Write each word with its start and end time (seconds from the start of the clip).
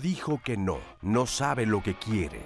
Dijo 0.00 0.40
que 0.42 0.56
no, 0.56 0.78
no 1.02 1.26
sabe 1.26 1.66
lo 1.66 1.82
que 1.82 1.94
quiere. 1.94 2.40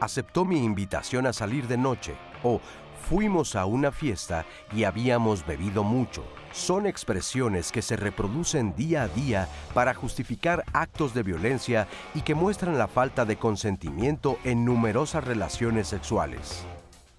Aceptó 0.00 0.44
mi 0.44 0.64
invitación 0.64 1.26
a 1.26 1.32
salir 1.32 1.68
de 1.68 1.76
noche 1.76 2.16
o 2.42 2.60
fuimos 3.08 3.54
a 3.54 3.64
una 3.64 3.92
fiesta 3.92 4.44
y 4.74 4.82
habíamos 4.82 5.46
bebido 5.46 5.84
mucho. 5.84 6.24
Son 6.52 6.86
expresiones 6.86 7.70
que 7.70 7.82
se 7.82 7.94
reproducen 7.94 8.74
día 8.74 9.02
a 9.02 9.08
día 9.08 9.48
para 9.72 9.94
justificar 9.94 10.64
actos 10.72 11.14
de 11.14 11.22
violencia 11.22 11.86
y 12.12 12.22
que 12.22 12.34
muestran 12.34 12.76
la 12.76 12.88
falta 12.88 13.24
de 13.24 13.36
consentimiento 13.36 14.38
en 14.42 14.64
numerosas 14.64 15.22
relaciones 15.22 15.86
sexuales. 15.86 16.64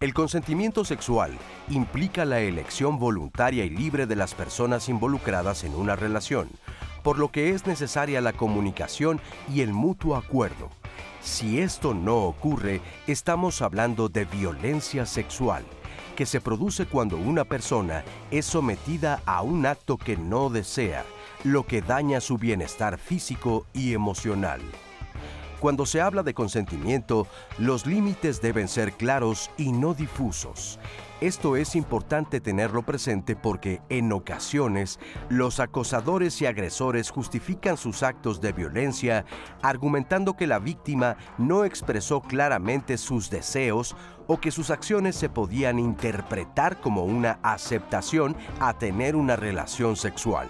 El 0.01 0.13
consentimiento 0.13 0.83
sexual 0.83 1.37
implica 1.69 2.25
la 2.25 2.41
elección 2.41 2.99
voluntaria 2.99 3.63
y 3.63 3.69
libre 3.69 4.05
de 4.05 4.15
las 4.17 4.33
personas 4.33 4.89
involucradas 4.89 5.63
en 5.63 5.75
una 5.75 5.95
relación, 5.95 6.49
por 7.03 7.17
lo 7.17 7.31
que 7.31 7.51
es 7.51 7.65
necesaria 7.67 8.21
la 8.21 8.33
comunicación 8.33 9.19
y 9.53 9.61
el 9.61 9.73
mutuo 9.73 10.15
acuerdo. 10.15 10.69
Si 11.21 11.59
esto 11.59 11.93
no 11.93 12.23
ocurre, 12.23 12.81
estamos 13.07 13.61
hablando 13.61 14.09
de 14.09 14.25
violencia 14.25 15.05
sexual, 15.05 15.63
que 16.15 16.25
se 16.25 16.41
produce 16.41 16.85
cuando 16.85 17.17
una 17.17 17.45
persona 17.45 18.03
es 18.31 18.45
sometida 18.45 19.21
a 19.25 19.41
un 19.41 19.65
acto 19.65 19.97
que 19.97 20.17
no 20.17 20.49
desea, 20.49 21.05
lo 21.43 21.65
que 21.65 21.81
daña 21.81 22.21
su 22.21 22.37
bienestar 22.37 22.97
físico 22.97 23.65
y 23.73 23.93
emocional. 23.93 24.61
Cuando 25.59 25.85
se 25.85 26.01
habla 26.01 26.23
de 26.23 26.33
consentimiento, 26.33 27.27
los 27.59 27.85
límites 27.85 28.41
deben 28.41 28.67
ser 28.67 28.93
claros 28.93 29.51
y 29.57 29.71
no 29.71 29.93
difusos. 29.93 30.79
Esto 31.21 31.55
es 31.55 31.75
importante 31.75 32.41
tenerlo 32.41 32.81
presente 32.81 33.35
porque 33.35 33.79
en 33.89 34.11
ocasiones 34.11 34.99
los 35.29 35.59
acosadores 35.59 36.41
y 36.41 36.47
agresores 36.47 37.11
justifican 37.11 37.77
sus 37.77 38.01
actos 38.01 38.41
de 38.41 38.51
violencia 38.53 39.25
argumentando 39.61 40.35
que 40.35 40.47
la 40.47 40.57
víctima 40.57 41.17
no 41.37 41.63
expresó 41.63 42.21
claramente 42.21 42.97
sus 42.97 43.29
deseos 43.29 43.95
o 44.25 44.41
que 44.41 44.49
sus 44.49 44.71
acciones 44.71 45.15
se 45.15 45.29
podían 45.29 45.77
interpretar 45.77 46.81
como 46.81 47.03
una 47.03 47.37
aceptación 47.43 48.35
a 48.59 48.73
tener 48.73 49.15
una 49.15 49.35
relación 49.35 49.97
sexual. 49.97 50.49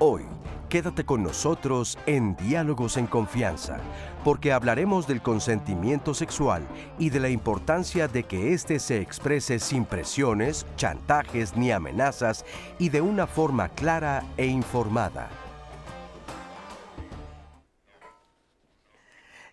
Hoy, 0.00 0.26
quédate 0.68 1.04
con 1.04 1.22
nosotros 1.22 1.96
en 2.06 2.34
Diálogos 2.34 2.96
en 2.96 3.06
Confianza, 3.06 3.78
porque 4.24 4.52
hablaremos 4.52 5.06
del 5.06 5.22
consentimiento 5.22 6.14
sexual 6.14 6.66
y 6.98 7.10
de 7.10 7.20
la 7.20 7.28
importancia 7.28 8.08
de 8.08 8.24
que 8.24 8.52
éste 8.52 8.80
se 8.80 9.00
exprese 9.00 9.60
sin 9.60 9.84
presiones, 9.84 10.66
chantajes 10.74 11.56
ni 11.56 11.70
amenazas 11.70 12.44
y 12.80 12.88
de 12.88 13.02
una 13.02 13.28
forma 13.28 13.68
clara 13.68 14.24
e 14.36 14.46
informada. 14.46 15.28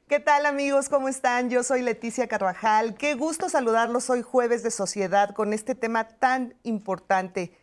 ¿Qué 0.08 0.20
tal 0.20 0.48
amigos? 0.48 0.89
¿Cómo 0.89 1.08
están? 1.08 1.52
Yo 1.52 1.61
soy 1.61 1.83
Leticia 1.83 2.28
Carvajal. 2.28 2.95
Qué 2.95 3.14
gusto 3.14 3.48
saludarlos 3.48 4.09
hoy 4.09 4.23
jueves 4.23 4.64
de 4.64 4.72
sociedad 4.72 5.36
con 5.36 5.53
este 5.53 5.76
tema 5.76 6.05
tan 6.05 6.55
importante 6.64 7.61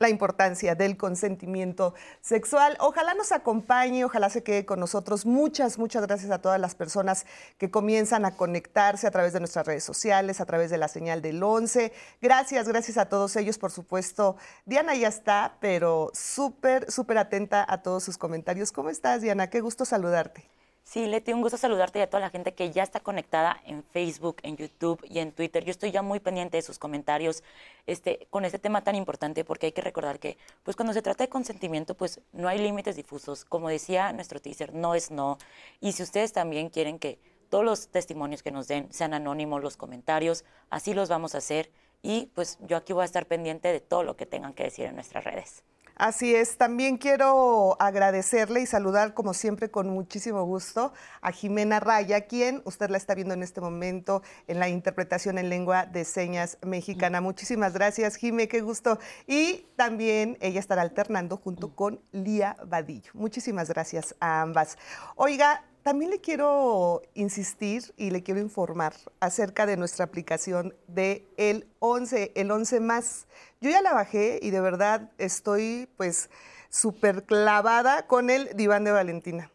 la 0.00 0.08
importancia 0.08 0.74
del 0.74 0.96
consentimiento 0.96 1.92
sexual. 2.22 2.74
Ojalá 2.80 3.12
nos 3.12 3.32
acompañe, 3.32 4.02
ojalá 4.02 4.30
se 4.30 4.42
quede 4.42 4.64
con 4.64 4.80
nosotros. 4.80 5.26
Muchas, 5.26 5.78
muchas 5.78 6.06
gracias 6.06 6.30
a 6.30 6.40
todas 6.40 6.58
las 6.58 6.74
personas 6.74 7.26
que 7.58 7.70
comienzan 7.70 8.24
a 8.24 8.34
conectarse 8.34 9.06
a 9.06 9.10
través 9.10 9.34
de 9.34 9.40
nuestras 9.40 9.66
redes 9.66 9.84
sociales, 9.84 10.40
a 10.40 10.46
través 10.46 10.70
de 10.70 10.78
la 10.78 10.88
señal 10.88 11.20
del 11.20 11.42
11. 11.42 11.92
Gracias, 12.22 12.66
gracias 12.66 12.96
a 12.96 13.10
todos 13.10 13.36
ellos, 13.36 13.58
por 13.58 13.72
supuesto. 13.72 14.36
Diana 14.64 14.94
ya 14.94 15.08
está, 15.08 15.58
pero 15.60 16.10
súper, 16.14 16.90
súper 16.90 17.18
atenta 17.18 17.66
a 17.68 17.82
todos 17.82 18.02
sus 18.02 18.16
comentarios. 18.16 18.72
¿Cómo 18.72 18.88
estás, 18.88 19.20
Diana? 19.20 19.50
Qué 19.50 19.60
gusto 19.60 19.84
saludarte. 19.84 20.59
Sí, 20.90 21.06
Leti, 21.06 21.32
un 21.32 21.40
gusto 21.40 21.56
saludarte 21.56 22.00
y 22.00 22.02
a 22.02 22.10
toda 22.10 22.20
la 22.20 22.30
gente 22.30 22.52
que 22.52 22.72
ya 22.72 22.82
está 22.82 22.98
conectada 22.98 23.60
en 23.64 23.84
Facebook, 23.84 24.38
en 24.42 24.56
YouTube 24.56 25.00
y 25.08 25.20
en 25.20 25.30
Twitter. 25.30 25.64
Yo 25.64 25.70
estoy 25.70 25.92
ya 25.92 26.02
muy 26.02 26.18
pendiente 26.18 26.56
de 26.56 26.62
sus 26.62 26.80
comentarios 26.80 27.44
este, 27.86 28.26
con 28.28 28.44
este 28.44 28.58
tema 28.58 28.82
tan 28.82 28.96
importante 28.96 29.44
porque 29.44 29.66
hay 29.66 29.72
que 29.72 29.82
recordar 29.82 30.18
que 30.18 30.36
pues 30.64 30.76
cuando 30.76 30.92
se 30.92 31.00
trata 31.00 31.22
de 31.22 31.28
consentimiento 31.28 31.94
pues 31.94 32.20
no 32.32 32.48
hay 32.48 32.58
límites 32.58 32.96
difusos. 32.96 33.44
Como 33.44 33.68
decía 33.68 34.12
nuestro 34.12 34.40
teaser, 34.40 34.74
no 34.74 34.96
es 34.96 35.12
no. 35.12 35.38
Y 35.80 35.92
si 35.92 36.02
ustedes 36.02 36.32
también 36.32 36.70
quieren 36.70 36.98
que 36.98 37.20
todos 37.50 37.64
los 37.64 37.86
testimonios 37.86 38.42
que 38.42 38.50
nos 38.50 38.66
den 38.66 38.92
sean 38.92 39.14
anónimos, 39.14 39.62
los 39.62 39.76
comentarios, 39.76 40.44
así 40.70 40.92
los 40.92 41.08
vamos 41.08 41.36
a 41.36 41.38
hacer. 41.38 41.70
Y 42.02 42.32
pues 42.34 42.58
yo 42.62 42.76
aquí 42.76 42.92
voy 42.92 43.02
a 43.02 43.04
estar 43.04 43.26
pendiente 43.26 43.68
de 43.68 43.78
todo 43.78 44.02
lo 44.02 44.16
que 44.16 44.26
tengan 44.26 44.54
que 44.54 44.64
decir 44.64 44.86
en 44.86 44.96
nuestras 44.96 45.22
redes. 45.22 45.62
Así 46.00 46.34
es, 46.34 46.56
también 46.56 46.96
quiero 46.96 47.76
agradecerle 47.78 48.62
y 48.62 48.66
saludar 48.66 49.12
como 49.12 49.34
siempre 49.34 49.70
con 49.70 49.90
muchísimo 49.90 50.44
gusto 50.44 50.94
a 51.20 51.30
Jimena 51.30 51.78
Raya, 51.78 52.22
quien 52.22 52.62
usted 52.64 52.88
la 52.88 52.96
está 52.96 53.14
viendo 53.14 53.34
en 53.34 53.42
este 53.42 53.60
momento 53.60 54.22
en 54.46 54.60
la 54.60 54.70
interpretación 54.70 55.36
en 55.36 55.50
lengua 55.50 55.84
de 55.84 56.06
señas 56.06 56.56
mexicana. 56.62 57.20
Muchísimas 57.20 57.74
gracias, 57.74 58.16
Jime, 58.16 58.48
qué 58.48 58.62
gusto. 58.62 58.98
Y 59.26 59.66
también 59.76 60.38
ella 60.40 60.58
estará 60.58 60.80
alternando 60.80 61.36
junto 61.36 61.76
con 61.76 62.00
Lía 62.12 62.56
Vadillo. 62.64 63.10
Muchísimas 63.12 63.68
gracias 63.68 64.14
a 64.20 64.40
ambas. 64.40 64.78
Oiga, 65.16 65.69
también 65.82 66.10
le 66.10 66.20
quiero 66.20 67.02
insistir 67.14 67.94
y 67.96 68.10
le 68.10 68.22
quiero 68.22 68.40
informar 68.40 68.94
acerca 69.20 69.66
de 69.66 69.76
nuestra 69.76 70.04
aplicación 70.04 70.74
de 70.88 71.26
el 71.36 71.66
11, 71.78 72.32
el 72.34 72.50
11 72.50 72.80
más. 72.80 73.26
Yo 73.60 73.70
ya 73.70 73.80
la 73.82 73.94
bajé 73.94 74.38
y 74.42 74.50
de 74.50 74.60
verdad 74.60 75.10
estoy 75.18 75.88
pues 75.96 76.28
súper 76.68 77.24
clavada 77.24 78.06
con 78.06 78.30
el 78.30 78.54
diván 78.56 78.84
de 78.84 78.92
Valentina. 78.92 79.50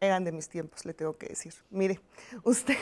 Eran 0.00 0.24
de 0.24 0.32
mis 0.32 0.48
tiempos, 0.48 0.84
le 0.84 0.94
tengo 0.94 1.16
que 1.16 1.28
decir. 1.28 1.54
Mire, 1.70 2.00
usted 2.42 2.76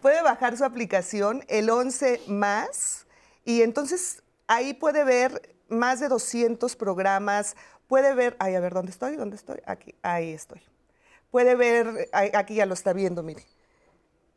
puede 0.00 0.22
bajar 0.22 0.56
su 0.56 0.64
aplicación, 0.64 1.44
el 1.48 1.70
11 1.70 2.22
más, 2.28 3.06
y 3.44 3.62
entonces 3.62 4.22
ahí 4.46 4.74
puede 4.74 5.04
ver 5.04 5.54
más 5.68 6.00
de 6.00 6.08
200 6.08 6.76
programas, 6.76 7.56
puede 7.86 8.14
ver, 8.14 8.36
ay, 8.38 8.54
a 8.54 8.60
ver, 8.60 8.72
¿dónde 8.72 8.90
estoy? 8.90 9.16
¿Dónde 9.16 9.36
estoy? 9.36 9.60
Aquí, 9.66 9.94
ahí 10.02 10.32
estoy 10.32 10.62
Puede 11.34 11.56
ver, 11.56 12.08
aquí 12.12 12.54
ya 12.54 12.64
lo 12.64 12.74
está 12.74 12.92
viendo, 12.92 13.24
mire. 13.24 13.42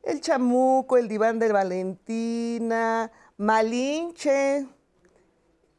El 0.02 0.19
chamuco, 0.19 0.97
el 0.97 1.08
diván 1.08 1.38
de 1.38 1.52
Valentina, 1.52 3.12
Malinche, 3.38 4.66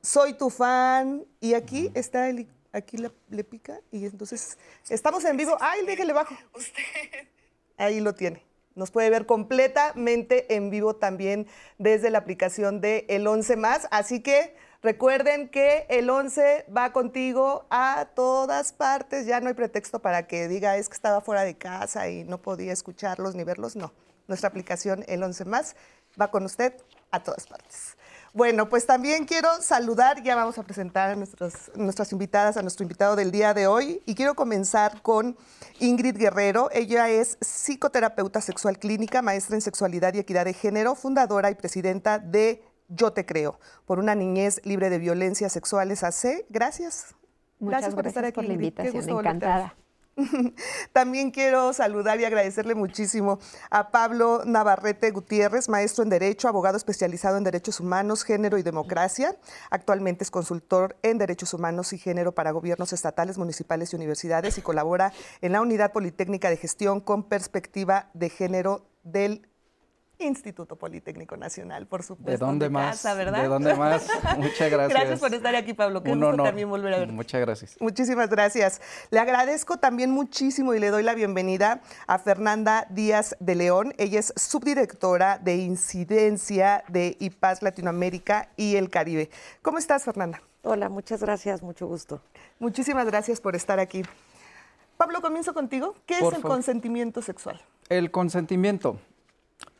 soy 0.00 0.34
tu 0.34 0.48
fan. 0.48 1.26
Y 1.40 1.54
aquí 1.54 1.90
está 1.94 2.28
el, 2.28 2.46
aquí 2.70 2.98
le, 2.98 3.42
pica 3.42 3.80
y 3.90 4.06
entonces 4.06 4.58
estamos 4.88 5.24
en 5.24 5.36
vivo. 5.36 5.56
Ay, 5.58 5.84
déjele 5.84 6.12
bajo. 6.12 6.36
Usted. 6.54 6.82
Ahí 7.76 7.98
lo 7.98 8.14
tiene. 8.14 8.46
Nos 8.76 8.92
puede 8.92 9.10
ver 9.10 9.26
completamente 9.26 10.54
en 10.54 10.70
vivo 10.70 10.94
también 10.94 11.48
desde 11.78 12.10
la 12.10 12.18
aplicación 12.18 12.80
de 12.80 13.06
El 13.08 13.26
11 13.26 13.56
más. 13.56 13.88
Así 13.90 14.22
que 14.22 14.54
Recuerden 14.80 15.48
que 15.48 15.86
el 15.88 16.08
11 16.08 16.66
va 16.74 16.92
contigo 16.92 17.66
a 17.68 18.08
todas 18.14 18.72
partes. 18.72 19.26
Ya 19.26 19.40
no 19.40 19.48
hay 19.48 19.54
pretexto 19.54 19.98
para 19.98 20.28
que 20.28 20.46
diga 20.46 20.76
es 20.76 20.88
que 20.88 20.94
estaba 20.94 21.20
fuera 21.20 21.42
de 21.42 21.56
casa 21.56 22.08
y 22.08 22.22
no 22.22 22.38
podía 22.38 22.72
escucharlos 22.72 23.34
ni 23.34 23.42
verlos. 23.42 23.74
No, 23.74 23.92
nuestra 24.28 24.48
aplicación 24.48 25.04
el 25.08 25.22
11 25.22 25.44
más 25.46 25.74
va 26.20 26.30
con 26.30 26.44
usted 26.44 26.74
a 27.10 27.22
todas 27.22 27.46
partes. 27.48 27.96
Bueno, 28.34 28.68
pues 28.68 28.86
también 28.86 29.24
quiero 29.24 29.48
saludar, 29.62 30.22
ya 30.22 30.36
vamos 30.36 30.58
a 30.58 30.62
presentar 30.62 31.10
a 31.10 31.16
nuestras 31.16 32.12
invitadas, 32.12 32.56
a 32.56 32.62
nuestro 32.62 32.84
invitado 32.84 33.16
del 33.16 33.32
día 33.32 33.54
de 33.54 33.66
hoy. 33.66 34.02
Y 34.06 34.14
quiero 34.14 34.34
comenzar 34.34 35.02
con 35.02 35.36
Ingrid 35.80 36.16
Guerrero. 36.16 36.68
Ella 36.72 37.08
es 37.08 37.38
psicoterapeuta 37.40 38.40
sexual 38.40 38.78
clínica, 38.78 39.22
maestra 39.22 39.56
en 39.56 39.62
sexualidad 39.62 40.14
y 40.14 40.20
equidad 40.20 40.44
de 40.44 40.52
género, 40.52 40.94
fundadora 40.94 41.50
y 41.50 41.56
presidenta 41.56 42.18
de 42.18 42.62
yo 42.88 43.12
te 43.12 43.26
creo, 43.26 43.58
por 43.86 43.98
una 43.98 44.14
niñez 44.14 44.60
libre 44.64 44.90
de 44.90 44.98
violencias 44.98 45.52
sexuales 45.52 46.02
AC. 46.02 46.46
Gracias. 46.48 47.14
Muchas 47.58 47.80
gracias 47.80 47.94
por 47.94 48.06
estar 48.06 48.24
aquí. 48.24 48.34
Por 48.34 48.44
la 48.44 48.54
invitación, 48.54 49.08
encantada. 49.08 49.74
También 50.92 51.30
quiero 51.30 51.72
saludar 51.72 52.20
y 52.20 52.24
agradecerle 52.24 52.74
muchísimo 52.74 53.38
a 53.70 53.90
Pablo 53.90 54.42
Navarrete 54.44 55.10
Gutiérrez, 55.10 55.68
maestro 55.68 56.02
en 56.02 56.10
Derecho, 56.10 56.48
abogado 56.48 56.76
especializado 56.76 57.36
en 57.36 57.44
Derechos 57.44 57.80
Humanos, 57.80 58.24
Género 58.24 58.58
y 58.58 58.62
Democracia. 58.62 59.36
Actualmente 59.70 60.24
es 60.24 60.30
consultor 60.30 60.96
en 61.02 61.18
Derechos 61.18 61.54
Humanos 61.54 61.92
y 61.92 61.98
Género 61.98 62.32
para 62.32 62.50
gobiernos 62.50 62.92
estatales, 62.92 63.38
municipales 63.38 63.92
y 63.92 63.96
universidades 63.96 64.58
y 64.58 64.62
colabora 64.62 65.12
en 65.40 65.52
la 65.52 65.60
Unidad 65.60 65.92
Politécnica 65.92 66.50
de 66.50 66.56
Gestión 66.56 67.00
con 67.00 67.22
Perspectiva 67.22 68.10
de 68.14 68.28
Género 68.28 68.86
del 69.04 69.48
Instituto 70.18 70.76
Politécnico 70.76 71.36
Nacional, 71.36 71.86
por 71.86 72.02
supuesto. 72.02 72.30
¿De 72.30 72.36
dónde 72.36 72.68
más? 72.68 73.02
¿verdad? 73.04 73.42
¿De 73.42 73.48
dónde 73.48 73.74
más? 73.74 74.06
Muchas 74.36 74.70
gracias. 74.70 74.88
Gracias 74.88 75.20
por 75.20 75.32
estar 75.32 75.54
aquí, 75.54 75.74
Pablo. 75.74 76.02
Qué 76.02 76.14
gusto 76.14 76.42
también 76.42 76.68
volver 76.68 76.94
a 76.94 76.98
ver. 76.98 77.12
Muchas 77.12 77.40
gracias. 77.40 77.76
Muchísimas 77.80 78.28
gracias. 78.28 78.80
Le 79.10 79.20
agradezco 79.20 79.76
también 79.76 80.10
muchísimo 80.10 80.74
y 80.74 80.80
le 80.80 80.90
doy 80.90 81.04
la 81.04 81.14
bienvenida 81.14 81.82
a 82.06 82.18
Fernanda 82.18 82.86
Díaz 82.90 83.36
de 83.38 83.54
León. 83.54 83.94
Ella 83.98 84.18
es 84.18 84.32
subdirectora 84.36 85.38
de 85.38 85.56
incidencia 85.56 86.82
de 86.88 87.16
IPAS 87.20 87.62
Latinoamérica 87.62 88.48
y 88.56 88.76
el 88.76 88.90
Caribe. 88.90 89.30
¿Cómo 89.62 89.78
estás, 89.78 90.04
Fernanda? 90.04 90.42
Hola, 90.62 90.88
muchas 90.88 91.22
gracias, 91.22 91.62
mucho 91.62 91.86
gusto. 91.86 92.20
Muchísimas 92.58 93.06
gracias 93.06 93.40
por 93.40 93.54
estar 93.54 93.78
aquí. 93.78 94.02
Pablo, 94.96 95.20
comienzo 95.20 95.54
contigo. 95.54 95.94
¿Qué 96.06 96.18
es 96.18 96.32
el 96.34 96.42
consentimiento 96.42 97.22
sexual? 97.22 97.60
El 97.88 98.10
consentimiento 98.10 98.98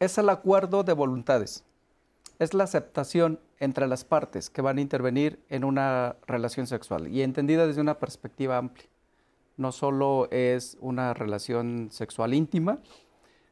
es 0.01 0.19
el 0.19 0.29
acuerdo 0.29 0.85
de 0.85 0.93
voluntades. 0.93 1.65
Es 2.39 2.55
la 2.55 2.65
aceptación 2.65 3.41
entre 3.59 3.89
las 3.89 4.05
partes 4.05 4.49
que 4.51 4.63
van 4.63 4.79
a 4.79 4.81
intervenir 4.81 5.41
en 5.49 5.65
una 5.65 6.17
relación 6.27 6.67
sexual 6.67 7.09
y 7.09 7.23
entendida 7.23 7.67
desde 7.67 7.81
una 7.81 7.99
perspectiva 7.99 8.57
amplia. 8.57 8.87
No 9.57 9.73
solo 9.73 10.29
es 10.31 10.77
una 10.81 11.15
relación 11.15 11.89
sexual 11.91 12.33
íntima, 12.33 12.79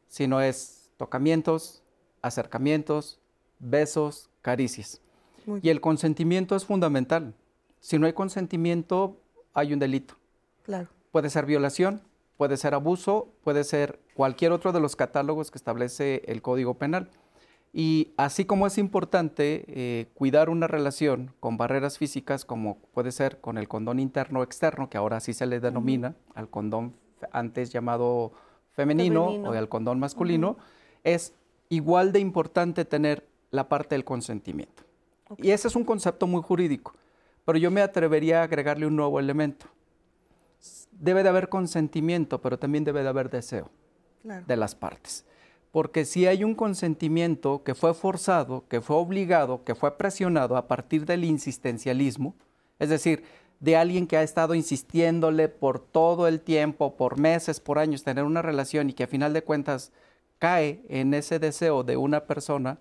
sino 0.07 0.39
es 0.39 0.89
tocamientos, 0.95 1.83
acercamientos, 2.21 3.19
besos, 3.59 4.29
caricias. 4.41 5.01
y 5.61 5.69
el 5.69 5.79
consentimiento 5.79 6.55
es 6.55 6.65
fundamental. 6.65 7.33
Si 7.79 7.97
no 7.97 8.05
hay 8.05 8.13
consentimiento, 8.13 9.17
hay 9.53 9.73
un 9.73 9.79
delito. 9.79 10.15
Claro. 10.63 10.89
Puede 11.11 11.29
ser 11.29 11.45
violación, 11.45 12.01
puede 12.37 12.55
ser 12.57 12.73
abuso, 12.73 13.33
puede 13.43 13.63
ser 13.63 13.99
cualquier 14.13 14.51
otro 14.51 14.71
de 14.71 14.79
los 14.79 14.95
catálogos 14.95 15.51
que 15.51 15.57
establece 15.57 16.21
el 16.27 16.41
Código 16.41 16.75
Penal. 16.75 17.09
Y 17.73 18.13
así 18.17 18.45
como 18.45 18.65
es 18.65 18.77
importante 18.77 19.65
eh, 19.67 20.07
cuidar 20.13 20.49
una 20.49 20.67
relación 20.67 21.33
con 21.39 21.57
barreras 21.57 21.97
físicas, 21.97 22.45
como 22.45 22.77
puede 22.93 23.11
ser 23.11 23.41
con 23.41 23.57
el 23.57 23.67
condón 23.67 23.99
interno 23.99 24.39
o 24.39 24.43
externo, 24.43 24.89
que 24.89 24.97
ahora 24.97 25.19
sí 25.19 25.33
se 25.33 25.45
le 25.45 25.59
denomina 25.59 26.15
al 26.33 26.49
condón 26.49 26.93
antes 27.31 27.71
llamado 27.71 28.31
femenino, 28.71 29.25
o 29.25 29.51
al 29.51 29.69
condón 29.69 29.99
masculino, 29.99 30.57
es 31.03 31.33
igual 31.69 32.11
de 32.11 32.19
importante 32.19 32.85
tener 32.85 33.27
la 33.51 33.67
parte 33.67 33.95
del 33.95 34.05
consentimiento. 34.05 34.83
Y 35.37 35.49
ese 35.49 35.67
es 35.67 35.75
un 35.75 35.83
concepto 35.83 36.25
muy 36.25 36.41
jurídico, 36.41 36.93
pero 37.43 37.57
yo 37.57 37.69
me 37.69 37.81
atrevería 37.81 38.41
a 38.41 38.43
agregarle 38.43 38.85
un 38.85 38.95
nuevo 38.95 39.19
elemento 39.19 39.67
debe 40.99 41.23
de 41.23 41.29
haber 41.29 41.49
consentimiento, 41.49 42.41
pero 42.41 42.59
también 42.59 42.83
debe 42.83 43.03
de 43.03 43.09
haber 43.09 43.29
deseo 43.29 43.69
de 44.23 44.57
las 44.57 44.75
partes. 44.75 45.25
Porque 45.71 46.05
si 46.05 46.25
hay 46.25 46.43
un 46.43 46.55
consentimiento 46.55 47.63
que 47.63 47.75
fue 47.75 47.93
forzado, 47.93 48.65
que 48.67 48.81
fue 48.81 48.95
obligado, 48.95 49.63
que 49.63 49.75
fue 49.75 49.97
presionado 49.97 50.57
a 50.57 50.67
partir 50.67 51.05
del 51.05 51.23
insistencialismo, 51.23 52.35
es 52.79 52.89
decir, 52.89 53.23
de 53.59 53.75
alguien 53.75 54.07
que 54.07 54.17
ha 54.17 54.23
estado 54.23 54.53
insistiéndole 54.55 55.49
por 55.49 55.79
todo 55.79 56.27
el 56.27 56.41
tiempo, 56.41 56.95
por 56.95 57.17
meses, 57.17 57.59
por 57.59 57.79
años, 57.79 58.03
tener 58.03 58.23
una 58.23 58.41
relación 58.41 58.89
y 58.89 58.93
que 58.93 59.03
a 59.03 59.07
final 59.07 59.33
de 59.33 59.43
cuentas 59.43 59.91
cae 60.39 60.83
en 60.89 61.13
ese 61.13 61.39
deseo 61.39 61.83
de 61.83 61.97
una 61.97 62.25
persona, 62.25 62.79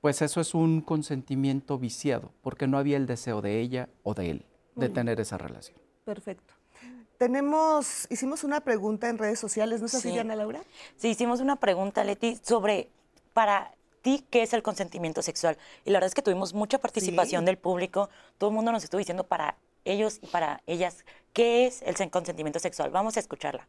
pues 0.00 0.20
eso 0.20 0.40
es 0.40 0.54
un 0.54 0.80
consentimiento 0.80 1.78
viciado, 1.78 2.32
porque 2.42 2.66
no 2.66 2.76
había 2.76 2.96
el 2.96 3.06
deseo 3.06 3.40
de 3.40 3.60
ella 3.60 3.88
o 4.02 4.14
de 4.14 4.30
él 4.30 4.46
de 4.74 4.88
tener 4.88 5.20
esa 5.20 5.38
relación. 5.38 5.78
Perfecto. 6.04 6.54
Tenemos, 7.22 8.08
hicimos 8.10 8.42
una 8.42 8.62
pregunta 8.62 9.08
en 9.08 9.16
redes 9.16 9.38
sociales, 9.38 9.78
¿no 9.78 9.86
es 9.86 9.94
así, 9.94 10.10
Diana 10.10 10.34
Laura? 10.34 10.60
Sí, 10.96 11.10
hicimos 11.10 11.38
una 11.38 11.54
pregunta, 11.54 12.02
Leti, 12.02 12.40
sobre 12.42 12.88
para 13.32 13.76
ti 14.00 14.26
qué 14.28 14.42
es 14.42 14.52
el 14.54 14.64
consentimiento 14.64 15.22
sexual. 15.22 15.56
Y 15.84 15.90
la 15.90 15.98
verdad 15.98 16.08
es 16.08 16.16
que 16.16 16.22
tuvimos 16.22 16.52
mucha 16.52 16.78
participación 16.78 17.44
del 17.44 17.58
público, 17.58 18.10
todo 18.38 18.50
el 18.50 18.56
mundo 18.56 18.72
nos 18.72 18.82
estuvo 18.82 18.98
diciendo 18.98 19.22
para 19.22 19.56
ellos 19.84 20.18
y 20.20 20.26
para 20.26 20.62
ellas 20.66 21.04
qué 21.32 21.66
es 21.66 21.82
el 21.82 22.10
consentimiento 22.10 22.58
sexual. 22.58 22.90
Vamos 22.90 23.16
a 23.16 23.20
escucharla. 23.20 23.68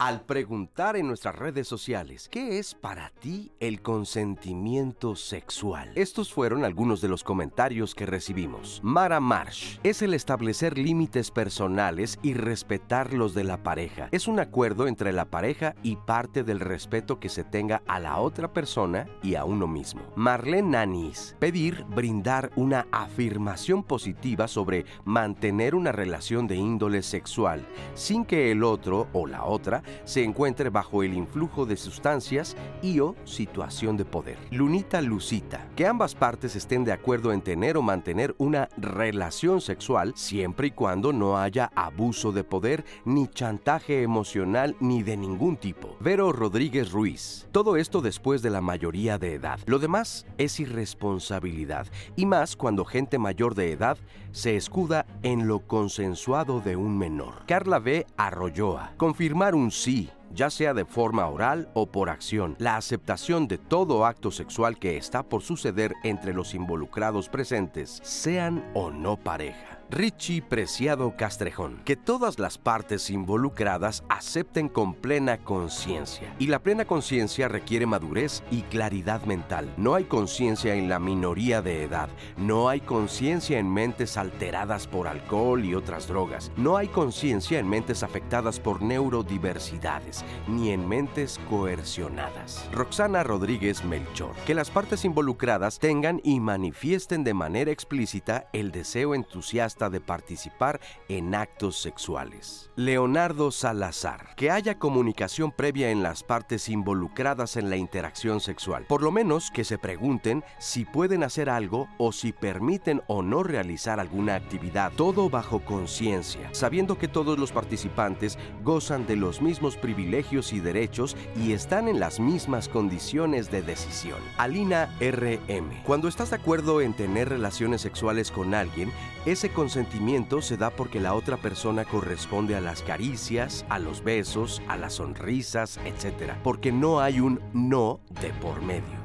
Al 0.00 0.20
preguntar 0.20 0.96
en 0.96 1.08
nuestras 1.08 1.34
redes 1.34 1.66
sociales, 1.66 2.28
¿qué 2.30 2.60
es 2.60 2.72
para 2.72 3.10
ti 3.10 3.50
el 3.58 3.82
consentimiento 3.82 5.16
sexual? 5.16 5.90
Estos 5.96 6.32
fueron 6.32 6.64
algunos 6.64 7.00
de 7.00 7.08
los 7.08 7.24
comentarios 7.24 7.96
que 7.96 8.06
recibimos. 8.06 8.80
Mara 8.84 9.18
Marsh, 9.18 9.80
es 9.82 10.00
el 10.02 10.14
establecer 10.14 10.78
límites 10.78 11.32
personales 11.32 12.20
y 12.22 12.34
respetar 12.34 13.12
los 13.12 13.34
de 13.34 13.42
la 13.42 13.64
pareja. 13.64 14.08
Es 14.12 14.28
un 14.28 14.38
acuerdo 14.38 14.86
entre 14.86 15.12
la 15.12 15.24
pareja 15.24 15.74
y 15.82 15.96
parte 15.96 16.44
del 16.44 16.60
respeto 16.60 17.18
que 17.18 17.28
se 17.28 17.42
tenga 17.42 17.82
a 17.88 17.98
la 17.98 18.20
otra 18.20 18.52
persona 18.52 19.08
y 19.20 19.34
a 19.34 19.44
uno 19.44 19.66
mismo. 19.66 20.02
Marlene 20.14 20.70
Nanis, 20.70 21.34
pedir, 21.40 21.84
brindar 21.88 22.52
una 22.54 22.86
afirmación 22.92 23.82
positiva 23.82 24.46
sobre 24.46 24.84
mantener 25.04 25.74
una 25.74 25.90
relación 25.90 26.46
de 26.46 26.54
índole 26.54 27.02
sexual 27.02 27.66
sin 27.94 28.24
que 28.24 28.52
el 28.52 28.62
otro 28.62 29.08
o 29.12 29.26
la 29.26 29.42
otra 29.42 29.82
se 30.04 30.24
encuentre 30.24 30.70
bajo 30.70 31.02
el 31.02 31.14
influjo 31.14 31.66
de 31.66 31.76
sustancias 31.76 32.56
y 32.82 33.00
o 33.00 33.14
situación 33.24 33.96
de 33.96 34.04
poder. 34.04 34.38
Lunita 34.50 35.00
Lucita, 35.00 35.68
que 35.76 35.86
ambas 35.86 36.14
partes 36.14 36.56
estén 36.56 36.84
de 36.84 36.92
acuerdo 36.92 37.32
en 37.32 37.42
tener 37.42 37.76
o 37.76 37.82
mantener 37.82 38.34
una 38.38 38.68
relación 38.76 39.60
sexual 39.60 40.12
siempre 40.16 40.68
y 40.68 40.70
cuando 40.70 41.12
no 41.12 41.38
haya 41.38 41.70
abuso 41.74 42.32
de 42.32 42.44
poder 42.44 42.84
ni 43.04 43.28
chantaje 43.28 44.02
emocional 44.02 44.76
ni 44.80 45.02
de 45.02 45.16
ningún 45.16 45.56
tipo. 45.56 45.96
Vero 46.00 46.32
Rodríguez 46.32 46.92
Ruiz, 46.92 47.46
todo 47.52 47.76
esto 47.76 48.00
después 48.00 48.42
de 48.42 48.50
la 48.50 48.60
mayoría 48.60 49.18
de 49.18 49.34
edad. 49.34 49.58
Lo 49.66 49.78
demás 49.78 50.26
es 50.38 50.60
irresponsabilidad 50.60 51.86
y 52.16 52.26
más 52.26 52.56
cuando 52.56 52.84
gente 52.84 53.18
mayor 53.18 53.54
de 53.54 53.72
edad 53.72 53.98
se 54.32 54.56
escuda 54.56 55.06
en 55.22 55.48
lo 55.48 55.60
consensuado 55.60 56.60
de 56.60 56.76
un 56.76 56.98
menor. 56.98 57.44
Carla 57.46 57.78
B. 57.78 58.06
Arroyoa, 58.16 58.92
confirmar 58.96 59.54
un 59.54 59.70
sí 59.78 60.10
ya 60.34 60.50
sea 60.50 60.74
de 60.74 60.84
forma 60.84 61.26
oral 61.26 61.68
o 61.74 61.86
por 61.86 62.10
acción, 62.10 62.56
la 62.58 62.76
aceptación 62.76 63.48
de 63.48 63.58
todo 63.58 64.04
acto 64.04 64.30
sexual 64.30 64.78
que 64.78 64.96
está 64.96 65.22
por 65.22 65.42
suceder 65.42 65.94
entre 66.04 66.34
los 66.34 66.54
involucrados 66.54 67.28
presentes, 67.28 68.00
sean 68.02 68.70
o 68.74 68.90
no 68.90 69.16
pareja. 69.16 69.77
Richie 69.90 70.42
Preciado 70.42 71.16
Castrejón, 71.16 71.80
que 71.86 71.96
todas 71.96 72.38
las 72.38 72.58
partes 72.58 73.08
involucradas 73.08 74.04
acepten 74.10 74.68
con 74.68 74.92
plena 74.92 75.38
conciencia. 75.38 76.34
Y 76.38 76.48
la 76.48 76.58
plena 76.58 76.84
conciencia 76.84 77.48
requiere 77.48 77.86
madurez 77.86 78.42
y 78.50 78.62
claridad 78.62 79.22
mental. 79.24 79.72
No 79.78 79.94
hay 79.94 80.04
conciencia 80.04 80.74
en 80.74 80.90
la 80.90 80.98
minoría 80.98 81.62
de 81.62 81.84
edad, 81.84 82.10
no 82.36 82.68
hay 82.68 82.80
conciencia 82.80 83.58
en 83.58 83.72
mentes 83.72 84.18
alteradas 84.18 84.86
por 84.86 85.08
alcohol 85.08 85.64
y 85.64 85.74
otras 85.74 86.06
drogas, 86.06 86.52
no 86.58 86.76
hay 86.76 86.88
conciencia 86.88 87.58
en 87.58 87.66
mentes 87.66 88.02
afectadas 88.02 88.60
por 88.60 88.82
neurodiversidades, 88.82 90.22
ni 90.46 90.70
en 90.70 90.86
mentes 90.86 91.40
coercionadas. 91.48 92.68
Roxana 92.72 93.22
Rodríguez 93.22 93.82
Melchor, 93.86 94.34
que 94.46 94.54
las 94.54 94.70
partes 94.70 95.06
involucradas 95.06 95.78
tengan 95.78 96.20
y 96.22 96.40
manifiesten 96.40 97.24
de 97.24 97.32
manera 97.32 97.70
explícita 97.70 98.50
el 98.52 98.70
deseo 98.70 99.14
entusiasta 99.14 99.77
de 99.78 100.00
participar 100.00 100.80
en 101.08 101.36
actos 101.36 101.80
sexuales. 101.80 102.70
Leonardo 102.74 103.52
Salazar, 103.52 104.34
que 104.34 104.50
haya 104.50 104.78
comunicación 104.80 105.52
previa 105.52 105.90
en 105.90 106.02
las 106.02 106.24
partes 106.24 106.68
involucradas 106.68 107.56
en 107.56 107.70
la 107.70 107.76
interacción 107.76 108.40
sexual, 108.40 108.84
por 108.88 109.02
lo 109.02 109.12
menos 109.12 109.52
que 109.52 109.62
se 109.62 109.78
pregunten 109.78 110.42
si 110.58 110.84
pueden 110.84 111.22
hacer 111.22 111.48
algo 111.48 111.88
o 111.98 112.10
si 112.10 112.32
permiten 112.32 113.02
o 113.06 113.22
no 113.22 113.44
realizar 113.44 114.00
alguna 114.00 114.34
actividad, 114.34 114.90
todo 114.96 115.30
bajo 115.30 115.60
conciencia, 115.60 116.48
sabiendo 116.52 116.98
que 116.98 117.06
todos 117.06 117.38
los 117.38 117.52
participantes 117.52 118.36
gozan 118.64 119.06
de 119.06 119.14
los 119.14 119.40
mismos 119.40 119.76
privilegios 119.76 120.52
y 120.52 120.58
derechos 120.58 121.16
y 121.36 121.52
están 121.52 121.86
en 121.86 122.00
las 122.00 122.18
mismas 122.18 122.68
condiciones 122.68 123.50
de 123.50 123.62
decisión. 123.62 124.18
Alina 124.38 124.96
RM, 125.00 125.82
cuando 125.84 126.08
estás 126.08 126.30
de 126.30 126.36
acuerdo 126.36 126.80
en 126.80 126.94
tener 126.94 127.28
relaciones 127.28 127.82
sexuales 127.82 128.30
con 128.30 128.54
alguien, 128.54 128.90
ese 129.26 129.50
consentimiento 129.68 130.40
se 130.40 130.56
da 130.56 130.70
porque 130.70 130.98
la 130.98 131.12
otra 131.12 131.36
persona 131.36 131.84
corresponde 131.84 132.56
a 132.56 132.60
las 132.62 132.80
caricias, 132.80 133.66
a 133.68 133.78
los 133.78 134.02
besos, 134.02 134.62
a 134.66 134.78
las 134.78 134.94
sonrisas, 134.94 135.78
etc. 135.84 136.32
Porque 136.42 136.72
no 136.72 137.00
hay 137.00 137.20
un 137.20 137.38
no 137.52 138.00
de 138.22 138.30
por 138.40 138.62
medio. 138.62 138.96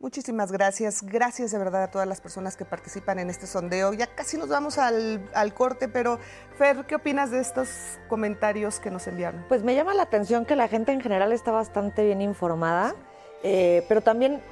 Muchísimas 0.00 0.50
gracias. 0.50 1.04
Gracias 1.04 1.52
de 1.52 1.58
verdad 1.58 1.84
a 1.84 1.90
todas 1.92 2.08
las 2.08 2.20
personas 2.20 2.56
que 2.56 2.64
participan 2.64 3.20
en 3.20 3.30
este 3.30 3.46
sondeo. 3.46 3.92
Ya 3.92 4.08
casi 4.08 4.36
nos 4.36 4.48
vamos 4.48 4.78
al, 4.78 5.20
corte, 5.54 5.86
pero 5.86 6.18
Fer, 6.56 6.84
¿qué 6.86 6.96
opinas 6.96 7.30
de 7.30 7.38
estos 7.38 7.68
comentarios 8.08 8.80
que 8.80 8.90
nos 8.90 9.06
enviaron? 9.06 9.44
Pues 9.48 9.62
me 9.62 9.76
llama 9.76 9.94
la 9.94 10.02
atención 10.02 10.44
que 10.44 10.56
la 10.56 10.66
gente 10.66 10.90
en 10.90 11.00
general 11.00 11.30
está 11.30 11.52
bastante 11.52 12.04
bien 12.04 12.20
informada, 12.20 12.96
eh, 13.44 13.84
pero 13.86 14.00
también 14.00 14.42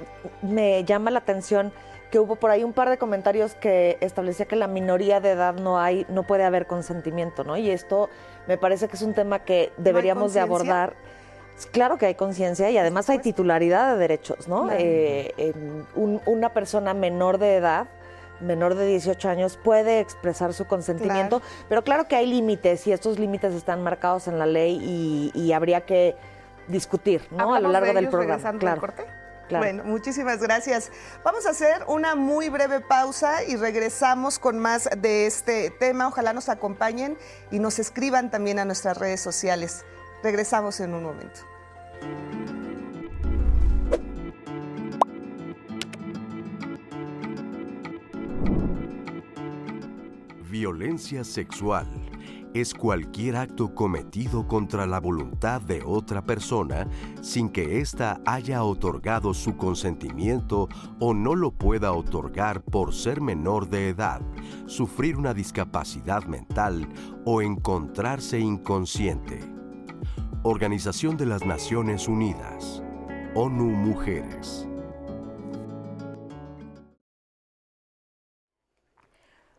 me 0.41 0.85
llama 0.85 1.11
la 1.11 1.19
atención 1.19 1.73
que 2.11 2.19
hubo 2.19 2.35
por 2.35 2.51
ahí 2.51 2.63
un 2.63 2.73
par 2.73 2.89
de 2.89 2.97
comentarios 2.97 3.55
que 3.55 3.97
establecía 4.01 4.45
que 4.45 4.55
la 4.55 4.67
minoría 4.67 5.19
de 5.19 5.31
edad 5.31 5.55
no 5.55 5.79
hay, 5.79 6.05
no 6.09 6.23
puede 6.23 6.43
haber 6.43 6.67
consentimiento, 6.67 7.43
¿no? 7.43 7.57
Y 7.57 7.69
esto 7.69 8.09
me 8.47 8.57
parece 8.57 8.87
que 8.87 8.95
es 8.95 9.01
un 9.01 9.13
tema 9.13 9.39
que 9.39 9.71
deberíamos 9.77 10.33
de 10.33 10.39
abordar. 10.39 10.93
Claro 11.71 11.97
que 11.97 12.05
hay 12.05 12.15
conciencia 12.15 12.69
y 12.69 12.77
además 12.77 13.09
hay 13.09 13.19
titularidad 13.19 13.93
de 13.93 13.97
derechos, 13.99 14.47
¿no? 14.47 14.69
Eh, 14.71 15.53
una 15.95 16.53
persona 16.53 16.93
menor 16.93 17.39
de 17.39 17.55
edad, 17.55 17.87
menor 18.39 18.75
de 18.75 18.85
18 18.85 19.27
años, 19.27 19.57
puede 19.61 19.99
expresar 19.99 20.53
su 20.53 20.65
consentimiento, 20.65 21.41
pero 21.67 21.83
claro 21.83 22.07
que 22.07 22.15
hay 22.15 22.27
límites 22.27 22.85
y 22.85 22.91
estos 22.91 23.17
límites 23.17 23.53
están 23.53 23.83
marcados 23.83 24.27
en 24.27 24.37
la 24.37 24.45
ley 24.45 25.31
y, 25.33 25.51
habría 25.51 25.81
que 25.81 26.15
discutir, 26.67 27.27
¿no? 27.31 27.55
A 27.55 27.59
lo 27.59 27.69
largo 27.69 27.91
del 27.91 28.09
programa. 28.09 28.59
Claro. 28.59 28.79
Corte? 28.79 29.16
Bueno, 29.49 29.83
muchísimas 29.85 30.39
gracias. 30.39 30.91
Vamos 31.23 31.45
a 31.45 31.51
hacer 31.51 31.83
una 31.87 32.15
muy 32.15 32.49
breve 32.49 32.81
pausa 32.81 33.43
y 33.43 33.55
regresamos 33.55 34.39
con 34.39 34.59
más 34.59 34.89
de 34.97 35.25
este 35.25 35.71
tema. 35.71 36.07
Ojalá 36.07 36.33
nos 36.33 36.49
acompañen 36.49 37.17
y 37.51 37.59
nos 37.59 37.79
escriban 37.79 38.29
también 38.29 38.59
a 38.59 38.65
nuestras 38.65 38.97
redes 38.97 39.21
sociales. 39.21 39.85
Regresamos 40.23 40.79
en 40.79 40.93
un 40.93 41.03
momento. 41.03 41.41
Violencia 50.49 51.23
sexual 51.23 51.87
es 52.53 52.73
cualquier 52.73 53.35
acto 53.35 53.73
cometido 53.73 54.47
contra 54.47 54.85
la 54.85 54.99
voluntad 54.99 55.61
de 55.61 55.83
otra 55.85 56.23
persona 56.23 56.87
sin 57.21 57.49
que 57.49 57.79
ésta 57.79 58.21
haya 58.25 58.63
otorgado 58.63 59.33
su 59.33 59.57
consentimiento 59.57 60.67
o 60.99 61.13
no 61.13 61.35
lo 61.35 61.51
pueda 61.51 61.91
otorgar 61.91 62.61
por 62.61 62.93
ser 62.93 63.21
menor 63.21 63.69
de 63.69 63.89
edad, 63.89 64.21
sufrir 64.65 65.17
una 65.17 65.33
discapacidad 65.33 66.25
mental 66.25 66.87
o 67.25 67.41
encontrarse 67.41 68.39
inconsciente. 68.39 69.39
Organización 70.43 71.17
de 71.17 71.25
las 71.25 71.45
Naciones 71.45 72.07
Unidas. 72.07 72.83
ONU 73.35 73.65
Mujeres. 73.65 74.66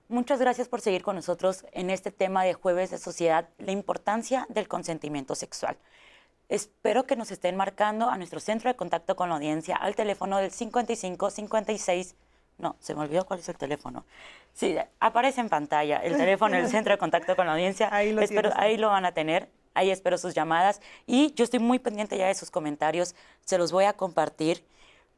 Muchas 0.09 0.41
gracias 0.41 0.69
por 0.69 0.81
seguir 0.81 1.03
con 1.03 1.17
nosotros 1.17 1.67
en 1.73 1.91
este 1.91 2.11
tema 2.11 2.45
de 2.45 2.55
Jueves 2.55 2.91
de 2.91 2.99
Sociedad, 2.99 3.49
la 3.59 3.73
importancia 3.73 4.47
del 4.49 4.67
consentimiento 4.67 5.35
sexual. 5.35 5.77
Espero 6.49 7.05
que 7.05 7.15
nos 7.15 7.31
estén 7.31 7.57
marcando 7.57 8.09
a 8.09 8.17
nuestro 8.17 8.41
centro 8.41 8.71
de 8.71 8.77
contacto 8.77 9.17
con 9.17 9.29
la 9.29 9.35
audiencia 9.35 9.77
al 9.77 9.95
teléfono 9.95 10.39
del 10.39 10.51
55 10.51 11.31
56 11.31 12.15
no, 12.59 12.75
se 12.81 12.95
me 12.95 13.03
olvidó 13.03 13.25
cuál 13.25 13.39
es 13.39 13.49
el 13.49 13.57
teléfono. 13.57 14.05
Sí, 14.53 14.77
aparece 14.99 15.41
en 15.41 15.49
pantalla 15.49 15.99
el 15.99 16.17
teléfono 16.17 16.57
del 16.57 16.69
centro 16.69 16.93
de 16.93 16.99
contacto 16.99 17.37
con 17.37 17.47
la 17.47 17.53
audiencia. 17.53 17.89
Ahí 17.93 18.13
lo, 18.13 18.21
espero, 18.21 18.51
ahí 18.57 18.77
lo 18.77 18.89
van 18.89 19.07
a 19.07 19.13
tener. 19.13 19.49
Ahí 19.75 19.91
espero 19.91 20.19
sus 20.19 20.35
llamadas. 20.35 20.81
Y 21.07 21.33
yo 21.35 21.45
estoy 21.45 21.61
muy 21.61 21.79
pendiente 21.79 22.19
ya 22.19 22.27
de 22.27 22.35
sus 22.35 22.51
comentarios. 22.51 23.15
Se 23.45 23.59
los 23.59 23.71
voy 23.71 23.85
a 23.85 23.93
compartir. 23.93 24.65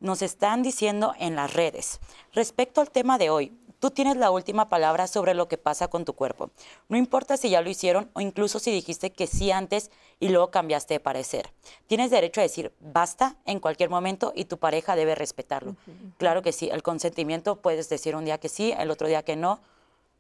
Nos 0.00 0.22
están 0.22 0.62
diciendo 0.62 1.14
en 1.18 1.34
las 1.34 1.54
redes. 1.54 2.00
Respecto 2.34 2.80
al 2.80 2.90
tema 2.90 3.16
de 3.16 3.30
hoy, 3.30 3.58
Tú 3.80 3.90
tienes 3.90 4.18
la 4.18 4.30
última 4.30 4.68
palabra 4.68 5.06
sobre 5.06 5.32
lo 5.32 5.48
que 5.48 5.56
pasa 5.56 5.88
con 5.88 6.04
tu 6.04 6.12
cuerpo. 6.12 6.50
No 6.90 6.98
importa 6.98 7.38
si 7.38 7.48
ya 7.48 7.62
lo 7.62 7.70
hicieron 7.70 8.10
o 8.12 8.20
incluso 8.20 8.58
si 8.58 8.70
dijiste 8.70 9.10
que 9.10 9.26
sí 9.26 9.50
antes 9.50 9.90
y 10.20 10.28
luego 10.28 10.50
cambiaste 10.50 10.94
de 10.94 11.00
parecer. 11.00 11.50
Tienes 11.86 12.10
derecho 12.10 12.40
a 12.40 12.44
decir 12.44 12.72
basta 12.80 13.36
en 13.46 13.58
cualquier 13.58 13.88
momento 13.88 14.32
y 14.36 14.44
tu 14.44 14.58
pareja 14.58 14.96
debe 14.96 15.14
respetarlo. 15.14 15.76
Claro 16.18 16.42
que 16.42 16.52
sí, 16.52 16.68
el 16.70 16.82
consentimiento 16.82 17.56
puedes 17.56 17.88
decir 17.88 18.14
un 18.14 18.26
día 18.26 18.38
que 18.38 18.50
sí, 18.50 18.72
el 18.78 18.90
otro 18.90 19.08
día 19.08 19.22
que 19.22 19.34
no 19.34 19.60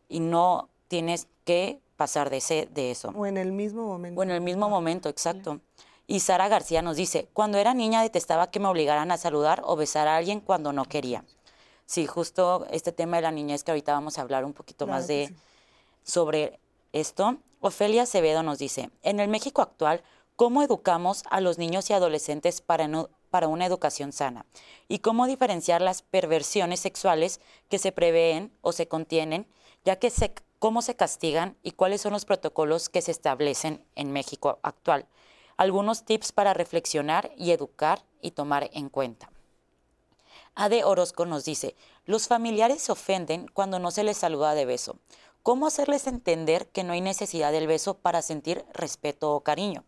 y 0.08 0.20
no 0.20 0.70
tienes 0.88 1.28
que 1.44 1.80
pasar 1.96 2.30
de, 2.30 2.38
ese, 2.38 2.66
de 2.72 2.90
eso. 2.90 3.12
O 3.14 3.26
en 3.26 3.36
el 3.36 3.52
mismo 3.52 3.86
momento. 3.86 4.18
O 4.18 4.22
en 4.22 4.30
el 4.30 4.40
mismo 4.40 4.70
momento, 4.70 5.10
exacto. 5.10 5.60
Y 6.06 6.20
Sara 6.20 6.48
García 6.48 6.80
nos 6.80 6.96
dice, 6.96 7.28
cuando 7.34 7.58
era 7.58 7.74
niña 7.74 8.02
detestaba 8.02 8.50
que 8.50 8.58
me 8.58 8.68
obligaran 8.68 9.12
a 9.12 9.18
saludar 9.18 9.62
o 9.64 9.76
besar 9.76 10.08
a 10.08 10.16
alguien 10.16 10.40
cuando 10.40 10.72
no 10.72 10.86
quería. 10.86 11.24
Sí, 11.90 12.06
justo 12.06 12.68
este 12.70 12.92
tema 12.92 13.16
de 13.16 13.22
la 13.22 13.32
niñez 13.32 13.64
que 13.64 13.72
ahorita 13.72 13.92
vamos 13.92 14.16
a 14.16 14.20
hablar 14.20 14.44
un 14.44 14.52
poquito 14.52 14.86
más 14.86 15.08
de 15.08 15.34
sobre 16.04 16.60
esto. 16.92 17.38
Ofelia 17.58 18.04
Acevedo 18.04 18.44
nos 18.44 18.60
dice, 18.60 18.90
en 19.02 19.18
el 19.18 19.26
México 19.26 19.60
actual, 19.60 20.04
¿cómo 20.36 20.62
educamos 20.62 21.24
a 21.30 21.40
los 21.40 21.58
niños 21.58 21.90
y 21.90 21.92
adolescentes 21.92 22.60
para, 22.60 22.88
para 23.30 23.48
una 23.48 23.66
educación 23.66 24.12
sana? 24.12 24.46
¿Y 24.86 25.00
cómo 25.00 25.26
diferenciar 25.26 25.82
las 25.82 26.02
perversiones 26.02 26.78
sexuales 26.78 27.40
que 27.68 27.80
se 27.80 27.90
prevén 27.90 28.52
o 28.60 28.70
se 28.70 28.86
contienen, 28.86 29.48
ya 29.84 29.96
que 29.96 30.10
se, 30.10 30.32
cómo 30.60 30.82
se 30.82 30.94
castigan 30.94 31.56
y 31.64 31.72
cuáles 31.72 32.02
son 32.02 32.12
los 32.12 32.24
protocolos 32.24 32.88
que 32.88 33.02
se 33.02 33.10
establecen 33.10 33.84
en 33.96 34.12
México 34.12 34.60
actual? 34.62 35.08
Algunos 35.56 36.04
tips 36.04 36.30
para 36.30 36.54
reflexionar 36.54 37.32
y 37.36 37.50
educar 37.50 38.04
y 38.20 38.30
tomar 38.30 38.70
en 38.74 38.90
cuenta. 38.90 39.28
Ade 40.54 40.84
Orozco 40.84 41.26
nos 41.26 41.44
dice, 41.44 41.76
los 42.04 42.28
familiares 42.28 42.82
se 42.82 42.92
ofenden 42.92 43.46
cuando 43.48 43.78
no 43.78 43.90
se 43.90 44.04
les 44.04 44.16
saluda 44.16 44.54
de 44.54 44.66
beso. 44.66 44.96
¿Cómo 45.42 45.66
hacerles 45.66 46.06
entender 46.06 46.68
que 46.68 46.84
no 46.84 46.92
hay 46.92 47.00
necesidad 47.00 47.52
del 47.52 47.66
beso 47.66 47.94
para 47.94 48.20
sentir 48.20 48.64
respeto 48.74 49.32
o 49.32 49.40
cariño? 49.40 49.84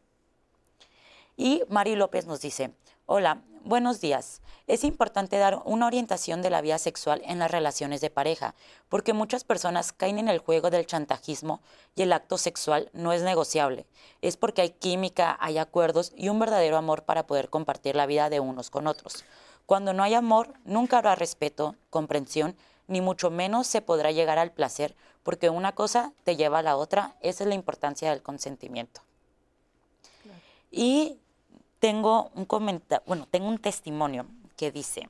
Y 1.37 1.63
Mari 1.69 1.97
López 1.97 2.27
nos 2.27 2.41
dice, 2.41 2.75
hola, 3.07 3.43
buenos 3.65 4.01
días. 4.01 4.41
Es 4.67 4.85
importante 4.85 5.37
dar 5.37 5.61
una 5.65 5.87
orientación 5.87 6.41
de 6.41 6.51
la 6.51 6.61
vida 6.61 6.79
sexual 6.79 7.21
en 7.25 7.39
las 7.39 7.51
relaciones 7.51 8.01
de 8.01 8.11
pareja, 8.11 8.55
porque 8.89 9.13
muchas 9.13 9.45
personas 9.45 9.93
caen 9.93 10.19
en 10.19 10.29
el 10.29 10.39
juego 10.39 10.71
del 10.71 10.87
chantajismo 10.87 11.61
y 11.95 12.03
el 12.03 12.13
acto 12.13 12.39
sexual 12.39 12.91
no 12.93 13.13
es 13.13 13.23
negociable. 13.23 13.87
Es 14.21 14.37
porque 14.37 14.63
hay 14.63 14.71
química, 14.71 15.37
hay 15.41 15.59
acuerdos 15.59 16.13
y 16.17 16.29
un 16.29 16.39
verdadero 16.39 16.77
amor 16.77 17.05
para 17.05 17.27
poder 17.27 17.51
compartir 17.51 17.97
la 17.97 18.07
vida 18.07 18.31
de 18.31 18.41
unos 18.41 18.71
con 18.71 18.87
otros. 18.87 19.25
Cuando 19.73 19.95
no 19.95 20.03
hay 20.03 20.13
amor, 20.13 20.53
nunca 20.67 20.99
habrá 20.99 21.15
respeto, 21.15 21.77
comprensión, 21.89 22.55
ni 22.89 23.01
mucho 23.01 23.31
menos 23.31 23.67
se 23.67 23.81
podrá 23.81 24.11
llegar 24.11 24.39
al 24.39 24.53
placer, 24.53 24.95
porque 25.23 25.49
una 25.49 25.75
cosa 25.75 26.13
te 26.25 26.37
lleva 26.37 26.59
a 26.59 26.63
la 26.63 26.77
otra. 26.77 27.17
Esa 27.23 27.45
es 27.45 27.49
la 27.49 27.55
importancia 27.55 28.11
del 28.11 28.21
consentimiento. 28.21 29.01
Y 30.71 31.17
tengo 31.79 32.31
un 32.35 32.45
comentario, 32.45 33.03
bueno, 33.07 33.27
tengo 33.31 33.49
un 33.49 33.57
testimonio 33.57 34.27
que 34.59 34.71
dice, 34.71 35.09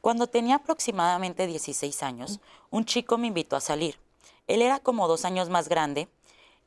cuando 0.00 0.26
tenía 0.26 0.56
aproximadamente 0.56 1.46
16 1.46 2.02
años, 2.02 2.40
un 2.70 2.84
chico 2.84 3.16
me 3.16 3.28
invitó 3.28 3.54
a 3.54 3.60
salir. 3.60 4.00
Él 4.48 4.60
era 4.60 4.80
como 4.80 5.06
dos 5.06 5.24
años 5.24 5.50
más 5.50 5.68
grande 5.68 6.08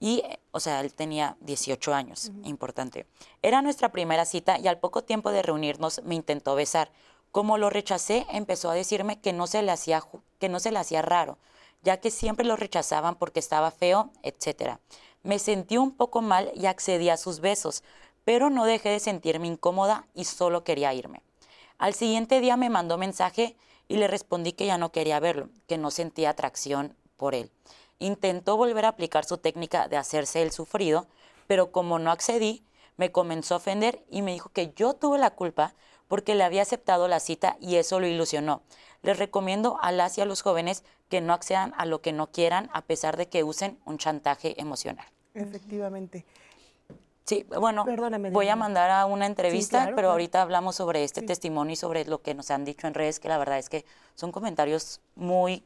y, 0.02 0.24
o 0.52 0.60
sea, 0.60 0.82
él 0.82 0.94
tenía 0.96 1.38
18 1.42 1.94
años, 1.94 2.32
importante. 2.44 3.06
Era 3.44 3.62
nuestra 3.62 3.90
primera 3.90 4.26
cita 4.26 4.58
y 4.58 4.68
al 4.68 4.80
poco 4.80 5.04
tiempo 5.04 5.32
de 5.32 5.44
reunirnos 5.44 6.02
me 6.04 6.16
intentó 6.16 6.56
besar. 6.56 6.92
Como 7.32 7.60
lo 7.60 7.70
rechacé, 7.70 8.26
empezó 8.32 8.72
a 8.72 8.74
decirme 8.74 9.22
que 9.22 9.32
no 9.32 9.46
se 9.46 9.62
le 9.62 9.72
hacía, 9.72 10.04
que 10.40 10.50
no 10.50 10.60
se 10.60 10.72
le 10.72 10.80
hacía 10.80 11.04
raro, 11.04 11.38
ya 11.84 11.98
que 11.98 12.10
siempre 12.10 12.48
lo 12.48 12.56
rechazaban 12.56 13.14
porque 13.14 13.40
estaba 13.40 13.70
feo, 13.70 14.10
etc. 14.24 14.80
Me 15.22 15.38
sentí 15.38 15.78
un 15.78 15.92
poco 15.92 16.24
mal 16.24 16.52
y 16.56 16.66
accedí 16.66 17.10
a 17.10 17.18
sus 17.18 17.40
besos, 17.40 17.84
pero 18.26 18.50
no 18.50 18.66
dejé 18.66 18.90
de 18.90 19.00
sentirme 19.00 19.48
incómoda 19.48 20.08
y 20.16 20.26
solo 20.26 20.64
quería 20.64 20.96
irme. 20.96 21.22
Al 21.78 21.94
siguiente 21.94 22.42
día 22.42 22.58
me 22.58 22.72
mandó 22.72 22.98
mensaje 22.98 23.56
y 23.88 23.98
le 23.98 24.08
respondí 24.08 24.54
que 24.54 24.66
ya 24.66 24.80
no 24.80 24.92
quería 24.92 25.20
verlo, 25.20 25.50
que 25.68 25.78
no 25.78 25.92
sentía 25.92 26.32
atracción 26.32 26.96
por 27.18 27.36
él 27.36 27.52
intentó 28.02 28.58
volver 28.58 28.86
a 28.86 28.90
aplicar 28.90 29.26
su 29.26 29.38
técnica 29.38 29.88
de 29.88 29.98
hacerse 29.98 30.42
el 30.42 30.52
sufrido, 30.52 31.08
pero 31.48 31.72
como 31.72 32.00
no 32.00 32.12
accedí, 32.12 32.64
me 32.98 33.12
comenzó 33.12 33.54
a 33.54 33.58
ofender 33.58 34.04
y 34.10 34.22
me 34.22 34.34
dijo 34.34 34.50
que 34.50 34.74
yo 34.76 34.94
tuve 34.94 35.18
la 35.18 35.32
culpa 35.32 35.74
porque 36.08 36.36
le 36.36 36.44
había 36.44 36.62
aceptado 36.62 37.08
la 37.08 37.20
cita 37.20 37.58
y 37.62 37.78
eso 37.78 38.00
lo 38.00 38.08
ilusionó. 38.08 38.64
Les 39.02 39.18
recomiendo 39.18 39.78
a 39.82 39.92
las 39.92 40.18
y 40.18 40.22
a 40.22 40.26
los 40.26 40.42
jóvenes 40.42 40.84
que 41.10 41.22
no 41.22 41.34
accedan 41.34 41.74
a 41.78 41.86
lo 41.86 42.02
que 42.02 42.12
no 42.12 42.28
quieran 42.28 42.70
a 42.74 42.82
pesar 42.82 43.18
de 43.18 43.28
que 43.28 43.44
usen 43.44 43.80
un 43.86 43.98
chantaje 43.98 44.60
emocional. 44.60 45.06
Efectivamente. 45.34 46.26
Sí, 47.26 47.46
bueno, 47.48 47.86
voy 48.32 48.50
a 48.50 48.56
mandar 48.56 48.90
a 48.90 49.06
una 49.06 49.26
entrevista, 49.26 49.92
pero 49.96 50.12
ahorita 50.12 50.42
hablamos 50.42 50.76
sobre 50.76 51.04
este 51.04 51.22
testimonio 51.22 51.74
y 51.74 51.76
sobre 51.78 52.04
lo 52.06 52.22
que 52.22 52.34
nos 52.34 52.52
han 52.52 52.66
dicho 52.66 52.88
en 52.88 52.94
redes, 52.94 53.20
que 53.20 53.30
la 53.30 53.38
verdad 53.38 53.58
es 53.58 53.70
que 53.70 53.86
son 54.16 54.32
comentarios 54.32 55.00
muy, 55.16 55.64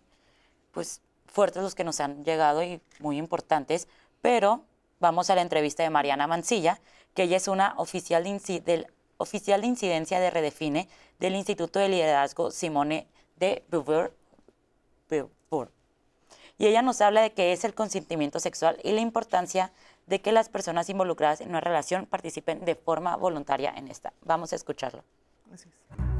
pues, 0.71 1.01
fuertes 1.35 1.61
los 1.61 1.75
que 1.75 1.83
nos 1.83 1.99
han 1.99 2.23
llegado 2.23 2.63
y 2.63 2.81
muy 2.99 3.17
importantes, 3.17 3.89
pero 4.21 4.63
vamos 5.01 5.29
a 5.29 5.35
la 5.35 5.41
entrevista 5.41 5.83
de 5.83 5.89
Mariana 5.89 6.27
Mancilla, 6.27 6.79
que 7.13 7.23
ella 7.23 7.35
es 7.35 7.49
una 7.49 7.73
oficial 7.77 8.23
de, 8.23 8.61
del, 8.61 8.87
oficial 9.17 9.59
de 9.59 9.67
incidencia 9.67 10.21
de 10.21 10.31
Redefine 10.31 10.87
del 11.19 11.35
Instituto 11.35 11.77
de 11.79 11.89
Liderazgo 11.89 12.51
Simone 12.51 13.07
de 13.35 13.63
Beauvoir. 13.69 14.13
Y 16.57 16.67
ella 16.67 16.81
nos 16.81 17.01
habla 17.01 17.21
de 17.21 17.33
qué 17.33 17.51
es 17.51 17.65
el 17.65 17.73
consentimiento 17.73 18.39
sexual 18.39 18.79
y 18.81 18.93
la 18.93 19.01
importancia 19.01 19.73
de 20.07 20.21
que 20.21 20.31
las 20.31 20.47
personas 20.47 20.89
involucradas 20.89 21.41
en 21.41 21.49
una 21.49 21.59
relación 21.59 22.05
participen 22.05 22.63
de 22.63 22.75
forma 22.75 23.17
voluntaria 23.17 23.73
en 23.75 23.89
esta. 23.89 24.13
Vamos 24.21 24.53
a 24.53 24.55
escucharlo. 24.55 25.03
Gracias. 25.47 26.14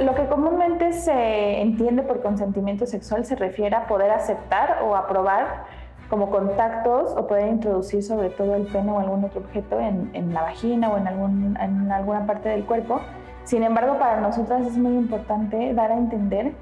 Lo 0.00 0.14
que 0.14 0.26
comúnmente 0.26 0.92
se 0.92 1.60
entiende 1.60 2.02
por 2.02 2.22
consentimiento 2.22 2.86
sexual 2.86 3.26
se 3.26 3.36
refiere 3.36 3.76
a 3.76 3.86
poder 3.86 4.10
aceptar 4.10 4.82
o 4.82 4.96
aprobar 4.96 5.64
como 6.08 6.30
contactos 6.30 7.14
o 7.16 7.26
poder 7.26 7.48
introducir 7.48 8.02
sobre 8.02 8.30
todo 8.30 8.54
el 8.54 8.66
pene 8.66 8.90
o 8.90 8.98
algún 8.98 9.24
otro 9.24 9.40
objeto 9.40 9.78
en, 9.80 10.32
la 10.32 10.42
vagina 10.42 10.90
o 10.90 10.96
en, 10.96 11.06
algún, 11.06 11.56
en 11.60 11.92
alguna 11.92 12.26
parte 12.26 12.48
del 12.48 12.64
cuerpo. 12.64 13.00
Sin 13.44 13.62
embargo, 13.62 13.98
para 13.98 14.20
nosotras 14.20 14.66
es 14.66 14.78
muy 14.78 14.94
importante 14.94 15.74
dar 15.74 15.92
a 15.92 15.96
entender 15.96 16.52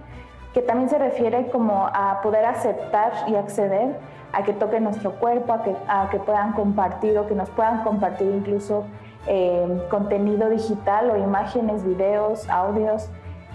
que 0.52 0.62
también 0.62 0.88
se 0.88 0.98
refiere 0.98 1.48
como 1.50 1.88
a 1.92 2.20
poder 2.22 2.44
aceptar 2.44 3.12
y 3.28 3.36
acceder 3.36 3.96
a 4.32 4.42
que 4.42 4.52
toquen 4.52 4.84
nuestro 4.84 5.12
cuerpo, 5.12 5.52
a 5.52 5.62
que, 5.62 5.76
a 5.86 6.08
que 6.10 6.18
puedan 6.18 6.52
compartir 6.52 7.16
o 7.18 7.26
que 7.26 7.34
nos 7.34 7.48
puedan 7.50 7.84
compartir 7.84 8.28
incluso 8.34 8.84
eh, 9.26 9.86
contenido 9.90 10.48
digital 10.48 11.10
o 11.10 11.16
imágenes, 11.16 11.84
videos, 11.84 12.48
audios 12.48 13.10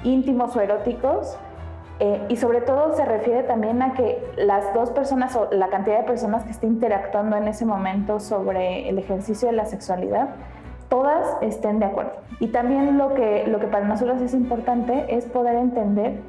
íntimos 0.06 0.56
o 0.56 0.62
eróticos. 0.62 1.38
Eh, 2.00 2.26
y 2.28 2.36
sobre 2.36 2.60
todo 2.60 2.94
se 2.94 3.06
refiere 3.06 3.44
también 3.44 3.82
a 3.82 3.94
que 3.94 4.22
las 4.36 4.74
dos 4.74 4.90
personas 4.90 5.34
o 5.36 5.48
la 5.52 5.70
cantidad 5.70 6.00
de 6.00 6.04
personas 6.04 6.44
que 6.44 6.52
estén 6.52 6.72
interactuando 6.72 7.38
en 7.38 7.48
ese 7.48 7.66
momento 7.66 8.20
sobre 8.20 8.90
el 8.90 9.00
ejercicio 9.00 9.48
de 9.48 9.54
la 9.54 9.66
sexualidad, 9.66 10.30
todas 10.90 11.38
estén 11.42 11.80
de 11.80 11.86
acuerdo. 11.86 12.12
Y 12.40 12.48
también 12.48 12.98
lo 12.98 13.14
que, 13.14 13.48
lo 13.48 13.60
que 13.60 13.68
para 13.68 13.86
nosotros 13.88 14.22
es 14.22 14.34
importante 14.34 15.06
es 15.08 15.26
poder 15.26 15.56
entender 15.56 16.20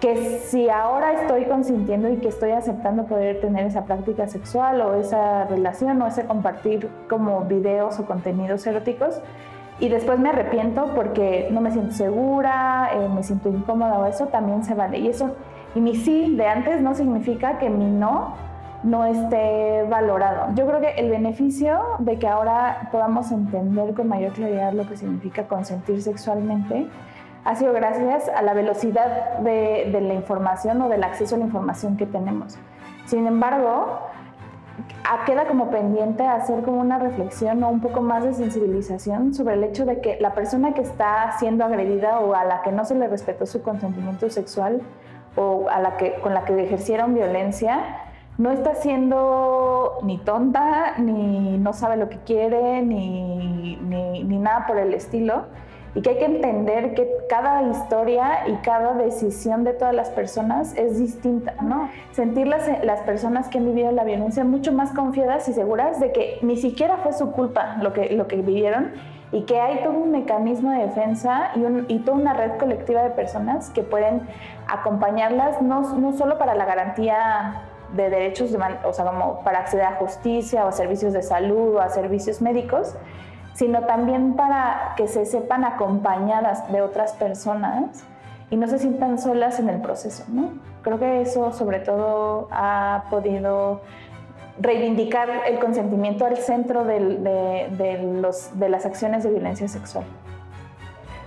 que 0.00 0.38
si 0.38 0.68
ahora 0.68 1.12
estoy 1.12 1.44
consintiendo 1.46 2.08
y 2.08 2.16
que 2.16 2.28
estoy 2.28 2.52
aceptando 2.52 3.06
poder 3.06 3.40
tener 3.40 3.66
esa 3.66 3.84
práctica 3.84 4.28
sexual 4.28 4.80
o 4.80 4.94
esa 4.94 5.44
relación 5.44 6.00
o 6.02 6.06
ese 6.06 6.24
compartir 6.24 6.88
como 7.08 7.42
videos 7.42 7.98
o 7.98 8.06
contenidos 8.06 8.66
eróticos, 8.66 9.20
y 9.80 9.88
después 9.88 10.18
me 10.18 10.30
arrepiento 10.30 10.92
porque 10.94 11.48
no 11.50 11.60
me 11.60 11.70
siento 11.70 11.92
segura, 11.92 12.90
eh, 12.94 13.08
me 13.08 13.22
siento 13.22 13.48
incómoda 13.48 13.98
o 13.98 14.06
eso, 14.06 14.26
también 14.26 14.64
se 14.64 14.74
vale. 14.74 14.98
Y 14.98 15.08
eso, 15.08 15.36
y 15.74 15.80
mi 15.80 15.94
sí 15.94 16.34
de 16.36 16.46
antes 16.46 16.80
no 16.80 16.94
significa 16.94 17.58
que 17.58 17.70
mi 17.70 17.84
no 17.84 18.34
no 18.82 19.04
esté 19.04 19.84
valorado. 19.88 20.54
Yo 20.54 20.66
creo 20.66 20.80
que 20.80 20.90
el 20.90 21.10
beneficio 21.10 21.80
de 21.98 22.18
que 22.18 22.28
ahora 22.28 22.88
podamos 22.92 23.32
entender 23.32 23.92
con 23.94 24.08
mayor 24.08 24.32
claridad 24.32 24.72
lo 24.72 24.86
que 24.88 24.96
significa 24.96 25.48
consentir 25.48 26.00
sexualmente 26.00 26.86
ha 27.44 27.54
sido 27.56 27.72
gracias 27.72 28.28
a 28.28 28.42
la 28.42 28.54
velocidad 28.54 29.38
de, 29.38 29.90
de 29.90 30.00
la 30.00 30.14
información 30.14 30.80
o 30.82 30.88
del 30.88 31.02
acceso 31.02 31.34
a 31.34 31.38
la 31.38 31.46
información 31.46 31.96
que 31.96 32.06
tenemos. 32.06 32.56
Sin 33.06 33.26
embargo, 33.26 34.00
queda 35.26 35.46
como 35.46 35.70
pendiente 35.70 36.26
hacer 36.26 36.62
como 36.62 36.80
una 36.80 36.98
reflexión 36.98 37.62
o 37.62 37.68
un 37.68 37.80
poco 37.80 38.00
más 38.00 38.24
de 38.24 38.34
sensibilización 38.34 39.34
sobre 39.34 39.54
el 39.54 39.64
hecho 39.64 39.84
de 39.84 40.00
que 40.00 40.18
la 40.20 40.34
persona 40.34 40.74
que 40.74 40.82
está 40.82 41.32
siendo 41.38 41.64
agredida 41.64 42.20
o 42.20 42.34
a 42.34 42.44
la 42.44 42.62
que 42.62 42.72
no 42.72 42.84
se 42.84 42.94
le 42.94 43.08
respetó 43.08 43.46
su 43.46 43.62
consentimiento 43.62 44.28
sexual 44.30 44.80
o 45.36 45.68
a 45.70 45.80
la 45.80 45.96
que, 45.96 46.14
con 46.20 46.34
la 46.34 46.44
que 46.44 46.62
ejercieron 46.62 47.14
violencia, 47.14 47.80
no 48.38 48.50
está 48.50 48.74
siendo 48.74 49.98
ni 50.02 50.18
tonta, 50.18 50.94
ni 50.98 51.58
no 51.58 51.72
sabe 51.72 51.96
lo 51.96 52.08
que 52.08 52.18
quiere, 52.18 52.82
ni, 52.82 53.76
ni, 53.76 54.22
ni 54.22 54.38
nada 54.38 54.66
por 54.66 54.78
el 54.78 54.94
estilo 54.94 55.44
y 55.98 56.00
que 56.00 56.10
hay 56.10 56.18
que 56.18 56.26
entender 56.26 56.94
que 56.94 57.10
cada 57.28 57.60
historia 57.62 58.46
y 58.46 58.54
cada 58.58 58.94
decisión 58.94 59.64
de 59.64 59.72
todas 59.72 59.92
las 59.92 60.10
personas 60.10 60.72
es 60.76 60.96
distinta, 60.96 61.54
¿no? 61.60 61.90
Sentir 62.12 62.46
las, 62.46 62.68
las 62.84 63.00
personas 63.00 63.48
que 63.48 63.58
han 63.58 63.64
vivido 63.64 63.90
la 63.90 64.04
violencia 64.04 64.44
mucho 64.44 64.70
más 64.72 64.92
confiadas 64.92 65.48
y 65.48 65.54
seguras 65.54 65.98
de 65.98 66.12
que 66.12 66.38
ni 66.42 66.56
siquiera 66.56 66.98
fue 66.98 67.12
su 67.14 67.32
culpa 67.32 67.78
lo 67.82 67.92
que, 67.92 68.10
lo 68.10 68.28
que 68.28 68.36
vivieron 68.36 68.92
y 69.32 69.42
que 69.42 69.60
hay 69.60 69.82
todo 69.82 69.94
un 69.94 70.12
mecanismo 70.12 70.70
de 70.70 70.86
defensa 70.86 71.50
y, 71.56 71.64
un, 71.64 71.84
y 71.88 71.98
toda 71.98 72.16
una 72.16 72.32
red 72.32 72.52
colectiva 72.58 73.02
de 73.02 73.10
personas 73.10 73.70
que 73.70 73.82
pueden 73.82 74.22
acompañarlas 74.68 75.60
no, 75.62 75.80
no 75.96 76.12
solo 76.12 76.38
para 76.38 76.54
la 76.54 76.64
garantía 76.64 77.62
de 77.92 78.08
derechos, 78.08 78.52
de, 78.52 78.58
o 78.84 78.92
sea, 78.92 79.04
como 79.04 79.42
para 79.42 79.58
acceder 79.58 79.86
a 79.86 79.96
justicia 79.96 80.64
o 80.64 80.68
a 80.68 80.72
servicios 80.72 81.12
de 81.12 81.22
salud 81.22 81.74
o 81.74 81.80
a 81.80 81.88
servicios 81.88 82.40
médicos, 82.40 82.94
sino 83.58 83.82
también 83.86 84.34
para 84.34 84.94
que 84.96 85.08
se 85.08 85.26
sepan 85.26 85.64
acompañadas 85.64 86.70
de 86.70 86.80
otras 86.80 87.14
personas 87.14 88.04
y 88.50 88.56
no 88.56 88.68
se 88.68 88.78
sientan 88.78 89.18
solas 89.18 89.58
en 89.58 89.68
el 89.68 89.80
proceso. 89.80 90.22
¿no? 90.28 90.50
Creo 90.82 91.00
que 91.00 91.22
eso 91.22 91.50
sobre 91.52 91.80
todo 91.80 92.46
ha 92.52 93.06
podido 93.10 93.80
reivindicar 94.60 95.28
el 95.48 95.58
consentimiento 95.58 96.24
al 96.24 96.36
centro 96.36 96.84
de, 96.84 97.00
los, 98.22 98.56
de 98.56 98.68
las 98.68 98.86
acciones 98.86 99.24
de 99.24 99.30
violencia 99.30 99.66
sexual. 99.66 100.04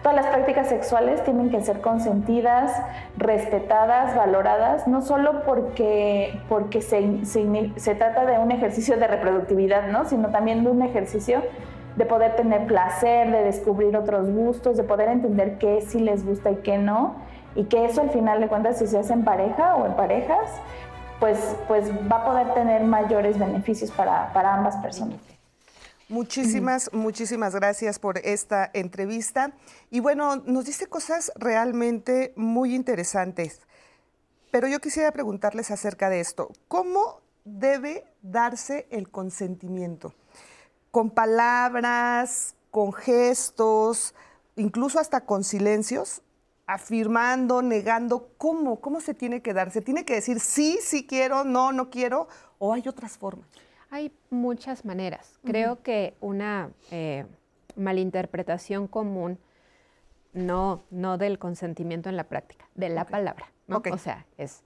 Todas 0.01 0.15
las 0.15 0.27
prácticas 0.27 0.69
sexuales 0.69 1.21
tienen 1.25 1.49
que 1.49 1.59
ser 1.59 1.81
consentidas, 1.81 2.71
respetadas, 3.17 4.15
valoradas, 4.15 4.87
no 4.87 5.01
solo 5.01 5.43
porque, 5.43 6.39
porque 6.47 6.81
se, 6.81 7.25
se, 7.25 7.71
se, 7.75 7.95
trata 7.95 8.25
de 8.25 8.39
un 8.39 8.51
ejercicio 8.51 8.95
de 8.95 9.07
reproductividad, 9.07 9.89
¿no? 9.89 10.05
sino 10.05 10.29
también 10.29 10.63
de 10.63 10.71
un 10.71 10.81
ejercicio 10.81 11.41
de 11.95 12.05
poder 12.05 12.35
tener 12.35 12.67
placer, 12.67 13.31
de 13.31 13.43
descubrir 13.43 13.95
otros 13.97 14.29
gustos, 14.29 14.77
de 14.77 14.83
poder 14.83 15.09
entender 15.09 15.57
qué 15.57 15.81
sí 15.81 15.99
les 15.99 16.25
gusta 16.25 16.51
y 16.51 16.57
qué 16.57 16.77
no, 16.77 17.15
y 17.55 17.65
que 17.65 17.85
eso 17.85 18.01
al 18.01 18.11
final 18.11 18.39
de 18.39 18.47
cuentas, 18.47 18.79
si 18.79 18.87
se 18.87 18.97
hace 18.97 19.13
en 19.13 19.23
pareja 19.23 19.75
o 19.75 19.85
en 19.85 19.95
parejas, 19.95 20.49
pues, 21.19 21.37
pues 21.67 21.89
va 22.11 22.17
a 22.17 22.25
poder 22.25 22.53
tener 22.53 22.83
mayores 22.83 23.37
beneficios 23.37 23.91
para, 23.91 24.31
para 24.33 24.55
ambas 24.55 24.75
personas. 24.77 25.19
Muchísimas, 26.09 26.91
muchísimas 26.91 27.55
gracias 27.55 27.97
por 27.97 28.17
esta 28.17 28.69
entrevista. 28.73 29.53
Y 29.89 30.01
bueno, 30.01 30.37
nos 30.45 30.65
dice 30.65 30.87
cosas 30.87 31.31
realmente 31.35 32.33
muy 32.35 32.75
interesantes. 32.75 33.61
Pero 34.51 34.67
yo 34.67 34.79
quisiera 34.79 35.11
preguntarles 35.11 35.71
acerca 35.71 36.09
de 36.09 36.19
esto. 36.19 36.51
¿Cómo 36.67 37.21
debe 37.45 38.03
darse 38.21 38.87
el 38.91 39.09
consentimiento? 39.09 40.13
Con 40.91 41.09
palabras, 41.09 42.55
con 42.69 42.93
gestos, 42.93 44.13
incluso 44.55 44.99
hasta 44.99 45.21
con 45.21 45.43
silencios, 45.43 46.21
afirmando, 46.67 47.61
negando, 47.61 48.29
¿cómo? 48.37 48.79
¿Cómo 48.79 49.01
se 49.01 49.13
tiene 49.13 49.41
que 49.41 49.53
dar? 49.53 49.71
¿Se 49.71 49.81
tiene 49.81 50.05
que 50.05 50.15
decir 50.15 50.39
sí, 50.39 50.79
sí 50.81 51.05
quiero, 51.07 51.43
no, 51.43 51.71
no 51.71 51.89
quiero? 51.89 52.27
¿O 52.59 52.73
hay 52.73 52.87
otras 52.87 53.17
formas? 53.17 53.47
Hay 53.89 54.13
muchas 54.29 54.85
maneras. 54.85 55.39
Creo 55.43 55.81
que 55.83 56.15
una 56.21 56.69
eh, 56.91 57.25
malinterpretación 57.75 58.87
común, 58.87 59.37
no, 60.33 60.83
no 60.91 61.17
del 61.17 61.39
consentimiento 61.39 62.07
en 62.07 62.15
la 62.15 62.23
práctica, 62.23 62.69
de 62.75 62.87
la 62.89 63.05
palabra. 63.05 63.51
O 63.67 63.97
sea, 63.97 64.25
es 64.37 64.63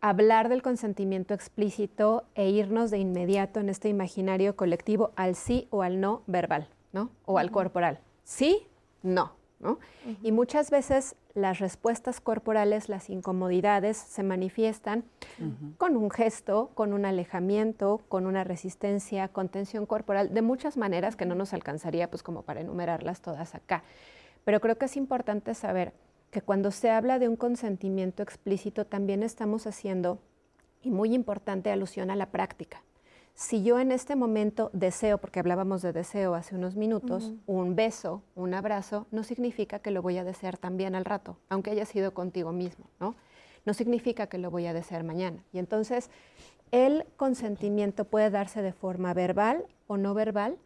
hablar 0.00 0.48
del 0.48 0.62
consentimiento 0.62 1.34
explícito 1.34 2.24
e 2.34 2.48
irnos 2.48 2.90
de 2.90 2.98
inmediato 2.98 3.60
en 3.60 3.68
este 3.68 3.88
imaginario 3.88 4.56
colectivo 4.56 5.12
al 5.16 5.34
sí 5.34 5.68
o 5.70 5.82
al 5.82 6.00
no 6.00 6.22
verbal, 6.26 6.68
¿no? 6.92 7.10
O 7.26 7.38
al 7.38 7.50
corporal. 7.50 8.00
Sí, 8.24 8.66
no, 9.02 9.32
¿no? 9.60 9.78
Y 10.22 10.32
muchas 10.32 10.70
veces 10.70 11.16
las 11.34 11.58
respuestas 11.58 12.20
corporales, 12.20 12.88
las 12.88 13.10
incomodidades 13.10 13.96
se 13.96 14.22
manifiestan 14.22 15.04
con 15.76 15.96
un 15.96 16.10
gesto, 16.10 16.70
con 16.74 16.92
un 16.92 17.04
alejamiento, 17.04 18.00
con 18.08 18.26
una 18.26 18.42
resistencia, 18.42 19.28
con 19.28 19.48
tensión 19.48 19.86
corporal, 19.86 20.32
de 20.32 20.42
muchas 20.42 20.76
maneras 20.76 21.14
que 21.14 21.26
no 21.26 21.34
nos 21.34 21.52
alcanzaría 21.52 22.10
pues 22.10 22.22
como 22.22 22.42
para 22.42 22.60
enumerarlas 22.60 23.20
todas 23.20 23.54
acá. 23.54 23.84
Pero 24.44 24.60
creo 24.60 24.78
que 24.78 24.86
es 24.86 24.96
importante 24.96 25.54
saber 25.54 25.92
que 26.30 26.42
cuando 26.42 26.70
se 26.70 26.90
habla 26.90 27.18
de 27.18 27.28
un 27.28 27.36
consentimiento 27.36 28.22
explícito 28.22 28.86
también 28.86 29.22
estamos 29.22 29.66
haciendo, 29.66 30.18
y 30.82 30.90
muy 30.90 31.14
importante, 31.14 31.70
alusión 31.70 32.10
a 32.10 32.16
la 32.16 32.30
práctica. 32.30 32.82
Si 33.34 33.62
yo 33.62 33.80
en 33.80 33.90
este 33.90 34.16
momento 34.16 34.70
deseo, 34.72 35.18
porque 35.18 35.40
hablábamos 35.40 35.82
de 35.82 35.92
deseo 35.92 36.34
hace 36.34 36.54
unos 36.54 36.76
minutos, 36.76 37.32
un 37.46 37.74
beso, 37.74 38.22
un 38.34 38.54
abrazo, 38.54 39.06
no 39.10 39.24
significa 39.24 39.78
que 39.78 39.90
lo 39.90 40.02
voy 40.02 40.18
a 40.18 40.24
desear 40.24 40.58
también 40.58 40.94
al 40.94 41.04
rato, 41.04 41.36
aunque 41.48 41.70
haya 41.70 41.86
sido 41.86 42.12
contigo 42.12 42.52
mismo, 42.52 42.86
¿no? 42.98 43.14
No 43.64 43.74
significa 43.74 44.26
que 44.26 44.38
lo 44.38 44.50
voy 44.50 44.66
a 44.66 44.72
desear 44.72 45.04
mañana. 45.04 45.42
Y 45.52 45.58
entonces, 45.58 46.10
el 46.70 47.06
consentimiento 47.16 48.04
puede 48.04 48.30
darse 48.30 48.62
de 48.62 48.72
forma 48.72 49.14
verbal 49.14 49.64
o 49.86 49.96
no 49.96 50.12
verbal, 50.12 50.58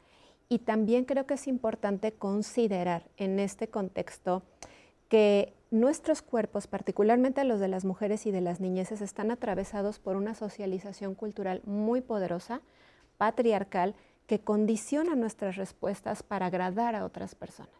y 0.48 0.58
también 0.58 1.04
creo 1.04 1.26
que 1.26 1.34
es 1.34 1.46
importante 1.46 2.12
considerar 2.12 3.04
en 3.16 3.40
este 3.40 3.68
contexto 3.68 4.42
que 5.08 5.53
nuestros 5.74 6.22
cuerpos, 6.22 6.68
particularmente 6.68 7.42
los 7.42 7.58
de 7.58 7.66
las 7.66 7.84
mujeres 7.84 8.26
y 8.26 8.30
de 8.30 8.40
las 8.40 8.60
niñeces, 8.60 9.00
están 9.00 9.32
atravesados 9.32 9.98
por 9.98 10.14
una 10.14 10.36
socialización 10.36 11.16
cultural 11.16 11.62
muy 11.64 12.00
poderosa, 12.00 12.60
patriarcal, 13.18 13.96
que 14.28 14.38
condiciona 14.38 15.16
nuestras 15.16 15.56
respuestas 15.56 16.22
para 16.22 16.46
agradar 16.46 16.94
a 16.94 17.04
otras 17.04 17.34
personas. 17.34 17.74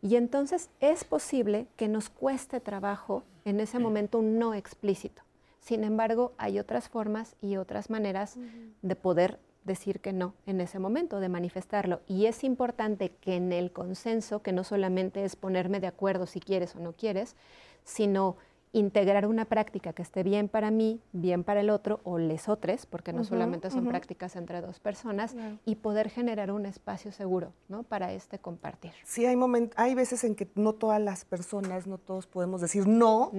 Y 0.00 0.14
entonces 0.14 0.70
es 0.78 1.02
posible 1.02 1.66
que 1.76 1.88
nos 1.88 2.08
cueste 2.08 2.60
trabajo 2.60 3.24
en 3.44 3.58
ese 3.58 3.80
momento 3.80 4.20
un 4.20 4.38
no 4.38 4.54
explícito. 4.54 5.22
Sin 5.58 5.82
embargo, 5.82 6.34
hay 6.38 6.60
otras 6.60 6.88
formas 6.88 7.34
y 7.42 7.56
otras 7.56 7.90
maneras 7.90 8.38
de 8.82 8.94
poder 8.94 9.40
decir 9.64 10.00
que 10.00 10.12
no 10.12 10.34
en 10.46 10.60
ese 10.60 10.78
momento, 10.78 11.20
de 11.20 11.28
manifestarlo. 11.28 12.00
Y 12.06 12.26
es 12.26 12.44
importante 12.44 13.10
que 13.20 13.36
en 13.36 13.52
el 13.52 13.72
consenso, 13.72 14.42
que 14.42 14.52
no 14.52 14.64
solamente 14.64 15.24
es 15.24 15.36
ponerme 15.36 15.80
de 15.80 15.86
acuerdo 15.86 16.26
si 16.26 16.40
quieres 16.40 16.76
o 16.76 16.80
no 16.80 16.92
quieres, 16.92 17.36
sino 17.84 18.36
integrar 18.74 19.26
una 19.26 19.44
práctica 19.44 19.92
que 19.92 20.02
esté 20.02 20.24
bien 20.24 20.48
para 20.48 20.72
mí, 20.72 21.00
bien 21.12 21.44
para 21.44 21.60
el 21.60 21.70
otro 21.70 22.00
o 22.02 22.18
les 22.18 22.48
otros, 22.48 22.86
porque 22.86 23.12
no 23.12 23.22
solamente 23.22 23.70
son 23.70 23.86
prácticas 23.86 24.34
entre 24.34 24.60
dos 24.60 24.80
personas, 24.80 25.36
y 25.64 25.76
poder 25.76 26.10
generar 26.10 26.50
un 26.50 26.66
espacio 26.66 27.12
seguro 27.12 27.52
¿no? 27.68 27.84
para 27.84 28.12
este 28.12 28.40
compartir. 28.40 28.90
Sí, 29.04 29.26
hay, 29.26 29.38
hay 29.76 29.94
veces 29.94 30.24
en 30.24 30.34
que 30.34 30.48
no 30.56 30.72
todas 30.72 31.00
las 31.00 31.24
personas, 31.24 31.86
no 31.86 31.98
todos 31.98 32.26
podemos 32.26 32.60
decir 32.60 32.88
no, 32.88 33.30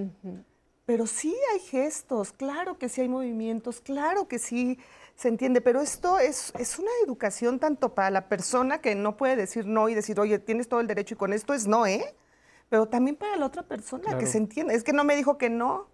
pero 0.85 1.05
sí 1.05 1.35
hay 1.53 1.59
gestos, 1.59 2.31
claro 2.31 2.77
que 2.77 2.87
sí 2.87 3.01
hay 3.01 3.09
movimientos, 3.09 3.81
claro 3.81 4.29
que 4.29 4.39
sí 4.39 4.79
se 5.15 5.29
entiende, 5.29 5.61
pero 5.61 5.81
esto 5.81 6.19
es, 6.19 6.51
es 6.59 6.77
una 6.77 6.91
educación 7.05 7.59
tanto 7.59 7.93
para 7.93 8.09
la 8.09 8.27
persona 8.27 8.81
que 8.81 8.95
no 8.95 9.15
puede 9.15 9.35
decir 9.35 9.65
no 9.65 9.87
y 9.89 9.95
decir, 9.95 10.19
oye, 10.19 10.39
tienes 10.39 10.67
todo 10.67 10.81
el 10.81 10.87
derecho 10.87 11.15
y 11.15 11.17
con 11.17 11.33
esto 11.33 11.53
es 11.53 11.67
no, 11.67 11.85
¿eh? 11.85 12.15
Pero 12.69 12.87
también 12.87 13.15
para 13.15 13.37
la 13.37 13.45
otra 13.45 13.63
persona 13.63 14.17
que 14.17 14.25
se 14.25 14.37
entiende. 14.37 14.73
Es 14.73 14.83
que 14.83 14.91
no 14.91 15.03
me 15.03 15.15
dijo 15.15 15.37
que 15.37 15.49
no. 15.49 15.87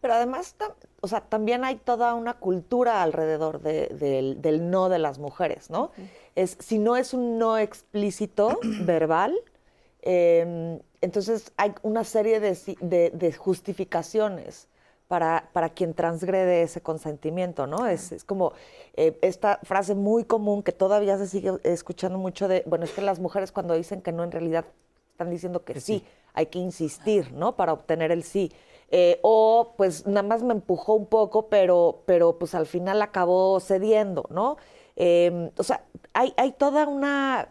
Pero 0.00 0.14
además, 0.14 0.54
o 1.00 1.08
sea, 1.08 1.22
también 1.22 1.64
hay 1.64 1.76
toda 1.76 2.14
una 2.14 2.34
cultura 2.34 3.02
alrededor 3.02 3.60
del, 3.60 4.70
no 4.70 4.88
de 4.88 4.98
las 4.98 5.18
mujeres, 5.18 5.70
¿no? 5.70 5.90
Es, 6.36 6.56
si 6.60 6.78
no 6.78 6.96
es 6.96 7.14
un 7.14 7.38
no 7.38 7.58
explícito, 7.58 8.60
verbal, 8.82 9.34
em, 10.02 10.78
entonces 11.00 11.52
hay 11.56 11.74
una 11.82 12.04
serie 12.04 12.38
de, 12.38 13.32
justificaciones 13.36 14.68
para, 15.08 15.48
para, 15.52 15.70
quien 15.70 15.94
transgrede 15.94 16.62
ese 16.62 16.82
consentimiento, 16.82 17.66
¿no? 17.66 17.86
Es, 17.86 18.12
es 18.12 18.24
como 18.24 18.52
eh, 18.94 19.18
esta 19.22 19.58
frase 19.62 19.94
muy 19.94 20.24
común 20.24 20.62
que 20.62 20.72
todavía 20.72 21.16
se 21.18 21.26
sigue 21.26 21.52
escuchando 21.64 22.18
mucho 22.18 22.46
de, 22.46 22.62
bueno, 22.66 22.84
es 22.84 22.92
que 22.92 23.00
las 23.00 23.18
mujeres 23.18 23.50
cuando 23.50 23.74
dicen 23.74 24.02
que 24.02 24.12
no, 24.12 24.22
en 24.22 24.32
realidad 24.32 24.66
están 25.12 25.30
diciendo 25.30 25.64
que, 25.64 25.80
sí. 25.80 26.04
hay 26.34 26.46
que 26.46 26.58
insistir, 26.58 27.32
¿no? 27.32 27.56
Para 27.56 27.72
obtener 27.72 28.12
el 28.12 28.22
sí. 28.22 28.52
Eh, 28.90 29.18
o 29.22 29.74
pues 29.76 30.06
nada 30.06 30.22
más 30.22 30.42
me 30.42 30.52
empujó 30.52 30.94
un 30.94 31.06
poco, 31.06 31.48
pero, 31.48 32.02
pero 32.06 32.38
pues 32.38 32.54
al 32.54 32.66
final 32.66 33.02
acabó 33.02 33.58
cediendo, 33.60 34.26
¿no? 34.30 34.56
Em, 34.96 35.50
o 35.56 35.62
sea, 35.62 35.84
hay, 36.12 36.32
hay 36.36 36.52
toda 36.52 36.86
una 36.86 37.48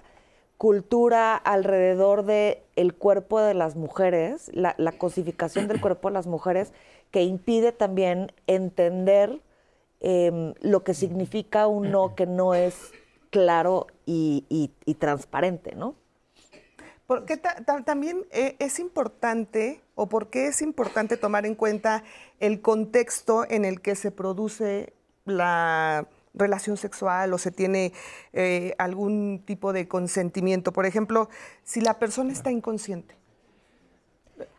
cultura 0.57 1.35
alrededor 1.35 2.23
del 2.23 2.57
el 2.75 2.95
cuerpo 2.95 3.39
de 3.39 3.53
las 3.53 3.75
mujeres, 3.75 4.49
la, 4.53 4.75
cosificación 4.97 5.67
del 5.67 5.79
cuerpo 5.79 6.09
de 6.09 6.15
las 6.15 6.27
mujeres, 6.27 6.73
que 7.11 7.23
impide 7.23 7.71
también 7.71 8.31
entender 8.47 9.41
em, 9.99 10.53
lo 10.61 10.83
que 10.83 10.93
significa 10.93 11.67
un 11.67 11.91
no 11.91 12.15
que 12.15 12.25
no 12.25 12.53
es 12.53 12.91
claro 13.29 13.87
y, 14.05 14.71
transparente, 14.99 15.75
¿no? 15.75 15.95
Porque 17.05 17.37
también 17.85 18.25
eh, 18.31 18.55
es 18.59 18.79
importante, 18.79 19.81
o 19.95 20.09
por 20.09 20.29
qué 20.29 20.47
es 20.47 20.61
importante 20.61 21.15
tomar 21.15 21.45
en 21.45 21.55
cuenta 21.55 22.03
el 22.39 22.61
contexto 22.61 23.45
en 23.49 23.63
el 23.63 23.81
que 23.81 23.95
se 23.95 24.11
produce 24.11 24.93
la 25.25 26.07
relación 26.33 26.77
sexual 26.77 27.33
o 27.33 27.37
se 27.37 27.51
tiene 27.51 27.93
eh, 28.33 28.73
algún 28.77 29.41
tipo 29.45 29.73
de 29.73 29.87
consentimiento. 29.87 30.73
Por 30.73 30.85
ejemplo, 30.85 31.29
si 31.63 31.81
la 31.81 31.97
persona 31.97 32.33
está 32.33 32.51
inconsciente. 32.51 33.16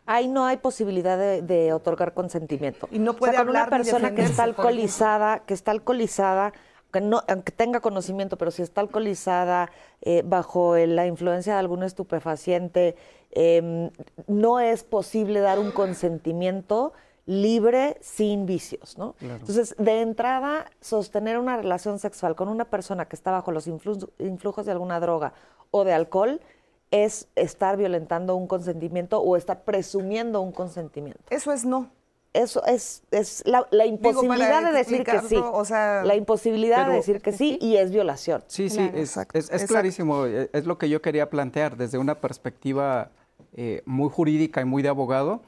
Ahí 0.05 0.27
no 0.27 0.45
hay 0.45 0.57
posibilidad 0.57 1.17
de, 1.17 1.73
otorgar 1.73 2.13
consentimiento. 2.13 2.87
Y 2.91 2.99
no 2.99 3.15
puede 3.15 3.37
hablar 3.37 3.67
una 3.67 3.77
persona 3.77 4.15
que 4.15 4.23
está 4.23 4.43
alcoholizada, 4.43 5.39
que 5.39 5.53
está 5.53 5.71
alcoholizada, 5.71 6.53
aunque 6.91 7.51
tenga 7.51 7.79
conocimiento, 7.79 8.37
pero 8.37 8.51
si 8.51 8.61
está 8.61 8.81
alcoholizada, 8.81 9.69
eh, 10.01 10.23
bajo 10.25 10.75
la 10.75 11.05
influencia 11.05 11.53
de 11.53 11.59
algún 11.59 11.83
estupefaciente, 11.83 12.95
em, 13.31 13.91
no 14.27 14.59
es 14.59 14.83
posible 14.83 15.39
dar 15.39 15.59
un 15.59 15.71
consentimiento 15.71 16.93
libre 17.29 17.97
sin 18.01 18.47
vicios, 18.47 18.97
¿no? 18.97 19.13
Entonces, 19.21 19.75
de 19.77 20.01
entrada, 20.01 20.65
sostener 20.81 21.37
una 21.37 21.57
relación 21.57 21.99
sexual 21.99 22.35
con 22.35 22.47
una 22.49 22.65
persona 22.65 23.05
que 23.05 23.15
está 23.15 23.29
bajo 23.29 23.51
los 23.51 23.67
influjos 23.67 24.65
de 24.65 24.71
alguna 24.71 24.99
droga 24.99 25.33
o 25.69 25.83
de 25.83 25.93
alcohol 25.93 26.41
es 26.91 27.27
estar 27.35 27.77
violentando 27.77 28.35
un 28.35 28.47
consentimiento 28.47 29.21
o 29.21 29.37
estar 29.37 29.63
presumiendo 29.63 30.41
un 30.41 30.51
consentimiento. 30.51 31.21
Eso 31.29 31.51
es 31.51 31.65
no 31.65 31.91
eso 32.33 32.63
es, 32.65 33.03
es 33.11 33.43
la, 33.45 33.85
imposibilidad 33.85 34.63
de 34.63 34.71
decir 34.71 35.03
que 35.03 35.19
sí. 35.21 35.35
la 35.35 36.15
imposibilidad 36.15 36.87
de 36.87 36.93
decir 36.93 37.21
que 37.21 37.31
sí 37.31 37.57
y 37.61 37.77
es 37.77 37.91
violación. 37.91 38.43
Sí, 38.47 38.69
sí, 38.69 38.89
es, 38.93 39.17
es, 39.33 39.65
clarísimo. 39.65 40.25
Eh, 40.25 40.49
es 40.53 40.65
lo 40.65 40.77
que 40.77 40.89
yo 40.89 41.01
quería 41.01 41.29
plantear 41.29 41.75
desde 41.75 41.97
una 41.97 42.15
perspectiva 42.15 43.09
eh, 43.53 43.81
muy 43.85 44.09
jurídica 44.09 44.61
y 44.61 44.65
muy 44.65 44.83
de 44.83 44.89
abogado. 44.89 45.41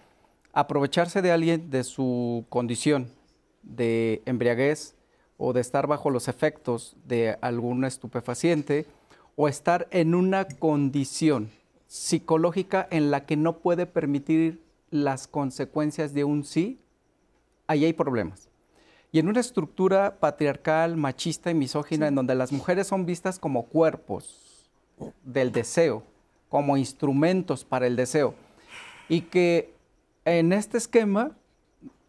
Aprovecharse 0.53 1.21
de 1.21 1.31
alguien 1.31 1.69
de 1.69 1.83
su 1.83 2.45
condición 2.49 3.11
de 3.61 4.23
embriaguez 4.25 4.95
o 5.37 5.53
de 5.53 5.61
estar 5.61 5.85
bajo 5.85 6.09
los 6.09 6.27
efectos 6.27 6.95
de 7.05 7.37
algún 7.41 7.85
estupefaciente 7.85 8.87
o 9.35 9.47
estar 9.47 9.87
en 9.91 10.15
una 10.15 10.45
condición 10.47 11.51
psicológica 11.87 12.87
en 12.91 13.11
la 13.11 13.25
que 13.25 13.35
no 13.35 13.59
puede 13.59 13.85
permitir 13.85 14.61
las 14.91 15.27
consecuencias 15.27 16.13
de 16.13 16.23
un 16.23 16.43
sí, 16.43 16.79
ahí 17.67 17.85
hay 17.85 17.93
problemas. 17.93 18.49
Y 19.11 19.19
en 19.19 19.27
una 19.27 19.41
estructura 19.41 20.19
patriarcal, 20.19 20.95
machista 20.95 21.51
y 21.51 21.53
misógina, 21.53 22.07
en 22.07 22.15
donde 22.15 22.35
las 22.35 22.51
mujeres 22.51 22.87
son 22.87 23.05
vistas 23.05 23.39
como 23.39 23.65
cuerpos 23.65 24.69
del 25.23 25.51
deseo, 25.51 26.03
como 26.47 26.77
instrumentos 26.77 27.65
para 27.65 27.87
el 27.87 27.95
deseo, 27.95 28.35
y 29.09 29.21
que 29.21 29.73
en 30.23 30.53
este 30.53 30.77
esquema 30.77 31.31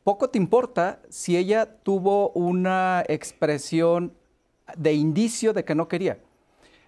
poco 0.05 0.29
te 0.29 0.39
importa 0.39 1.01
si 1.09 1.37
ella 1.37 1.67
tuvo 1.83 2.31
una 2.31 3.05
expresión 3.09 4.13
de 4.77 4.95
indicio 4.95 5.53
de 5.53 5.65
que 5.65 5.75
no 5.75 5.89
quería. 5.89 6.19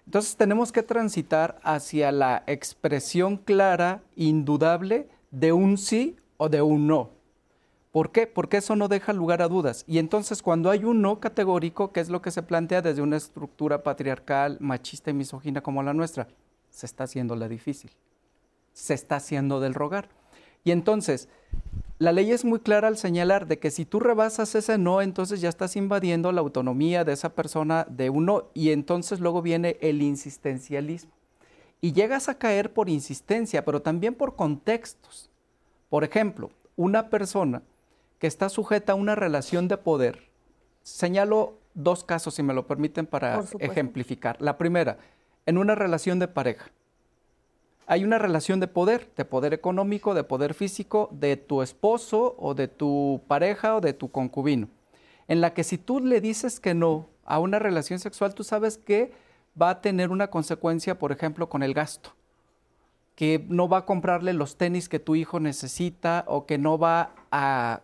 Entonces 0.05 0.35
tenemos 0.35 0.71
que 0.71 0.83
transitar 0.83 1.59
hacia 1.63 2.11
la 2.11 2.43
expresión 2.47 3.37
clara, 3.37 4.03
indudable, 4.15 5.09
de 5.31 5.51
un 5.51 5.77
sí 5.77 6.15
o 6.37 6.47
de 6.49 6.61
un 6.61 6.87
no. 6.87 7.11
¿Por 7.91 8.11
qué? 8.11 8.27
Porque 8.27 8.57
eso 8.57 8.75
no 8.75 8.87
deja 8.87 9.13
lugar 9.13 9.41
a 9.41 9.47
dudas. 9.47 9.85
Y 9.87 9.99
entonces 9.99 10.41
cuando 10.41 10.69
hay 10.69 10.83
un 10.83 11.01
no 11.01 11.19
categórico, 11.19 11.91
que 11.91 12.01
es 12.01 12.09
lo 12.09 12.21
que 12.21 12.31
se 12.31 12.43
plantea 12.43 12.81
desde 12.81 13.01
una 13.01 13.17
estructura 13.17 13.83
patriarcal, 13.83 14.57
machista 14.59 15.11
y 15.11 15.13
misógina 15.13 15.61
como 15.61 15.81
la 15.81 15.93
nuestra, 15.93 16.27
se 16.69 16.85
está 16.85 17.05
haciendo 17.05 17.35
la 17.35 17.47
difícil. 17.47 17.91
Se 18.73 18.93
está 18.93 19.15
haciendo 19.15 19.61
del 19.61 19.73
rogar. 19.73 20.09
Y 20.65 20.71
entonces, 20.71 21.29
la 21.97 22.11
ley 22.11 22.31
es 22.31 22.43
muy 22.43 22.59
clara 22.59 22.87
al 22.87 22.97
señalar 22.97 23.47
de 23.47 23.59
que 23.59 23.71
si 23.71 23.85
tú 23.85 23.99
rebasas 23.99 24.53
ese 24.55 24.77
no, 24.77 25.01
entonces 25.01 25.39
ya 25.39 25.49
estás 25.49 25.75
invadiendo 25.75 26.31
la 26.31 26.41
autonomía 26.41 27.05
de 27.05 27.13
esa 27.13 27.29
persona 27.29 27.85
de 27.89 28.09
un 28.09 28.25
no. 28.25 28.49
Y 28.53 28.71
entonces 28.71 29.19
luego 29.19 29.41
viene 29.41 29.77
el 29.81 30.01
insistencialismo 30.01 31.11
y 31.79 31.93
llegas 31.93 32.27
a 32.27 32.37
caer 32.37 32.73
por 32.73 32.89
insistencia, 32.89 33.63
pero 33.63 33.81
también 33.81 34.13
por 34.13 34.35
contextos. 34.35 35.29
Por 35.89 36.03
ejemplo, 36.03 36.51
una 36.75 37.09
persona 37.09 37.61
que 38.19 38.27
está 38.27 38.49
sujeta 38.49 38.93
a 38.93 38.95
una 38.95 39.15
relación 39.15 39.67
de 39.67 39.77
poder, 39.77 40.29
señalo 40.83 41.59
dos 41.75 42.03
casos, 42.03 42.33
si 42.35 42.43
me 42.43 42.53
lo 42.53 42.67
permiten, 42.67 43.05
para 43.05 43.43
ejemplificar. 43.59 44.41
La 44.41 44.57
primera, 44.57 44.97
en 45.45 45.57
una 45.57 45.75
relación 45.75 46.19
de 46.19 46.27
pareja. 46.27 46.71
Hay 47.87 48.03
una 48.03 48.17
relación 48.17 48.59
de 48.59 48.67
poder, 48.67 49.09
de 49.15 49.25
poder 49.25 49.53
económico, 49.53 50.13
de 50.13 50.23
poder 50.23 50.53
físico, 50.53 51.09
de 51.11 51.37
tu 51.37 51.61
esposo 51.61 52.35
o 52.39 52.55
de 52.55 52.67
tu 52.67 53.21
pareja 53.27 53.75
o 53.75 53.81
de 53.81 53.93
tu 53.93 54.09
concubino, 54.09 54.69
en 55.27 55.41
la 55.41 55.53
que 55.53 55.63
si 55.63 55.77
tú 55.77 55.99
le 55.99 56.21
dices 56.21 56.59
que 56.59 56.73
no 56.73 57.07
a 57.25 57.39
una 57.39 57.59
relación 57.59 57.99
sexual, 57.99 58.33
tú 58.33 58.43
sabes 58.43 58.77
que 58.77 59.11
va 59.59 59.69
a 59.69 59.81
tener 59.81 60.09
una 60.09 60.29
consecuencia, 60.29 60.97
por 60.97 61.11
ejemplo, 61.11 61.49
con 61.49 61.63
el 61.63 61.73
gasto, 61.73 62.15
que 63.15 63.45
no 63.47 63.67
va 63.69 63.79
a 63.79 63.85
comprarle 63.85 64.33
los 64.33 64.57
tenis 64.57 64.89
que 64.89 64.99
tu 64.99 65.15
hijo 65.15 65.39
necesita 65.39 66.25
o 66.27 66.45
que 66.45 66.57
no 66.57 66.77
va 66.77 67.13
a, 67.31 67.81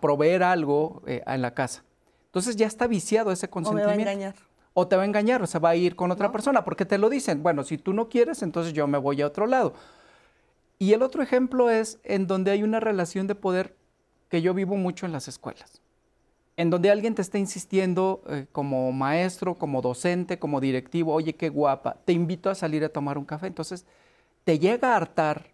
proveer 0.00 0.44
algo 0.44 1.02
eh, 1.06 1.22
en 1.26 1.42
la 1.42 1.54
casa. 1.54 1.82
Entonces 2.26 2.54
ya 2.56 2.66
está 2.66 2.86
viciado 2.86 3.32
ese 3.32 3.50
consentimiento. 3.50 3.92
O 3.92 3.96
me 3.96 4.04
va 4.04 4.10
a 4.10 4.12
engañar. 4.12 4.51
O 4.74 4.88
te 4.88 4.96
va 4.96 5.02
a 5.02 5.06
engañar, 5.06 5.42
o 5.42 5.46
se 5.46 5.58
va 5.58 5.70
a 5.70 5.76
ir 5.76 5.96
con 5.96 6.10
otra 6.10 6.32
persona, 6.32 6.64
porque 6.64 6.84
te 6.84 6.98
lo 6.98 7.10
dicen. 7.10 7.42
Bueno, 7.42 7.64
si 7.64 7.78
tú 7.78 7.92
no 7.92 8.08
quieres, 8.08 8.42
entonces 8.42 8.72
yo 8.72 8.86
me 8.86 8.98
voy 8.98 9.20
a 9.22 9.26
otro 9.26 9.46
lado. 9.46 9.74
Y 10.78 10.94
el 10.94 11.02
otro 11.02 11.22
ejemplo 11.22 11.70
es 11.70 11.98
en 12.04 12.26
donde 12.26 12.50
hay 12.50 12.62
una 12.62 12.80
relación 12.80 13.26
de 13.26 13.34
poder 13.34 13.76
que 14.28 14.42
yo 14.42 14.54
vivo 14.54 14.76
mucho 14.76 15.06
en 15.06 15.12
las 15.12 15.28
escuelas 15.28 15.82
en 16.56 16.70
donde 16.70 16.90
alguien 16.90 17.14
te 17.14 17.22
está 17.22 17.38
insistiendo 17.38 18.22
eh, 18.28 18.46
como 18.52 18.92
maestro, 18.92 19.54
como 19.54 19.80
docente, 19.80 20.38
como 20.38 20.60
directivo, 20.60 21.12
oye, 21.12 21.34
qué 21.34 21.48
guapa, 21.48 21.96
te 22.04 22.12
invito 22.12 22.50
a 22.50 22.54
salir 22.54 22.84
a 22.84 22.90
tomar 22.90 23.18
un 23.18 23.24
café. 23.24 23.46
Entonces, 23.46 23.86
te 24.44 24.58
llega 24.58 24.92
a 24.92 24.96
hartar 24.96 25.46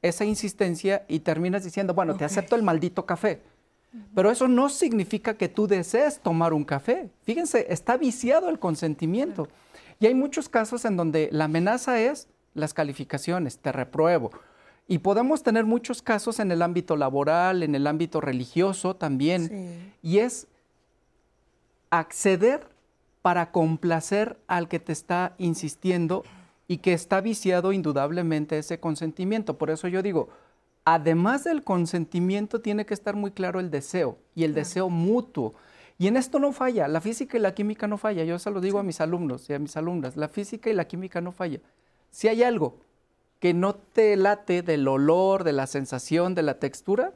esa 0.00 0.24
insistencia 0.24 1.04
y 1.08 1.20
terminas 1.20 1.64
diciendo, 1.64 1.92
bueno, 1.92 2.16
te 2.16 2.24
acepto 2.24 2.56
el 2.56 2.62
maldito 2.62 3.04
café. 3.04 3.40
Pero 4.14 4.30
eso 4.30 4.48
no 4.48 4.68
significa 4.68 5.34
que 5.34 5.48
tú 5.48 5.66
desees 5.66 6.20
tomar 6.20 6.52
un 6.52 6.64
café. 6.64 7.10
Fíjense, 7.22 7.66
está 7.70 7.96
viciado 7.96 8.48
el 8.48 8.58
consentimiento. 8.58 9.48
Y 10.00 10.06
hay 10.06 10.14
muchos 10.14 10.48
casos 10.48 10.84
en 10.84 10.96
donde 10.96 11.28
la 11.32 11.44
amenaza 11.44 12.00
es 12.00 12.28
las 12.54 12.74
calificaciones, 12.74 13.58
te 13.58 13.72
repruebo. 13.72 14.30
Y 14.86 14.98
podemos 14.98 15.42
tener 15.42 15.64
muchos 15.64 16.02
casos 16.02 16.38
en 16.38 16.50
el 16.50 16.62
ámbito 16.62 16.96
laboral, 16.96 17.62
en 17.62 17.74
el 17.74 17.86
ámbito 17.86 18.20
religioso 18.20 18.96
también. 18.96 19.92
Y 20.02 20.18
es 20.18 20.46
acceder 21.90 22.66
para 23.22 23.50
complacer 23.50 24.38
al 24.46 24.68
que 24.68 24.78
te 24.78 24.92
está 24.92 25.34
insistiendo 25.38 26.24
y 26.66 26.78
que 26.78 26.92
está 26.92 27.20
viciado 27.20 27.72
indudablemente 27.72 28.58
ese 28.58 28.78
consentimiento. 28.78 29.58
Por 29.58 29.70
eso 29.70 29.88
yo 29.88 30.02
digo, 30.02 30.28
además 30.94 31.44
del 31.44 31.64
consentimiento, 31.64 32.60
tiene 32.60 32.86
que 32.86 32.94
estar 32.94 33.14
muy 33.14 33.30
claro 33.30 33.60
el 33.60 33.70
deseo 33.70 34.18
y 34.34 34.44
el 34.44 34.54
deseo 34.54 34.88
mutuo. 34.88 35.54
Y 35.98 36.06
en 36.06 36.16
esto 36.16 36.38
no 36.38 36.52
falla, 36.52 36.88
la 36.88 37.00
física 37.00 37.36
y 37.36 37.40
la 37.40 37.54
química 37.54 37.86
no 37.86 37.98
falla. 37.98 38.24
Yo 38.24 38.38
se 38.38 38.50
lo 38.50 38.60
digo 38.60 38.78
a 38.78 38.82
mis 38.82 39.00
alumnos 39.00 39.50
y 39.50 39.54
a 39.54 39.58
mis 39.58 39.76
alumnas, 39.76 40.16
la 40.16 40.28
física 40.28 40.70
y 40.70 40.72
la 40.72 40.86
química 40.86 41.20
no 41.20 41.32
falla. 41.32 41.60
Si 42.10 42.28
hay 42.28 42.42
algo 42.42 42.78
que 43.38 43.52
no 43.52 43.74
te 43.74 44.16
late 44.16 44.62
del 44.62 44.88
olor, 44.88 45.44
de 45.44 45.52
la 45.52 45.66
sensación, 45.66 46.34
de 46.34 46.42
la 46.42 46.58
textura, 46.58 47.12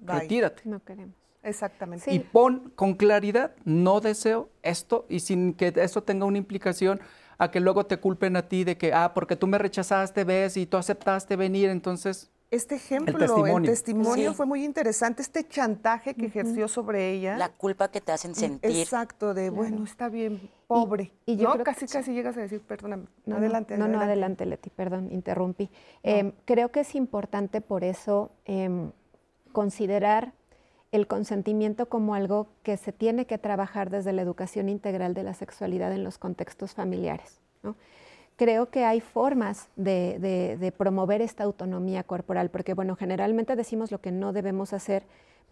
retírate. 0.00 0.62
No 0.64 0.82
queremos. 0.84 1.14
Exactamente. 1.42 2.12
Y 2.12 2.18
pon 2.18 2.72
con 2.74 2.94
claridad, 2.94 3.54
no 3.64 4.00
deseo 4.00 4.50
esto 4.62 5.06
y 5.08 5.20
sin 5.20 5.54
que 5.54 5.72
eso 5.76 6.02
tenga 6.02 6.26
una 6.26 6.38
implicación 6.38 7.00
a 7.38 7.50
que 7.50 7.60
luego 7.60 7.86
te 7.86 7.98
culpen 7.98 8.36
a 8.36 8.48
ti 8.48 8.64
de 8.64 8.76
que, 8.76 8.92
ah, 8.92 9.12
porque 9.14 9.36
tú 9.36 9.46
me 9.46 9.58
rechazaste, 9.58 10.24
ves, 10.24 10.56
y 10.56 10.66
tú 10.66 10.76
aceptaste 10.76 11.36
venir, 11.36 11.70
entonces 11.70 12.30
este 12.50 12.76
ejemplo, 12.76 13.18
el 13.46 13.62
testimonio, 13.64 14.32
fue 14.32 14.46
muy 14.46 14.64
interesante, 14.64 15.20
este 15.20 15.46
chantaje 15.48 16.14
que 16.14 16.26
ejerció 16.26 16.68
sobre 16.68 17.10
ella. 17.10 17.36
La 17.36 17.48
culpa 17.48 17.90
que 17.90 18.00
te 18.00 18.12
hacen 18.12 18.34
sentir. 18.34 18.70
Exacto, 18.70 19.34
de 19.34 19.50
bueno, 19.50 19.84
está 19.84 20.08
bien, 20.08 20.48
pobre. 20.68 21.12
Y, 21.26 21.36
yo 21.36 21.52
casi, 21.64 21.86
casi 21.86 22.12
llegas 22.12 22.36
a 22.36 22.40
decir, 22.40 22.60
perdóname, 22.60 23.06
no, 23.24 23.36
adelante, 23.36 23.76
no, 23.76 23.88
no, 23.88 24.00
adelante, 24.00 24.46
Leti, 24.46 24.70
perdón, 24.70 25.08
interrumpí. 25.10 25.70
Em, 26.04 26.32
creo 26.44 26.70
que 26.70 26.80
es 26.80 26.94
importante 26.94 27.60
por 27.60 27.82
eso 27.82 28.30
em, 28.44 28.92
considerar 29.52 30.32
el 30.92 31.08
consentimiento 31.08 31.88
como 31.88 32.14
algo 32.14 32.46
que 32.62 32.76
se 32.76 32.92
tiene 32.92 33.26
que 33.26 33.38
trabajar 33.38 33.90
desde 33.90 34.12
la 34.12 34.22
educación 34.22 34.68
integral 34.68 35.14
de 35.14 35.24
la 35.24 35.34
sexualidad 35.34 35.92
en 35.92 36.04
los 36.04 36.16
contextos 36.16 36.74
familiares. 36.74 37.40
¿no? 37.62 37.76
Creo 38.36 38.70
que 38.70 38.84
hay 38.84 39.00
formas 39.00 39.68
de, 39.76 40.72
promover 40.76 41.22
esta 41.22 41.44
autonomía 41.44 42.04
corporal, 42.04 42.50
porque 42.50 42.74
bueno, 42.74 42.94
generalmente 42.94 43.56
decimos 43.56 43.90
lo 43.90 44.00
que 44.00 44.12
no 44.12 44.32
debemos 44.32 44.72
hacer, 44.72 45.04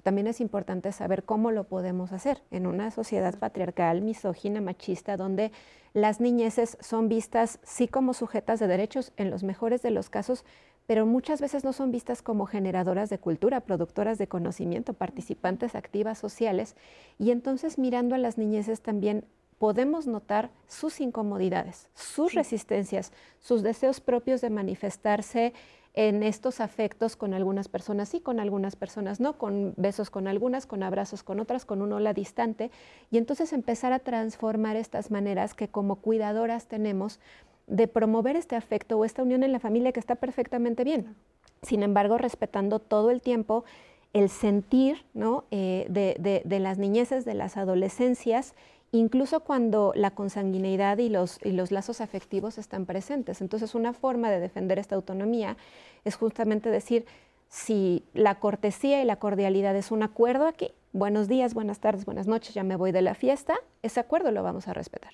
también 0.03 0.27
es 0.27 0.41
importante 0.41 0.93
saber 0.93 1.25
cómo 1.25 1.51
lo 1.51 1.65
podemos 1.65 2.13
hacer 2.13 2.43
en 2.51 2.67
una 2.67 2.91
sociedad 2.91 3.39
patriarcal, 3.39 4.03
misógina, 4.03 4.61
machista, 4.61 5.17
donde 5.17 5.51
las 5.95 6.21
niñeces 6.21 6.77
son 6.81 7.09
vistas 7.09 7.59
sí 7.63 7.89
como 7.89 8.13
sujetas 8.13 8.61
de 8.61 8.67
derechos 8.67 9.13
en 9.17 9.31
los 9.31 9.43
mejores 9.43 9.81
de 9.81 9.91
los 9.91 10.11
casos, 10.11 10.45
pero 10.87 11.07
muchas 11.07 11.41
veces 11.41 11.65
no 11.65 11.73
son 11.73 11.91
vistas 11.91 12.21
como 12.21 12.45
generadoras 12.45 13.09
de 13.09 13.19
cultura, 13.19 13.61
productoras 13.61 14.19
de 14.19 14.27
conocimiento, 14.27 14.93
participantes 14.93 15.75
activas 15.75 16.19
sociales. 16.19 16.77
Y 17.19 17.31
entonces 17.31 17.79
mirando 17.79 18.15
a 18.15 18.19
las 18.19 18.37
niñeces 18.37 18.83
también 18.83 19.25
podemos 19.59 20.07
notar 20.07 20.51
sus 20.67 21.01
incomodidades, 21.01 21.89
sus 21.95 22.35
resistencias, 22.35 23.13
sus 23.41 23.63
deseos 23.63 24.01
propios 24.01 24.41
de 24.41 24.51
manifestarse 24.51 25.53
en 25.95 26.25
estos 26.25 26.61
afectos 26.61 27.15
con 27.15 27.35
algunas 27.35 27.69
personas 27.69 28.09
sí, 28.09 28.21
con 28.21 28.41
algunas 28.41 28.75
personas 28.75 29.21
no, 29.21 29.39
con 29.39 29.75
besos 29.77 30.11
con 30.11 30.27
algunas, 30.27 30.67
con 30.67 30.83
abrazos 30.83 31.23
con 31.23 31.39
otras, 31.39 31.65
con 31.65 31.83
un 31.83 31.93
hola 31.93 32.13
distante, 32.13 32.71
y 33.11 33.19
entonces 33.19 33.53
empezar 33.53 33.93
a 33.93 34.01
transformar 34.01 34.77
estas 34.77 35.13
maneras 35.13 35.55
que 35.55 35.69
como 35.69 35.97
cuidadoras 35.97 36.67
tenemos 36.67 37.21
de 37.69 37.87
promover 37.87 38.37
este 38.37 38.57
afecto 38.57 38.99
o 38.99 39.05
esta 39.05 39.23
unión 39.23 39.45
en 39.45 39.53
la 39.53 39.61
familia 39.61 39.93
que 39.93 40.01
está 40.01 40.17
perfectamente 40.17 40.85
bien. 40.85 41.15
Sin 41.63 41.83
embargo, 41.83 42.19
respetando 42.19 42.81
todo 42.81 43.11
el 43.11 43.23
tiempo 43.23 43.65
el 44.13 44.29
sentir 44.29 45.05
¿no? 45.15 45.45
Eh, 45.51 45.87
de, 45.89 46.43
de 46.45 46.61
las 46.61 46.79
niñeces, 46.79 47.25
de 47.25 47.35
las 47.35 47.57
adolescencias, 47.57 48.55
incluso 48.99 49.41
cuando 49.41 49.93
la 49.97 50.13
consanguineidad 50.13 50.99
y 50.99 51.09
los, 51.09 51.39
y 51.45 51.53
los 51.53 51.73
lazos 51.73 52.01
afectivos 52.01 52.59
están 52.59 52.87
presentes. 52.87 53.41
Entonces, 53.41 53.75
una 53.75 53.93
forma 53.93 54.31
de 54.31 54.39
defender 54.39 54.79
esta 54.79 54.95
autonomía 54.95 55.57
es 56.05 56.15
justamente 56.15 56.71
decir, 56.71 57.05
si 57.49 58.05
la 58.15 58.37
cortesía 58.37 59.03
y 59.03 59.05
la 59.05 59.17
cordialidad 59.17 59.75
es 59.77 59.91
un 59.91 60.03
acuerdo 60.03 60.47
aquí, 60.47 60.71
buenos 60.95 61.27
días, 61.27 61.55
buenas 61.55 61.81
tardes, 61.81 62.07
buenas 62.07 62.29
noches, 62.29 62.55
ya 62.55 62.63
me 62.63 62.77
voy 62.77 62.93
de 62.93 63.03
la 63.03 63.15
fiesta, 63.15 63.57
ese 63.83 64.01
acuerdo 64.01 64.31
lo 64.31 64.43
vamos 64.43 64.69
a 64.69 64.73
respetar. 64.73 65.13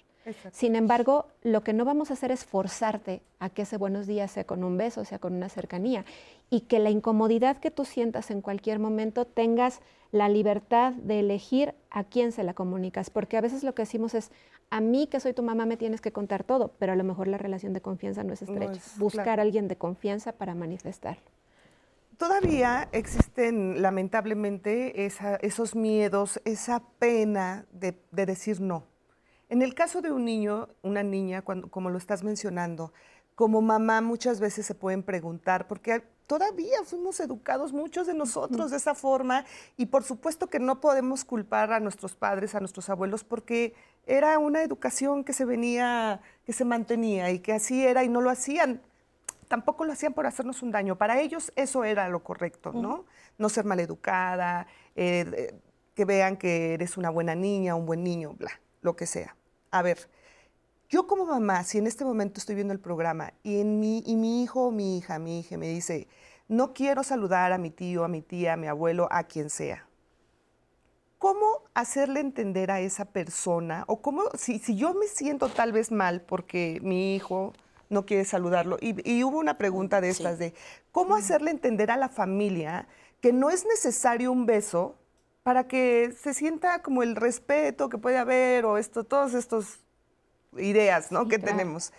Sin 0.53 0.77
embargo, 0.77 1.27
lo 1.43 1.63
que 1.63 1.73
no 1.73 1.87
vamos 1.87 2.11
a 2.11 2.13
hacer 2.13 2.31
es 2.31 2.45
forzarte 2.45 3.23
a 3.39 3.49
que 3.49 3.63
ese 3.63 3.79
buenos 3.79 4.07
días 4.07 4.31
sea 4.31 4.45
con 4.45 4.63
un 4.63 4.77
beso, 4.77 5.05
sea 5.07 5.19
con 5.19 5.33
una 5.33 5.49
cercanía, 5.49 6.05
y 6.51 6.61
que 6.61 6.79
la 6.79 6.91
incomodidad 6.91 7.57
que 7.57 7.71
tú 7.71 7.87
sientas 7.87 8.31
en 8.31 8.43
cualquier 8.43 8.79
momento 8.79 9.25
tengas 9.25 9.81
la 10.13 10.29
libertad 10.29 10.93
de 10.93 11.21
elegir 11.21 11.75
a 11.89 12.05
quién 12.05 12.31
se 12.31 12.45
la 12.45 12.53
comunicas, 12.53 13.09
porque 13.09 13.39
a 13.39 13.41
veces 13.41 13.65
lo 13.65 13.75
que 13.75 13.83
decimos 13.83 14.15
es, 14.15 14.31
a 14.69 14.83
mí 14.83 15.07
que 15.07 15.19
soy 15.19 15.33
tu 15.33 15.43
mamá 15.43 15.65
me 15.65 15.79
tienes 15.79 16.03
que 16.03 16.13
contar 16.13 16.45
todo, 16.45 16.75
pero 16.79 16.93
a 16.93 16.97
lo 16.97 17.05
mejor 17.05 17.27
la 17.27 17.39
relación 17.39 17.73
de 17.73 17.81
confianza 17.81 18.23
no 18.23 18.35
es 18.35 18.43
estrecha. 18.43 18.81
Buscar 18.99 19.41
a 19.41 19.43
alguien 19.43 19.67
de 19.67 19.77
confianza 19.77 20.33
para 20.33 20.55
manifestarlo 20.55 21.40
todavía 22.21 22.87
existen 22.93 23.81
lamentablemente 23.81 25.07
esos 25.07 25.75
miedos, 25.75 26.39
esa 26.45 26.83
pena 26.99 27.65
de, 27.73 27.97
decir 28.13 28.61
no. 28.61 28.85
En 29.49 29.63
el 29.63 29.75
caso 29.75 30.03
de 30.03 30.13
un 30.13 30.27
niño, 30.27 30.69
una 30.83 31.03
niña, 31.03 31.41
cuando, 31.41 31.71
como 31.71 31.89
lo 31.89 31.97
estás 31.97 32.23
mencionando, 32.23 32.93
como 33.35 33.63
mamá 33.63 34.03
muchas 34.03 34.39
veces 34.39 34.67
se 34.67 34.75
pueden 34.75 35.03
preguntar, 35.03 35.67
porque 35.67 36.03
todavía 36.27 36.85
fuimos 36.85 37.19
educados 37.21 37.73
muchos 37.73 38.07
de 38.07 38.13
nosotros 38.13 38.71
de 38.71 38.77
esa 38.77 38.95
forma 38.95 39.47
y 39.79 39.87
por 39.87 40.05
supuesto 40.05 40.49
que 40.49 40.61
no 40.61 40.79
podemos 40.79 41.25
culpar 41.25 41.73
a 41.73 41.81
nuestros 41.81 42.17
padres, 42.17 42.55
a 42.55 42.61
nuestros 42.61 42.91
abuelos, 42.91 43.25
porque 43.25 43.73
era 44.07 44.39
una 44.39 44.63
educación 44.63 45.25
que 45.25 45.33
se 45.33 45.47
venía, 45.47 46.21
que 46.45 46.53
se 46.53 46.67
mantenía 46.67 47.31
y 47.31 47.39
que 47.39 47.55
así 47.55 47.83
era 47.83 48.05
y 48.05 48.11
no 48.11 48.21
lo 48.21 48.29
hacían 48.29 48.83
tampoco 49.51 49.85
lo 49.85 49.93
hacían 49.93 50.15
por 50.15 50.29
hacernos 50.29 50.63
un 50.63 50.71
daño. 50.71 50.97
Para 50.97 51.21
ellos 51.21 51.53
eso 51.57 51.83
era 51.83 52.09
lo 52.09 52.23
correcto, 52.23 52.73
¿no? 52.73 53.05
No 53.37 53.49
ser 53.49 53.65
maleducada, 53.65 54.69
eh, 54.95 55.59
que 55.93 56.05
vean 56.05 56.37
que 56.37 56.75
eres 56.75 56.97
una 56.97 57.11
buena 57.11 57.35
niña, 57.35 57.75
un 57.75 57.85
buen 57.85 58.05
niño, 58.05 58.35
bla, 58.35 58.53
lo 58.81 58.95
que 58.95 59.07
sea. 59.07 59.35
A 59.73 59.83
ver, 59.83 60.09
yo 60.89 61.09
como 61.09 61.27
mamá, 61.27 61.65
si 61.65 61.79
en 61.79 61.89
este 61.89 62.05
momento 62.05 62.39
estoy 62.39 62.55
viendo 62.55 62.73
el 62.73 62.79
programa 62.79 63.33
y, 63.43 63.61
en 63.61 63.81
mi, 63.81 64.05
y 64.07 64.15
mi 64.15 64.45
hijo 64.45 64.69
o 64.69 64.71
mi 64.71 64.99
hija, 64.99 65.19
mi 65.19 65.41
hija 65.41 65.59
me 65.59 65.67
dice, 65.67 66.07
no 66.47 66.73
quiero 66.73 67.03
saludar 67.03 67.53
a 67.53 67.59
mi 67.59 67.71
tío, 67.71 68.05
a 68.05 68.09
mi 68.09 68.23
tía, 68.23 68.53
a 68.53 68.57
mi 68.57 68.69
abuelo, 68.69 69.09
a 69.11 69.25
quien 69.25 69.51
sea. 69.51 69.89
¿Cómo 71.19 71.65
hacerle 71.75 72.21
entender 72.21 72.71
a 72.71 72.79
esa 72.79 73.07
persona? 73.07 73.83
O 73.89 74.01
cómo, 74.01 74.23
si, 74.39 74.61
si 74.61 74.77
yo 74.77 74.95
me 74.95 75.09
siento 75.09 75.49
tal 75.49 75.73
vez 75.73 75.91
mal 75.91 76.21
porque 76.21 76.79
mi 76.83 77.17
hijo 77.17 77.53
no 77.91 78.07
quiere 78.07 78.25
saludarlo. 78.25 78.79
Y, 78.81 79.23
hubo 79.25 79.39
una 79.39 79.59
pregunta 79.59 80.01
de 80.01 80.09
estas 80.09 80.39
de 80.39 80.55
cómo 80.93 81.17
hacerle 81.17 81.51
entender 81.51 81.91
a 81.91 81.97
la 81.97 82.09
familia 82.09 82.89
que 83.21 83.33
no 83.33 83.51
es 83.51 83.67
necesario 83.67 84.33
un 84.33 84.47
beso 84.47 84.97
para 85.43 85.67
que 85.67 86.15
se 86.19 86.33
sienta 86.33 86.81
como 86.83 87.03
el 87.03 87.17
respeto 87.17 87.89
que 87.89 87.99
puede 87.99 88.17
haber 88.17 88.65
o 88.65 88.79
esto, 88.79 89.05
todas 89.05 89.35
estas 89.35 89.81
ideas 90.57 91.13
¿no? 91.13 91.29
que 91.29 91.39
tenemos. 91.39 91.93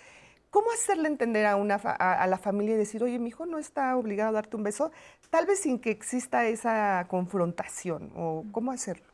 ¿Cómo 0.50 0.72
hacerle 0.72 1.08
entender 1.08 1.46
a, 1.46 1.56
una 1.56 1.76
a, 1.76 2.28
la 2.28 2.38
familia 2.38 2.76
y 2.76 2.78
decir, 2.78 3.04
oye, 3.04 3.20
mi 3.20 3.30
hijo 3.30 3.46
no 3.46 3.58
está 3.58 3.96
obligado 3.96 4.30
a 4.30 4.34
darte 4.34 4.58
un 4.58 4.64
beso, 4.64 4.92
tal 5.30 5.46
vez 5.46 5.62
sin 5.62 5.80
que 5.80 5.92
exista 5.92 6.46
esa 6.46 7.06
confrontación? 7.08 8.12
¿O 8.16 8.44
cómo 8.52 8.72
hacerlo? 8.72 9.06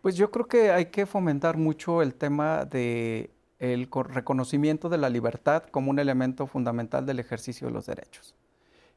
Pues 0.00 0.16
yo 0.16 0.30
creo 0.30 0.46
que 0.46 0.70
hay 0.70 0.86
que 0.86 1.06
fomentar 1.06 1.58
mucho 1.58 2.02
el 2.02 2.14
tema 2.14 2.64
de 2.64 3.30
el 3.62 3.88
reconocimiento 3.88 4.88
de 4.88 4.98
la 4.98 5.08
libertad 5.08 5.62
como 5.70 5.92
un 5.92 6.00
elemento 6.00 6.48
fundamental 6.48 7.06
del 7.06 7.20
ejercicio 7.20 7.68
de 7.68 7.72
los 7.72 7.86
derechos. 7.86 8.34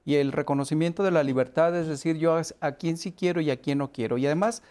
Y 0.06 0.16
el 0.16 0.32
reconocimiento 0.32 1.04
de 1.04 1.12
la 1.12 1.24
libertad 1.24 1.76
es 1.76 1.88
decir, 1.88 2.18
yo 2.18 2.40
a 2.60 2.72
quién 2.72 2.98
sí 2.98 3.12
quiero 3.12 3.42
y 3.42 3.52
a 3.52 3.62
quién 3.62 3.78
no 3.78 3.92
quiero. 3.92 4.18
Y 4.18 4.26
además, 4.26 4.64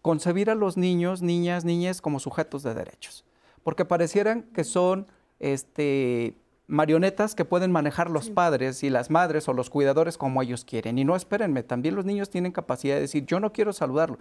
concebir 0.00 0.48
a 0.48 0.54
los 0.54 0.78
niños, 0.78 1.20
niñas, 1.20 1.66
niñas 1.66 2.00
como 2.00 2.20
sujetos 2.20 2.62
de 2.62 2.72
derechos. 2.72 3.26
Porque 3.62 3.84
parecieran 3.84 4.44
que 4.44 4.64
son 4.64 5.08
este, 5.40 6.38
marionetas 6.66 7.34
que 7.34 7.44
pueden 7.44 7.70
manejar 7.70 8.08
los 8.08 8.30
padres 8.30 8.82
y 8.82 8.88
las 8.88 9.10
madres 9.10 9.46
o 9.46 9.52
los 9.52 9.68
cuidadores 9.68 10.16
como 10.16 10.40
ellos 10.40 10.64
quieren. 10.64 10.98
Y 10.98 11.04
no 11.04 11.16
espérenme, 11.16 11.62
también 11.62 11.96
los 11.96 12.06
niños 12.06 12.30
tienen 12.30 12.52
capacidad 12.52 12.94
de 12.94 13.02
decir, 13.02 13.26
yo 13.26 13.40
no 13.40 13.52
quiero 13.52 13.74
saludarlo. 13.74 14.18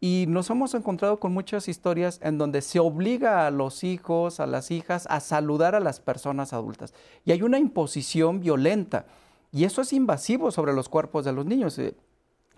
Y 0.00 0.26
nos 0.28 0.50
hemos 0.50 0.74
encontrado 0.74 1.18
con 1.18 1.32
muchas 1.32 1.68
historias 1.68 2.20
en 2.22 2.36
donde 2.36 2.60
se 2.60 2.78
obliga 2.78 3.46
a 3.46 3.50
los 3.50 3.84
hijos, 3.84 4.40
a 4.40 4.46
las 4.46 4.70
hijas, 4.70 5.06
a 5.08 5.20
saludar 5.20 5.74
a 5.74 5.80
las 5.80 6.00
personas 6.00 6.52
adultas. 6.52 6.92
Y 7.24 7.32
hay 7.32 7.42
una 7.42 7.58
imposición 7.58 8.40
violenta. 8.40 9.06
Y 9.50 9.64
eso 9.64 9.82
es 9.82 9.92
invasivo 9.92 10.50
sobre 10.50 10.72
los 10.72 10.88
cuerpos 10.88 11.24
de 11.24 11.32
los 11.32 11.46
niños. 11.46 11.78
Eh, 11.78 11.94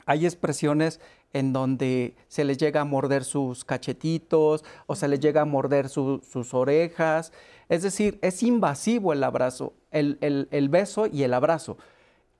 hay 0.07 0.25
expresiones 0.25 1.01
en 1.33 1.53
donde 1.53 2.17
se 2.29 2.45
les 2.45 2.59
llega 2.59 2.81
a 2.81 2.85
morder 2.85 3.25
sus 3.25 3.65
cachetitos 3.65 4.65
o 4.87 4.95
se 4.97 5.09
les 5.09 5.21
llega 5.21 5.43
a 5.43 5.45
morder 5.45 5.89
sus 5.89 6.55
orejas. 6.55 7.33
Es 7.69 7.83
decir, 7.83 8.19
es 8.23 8.43
invasivo 8.43 9.13
el 9.13 9.23
abrazo, 9.23 9.75
el, 9.91 10.19
el 10.21 10.69
beso 10.69 11.07
y 11.07 11.25
el 11.25 11.35
abrazo. 11.35 11.77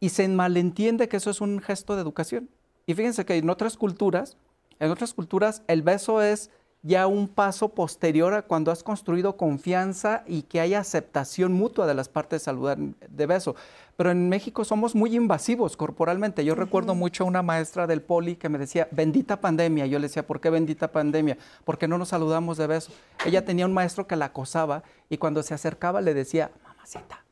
Y 0.01 0.11
se 0.11 0.27
malentiende 0.29 1.09
que 1.09 1.17
eso 1.17 1.31
es 1.31 1.41
un 1.41 1.61
gesto 1.61 1.95
de 1.97 2.03
educación. 2.03 2.49
Y 2.87 2.95
fíjense 2.95 3.25
que 3.25 3.37
en 3.37 3.51
otras 3.51 3.77
culturas 3.77 4.37
en 4.81 4.91
otras 4.91 5.15
culturas 5.15 5.63
el 5.67 5.83
beso 5.83 6.23
es 6.23 6.51
ya 6.87 7.09
un 7.09 7.27
paso 7.27 7.71
posterior 7.71 8.33
a 8.35 8.43
cuando 8.43 8.71
has 8.71 8.85
construido 8.85 9.37
confianza 9.37 10.23
y 10.25 10.43
que 10.43 10.61
haya 10.61 10.79
aceptación 10.79 11.53
mutua 11.53 11.85
de 11.85 11.95
las 11.95 12.09
partes 12.09 12.45
saludar 12.45 12.79
de 12.79 13.27
beso. 13.27 13.57
Pero 13.97 14.13
en 14.13 14.29
México 14.29 14.65
somos 14.65 14.95
muy 14.95 15.17
invasivos 15.17 15.77
corporalmente. 15.77 16.45
Yo 16.45 16.55
recuerdo 16.55 16.95
mucho 16.95 17.25
a 17.25 17.27
una 17.27 17.43
maestra 17.43 17.89
del 17.89 18.03
poli 18.03 18.37
que 18.37 18.49
me 18.49 18.59
decía, 18.59 18.87
bendita 18.93 19.41
pandemia. 19.41 19.87
Yo 19.87 19.99
le 19.99 20.07
decía, 20.07 20.25
¿por 20.27 20.41
qué 20.41 20.49
bendita 20.49 20.93
pandemia? 20.93 21.39
Porque 21.65 21.89
no 21.89 21.99
nos 21.99 22.11
saludamos 22.11 22.57
de 22.57 22.69
beso. 22.69 22.93
Ella 23.25 23.45
tenía 23.45 23.67
un 23.67 23.75
maestro 23.75 24.07
que 24.07 24.15
la 24.15 24.27
acosaba 24.27 24.85
y 25.09 25.17
cuando 25.17 25.43
se 25.43 25.55
acercaba 25.55 26.01
le 26.01 26.15
decía, 26.15 26.53
mamacita, 26.63 27.26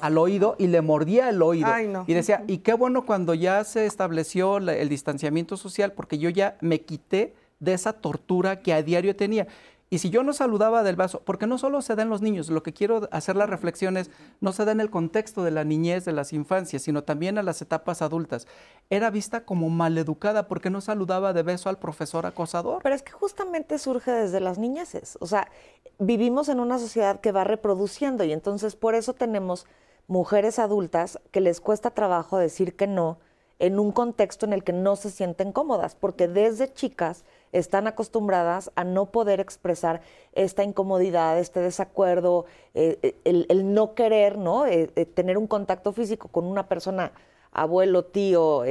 al 0.00 0.18
oído 0.18 0.56
y 0.58 0.66
le 0.66 0.80
mordía 0.82 1.28
el 1.28 1.42
oído. 1.42 1.68
Y 2.06 2.14
decía, 2.14 2.44
y 2.46 2.58
qué 2.58 2.74
bueno 2.74 3.06
cuando 3.06 3.34
ya 3.34 3.64
se 3.64 3.86
estableció 3.86 4.58
el 4.58 4.88
distanciamiento 4.88 5.56
social 5.56 5.92
porque 5.92 6.18
yo 6.18 6.28
ya 6.30 6.56
me 6.60 6.80
quité 6.80 7.34
de 7.60 7.74
esa 7.74 7.92
tortura 7.92 8.60
que 8.60 8.72
a 8.72 8.82
diario 8.82 9.14
tenía. 9.14 9.46
Y 9.92 9.98
si 9.98 10.08
yo 10.08 10.22
no 10.22 10.32
saludaba 10.32 10.82
del 10.82 10.96
vaso, 10.96 11.20
porque 11.22 11.46
no 11.46 11.58
solo 11.58 11.82
se 11.82 11.94
da 11.94 12.02
en 12.02 12.08
los 12.08 12.22
niños, 12.22 12.48
lo 12.48 12.62
que 12.62 12.72
quiero 12.72 13.10
hacer 13.10 13.36
la 13.36 13.44
reflexión 13.44 13.98
es, 13.98 14.10
no 14.40 14.52
se 14.52 14.64
da 14.64 14.72
en 14.72 14.80
el 14.80 14.88
contexto 14.88 15.44
de 15.44 15.50
la 15.50 15.64
niñez, 15.64 16.06
de 16.06 16.12
las 16.12 16.32
infancias, 16.32 16.80
sino 16.80 17.04
también 17.04 17.36
a 17.36 17.42
las 17.42 17.60
etapas 17.60 18.00
adultas. 18.00 18.46
Era 18.88 19.10
vista 19.10 19.44
como 19.44 19.68
maleducada 19.68 20.48
porque 20.48 20.70
no 20.70 20.80
saludaba 20.80 21.34
de 21.34 21.42
beso 21.42 21.68
al 21.68 21.78
profesor 21.78 22.24
acosador. 22.24 22.82
Pero 22.82 22.94
es 22.94 23.02
que 23.02 23.12
justamente 23.12 23.78
surge 23.78 24.10
desde 24.12 24.40
las 24.40 24.56
niñeces. 24.56 25.18
O 25.20 25.26
sea, 25.26 25.50
vivimos 25.98 26.48
en 26.48 26.60
una 26.60 26.78
sociedad 26.78 27.20
que 27.20 27.30
va 27.30 27.44
reproduciendo 27.44 28.24
y 28.24 28.32
entonces 28.32 28.76
por 28.76 28.94
eso 28.94 29.12
tenemos 29.12 29.66
mujeres 30.06 30.58
adultas 30.58 31.20
que 31.32 31.42
les 31.42 31.60
cuesta 31.60 31.90
trabajo 31.90 32.38
decir 32.38 32.76
que 32.76 32.86
no 32.86 33.18
en 33.58 33.78
un 33.78 33.92
contexto 33.92 34.46
en 34.46 34.54
el 34.54 34.64
que 34.64 34.72
no 34.72 34.96
se 34.96 35.10
sienten 35.10 35.52
cómodas, 35.52 35.94
porque 35.94 36.28
desde 36.28 36.72
chicas 36.72 37.26
están 37.52 37.86
acostumbradas 37.86 38.72
a 38.74 38.84
no 38.84 39.06
poder 39.06 39.38
expresar 39.38 40.00
esta 40.32 40.64
incomodidad, 40.64 41.38
este 41.38 41.60
desacuerdo, 41.60 42.46
eh, 42.74 42.98
eh, 43.02 43.46
el, 43.48 43.74
no 43.74 43.94
querer, 43.94 44.38
¿no? 44.38 44.66
Eh, 44.66 44.86
tener 45.14 45.38
un 45.38 45.46
contacto 45.46 45.92
físico 45.92 46.28
con 46.28 46.46
una 46.46 46.68
persona, 46.68 47.12
abuelo, 47.52 48.06
tío, 48.06 48.62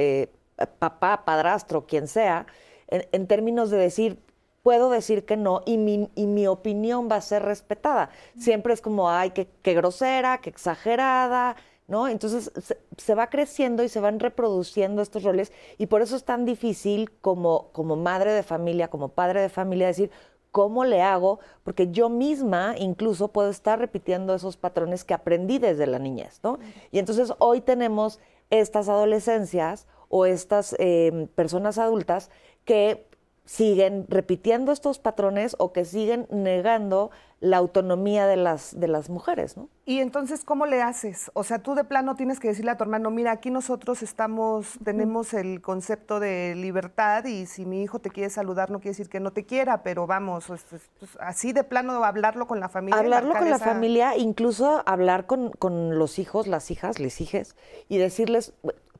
papá, 0.78 1.24
padrastro, 1.24 1.86
quien 1.86 2.08
sea, 2.08 2.46
en, 2.88 3.26
términos 3.28 3.70
de 3.70 3.78
decir, 3.78 4.18
puedo 4.62 4.90
decir 4.90 5.24
que 5.24 5.36
no 5.36 5.62
y 5.64 5.78
mi, 5.78 6.10
y 6.14 6.26
mi, 6.26 6.46
opinión 6.46 7.08
va 7.10 7.16
a 7.16 7.20
ser 7.20 7.42
respetada. 7.42 8.10
Siempre 8.36 8.74
es 8.74 8.80
como, 8.80 9.08
ay, 9.08 9.30
qué, 9.30 9.48
qué 9.62 9.74
grosera, 9.74 10.38
qué 10.38 10.50
exagerada, 10.50 11.56
¿no? 11.92 12.08
Entonces 12.08 12.50
se, 12.96 13.14
va 13.14 13.28
creciendo 13.28 13.84
y 13.84 13.90
se 13.90 14.00
van 14.00 14.18
reproduciendo 14.18 15.02
estos 15.02 15.24
roles 15.24 15.52
y 15.76 15.86
por 15.86 16.00
eso 16.00 16.16
es 16.16 16.24
tan 16.24 16.46
difícil 16.46 17.10
como, 17.20 17.68
como 17.72 17.96
madre 17.96 18.32
de 18.32 18.42
familia, 18.42 18.88
como 18.88 19.10
padre 19.10 19.42
de 19.42 19.50
familia, 19.50 19.88
decir, 19.88 20.10
¿cómo 20.52 20.86
le 20.86 21.02
hago? 21.02 21.38
Porque 21.64 21.90
yo 21.90 22.08
misma 22.08 22.74
incluso 22.78 23.28
puedo 23.28 23.50
estar 23.50 23.78
repitiendo 23.78 24.34
esos 24.34 24.56
patrones 24.56 25.04
que 25.04 25.12
aprendí 25.12 25.58
desde 25.58 25.86
la 25.86 25.98
niñez, 25.98 26.40
¿no? 26.42 26.58
Y 26.92 26.98
entonces 26.98 27.34
hoy 27.38 27.60
tenemos 27.60 28.20
estas 28.48 28.88
adolescencias 28.88 29.86
o 30.08 30.24
estas 30.24 30.74
em, 30.78 31.26
personas 31.26 31.76
adultas 31.76 32.30
que 32.64 33.06
siguen 33.44 34.06
repitiendo 34.08 34.72
estos 34.72 34.98
patrones 34.98 35.56
o 35.58 35.74
que 35.74 35.84
siguen 35.84 36.26
negando 36.30 37.10
la 37.42 37.56
autonomía 37.56 38.26
de 38.28 38.36
las, 38.36 38.78
de 38.78 38.86
las 38.86 39.10
mujeres, 39.10 39.56
¿no? 39.56 39.68
Y 39.84 39.98
entonces, 39.98 40.44
¿cómo 40.44 40.64
le 40.64 40.80
haces? 40.80 41.28
O 41.34 41.42
sea, 41.42 41.58
tú 41.58 41.74
de 41.74 41.82
plano 41.82 42.14
tienes 42.14 42.38
que 42.38 42.46
decirle 42.46 42.70
a 42.70 42.76
tu 42.76 42.84
hermano, 42.84 43.10
mira, 43.10 43.32
aquí 43.32 43.50
nosotros 43.50 44.04
estamos, 44.04 44.78
tenemos 44.84 45.34
el 45.34 45.60
concepto 45.60 46.20
de 46.20 46.54
libertad 46.54 47.24
y 47.24 47.46
si 47.46 47.66
mi 47.66 47.82
hijo 47.82 47.98
te 47.98 48.10
quiere 48.10 48.30
saludar 48.30 48.70
no 48.70 48.78
quiere 48.78 48.90
decir 48.90 49.08
que 49.08 49.18
no 49.18 49.32
te 49.32 49.44
quiera, 49.44 49.82
pero 49.82 50.06
vamos, 50.06 50.46
así 51.18 51.52
de 51.52 51.64
plano 51.64 52.04
hablarlo 52.04 52.46
con 52.46 52.60
la 52.60 52.68
familia. 52.68 53.00
Hablarlo 53.00 53.34
con 53.34 53.50
la 53.50 53.58
familia, 53.58 54.16
incluso 54.16 54.80
hablar 54.86 55.26
con, 55.26 55.50
con, 55.50 55.98
los 55.98 56.20
hijos, 56.20 56.46
las 56.46 56.70
hijas, 56.70 57.00
les 57.00 57.20
hijes, 57.20 57.56
y 57.88 57.98
decirles, 57.98 58.54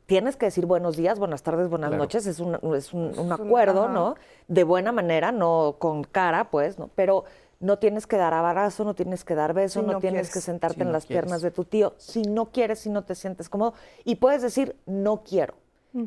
tienes 0.07 0.37
que 0.37 0.47
decir 0.47 0.67
buenos 0.67 0.97
días, 0.97 1.19
buenas 1.19 1.45
tardes, 1.45 1.69
buenas 1.69 1.93
noches, 1.93 2.27
es 2.27 2.41
un, 2.41 2.59
es 2.75 2.93
un, 2.93 3.33
acuerdo, 3.33 3.89
¿no? 3.89 4.17
De 4.49 4.65
buena 4.65 4.91
manera, 4.91 5.31
no 5.31 5.77
con 5.79 6.03
cara, 6.03 6.51
pues, 6.51 6.79
¿no? 6.79 6.91
Pero 6.97 7.25
no 7.63 7.79
tienes 7.79 8.07
que 8.07 8.17
dar 8.17 8.35
abrazo, 8.35 8.85
no 8.85 8.95
tienes 8.95 9.25
que 9.25 9.35
dar 9.35 9.55
beso, 9.55 9.83
no, 9.83 9.99
tienes 10.01 10.31
que 10.33 10.41
sentarte 10.41 10.83
en 10.83 10.93
las 10.93 11.07
piernas 11.07 11.43
de 11.43 11.51
tu 11.51 11.65
tío. 11.65 11.95
Si 11.97 12.23
no 12.23 12.51
quieres, 12.51 12.81
si 12.81 12.91
no 12.91 13.05
te 13.05 13.15
sientes 13.15 13.49
cómodo. 13.49 13.75
Y 14.05 14.17
puedes 14.17 14.43
decir, 14.43 14.77
no 14.85 15.23
quiero. 15.23 15.55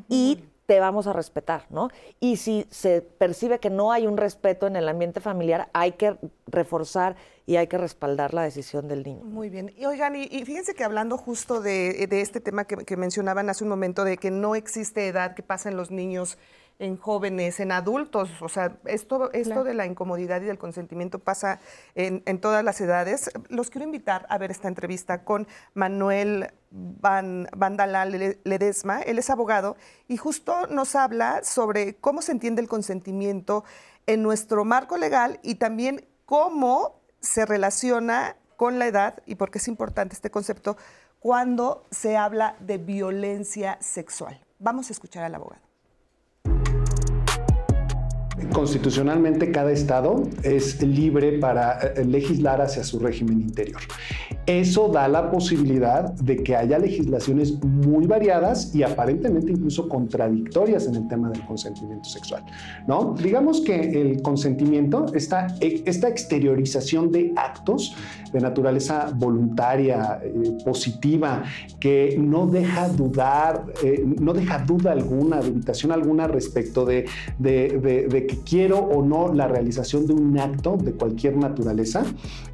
Y 0.09 0.43
te 0.65 0.79
vamos 0.79 1.07
a 1.07 1.13
respetar, 1.13 1.67
¿no? 1.69 1.89
Y 2.19 2.37
si 2.37 2.65
se 2.71 3.01
percibe 3.01 3.59
que 3.59 3.69
no 3.69 3.91
hay 3.91 4.07
un 4.07 4.17
respeto 4.17 4.67
en 4.67 4.75
el 4.75 4.89
ambiente 4.89 5.21
familiar, 5.21 5.69
hay 5.73 5.93
que 5.93 6.17
reforzar 6.47 7.15
y 7.45 7.55
hay 7.55 7.67
que 7.67 7.77
respaldar 7.77 8.33
la 8.33 8.41
decisión 8.41 8.87
del 8.87 9.03
niño. 9.03 9.23
Muy 9.23 9.49
bien. 9.49 9.71
Y 9.77 9.85
oigan, 9.85 10.15
y, 10.15 10.27
fíjense 10.43 10.73
que 10.73 10.83
hablando 10.83 11.17
justo 11.17 11.61
de, 11.61 12.07
este 12.09 12.41
tema 12.41 12.65
que, 12.65 12.77
que, 12.77 12.97
mencionaban 12.97 13.49
hace 13.49 13.63
un 13.63 13.69
momento, 13.69 14.03
de 14.03 14.17
que 14.17 14.31
no 14.31 14.55
existe 14.55 15.07
edad 15.07 15.35
que 15.35 15.43
pasen 15.43 15.77
los 15.77 15.91
niños 15.91 16.37
en 16.79 16.97
jóvenes, 16.97 17.59
en 17.59 17.71
adultos. 17.71 18.29
O 18.41 18.49
sea, 18.49 18.77
esto, 18.85 19.31
esto 19.33 19.63
de 19.63 19.73
la 19.73 19.85
incomodidad 19.85 20.41
y 20.41 20.45
del 20.45 20.57
consentimiento 20.57 21.19
pasa 21.19 21.59
en, 21.95 22.39
todas 22.39 22.63
las 22.63 22.79
edades. 22.81 23.31
Los 23.49 23.69
quiero 23.69 23.85
invitar 23.85 24.25
a 24.29 24.37
ver 24.37 24.51
esta 24.51 24.67
entrevista 24.67 25.23
con 25.23 25.47
Manuel 25.73 26.51
Van, 26.71 27.47
Ledesma. 28.43 29.01
Él 29.01 29.19
es 29.19 29.29
abogado 29.29 29.77
y 30.07 30.17
justo 30.17 30.67
nos 30.67 30.95
habla 30.95 31.43
sobre 31.43 31.95
cómo 31.95 32.21
se 32.21 32.31
entiende 32.31 32.61
el 32.61 32.67
consentimiento 32.67 33.63
en 34.07 34.21
nuestro 34.21 34.65
marco 34.65 34.97
legal 34.97 35.39
y 35.43 35.55
también 35.55 36.05
cómo 36.25 37.01
se 37.21 37.45
relaciona 37.45 38.35
con 38.55 38.79
la 38.79 38.87
edad 38.87 39.21
y 39.25 39.35
por 39.35 39.51
qué 39.51 39.57
es 39.57 39.67
importante 39.67 40.15
este 40.15 40.29
concepto 40.29 40.77
cuando 41.19 41.85
se 41.89 42.17
habla 42.17 42.55
de 42.59 42.77
violencia 42.77 43.77
sexual. 43.81 44.39
Vamos 44.59 44.89
a 44.89 44.93
escuchar 44.93 45.23
al 45.23 45.35
abogado. 45.35 45.64
Constitucionalmente 48.51 49.51
cada 49.51 49.71
estado 49.71 50.23
es 50.43 50.81
libre 50.81 51.39
para 51.39 51.79
eh, 51.79 52.05
legislar 52.05 52.61
hacia 52.61 52.83
su 52.83 52.99
régimen 52.99 53.41
interior. 53.41 53.81
Eso 54.45 54.89
da 54.89 55.07
la 55.07 55.31
posibilidad 55.31 56.13
de 56.13 56.37
que 56.43 56.55
haya 56.55 56.77
legislaciones 56.77 57.63
muy 57.63 58.05
variadas 58.05 58.75
y 58.75 58.83
aparentemente 58.83 59.51
incluso 59.51 59.89
contradictorias 59.89 60.85
en 60.87 60.95
el 60.95 61.07
tema 61.07 61.29
del 61.29 61.43
consentimiento 61.45 62.07
sexual. 62.09 62.43
¿no? 62.87 63.15
Digamos 63.21 63.61
que 63.61 64.01
el 64.01 64.21
consentimiento, 64.21 65.07
esta, 65.13 65.47
esta 65.59 66.07
exteriorización 66.07 67.11
de 67.11 67.33
actos 67.35 67.95
de 68.31 68.39
naturaleza 68.41 69.11
voluntaria, 69.15 70.19
eh, 70.23 70.57
positiva, 70.63 71.43
que 71.79 72.17
no 72.19 72.47
deja 72.47 72.89
dudar, 72.89 73.65
eh, 73.83 74.03
no 74.19 74.33
deja 74.33 74.59
duda 74.59 74.91
alguna, 74.91 75.39
dubitación 75.39 75.91
alguna 75.91 76.27
respecto 76.27 76.85
de, 76.85 77.05
de, 77.39 78.25
que 78.27 78.39
quiero 78.45 78.77
o 78.77 79.03
no 79.03 79.33
la 79.33 79.47
realización 79.47 80.05
de 80.05 80.13
un 80.13 80.37
acto 80.37 80.77
de 80.77 80.91
cualquier 80.91 81.37
naturaleza, 81.37 82.03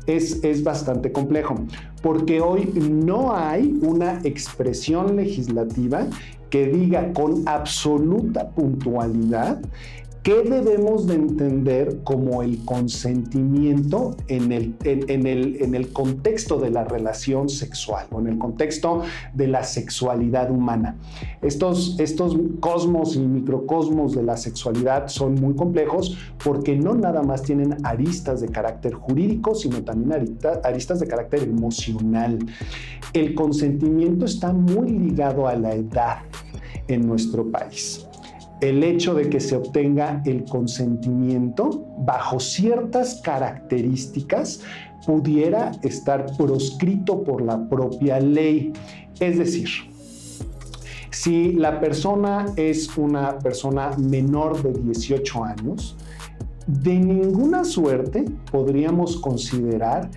es, 0.08 0.44
es 0.44 0.64
bastante 0.64 1.12
complejo, 1.12 1.56
porque 2.02 2.42
hoy 2.42 2.72
no 2.76 3.36
hay 3.36 3.80
una 3.82 4.20
expresión 4.24 5.16
legislativa 5.16 6.08
que 6.50 6.68
diga 6.68 7.14
con 7.14 7.48
absoluta 7.48 8.50
puntualidad 8.50 9.62
¿Qué 10.24 10.44
debemos 10.44 11.08
de 11.08 11.16
entender 11.16 12.02
como 12.04 12.44
el 12.44 12.64
consentimiento 12.64 14.16
en 14.28 14.52
el, 14.52 14.76
en, 14.84 15.26
el, 15.26 15.64
en 15.64 15.74
el 15.74 15.92
contexto 15.92 16.60
de 16.60 16.70
la 16.70 16.84
relación 16.84 17.50
sexual 17.50 18.06
o 18.12 18.20
en 18.20 18.28
el 18.28 18.38
contexto 18.38 19.02
de 19.34 19.48
la 19.48 19.64
sexualidad 19.64 20.52
humana? 20.52 20.96
Estos, 21.42 22.00
estos 22.00 22.38
cosmos 22.60 23.15
y 23.15 23.22
microcosmos 23.22 24.13
de 24.13 24.22
la 24.22 24.38
sexualidad 24.38 25.08
son 25.08 25.34
muy 25.34 25.56
complejos 25.56 26.15
porque 26.44 26.76
no 26.76 26.94
nada 26.94 27.24
más 27.24 27.42
tienen 27.42 27.84
aristas 27.84 28.42
de 28.42 28.50
carácter 28.50 28.94
jurídico, 28.94 29.56
sino 29.56 29.84
también 29.84 30.38
aristas 30.63 31.00
de 31.00 31.08
carácter 31.08 31.42
emocional. 31.42 32.38
El 33.13 33.34
consentimiento 33.34 34.26
está 34.26 34.54
muy 34.54 34.92
ligado 34.92 35.48
a 35.48 35.56
la 35.56 35.74
edad 35.74 36.19
en 36.88 37.08
nuestro 37.08 37.50
país 37.50 38.06
el 38.62 38.84
hecho 38.84 39.16
de 39.16 39.30
que 39.30 39.40
se 39.40 39.56
obtenga 39.56 40.22
el 40.26 40.46
consentimiento 40.46 41.84
bajo 41.98 42.40
ciertas 42.40 43.22
características 43.24 44.62
pudiera 45.06 45.72
estar 45.82 46.26
proscrito 46.38 47.24
por 47.24 47.42
la 47.42 47.68
propia 47.68 48.20
ley. 48.20 48.72
Es 49.20 49.40
decir, 49.40 49.68
si 51.10 51.54
la 51.54 51.80
persona 51.80 52.46
es 52.56 52.96
una 52.98 53.38
persona 53.40 53.92
menor 53.98 54.62
de 54.62 54.80
18 54.80 55.44
años, 55.44 55.98
de 56.68 56.94
ninguna 56.94 57.64
suerte 57.64 58.24
podríamos 58.52 59.18
considerar 59.18 60.10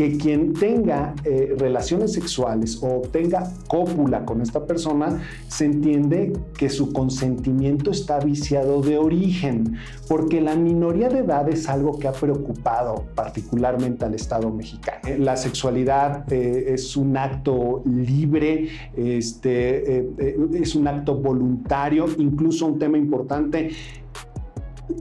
que 0.00 0.16
quien 0.16 0.54
tenga 0.54 1.14
eh, 1.24 1.54
relaciones 1.58 2.14
sexuales 2.14 2.80
o 2.82 3.02
tenga 3.12 3.52
cópula 3.68 4.24
con 4.24 4.40
esta 4.40 4.66
persona, 4.66 5.20
se 5.46 5.66
entiende 5.66 6.32
que 6.56 6.70
su 6.70 6.90
consentimiento 6.94 7.90
está 7.90 8.18
viciado 8.18 8.80
de 8.80 8.96
origen, 8.96 9.76
porque 10.08 10.40
la 10.40 10.56
minoría 10.56 11.10
de 11.10 11.18
edad 11.18 11.46
es 11.50 11.68
algo 11.68 11.98
que 11.98 12.08
ha 12.08 12.12
preocupado 12.12 13.04
particularmente 13.14 14.06
al 14.06 14.14
Estado 14.14 14.48
mexicano. 14.50 15.00
Eh, 15.06 15.18
la 15.18 15.36
sexualidad 15.36 16.32
eh, 16.32 16.72
es 16.72 16.96
un 16.96 17.18
acto 17.18 17.82
libre, 17.84 18.68
este, 18.96 20.08
es 20.54 20.74
un 20.76 20.88
acto 20.88 21.16
voluntario, 21.16 22.06
incluso 22.16 22.64
un 22.64 22.78
tema 22.78 22.96
importante, 22.96 23.72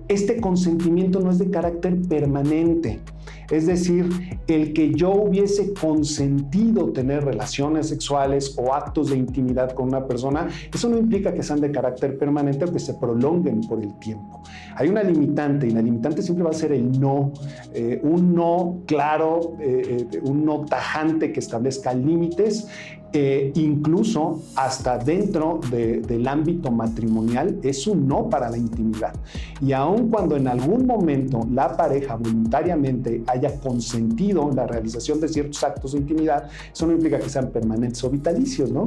este 0.10 0.42
consentimiento 0.42 1.22
no 1.22 1.32
es 1.32 1.40
de 1.40 1.50
carácter 1.50 2.02
permanente. 2.02 3.00
Es 3.52 3.66
decir, 3.66 4.10
el 4.48 4.74
que 4.74 4.94
yo 4.94 5.12
hubiese 5.12 5.74
consentido 5.74 6.92
tener 6.92 7.26
relaciones 7.26 7.90
sexuales 7.90 8.56
o 8.58 8.74
actos 8.74 9.10
de 9.10 9.18
intimidad 9.18 9.72
con 9.72 9.88
una 9.88 10.06
persona, 10.06 10.48
eso 10.74 10.90
no 10.90 10.98
implica 10.98 11.34
que 11.34 11.44
sean 11.44 11.62
de 11.62 11.72
carácter 11.72 12.18
permanente 12.18 12.66
o 12.66 12.72
que 12.72 12.80
se 12.80 12.94
prolonguen 12.96 13.62
por 13.62 13.82
el 13.82 13.98
tiempo. 14.00 14.42
Hay 14.76 14.90
una 14.90 15.04
limitante 15.04 15.68
y 15.68 15.72
la 15.72 15.82
limitante 15.82 16.22
siempre 16.22 16.44
va 16.44 16.52
a 16.52 16.54
ser 16.54 16.72
el 16.72 17.00
no, 17.00 17.34
eh, 17.74 18.00
un 18.04 18.34
no 18.34 18.82
claro, 18.86 19.56
eh, 19.60 20.08
eh, 20.12 20.20
un 20.24 20.46
no 20.46 20.66
tajante 20.66 21.32
que 21.32 21.40
establezca 21.40 21.94
límites 21.94 22.68
eh, 23.12 23.52
incluso 23.56 24.44
hasta 24.56 24.98
dentro 24.98 25.60
del 25.70 26.28
ámbito 26.28 26.72
matrimonial, 26.72 27.60
es 27.64 27.88
un 27.88 28.08
no 28.08 28.30
para 28.30 28.50
la 28.50 28.58
intimidad. 28.58 29.14
Y 29.62 29.72
aun 29.74 30.10
cuando 30.10 30.36
en 30.36 30.48
algún 30.48 30.86
momento 30.86 31.48
la 31.52 31.76
pareja 31.76 32.16
voluntariamente 32.16 33.24
haya 33.28 33.60
consentido 33.60 34.52
la 34.54 34.68
realización 34.68 35.20
de 35.20 35.28
ciertos 35.28 35.64
actos 35.64 35.94
de 35.94 36.00
intimidad, 36.00 36.50
eso 36.72 36.86
no 36.86 36.94
implica 36.94 37.20
que 37.20 37.30
sean 37.30 37.50
permanentes 37.50 38.04
o 38.04 38.10
vitalicios, 38.10 38.72
¿no? 38.72 38.86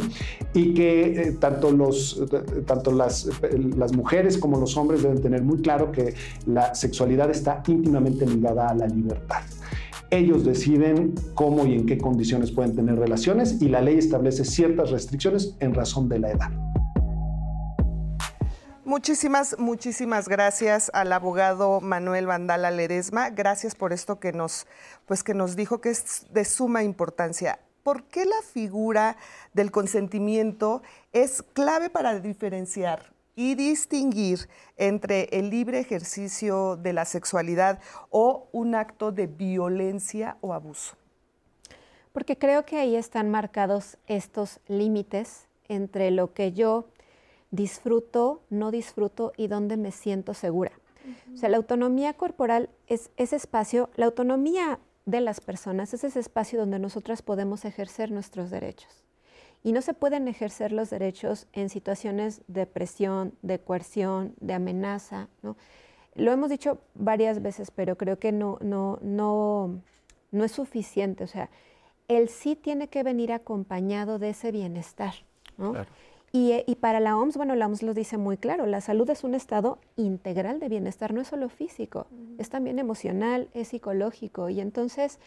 Y 0.55 0.73
que 0.75 1.23
eh, 1.23 1.33
tanto, 1.33 1.73
los, 1.73 2.23
tanto 2.67 2.93
las, 2.93 3.29
las 3.77 3.93
mujeres 3.93 4.39
como 4.39 4.59
los 4.59 4.77
hombres 4.77 5.03
deben 5.03 5.21
tener 5.21 5.43
muy 5.43 5.59
claro 5.59 5.91
que 5.91 6.15
la 6.47 6.75
sexualidad 6.75 7.31
está 7.31 7.63
íntimamente 7.67 8.27
ligada 8.27 8.69
a 8.69 8.75
la 8.75 8.87
libertad. 8.87 9.43
Ellos 10.13 10.45
deciden 10.45 11.15
cómo 11.35 11.65
y 11.65 11.73
en 11.73 11.87
qué 11.87 11.97
condiciones 11.97 12.53
pueden 12.53 12.77
tener 12.77 12.99
relaciones 12.99 13.63
y 13.63 13.71
la 13.71 13.81
ley 13.81 13.97
establece 13.97 14.45
ciertas 14.45 14.91
restricciones 14.91 15.57
en 15.59 15.73
razón 15.73 16.11
de 16.11 16.19
la 16.19 16.33
edad. 16.33 16.51
Muchísimas, 18.85 19.59
muchísimas 19.59 20.29
gracias 20.29 20.91
al 20.93 21.15
abogado 21.15 21.81
Manuel 21.81 22.27
Vandala 22.27 22.71
Ledesma. 22.71 23.31
Gracias 23.31 23.75
por 23.75 23.95
esto 23.95 24.21
que 24.21 24.35
nos, 24.35 24.67
pues 25.07 25.25
que 25.25 25.33
nos 25.33 25.57
dijo 25.57 25.81
que 25.81 25.89
es 25.89 26.27
de 26.31 26.45
suma 26.45 26.83
importancia. 26.83 27.59
¿Por 27.83 28.05
qué 28.05 28.27
la 28.27 28.43
figura 28.53 29.17
del 29.55 29.71
consentimiento 29.71 30.83
es 31.15 31.43
clave 31.55 31.89
para 31.89 32.21
diferenciar 32.21 33.12
y 33.35 33.55
distinguir 33.55 34.49
entre 34.77 35.25
el 35.33 35.51
libre 35.51 35.79
ejercicio 35.79 36.77
de 36.77 36.93
la 36.93 37.05
sexualidad 37.05 37.81
o 38.11 38.49
un 38.53 38.75
acto 38.75 39.13
de 39.13 39.27
violencia 39.27 40.37
o 40.41 40.53
abuso. 40.53 40.97
Porque 42.13 42.37
creo 42.37 42.67
que 42.67 42.77
ahí 42.77 42.95
están 42.95 43.31
marcados 43.31 43.97
estos 44.07 44.61
límites 44.69 45.47
entre 45.69 46.11
lo 46.11 46.35
que 46.35 46.53
yo 46.53 46.87
disfruto, 47.51 48.43
no 48.51 48.71
disfruto 48.71 49.33
y 49.37 49.47
dónde 49.47 49.77
me 49.77 49.93
siento 49.93 50.35
segura. 50.35 50.73
O 51.33 51.37
sea, 51.37 51.49
la 51.49 51.57
autonomía 51.57 52.13
corporal 52.15 52.71
es 52.87 53.11
ese 53.17 53.37
espacio, 53.37 53.91
la 53.97 54.07
autonomía 54.07 54.79
de 55.05 55.21
las 55.21 55.41
personas 55.41 55.95
es 55.95 56.05
ese 56.05 56.21
espacio 56.21 56.61
donde 56.61 56.79
nosotras 56.79 57.23
podemos 57.23 57.65
ejercer 57.65 58.13
nuestros 58.13 58.51
derechos 58.51 59.03
y 59.65 59.73
no 59.73 59.81
se 59.83 59.95
pueden 59.95 60.27
ejercer 60.29 60.73
los 60.73 60.91
derechos 60.91 61.47
en 61.53 61.69
situaciones 61.69 62.43
de 62.49 62.67
presión, 62.67 63.35
de 63.43 63.61
coerción, 63.61 64.35
de 64.41 64.55
amenaza. 64.55 65.29
¿no? 65.43 65.57
Lo 66.15 66.33
hemos 66.33 66.51
dicho 66.51 66.81
varias 66.95 67.43
veces, 67.43 67.71
pero 67.71 67.97
creo 67.97 68.19
que 68.19 68.33
no, 68.33 68.59
no, 68.61 68.99
no, 69.03 69.81
no 70.33 70.45
es 70.45 70.53
suficiente. 70.53 71.23
O 71.23 71.29
sea, 71.29 71.49
el 72.09 72.29
sí 72.29 72.57
tiene 72.57 72.89
que 72.89 73.03
venir 73.05 73.33
acompañado 73.33 74.19
de 74.19 74.31
ese 74.31 74.51
bienestar. 74.51 75.15
¿no? 75.57 75.75
Y, 76.33 76.65
y, 76.67 76.75
para 76.77 76.99
la 76.99 77.17
OMS, 77.17 77.37
bueno, 77.37 77.55
la 77.55 77.67
OMS 77.67 77.83
lo 77.83 77.93
dice 77.93 78.17
muy 78.17 78.39
claro, 78.39 78.65
la 78.65 78.81
salud 78.81 79.09
es 79.11 79.23
un 79.23 79.35
estado 79.35 79.79
integral 79.97 80.61
de 80.61 80.71
bienestar, 80.71 81.13
no 81.13 81.21
es 81.21 81.29
solo 81.29 81.51
físico, 81.51 82.07
es 82.39 82.49
también 82.49 82.79
emocional, 82.79 83.51
es 83.53 83.69
psicológico. 83.69 84.49
Y 84.49 84.61
entonces, 84.61 85.19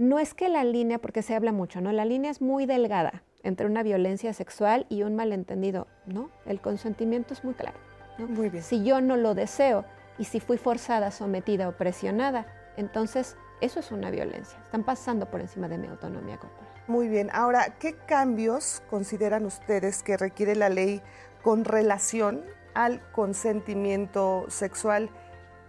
no 0.00 0.18
es 0.18 0.32
que 0.32 0.48
la 0.48 0.64
línea, 0.64 0.98
porque 0.98 1.20
se 1.20 1.34
habla 1.34 1.52
mucho, 1.52 1.82
¿no? 1.82 1.92
La 1.92 2.06
línea 2.06 2.30
es 2.30 2.40
muy 2.40 2.64
delgada 2.64 3.22
entre 3.42 3.66
una 3.66 3.82
violencia 3.82 4.32
sexual 4.32 4.86
y 4.88 5.02
un 5.02 5.14
malentendido, 5.14 5.88
¿no? 6.06 6.30
El 6.46 6.62
consentimiento 6.62 7.34
es 7.34 7.44
muy 7.44 7.52
claro. 7.52 7.76
Muy 8.16 8.48
bien. 8.48 8.64
Si 8.64 8.82
yo 8.82 9.02
no 9.02 9.18
lo 9.18 9.34
deseo 9.34 9.84
y 10.16 10.24
si 10.24 10.40
fui 10.40 10.56
forzada, 10.56 11.10
sometida 11.10 11.68
o 11.68 11.76
presionada, 11.76 12.46
entonces 12.78 13.36
eso 13.60 13.80
es 13.80 13.92
una 13.92 14.10
violencia. 14.10 14.58
Están 14.64 14.84
pasando 14.84 15.30
por 15.30 15.42
encima 15.42 15.68
de 15.68 15.76
mi 15.76 15.88
autonomía 15.88 16.38
corporal. 16.38 16.70
Muy 16.86 17.08
bien. 17.08 17.28
Ahora, 17.34 17.76
¿qué 17.78 17.92
cambios 17.92 18.82
consideran 18.88 19.44
ustedes 19.44 20.02
que 20.02 20.16
requiere 20.16 20.56
la 20.56 20.70
ley 20.70 21.02
con 21.42 21.66
relación 21.66 22.42
al 22.72 23.02
consentimiento 23.12 24.46
sexual? 24.48 25.10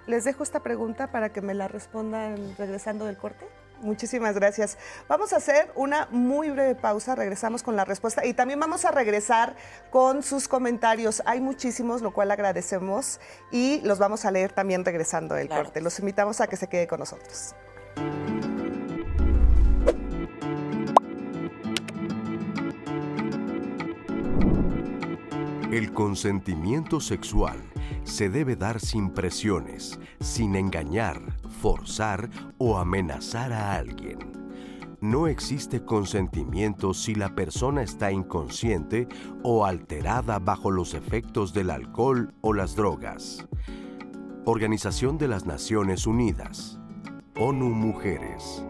Les 0.08 0.24
dejo 0.24 0.44
esta 0.44 0.62
pregunta 0.62 1.12
para 1.12 1.34
que 1.34 1.42
me 1.42 1.54
la 1.54 1.68
respondan 1.68 2.56
regresando 2.58 3.08
del 3.08 3.18
corte. 3.18 3.46
Muchísimas 3.82 4.36
gracias. 4.36 4.78
Vamos 5.08 5.34
a 5.34 5.38
hacer 5.38 5.72
una 5.76 6.08
muy 6.12 6.50
breve 6.52 6.76
pausa, 6.76 7.16
regresamos 7.16 7.64
con 7.64 7.76
la 7.76 7.84
respuesta 7.84 8.26
y 8.26 8.34
también 8.34 8.60
vamos 8.60 8.86
a 8.86 8.92
regresar 8.92 9.56
con 9.90 10.24
sus 10.24 10.48
comentarios. 10.48 11.24
Hay 11.26 11.42
muchísimos, 11.42 12.02
lo 12.02 12.14
cual 12.14 12.32
agradecemos 12.32 13.20
y 13.52 13.82
los 13.82 14.00
vamos 14.00 14.26
a 14.26 14.32
leer 14.32 14.52
también 14.52 14.86
regresando 14.86 15.36
del 15.36 15.50
corte. 15.50 15.82
Los 15.82 15.98
invitamos 16.00 16.42
a 16.42 16.48
que 16.48 16.58
se 16.58 16.68
quede 16.68 16.88
con 16.88 17.00
nosotros. 17.00 17.56
El 25.72 25.94
consentimiento 25.94 27.00
sexual 27.00 27.71
se 28.04 28.30
debe 28.30 28.56
dar 28.56 28.80
sin 28.80 29.12
presiones, 29.12 30.00
sin 30.20 30.56
engañar, 30.56 31.22
forzar 31.62 32.30
o 32.58 32.78
amenazar 32.78 33.54
a 33.54 33.76
alguien. 33.76 34.20
No 35.02 35.26
existe 35.28 35.84
consentimiento 35.84 36.94
si 36.94 37.16
la 37.16 37.34
persona 37.34 37.82
está 37.82 38.12
inconsciente 38.12 39.08
o 39.42 39.66
alterada 39.66 40.38
bajo 40.38 40.70
los 40.70 40.94
efectos 40.94 41.54
del 41.54 41.72
alcohol 41.72 42.34
o 42.42 42.54
las 42.54 42.76
drogas. 42.76 43.48
Organización 44.46 45.18
de 45.18 45.28
las 45.28 45.46
Naciones 45.46 46.06
Unidas. 46.06 46.80
ONU 47.36 47.70
Mujeres. 47.70 48.64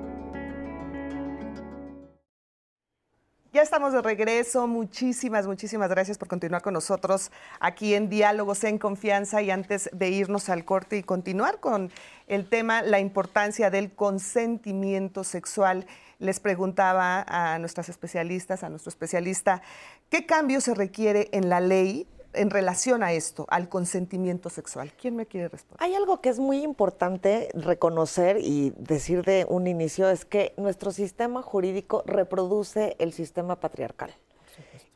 Ya 3.54 3.62
estamos 3.62 3.92
de 3.92 4.02
regreso. 4.02 4.66
Muchísimas, 4.66 5.46
muchísimas 5.46 5.90
gracias 5.90 6.18
por 6.18 6.30
continuar 6.30 6.62
con 6.62 6.74
nosotros 6.74 7.32
aquí 7.60 7.96
en 7.96 8.08
Diálogos 8.08 8.64
en 8.64 8.78
Confianza. 8.78 9.42
Y 9.42 9.52
antes 9.52 9.90
de 9.92 10.10
irnos 10.10 10.48
al 10.48 10.64
corte 10.64 10.96
y 10.96 11.04
continuar 11.04 11.60
con 11.60 11.92
el 12.28 12.48
tema, 12.48 12.82
la 12.82 13.02
importancia 13.02 13.70
del 13.70 13.92
consentimiento 13.92 15.26
sexual, 15.26 15.86
les 16.20 16.40
preguntaba 16.40 17.26
a 17.28 17.60
nuestras 17.60 17.90
especialistas, 17.90 18.64
a 18.64 18.70
nuestro 18.70 18.88
especialista, 18.88 19.62
¿qué 20.10 20.26
cambio 20.26 20.62
se 20.62 20.74
requiere 20.74 21.28
en 21.34 21.50
la 21.50 21.60
ley 21.60 22.08
en 22.34 22.50
relación 22.50 23.04
a 23.04 23.14
esto, 23.14 23.46
al 23.50 23.70
consentimiento 23.70 24.50
sexual? 24.50 24.92
¿Quién 25.00 25.16
me 25.16 25.26
quiere 25.26 25.48
responder? 25.48 25.84
Hay 25.84 25.96
algo 25.96 26.22
que 26.22 26.30
es 26.30 26.40
muy 26.40 26.64
importante 26.64 27.50
reconocer 27.54 28.38
y 28.40 28.74
decir 28.78 29.24
de 29.24 29.46
un 29.48 29.68
inicio, 29.68 30.10
es 30.10 30.26
que 30.26 30.54
nuestro 30.58 30.92
sistema 30.92 31.42
jurídico 31.42 32.04
reproduce 32.06 32.96
el 33.00 33.14
sistema 33.14 33.60
patriarcal. 33.60 34.14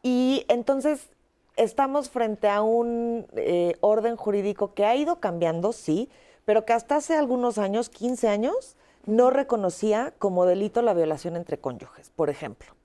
Y 0.04 0.46
entonces 0.50 1.10
estamos 1.56 2.10
frente 2.10 2.50
a 2.50 2.62
un 2.62 3.26
eh, 3.36 3.76
orden 3.82 4.16
jurídico 4.16 4.74
que 4.74 4.86
ha 4.86 4.96
ido 4.96 5.20
cambiando, 5.20 5.74
sí, 5.74 6.10
pero 6.46 6.66
que 6.66 6.74
hasta 6.74 6.98
hace 6.98 7.16
algunos 7.16 7.58
años, 7.58 7.90
15 7.90 8.28
años, 8.28 8.76
no 9.06 9.30
reconocía 9.30 10.14
como 10.18 10.46
delito 10.46 10.82
la 10.82 10.94
violación 10.94 11.36
entre 11.36 11.58
cónyuges, 11.58 12.12
por 12.16 12.30
ejemplo. 12.30 12.76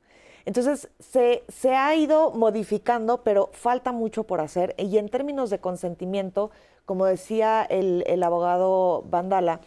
Entonces, 0.45 0.89
se, 0.99 1.75
ha 1.75 1.95
ido 1.95 2.33
modificando, 2.33 3.23
pero 3.23 3.51
falta 3.53 3.93
mucho 3.93 4.25
por 4.25 4.41
hacer. 4.41 4.75
Y 4.79 4.99
en 4.99 5.09
términos 5.09 5.51
de 5.51 5.59
consentimiento, 5.59 6.51
como 6.87 7.05
decía 7.07 7.63
el, 7.63 8.05
el 8.07 8.23
abogado 8.23 9.05
Vandala, 9.09 9.61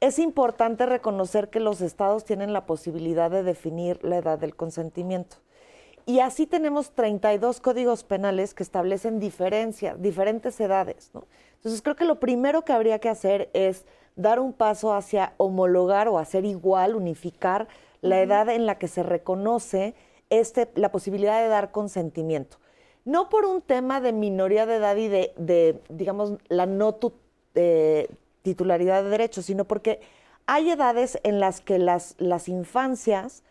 es 0.00 0.18
importante 0.18 0.86
reconocer 0.86 1.48
que 1.48 1.60
los 1.60 1.80
estados 1.80 2.24
tienen 2.24 2.52
la 2.52 2.66
posibilidad 2.66 3.30
de 3.30 3.42
definir 3.42 4.04
la 4.04 4.18
edad 4.18 4.38
del 4.38 4.54
consentimiento. 4.54 5.36
Y 6.04 6.20
así 6.20 6.46
tenemos 6.46 6.92
32 6.92 7.60
códigos 7.60 8.04
penales 8.04 8.54
que 8.54 8.62
establecen 8.62 9.18
diferencias, 9.18 10.00
diferentes 10.00 10.60
edades, 10.60 11.10
¿no? 11.12 11.24
Entonces 11.56 11.82
creo 11.82 11.96
que 11.96 12.04
lo 12.04 12.20
primero 12.20 12.62
que 12.62 12.72
habría 12.72 13.00
que 13.00 13.08
hacer 13.08 13.50
es 13.52 13.86
dar 14.14 14.38
un 14.38 14.52
paso 14.52 14.94
hacia 14.94 15.34
homologar 15.36 16.06
o 16.06 16.18
hacer 16.18 16.44
igual, 16.44 16.94
unificar 16.94 17.66
la 18.00 18.20
edad 18.20 18.48
en 18.48 18.66
la 18.66 18.78
que 18.78 18.88
se 18.88 19.02
reconoce 19.02 19.94
este, 20.30 20.70
la 20.74 20.90
posibilidad 20.90 21.40
de 21.40 21.48
dar 21.48 21.70
consentimiento. 21.70 22.58
No 23.04 23.28
por 23.28 23.44
un 23.44 23.62
tema 23.62 24.00
de 24.00 24.12
minoría 24.12 24.66
de 24.66 24.76
edad 24.76 24.96
y 24.96 25.08
de, 25.08 25.80
digamos, 25.88 26.34
la 26.48 26.66
no 26.66 26.98
eh, 27.54 28.08
titularidad 28.42 29.04
de 29.04 29.10
derechos, 29.10 29.46
sino 29.46 29.64
porque 29.64 30.00
hay 30.46 30.70
edades 30.70 31.18
en 31.22 31.40
las 31.40 31.60
que 31.60 31.78
las, 31.78 32.14
las 32.18 32.48
infancias 32.48 33.44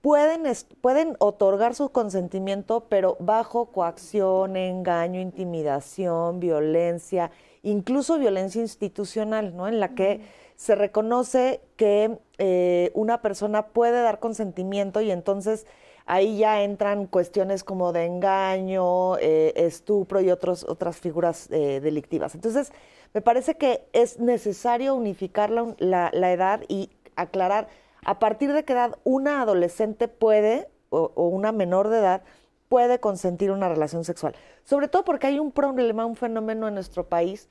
pueden, 0.00 0.44
pueden 0.80 1.16
otorgar 1.18 1.74
su 1.74 1.90
consentimiento, 1.90 2.86
pero 2.88 3.16
bajo 3.18 3.66
coacción, 3.66 4.56
engaño, 4.56 5.20
intimidación, 5.20 6.38
violencia, 6.38 7.30
incluso 7.62 8.18
violencia 8.18 8.60
institucional, 8.62 9.56
¿no? 9.56 9.68
En 9.68 9.80
la 9.80 9.94
que 9.94 10.20
se 10.56 10.74
reconoce 10.74 11.60
que 11.76 12.18
eh, 12.38 12.90
una 12.94 13.20
persona 13.20 13.68
puede 13.68 14.02
dar 14.02 14.18
consentimiento 14.18 15.00
y 15.00 15.10
entonces 15.10 15.66
ahí 16.06 16.38
ya 16.38 16.62
entran 16.62 17.06
cuestiones 17.06 17.62
como 17.62 17.92
de 17.92 18.06
engaño, 18.06 19.18
eh, 19.18 19.52
estupro 19.56 20.20
y 20.20 20.30
otros, 20.30 20.64
otras 20.64 20.96
figuras 20.96 21.48
eh, 21.50 21.80
delictivas. 21.80 22.34
Entonces, 22.34 22.72
me 23.12 23.20
parece 23.20 23.56
que 23.56 23.86
es 23.92 24.18
necesario 24.18 24.94
unificar 24.94 25.50
la, 25.50 26.10
edad 26.32 26.62
y 26.68 26.90
aclarar 27.16 27.68
a 28.04 28.18
partir 28.18 28.52
de 28.52 28.64
qué 28.64 28.72
edad 28.72 28.98
una 29.04 29.42
adolescente 29.42 30.08
puede, 30.08 30.68
o, 30.90 31.10
una 31.28 31.52
menor 31.52 31.88
de 31.88 31.98
edad, 31.98 32.22
puede 32.68 33.00
consentir 33.00 33.50
una 33.50 33.68
relación 33.68 34.04
sexual. 34.04 34.34
Sobre 34.64 34.88
todo 34.88 35.04
porque 35.04 35.26
hay 35.26 35.38
un 35.38 35.52
problema, 35.52 36.06
un 36.06 36.16
fenómeno 36.16 36.68
en 36.68 36.74
nuestro 36.74 37.08
país 37.08 37.48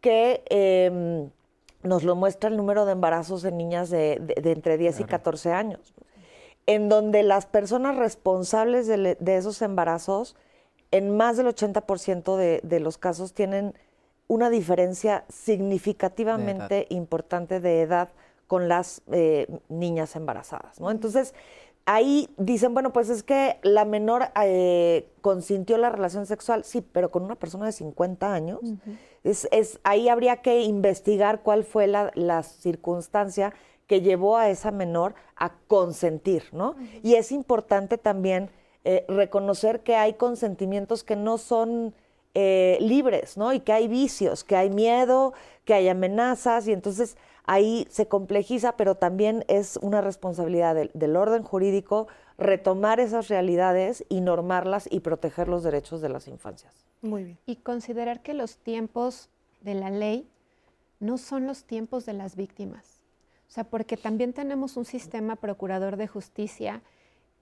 que 0.00 0.42
em, 0.48 1.30
nos 1.82 2.04
lo 2.04 2.16
muestra 2.16 2.50
el 2.50 2.56
número 2.56 2.86
de 2.86 2.92
embarazos 2.92 3.44
en 3.44 3.56
niñas 3.56 3.90
de, 3.90 4.20
entre 4.36 4.78
10 4.78 5.00
y 5.00 5.04
14 5.04 5.52
años, 5.52 5.94
en 6.66 6.88
donde 6.88 7.22
las 7.22 7.46
personas 7.46 7.96
responsables 7.96 8.86
de, 8.86 9.36
esos 9.36 9.62
embarazos, 9.62 10.36
en 10.90 11.16
más 11.16 11.36
del 11.36 11.46
80% 11.46 12.60
de 12.62 12.80
los 12.80 12.98
casos, 12.98 13.34
tienen 13.34 13.74
una 14.28 14.50
diferencia 14.50 15.24
significativamente 15.28 16.86
importante 16.90 17.60
de 17.60 17.82
edad 17.82 18.08
con 18.46 18.68
las 18.68 19.02
eh, 19.12 19.46
niñas 19.68 20.16
embarazadas, 20.16 20.80
¿no? 20.80 20.90
Entonces, 20.90 21.34
ahí 21.84 22.28
dicen, 22.36 22.74
bueno, 22.74 22.92
pues 22.92 23.08
es 23.08 23.22
que 23.22 23.58
la 23.62 23.84
menor 23.84 24.28
eh, 24.42 25.08
consintió 25.20 25.78
la 25.78 25.90
relación 25.90 26.26
sexual, 26.26 26.64
sí, 26.64 26.80
pero 26.80 27.10
con 27.10 27.24
una 27.24 27.36
persona 27.36 27.66
de 27.66 27.72
50 27.72 28.32
años, 28.32 28.60
es, 29.30 29.48
es, 29.50 29.80
ahí 29.84 30.08
habría 30.08 30.38
que 30.38 30.62
investigar 30.62 31.42
cuál 31.42 31.64
fue 31.64 31.86
la, 31.86 32.10
la, 32.14 32.42
circunstancia 32.42 33.52
que 33.86 34.00
llevó 34.00 34.36
a 34.36 34.50
esa 34.50 34.70
menor 34.70 35.14
a 35.36 35.52
consentir, 35.68 36.44
¿no? 36.52 36.76
Y 37.02 37.14
es 37.14 37.32
importante 37.32 37.98
también 37.98 38.50
eh, 38.84 39.04
reconocer 39.08 39.80
que 39.80 39.96
hay 39.96 40.14
consentimientos 40.14 41.02
que 41.02 41.16
no 41.16 41.38
son 41.38 41.94
eh, 42.34 42.78
libres, 42.80 43.36
¿no? 43.36 43.52
Y 43.52 43.60
que 43.60 43.72
hay 43.72 43.88
vicios, 43.88 44.44
que 44.44 44.54
hay 44.54 44.70
miedo, 44.70 45.32
que 45.64 45.74
hay 45.74 45.88
amenazas, 45.88 46.68
y 46.68 46.72
entonces 46.72 47.16
ahí 47.46 47.88
se 47.90 48.06
complejiza, 48.06 48.76
pero 48.76 48.94
también 48.94 49.44
es 49.48 49.76
una 49.82 50.02
responsabilidad 50.02 50.76
del, 50.92 51.16
orden 51.16 51.42
jurídico 51.42 52.06
retomar 52.38 53.00
esas 53.00 53.26
realidades 53.28 54.04
y 54.08 54.20
normarlas 54.20 54.86
y 54.90 55.00
proteger 55.00 55.48
los 55.48 55.64
derechos 55.64 56.00
de 56.00 56.10
las 56.10 56.28
infancias. 56.28 56.85
Muy 57.02 57.24
bien. 57.24 57.38
Y 57.46 57.56
considerar 57.56 58.22
que 58.22 58.34
los 58.34 58.56
tiempos 58.58 59.28
de 59.60 59.74
la 59.74 59.90
ley 59.90 60.28
no 61.00 61.18
son 61.18 61.46
los 61.46 61.64
tiempos 61.64 62.06
de 62.06 62.14
las 62.14 62.36
víctimas. 62.36 63.00
O 63.48 63.50
sea, 63.50 63.64
porque 63.64 63.96
también 63.96 64.32
tenemos 64.32 64.76
un 64.76 64.84
sistema 64.84 65.36
procurador 65.36 65.96
de 65.96 66.06
justicia 66.06 66.82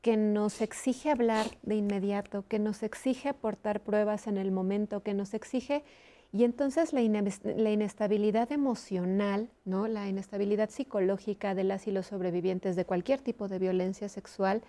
que 0.02 0.16
nos 0.18 0.60
exige 0.60 1.10
hablar 1.10 1.46
de 1.62 1.76
inmediato, 1.76 2.44
que 2.46 2.58
nos 2.58 2.82
exige 2.82 3.30
aportar 3.30 3.80
pruebas 3.80 4.26
en 4.26 4.36
el 4.38 4.50
momento, 4.50 5.02
que 5.02 5.14
nos 5.14 5.34
exige... 5.34 5.82
Y 6.30 6.42
entonces 6.42 6.92
la, 6.92 7.00
inestabilidad 7.00 8.50
emocional, 8.50 9.50
¿no? 9.64 9.86
la 9.86 10.08
inestabilidad 10.08 10.68
psicológica 10.68 11.54
de 11.54 11.62
las 11.62 11.86
y 11.86 11.92
los 11.92 12.06
sobrevivientes 12.06 12.74
de 12.74 12.84
cualquier 12.84 13.20
tipo 13.20 13.46
de 13.46 13.60
violencia 13.60 14.08
sexual, 14.08 14.60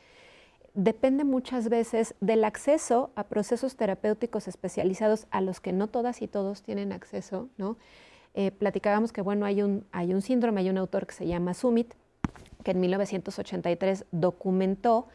depende 0.76 1.24
muchas 1.24 1.70
veces 1.70 2.16
del 2.20 2.44
acceso 2.44 3.12
a 3.16 3.24
procesos 3.24 3.76
terapéuticos 3.76 4.48
especializados 4.48 5.28
a 5.32 5.42
los 5.42 5.60
que 5.60 5.72
no 5.72 5.88
todas 5.88 6.22
y 6.22 6.28
todos 6.28 6.62
tienen 6.62 6.92
acceso. 6.92 7.50
¿no? 7.58 7.78
Eh, 8.34 8.52
platicábamos 8.52 9.12
que 9.12 9.22
bueno, 9.22 9.46
hay 9.46 9.62
un, 9.62 9.86
hay 9.92 10.14
un 10.14 10.22
síndrome, 10.22 10.62
hay 10.62 10.70
un 10.70 10.78
autor 10.78 11.08
que 11.08 11.14
se 11.14 11.26
llama 11.26 11.54
Sumit, 11.54 11.94
que 12.64 12.72
en 12.72 12.82
1983 12.82 14.06
documentó 14.12 15.08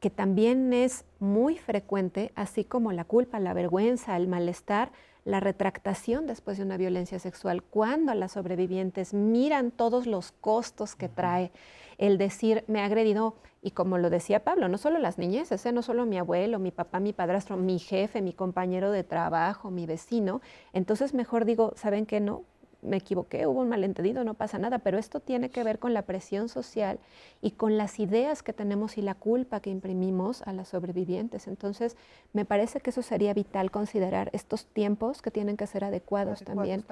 que 0.00 0.10
también 0.10 0.72
es 0.72 1.04
muy 1.18 1.56
frecuente, 1.56 2.32
así 2.34 2.64
como 2.64 2.92
la 2.92 3.04
culpa, 3.04 3.40
la 3.40 3.54
vergüenza, 3.54 4.16
el 4.16 4.28
malestar, 4.28 4.92
la 5.24 5.40
retractación 5.40 6.26
después 6.26 6.58
de 6.58 6.64
una 6.64 6.76
violencia 6.76 7.18
sexual, 7.18 7.62
cuando 7.62 8.12
las 8.14 8.32
sobrevivientes 8.32 9.14
miran 9.14 9.70
todos 9.70 10.06
los 10.06 10.32
costos 10.32 10.94
que 10.96 11.08
trae 11.08 11.50
el 11.98 12.18
decir, 12.18 12.64
me 12.66 12.80
ha 12.80 12.84
agredido, 12.84 13.36
y 13.62 13.70
como 13.70 13.96
lo 13.98 14.10
decía 14.10 14.44
Pablo, 14.44 14.68
no 14.68 14.76
solo 14.76 14.98
las 14.98 15.16
niñeces, 15.16 15.64
¿eh? 15.64 15.72
no 15.72 15.82
solo 15.82 16.04
mi 16.04 16.18
abuelo, 16.18 16.58
mi 16.58 16.70
papá, 16.70 17.00
mi 17.00 17.12
padrastro, 17.12 17.56
mi 17.56 17.78
jefe, 17.78 18.20
mi 18.20 18.32
compañero 18.32 18.90
de 18.90 19.04
trabajo, 19.04 19.70
mi 19.70 19.86
vecino, 19.86 20.42
entonces 20.72 21.14
mejor 21.14 21.44
digo, 21.44 21.72
¿saben 21.76 22.04
qué 22.04 22.20
no? 22.20 22.42
Me 22.84 22.98
equivoqué, 22.98 23.46
hubo 23.46 23.60
un 23.60 23.68
malentendido, 23.68 24.24
no 24.24 24.34
pasa 24.34 24.58
nada, 24.58 24.78
pero 24.78 24.98
esto 24.98 25.20
tiene 25.20 25.50
que 25.50 25.64
ver 25.64 25.78
con 25.78 25.94
la 25.94 26.02
presión 26.02 26.48
social 26.48 26.98
y 27.40 27.52
con 27.52 27.76
las 27.76 27.98
ideas 27.98 28.42
que 28.42 28.52
tenemos 28.52 28.98
y 28.98 29.02
la 29.02 29.14
culpa 29.14 29.60
que 29.60 29.70
imprimimos 29.70 30.42
a 30.42 30.52
las 30.52 30.68
sobrevivientes. 30.68 31.48
Entonces, 31.48 31.96
me 32.32 32.44
parece 32.44 32.80
que 32.80 32.90
eso 32.90 33.02
sería 33.02 33.34
vital 33.34 33.70
considerar 33.70 34.30
estos 34.32 34.66
tiempos 34.66 35.22
que 35.22 35.30
tienen 35.30 35.56
que 35.56 35.66
ser 35.66 35.84
adecuados, 35.84 36.42
también, 36.42 36.84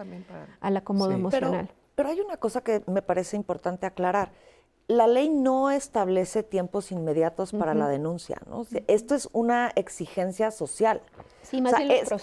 al 0.61 0.77
acomodo 0.77 1.13
emocional. 1.13 1.69
pero 1.95 2.09
hay 2.09 2.21
una 2.21 2.37
cosa 2.37 2.63
que 2.63 2.83
me 2.87 3.03
parece 3.03 3.37
importante 3.37 3.87
aclarar 3.87 4.33
la 4.89 5.07
ley 5.07 5.29
no 5.29 5.71
establece 5.71 6.43
tiempos 6.43 6.93
inmediatos 6.93 7.53
para 7.53 7.75
la 7.75 7.89
denuncia, 7.89 8.39
¿no? 8.49 8.67
esto 8.89 9.15
es 9.15 9.29
una 9.33 9.73
exigencia 9.77 10.51
social. 10.51 11.01
Sí, 11.43 11.61
más 11.61 11.77
bien 11.77 11.91
este, 11.91 12.17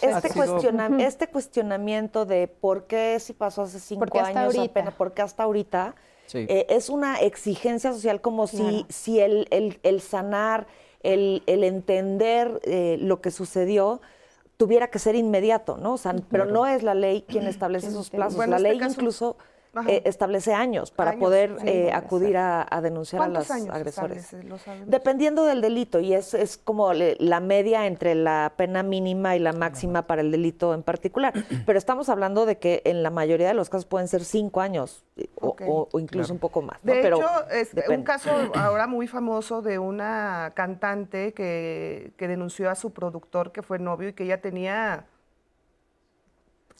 este 1.05 1.27
cuestionamiento 1.27 2.25
de 2.25 2.47
por 2.47 2.85
qué 2.85 3.19
si 3.19 3.33
pasó 3.33 3.63
hace 3.63 3.79
cinco 3.79 4.19
años 4.19 4.57
apenas, 4.57 4.93
por 4.93 5.13
qué 5.13 5.21
hasta 5.21 5.43
ahorita, 5.43 5.95
eh, 6.33 6.67
es 6.69 6.89
una 6.89 7.19
exigencia 7.19 7.91
social 7.91 8.21
como 8.21 8.47
si, 8.47 8.85
si 8.89 9.19
el, 9.19 9.47
el, 9.81 10.01
sanar, 10.01 10.67
el, 11.01 11.43
el 11.47 11.63
entender 11.63 12.59
eh, 12.63 12.97
lo 12.99 13.21
que 13.21 13.31
sucedió 13.31 14.01
tuviera 14.57 14.89
que 14.89 14.99
ser 14.99 15.15
inmediato, 15.15 15.77
¿no? 15.77 15.93
O 15.93 15.97
sea, 15.97 16.13
pero 16.29 16.45
no 16.45 16.67
es 16.67 16.83
la 16.83 16.93
ley 16.93 17.23
quien 17.27 17.47
establece 17.47 17.87
esos 17.87 18.09
plazos. 18.09 18.45
la 18.45 18.59
ley 18.59 18.73
este 18.73 18.91
incluso 18.91 19.37
eh, 19.87 20.01
establece 20.05 20.53
años 20.53 20.89
para 20.89 21.17
poder 21.19 21.57
eh, 21.63 21.91
acudir 21.93 22.37
a, 22.37 22.65
denunciar 22.81 23.21
a 23.21 23.27
los 23.27 23.49
agresores. 23.51 24.35
Dependiendo 24.87 25.45
del 25.45 25.61
delito, 25.61 25.99
y 25.99 26.13
es, 26.13 26.33
es 26.33 26.57
como 26.57 26.91
la 26.93 27.39
media 27.39 27.85
entre 27.85 28.15
la 28.15 28.53
pena 28.55 28.81
mínima 28.81 29.35
y 29.35 29.39
la 29.39 29.53
máxima 29.53 30.07
para 30.07 30.21
el 30.21 30.31
delito 30.31 30.73
en 30.73 30.81
particular. 30.81 31.33
Pero 31.65 31.77
estamos 31.77 32.09
hablando 32.09 32.45
de 32.45 32.57
que 32.57 32.81
en 32.85 33.03
la 33.03 33.11
mayoría 33.11 33.47
de 33.47 33.53
los 33.53 33.69
casos 33.69 33.85
pueden 33.85 34.07
ser 34.07 34.23
cinco 34.23 34.61
años 34.61 35.03
eh, 35.17 35.29
o, 35.39 35.87
incluso 35.99 36.33
un 36.33 36.39
poco 36.39 36.63
más. 36.63 36.79
De 36.81 37.07
hecho, 37.07 37.47
es 37.51 37.71
un 37.89 38.03
caso 38.03 38.31
ahora 38.55 38.87
muy 38.87 39.07
famoso 39.07 39.61
de 39.61 39.77
una 39.77 40.51
cantante 40.55 41.33
que, 41.33 42.11
que 42.17 42.27
denunció 42.27 42.71
a 42.71 42.75
su 42.75 42.91
productor 42.91 43.51
que 43.51 43.61
fue 43.61 43.77
novio 43.77 44.09
y 44.09 44.13
que 44.13 44.23
ella 44.23 44.41
tenía 44.41 45.05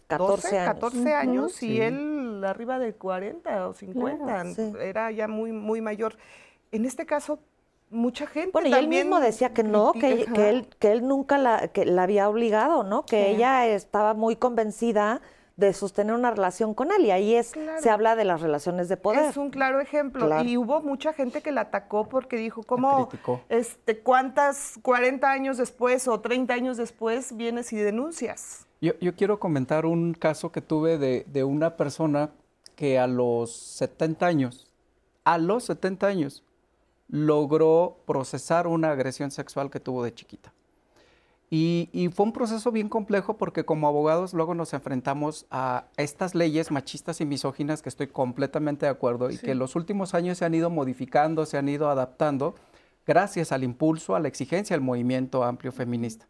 14 0.09 0.57
años. 0.57 0.73
14 0.73 1.13
años 1.13 1.63
y 1.63 1.81
él 1.81 2.43
arriba 2.43 2.79
de 2.79 2.93
40 2.93 3.67
o 3.67 3.73
50, 3.73 4.43
era 4.81 5.11
ya 5.11 5.27
muy, 5.27 5.51
muy 5.51 5.81
mayor. 5.81 6.17
En 6.71 6.85
este 6.85 7.05
caso, 7.05 7.39
mucha 7.89 8.27
gente 8.27 8.51
Bueno, 8.51 8.69
y 8.69 8.73
él 8.73 8.87
mismo 8.87 9.19
decía 9.19 9.53
que 9.53 9.63
no, 9.63 9.93
que, 9.93 10.25
él, 10.35 10.67
que 10.79 10.91
él 10.91 11.07
nunca 11.07 11.37
la, 11.37 11.67
que 11.69 11.85
la 11.85 12.03
había 12.03 12.29
obligado, 12.29 12.83
¿no? 12.83 13.05
Que 13.05 13.31
ella 13.31 13.67
estaba 13.67 14.13
muy 14.13 14.35
convencida 14.35 15.21
de 15.57 15.73
sostener 15.73 16.15
una 16.15 16.31
relación 16.31 16.73
con 16.73 16.91
él 16.91 17.05
y 17.05 17.11
ahí 17.11 17.35
es 17.35 17.53
se 17.79 17.89
habla 17.89 18.15
de 18.15 18.23
las 18.23 18.41
relaciones 18.41 18.87
de 18.87 18.95
poder. 18.95 19.25
Es 19.25 19.37
un 19.37 19.49
claro 19.49 19.81
ejemplo 19.81 20.41
y 20.41 20.55
hubo 20.55 20.81
mucha 20.81 21.11
gente 21.11 21.41
que 21.41 21.51
la 21.51 21.61
atacó 21.61 22.07
porque 22.07 22.37
dijo 22.37 22.63
cómo 22.63 23.09
este 23.49 23.99
cuántas 23.99 24.79
40 24.81 25.29
años 25.29 25.57
después 25.57 26.07
o 26.07 26.21
30 26.21 26.53
años 26.53 26.77
después 26.77 27.35
vienes 27.35 27.73
y 27.73 27.77
denuncias. 27.77 28.68
Yo, 28.81 28.93
quiero 29.15 29.39
comentar 29.39 29.85
un 29.85 30.13
caso 30.13 30.53
que 30.53 30.61
tuve 30.61 30.97
de, 30.97 31.43
una 31.43 31.75
persona 31.75 32.31
que 32.77 32.97
a 32.97 33.07
los 33.07 33.51
70 33.51 34.25
años, 34.25 34.67
a 35.25 35.37
los 35.37 35.65
70 35.65 36.07
años, 36.07 36.43
logró 37.09 37.97
procesar 38.05 38.67
una 38.67 38.91
agresión 38.91 39.31
sexual 39.31 39.69
que 39.69 39.81
tuvo 39.81 40.03
de 40.03 40.13
chiquita. 40.13 40.53
Y, 41.51 42.09
fue 42.13 42.27
un 42.27 42.31
proceso 42.31 42.71
bien 42.71 42.87
complejo 42.87 43.35
porque 43.35 43.65
como 43.65 43.87
abogados 43.87 44.33
luego 44.33 44.53
nos 44.53 44.73
enfrentamos 44.73 45.45
a 45.49 45.87
estas 45.97 46.33
leyes 46.33 46.71
machistas 46.71 47.19
y 47.19 47.25
misóginas 47.25 47.81
que 47.81 47.89
estoy 47.89 48.07
completamente 48.07 48.85
de 48.85 48.91
acuerdo 48.91 49.29
y 49.29 49.37
que 49.37 49.51
en 49.51 49.59
los 49.59 49.75
últimos 49.75 50.13
años 50.13 50.37
se 50.37 50.45
han 50.45 50.53
ido 50.53 50.69
modificando, 50.69 51.45
se 51.45 51.57
han 51.57 51.67
ido 51.67 51.89
adaptando 51.89 52.55
gracias 53.05 53.51
al 53.51 53.63
impulso, 53.63 54.15
a 54.15 54.19
la 54.19 54.27
exigencia 54.27 54.75
del 54.75 54.85
movimiento 54.85 55.43
amplio 55.43 55.71
feminista. 55.71 56.27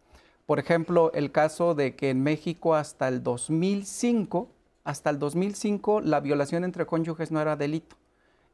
Por 0.49 0.57
ejemplo, 0.57 1.11
el 1.13 1.31
caso 1.31 1.75
de 1.75 1.95
que 1.95 2.09
en 2.09 2.23
México 2.23 2.73
hasta 2.73 3.07
el 3.07 3.21
2005, 3.21 4.49
hasta 4.83 5.11
el 5.11 5.19
2005 5.19 6.01
la 6.01 6.21
violación 6.21 6.63
entre 6.63 6.87
cónyuges 6.87 7.29
no 7.29 7.39
era 7.39 7.55
delito. 7.55 7.97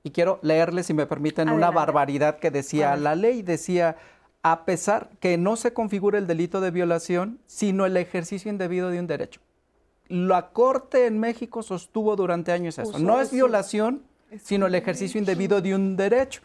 Y 0.03 0.11
quiero 0.11 0.37
leerles, 0.41 0.87
si 0.87 0.93
me 0.93 1.05
permiten, 1.05 1.47
una 1.47 1.71
barbaridad 1.71 2.39
que 2.39 2.51
decía 2.51 2.97
la 2.97 3.15
ley. 3.15 3.43
Decía, 3.43 3.95
a 4.43 4.65
pesar 4.65 5.09
que 5.21 5.37
no 5.37 5.55
se 5.55 5.71
configure 5.71 6.17
el 6.17 6.27
delito 6.27 6.59
de 6.59 6.69
violación, 6.69 7.39
sino 7.45 7.85
el 7.85 7.95
ejercicio 7.95 8.51
indebido 8.51 8.89
de 8.89 8.99
un 8.99 9.07
derecho. 9.07 9.39
La 10.09 10.49
Corte 10.49 11.05
en 11.05 11.17
México 11.17 11.63
sostuvo 11.63 12.17
durante 12.17 12.51
años 12.51 12.77
eso. 12.77 12.99
No 12.99 13.21
es 13.21 13.31
violación, 13.31 14.03
sino 14.43 14.65
el 14.65 14.75
ejercicio 14.75 15.17
indebido 15.17 15.61
de 15.61 15.73
un 15.73 15.95
derecho. 15.95 16.41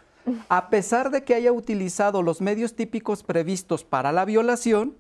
A 0.49 0.71
pesar 0.71 1.11
de 1.11 1.25
que 1.25 1.35
haya 1.35 1.51
utilizado 1.51 2.23
los 2.23 2.41
medios 2.41 2.77
típicos 2.77 3.25
previstos 3.25 3.83
para 3.83 4.13
la 4.13 4.25
violación, 4.25 4.95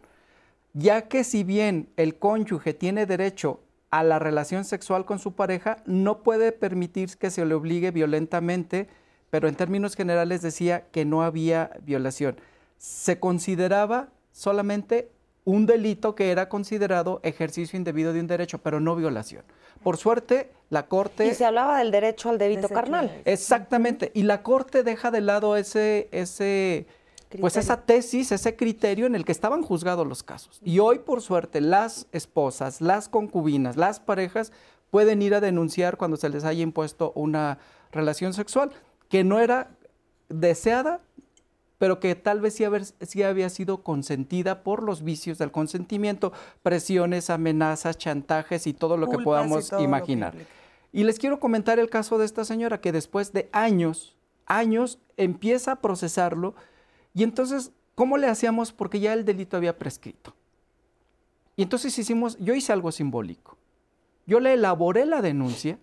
ya 0.72 1.08
que 1.08 1.24
si 1.24 1.44
bien 1.44 1.88
el 1.96 2.18
cónyuge 2.18 2.74
tiene 2.74 3.06
derecho 3.06 3.60
a 3.90 4.04
la 4.04 4.18
relación 4.18 4.64
sexual 4.64 5.04
con 5.04 5.18
su 5.18 5.34
pareja, 5.34 5.78
no 5.84 6.22
puede 6.22 6.52
permitir 6.52 7.16
que 7.16 7.30
se 7.30 7.44
le 7.44 7.54
obligue 7.54 7.90
violentamente, 7.90 8.88
pero 9.30 9.48
en 9.48 9.56
términos 9.56 9.96
generales 9.96 10.42
decía 10.42 10.86
que 10.92 11.04
no 11.04 11.22
había 11.22 11.72
violación 11.82 12.36
se 12.80 13.20
consideraba 13.20 14.08
solamente 14.32 15.12
un 15.44 15.66
delito 15.66 16.14
que 16.14 16.30
era 16.30 16.48
considerado 16.48 17.20
ejercicio 17.22 17.76
indebido 17.76 18.14
de 18.14 18.20
un 18.20 18.26
derecho, 18.26 18.58
pero 18.58 18.80
no 18.80 18.96
violación. 18.96 19.44
Por 19.82 19.98
suerte, 19.98 20.50
la 20.70 20.86
Corte... 20.86 21.26
Y 21.26 21.34
se 21.34 21.44
hablaba 21.44 21.78
del 21.78 21.90
derecho 21.90 22.30
al 22.30 22.38
débito 22.38 22.70
carnal. 22.70 23.20
Exactamente. 23.26 24.12
Y 24.14 24.22
la 24.22 24.42
Corte 24.42 24.82
deja 24.82 25.10
de 25.10 25.20
lado 25.20 25.56
ese, 25.56 26.08
ese, 26.10 26.86
pues 27.38 27.56
esa 27.56 27.82
tesis, 27.82 28.32
ese 28.32 28.56
criterio 28.56 29.06
en 29.06 29.14
el 29.14 29.24
que 29.24 29.32
estaban 29.32 29.62
juzgados 29.62 30.06
los 30.06 30.22
casos. 30.22 30.60
Y 30.64 30.80
hoy, 30.80 30.98
por 30.98 31.20
suerte, 31.20 31.60
las 31.60 32.08
esposas, 32.12 32.80
las 32.80 33.08
concubinas, 33.08 33.76
las 33.76 34.00
parejas 34.00 34.52
pueden 34.90 35.22
ir 35.22 35.34
a 35.34 35.40
denunciar 35.40 35.96
cuando 35.96 36.16
se 36.16 36.28
les 36.28 36.44
haya 36.44 36.62
impuesto 36.62 37.12
una 37.14 37.58
relación 37.92 38.34
sexual 38.34 38.72
que 39.08 39.22
no 39.22 39.38
era 39.38 39.70
deseada 40.28 41.00
pero 41.80 41.98
que 41.98 42.14
tal 42.14 42.42
vez 42.42 42.54
sí, 43.00 43.22
había 43.22 43.48
sido 43.48 43.82
consentida 43.82 44.62
por 44.62 44.82
los 44.82 45.02
vicios 45.02 45.38
del 45.38 45.50
consentimiento, 45.50 46.30
presiones, 46.62 47.30
amenazas, 47.30 47.96
chantajes 47.96 48.66
y 48.66 48.74
todo 48.74 48.98
lo 48.98 49.08
que 49.08 49.16
podamos 49.16 49.72
imaginar. 49.80 50.34
y 50.92 51.04
les 51.04 51.18
quiero 51.18 51.40
comentar 51.40 51.78
el 51.78 51.88
caso 51.88 52.18
de 52.18 52.26
esta 52.26 52.44
señora 52.44 52.82
que 52.82 52.92
después 52.92 53.32
de 53.32 53.48
años, 53.52 54.14
años, 54.44 54.98
empieza 55.16 55.72
a 55.72 55.76
procesarlo 55.76 56.54
y 57.14 57.22
entonces, 57.22 57.72
¿cómo 57.94 58.16
le 58.16 58.28
hacíamos? 58.28 58.72
Porque 58.72 59.00
ya 59.00 59.12
el 59.12 59.24
delito 59.24 59.56
había 59.56 59.78
prescrito. 59.78 60.34
Y 61.56 61.62
entonces 61.62 61.98
hicimos, 61.98 62.38
yo 62.38 62.54
hice 62.54 62.72
algo 62.72 62.92
simbólico. 62.92 63.56
Yo 64.26 64.40
le 64.40 64.54
elaboré 64.54 65.06
la 65.06 65.20
denuncia, 65.20 65.78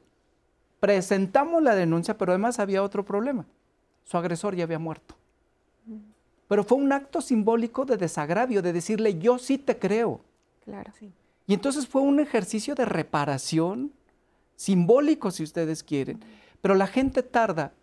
presentamos 0.79 1.61
la 1.61 1.75
denuncia, 1.75 2.17
pero 2.17 2.31
además 2.31 2.59
había 2.59 2.83
otro 2.83 3.03
problema. 3.03 3.45
Su 4.05 4.17
agresor 4.17 4.55
ya 4.55 4.63
había 4.63 4.79
muerto. 4.79 5.15
Pero 6.47 6.63
fue 6.63 6.77
un 6.77 6.91
acto 6.93 7.19
simbólico 7.19 7.83
de 7.83 7.97
desagravio, 7.97 8.61
de 8.61 8.71
decirle, 8.71 9.19
yo 9.19 9.37
sí 9.37 9.57
te 9.57 9.77
creo. 9.77 10.21
Claro, 10.63 10.91
sí. 10.97 11.11
Y 11.45 11.53
entonces 11.53 11.87
fue 11.87 12.01
un 12.01 12.19
ejercicio 12.19 12.73
de 12.73 12.85
reparación, 12.85 13.91
simbólico 14.55 15.29
si 15.31 15.43
ustedes 15.43 15.83
quieren, 15.83 16.23
pero 16.61 16.73
la 16.75 16.87
gente 16.87 17.21
tarda, 17.21 17.73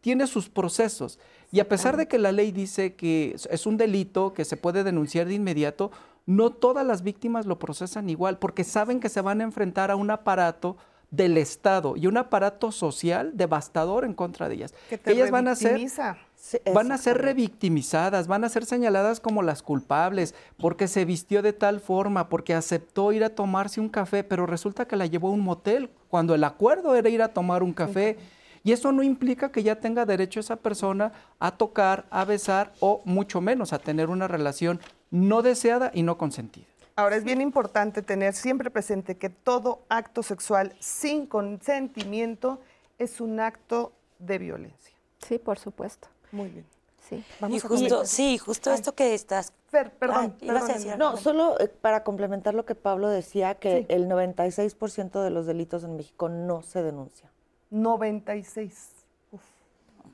tiene 0.00 0.26
sus 0.26 0.48
procesos. 0.48 1.18
Y 1.50 1.60
a 1.60 1.68
pesar 1.68 1.96
de 1.96 2.08
que 2.08 2.18
la 2.18 2.32
ley 2.32 2.52
dice 2.52 2.94
que 2.94 3.36
es 3.50 3.66
un 3.66 3.76
delito 3.76 4.34
que 4.34 4.44
se 4.44 4.56
puede 4.56 4.84
denunciar 4.84 5.26
de 5.26 5.34
inmediato, 5.34 5.90
no 6.26 6.50
todas 6.50 6.86
las 6.86 7.02
víctimas 7.02 7.46
lo 7.46 7.58
procesan 7.58 8.10
igual, 8.10 8.38
porque 8.38 8.64
saben 8.64 9.00
que 9.00 9.08
se 9.08 9.22
van 9.22 9.40
a 9.40 9.44
enfrentar 9.44 9.90
a 9.90 9.96
un 9.96 10.10
aparato 10.10 10.76
del 11.10 11.38
Estado 11.38 11.96
y 11.96 12.06
un 12.06 12.18
aparato 12.18 12.70
social 12.70 13.32
devastador 13.34 14.04
en 14.04 14.12
contra 14.12 14.48
de 14.48 14.56
ellas. 14.56 14.74
Que, 14.90 15.00
ellas 15.06 15.30
van 15.30 15.48
a 15.48 15.54
ser 15.54 15.80
van 16.72 16.92
a 16.92 16.98
ser 16.98 17.18
revictimizadas, 17.18 18.26
van 18.26 18.44
a 18.44 18.48
ser 18.48 18.64
señaladas 18.64 19.18
como 19.20 19.42
las 19.42 19.62
culpables, 19.62 20.34
porque 20.58 20.86
se 20.86 21.04
vistió 21.04 21.42
de 21.42 21.52
tal 21.52 21.80
forma, 21.80 22.28
porque 22.28 22.54
aceptó 22.54 23.12
ir 23.12 23.24
a 23.24 23.30
tomarse 23.30 23.80
un 23.80 23.88
café, 23.88 24.22
pero 24.22 24.46
resulta 24.46 24.86
que 24.86 24.96
la 24.96 25.06
llevó 25.06 25.28
a 25.28 25.32
un 25.32 25.40
motel, 25.40 25.90
cuando 26.08 26.34
el 26.34 26.44
acuerdo 26.44 26.94
era 26.94 27.08
ir 27.08 27.22
a 27.22 27.28
tomar 27.28 27.62
un 27.62 27.72
café. 27.72 28.18
Y 28.68 28.72
eso 28.72 28.92
no 28.92 29.02
implica 29.02 29.50
que 29.50 29.62
ya 29.62 29.76
tenga 29.76 30.04
derecho 30.04 30.40
esa 30.40 30.56
persona 30.56 31.10
a 31.38 31.52
tocar, 31.52 32.04
a 32.10 32.26
besar 32.26 32.74
o 32.80 33.00
mucho 33.06 33.40
menos 33.40 33.72
a 33.72 33.78
tener 33.78 34.10
una 34.10 34.28
relación 34.28 34.78
no 35.10 35.40
deseada 35.40 35.90
y 35.94 36.02
no 36.02 36.18
consentida. 36.18 36.66
Ahora 36.94 37.16
es 37.16 37.24
bien 37.24 37.40
importante 37.40 38.02
tener 38.02 38.34
siempre 38.34 38.70
presente 38.70 39.16
que 39.16 39.30
todo 39.30 39.86
acto 39.88 40.22
sexual 40.22 40.76
sin 40.80 41.24
consentimiento 41.24 42.60
es 42.98 43.22
un 43.22 43.40
acto 43.40 43.94
de 44.18 44.36
violencia. 44.36 44.94
Sí, 45.26 45.38
por 45.38 45.58
supuesto. 45.58 46.08
Muy 46.30 46.50
bien. 46.50 46.66
Sí. 47.08 47.24
Vamos 47.40 47.62
justo, 47.62 48.04
sí, 48.04 48.36
justo 48.36 48.70
esto 48.70 48.94
que 48.94 49.14
estás. 49.14 49.54
perdón, 49.70 50.36
No, 50.98 51.16
solo 51.16 51.58
eh, 51.58 51.68
para 51.68 52.04
complementar 52.04 52.52
lo 52.52 52.66
que 52.66 52.74
Pablo 52.74 53.08
decía, 53.08 53.54
que 53.54 53.86
el 53.88 54.10
96% 54.10 55.22
de 55.22 55.30
los 55.30 55.46
delitos 55.46 55.84
en 55.84 55.96
México 55.96 56.28
no 56.28 56.60
se 56.60 56.82
denuncia. 56.82 57.30
96. 57.70 58.98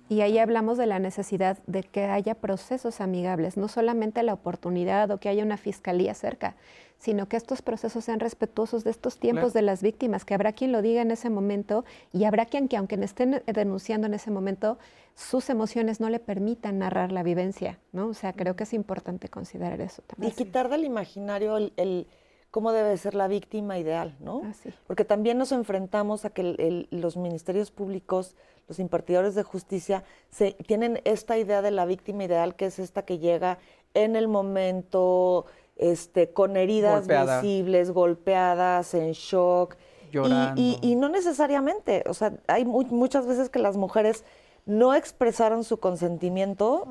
Y 0.09 0.21
ahí 0.21 0.39
hablamos 0.39 0.77
de 0.77 0.87
la 0.87 0.99
necesidad 0.99 1.59
de 1.67 1.83
que 1.83 2.05
haya 2.05 2.35
procesos 2.35 3.01
amigables, 3.01 3.57
no 3.57 3.69
solamente 3.69 4.23
la 4.23 4.35
oportunidad 4.35 5.11
o 5.11 5.19
que 5.19 5.31
haya 5.31 5.43
una 5.43 5.57
fiscalía 5.57 6.13
cerca, 6.13 6.57
sino 6.99 7.27
que 7.27 7.39
estos 7.39 7.63
procesos 7.63 8.05
sean 8.05 8.21
respetuosos 8.21 8.85
de 8.85 8.91
estos 8.91 9.19
tiempos 9.19 9.55
de 9.55 9.63
las 9.63 9.83
víctimas, 9.83 10.27
que 10.27 10.35
habrá 10.35 10.53
quien 10.53 10.73
lo 10.73 10.83
diga 10.83 11.01
en 11.01 11.11
ese 11.11 11.31
momento 11.31 11.85
y 12.13 12.25
habrá 12.25 12.45
quien 12.45 12.69
que 12.69 12.77
aunque 12.77 12.97
estén 12.97 13.43
denunciando 13.47 14.07
en 14.07 14.15
ese 14.15 14.31
momento, 14.31 14.79
sus 15.15 15.49
emociones 15.49 16.01
no 16.01 16.11
le 16.11 16.21
permitan 16.21 16.79
narrar 16.79 17.11
la 17.11 17.23
vivencia, 17.23 17.79
¿no? 17.93 18.09
O 18.09 18.15
sea, 18.15 18.33
creo 18.35 18.57
que 18.57 18.65
es 18.65 18.75
importante 18.75 19.29
considerar 19.29 19.81
eso 19.81 20.03
también. 20.07 20.33
Y 20.33 20.35
quitar 20.35 20.69
del 20.69 20.85
imaginario 20.85 21.57
el, 21.57 22.07
cómo 22.55 22.71
debe 22.71 22.97
ser 22.99 23.17
la 23.17 23.27
víctima 23.27 23.81
ideal, 23.81 24.15
¿no? 24.21 24.43
Ah, 24.45 24.53
Porque 24.87 25.05
también 25.05 25.39
nos 25.39 25.51
enfrentamos 25.51 26.25
a 26.25 26.31
que 26.31 26.87
los 26.93 27.17
ministerios 27.17 27.73
públicos 27.73 28.37
los 28.69 28.79
impartidores 28.79 29.35
de 29.35 29.43
justicia 29.43 30.05
se, 30.31 30.53
tienen 30.53 31.01
esta 31.03 31.37
idea 31.37 31.63
de 31.63 31.73
la 31.73 31.85
víctima 31.85 32.23
ideal, 32.23 32.55
que 32.55 32.67
es 32.67 32.79
esta 32.79 33.05
que 33.05 33.19
llega 33.19 33.59
en 33.93 34.15
el 34.15 34.29
momento, 34.29 35.47
este, 35.75 36.31
con 36.31 36.57
heridas 36.57 37.09
visibles, 37.09 37.91
golpeadas, 37.91 38.95
en 38.95 39.11
shock. 39.15 39.75
Y, 40.13 40.95
no 40.95 41.09
necesariamente, 41.09 42.05
o 42.07 42.15
sea, 42.15 42.35
hay 42.47 42.65
muchas 42.65 43.27
veces 43.27 43.49
que 43.49 43.59
las 43.59 43.77
mujeres 43.77 44.23
no 44.65 44.95
expresaron 44.95 45.65
su 45.65 45.79
consentimiento 45.79 46.87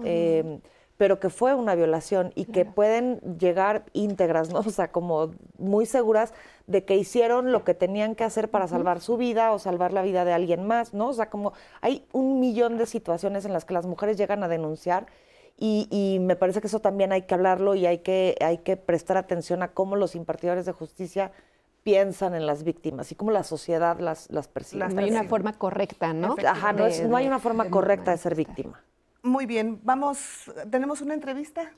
pero 0.98 1.20
que 1.20 1.30
fue 1.30 1.56
una 1.56 1.76
violación 1.76 2.32
y 2.36 2.46
que 2.46 2.66
pueden 2.66 3.20
llegar 3.38 3.86
íntegras, 3.94 4.50
¿no? 4.50 4.60
O 4.66 4.70
sea, 4.70 4.91
como 4.91 5.32
muy 5.58 5.86
seguras 5.86 6.34
de 6.68 6.86
que 6.86 6.96
hicieron 6.96 7.52
lo 7.52 7.64
que 7.64 7.74
tenían 7.74 8.16
que 8.16 8.24
hacer 8.24 8.50
para 8.50 8.68
salvar 8.68 9.02
su 9.02 9.18
vida 9.18 9.52
o 9.52 9.60
salvar 9.60 9.94
la 9.94 10.02
vida 10.02 10.26
de 10.26 10.34
alguien 10.34 10.66
más, 10.66 10.94
¿no? 10.94 11.10
O 11.10 11.14
sea, 11.14 11.30
como 11.30 11.54
hay 11.82 12.06
un 12.12 12.39
millón 12.39 12.78
de 12.78 12.86
situaciones 12.86 13.46
en 13.46 13.54
las 13.54 13.66
que 13.66 13.74
las 13.74 13.86
mujeres 13.86 14.18
llegan 14.18 14.44
a 14.44 14.48
denunciar 14.48 15.08
y, 15.58 16.18
me 16.20 16.36
parece 16.36 16.62
que 16.62 16.68
eso 16.68 16.80
también 16.80 17.12
hay 17.12 17.22
que 17.24 17.34
hablarlo 17.34 17.76
y 17.76 17.86
hay 17.86 18.00
que, 18.00 18.36
hay 18.41 18.58
que 18.58 18.76
prestar 18.76 19.18
atención 19.18 19.62
a 19.64 19.70
cómo 19.70 19.96
los 19.96 20.16
impartidores 20.16 20.66
de 20.66 20.72
justicia 20.72 21.32
piensan 21.84 22.34
en 22.34 22.46
las 22.46 22.64
víctimas 22.64 23.12
y 23.12 23.16
cómo 23.16 23.32
la 23.32 23.44
sociedad 23.44 24.00
las, 24.00 24.30
las 24.32 24.48
percibe. 24.48 24.88
No 24.88 25.02
hay 25.02 25.12
una 25.12 25.24
forma 25.24 25.54
correcta, 25.54 26.14
¿no? 26.14 26.36
Ajá, 26.46 26.74
no, 26.74 26.88
no 27.08 27.18
hay 27.18 27.28
una 27.28 27.39
forma 27.39 27.70
correcta 27.70 28.12
de 28.12 28.18
ser 28.18 28.36
víctima. 28.36 28.84
Muy 29.24 29.45
bien, 29.45 29.80
vamos, 29.84 30.51
¿tenemos 30.69 30.99
una 30.99 31.13
entrevista? 31.13 31.71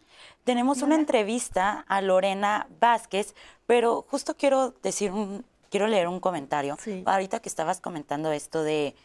Tenemos 0.43 0.81
una 0.81 0.95
entrevista 0.95 1.85
a 1.87 2.01
Lorena 2.01 2.67
Vázquez, 2.79 3.35
pero 3.67 4.03
justo 4.09 4.35
quiero 4.35 4.71
decir 4.81 5.11
un, 5.11 5.45
quiero 5.69 5.85
leer 5.85 6.07
un 6.07 6.19
comentario. 6.19 6.75
Ahorita 7.05 7.39
que 7.41 7.47
estabas 7.47 7.81
comentando 7.81 8.31
esto 8.31 8.63
de 8.63 8.95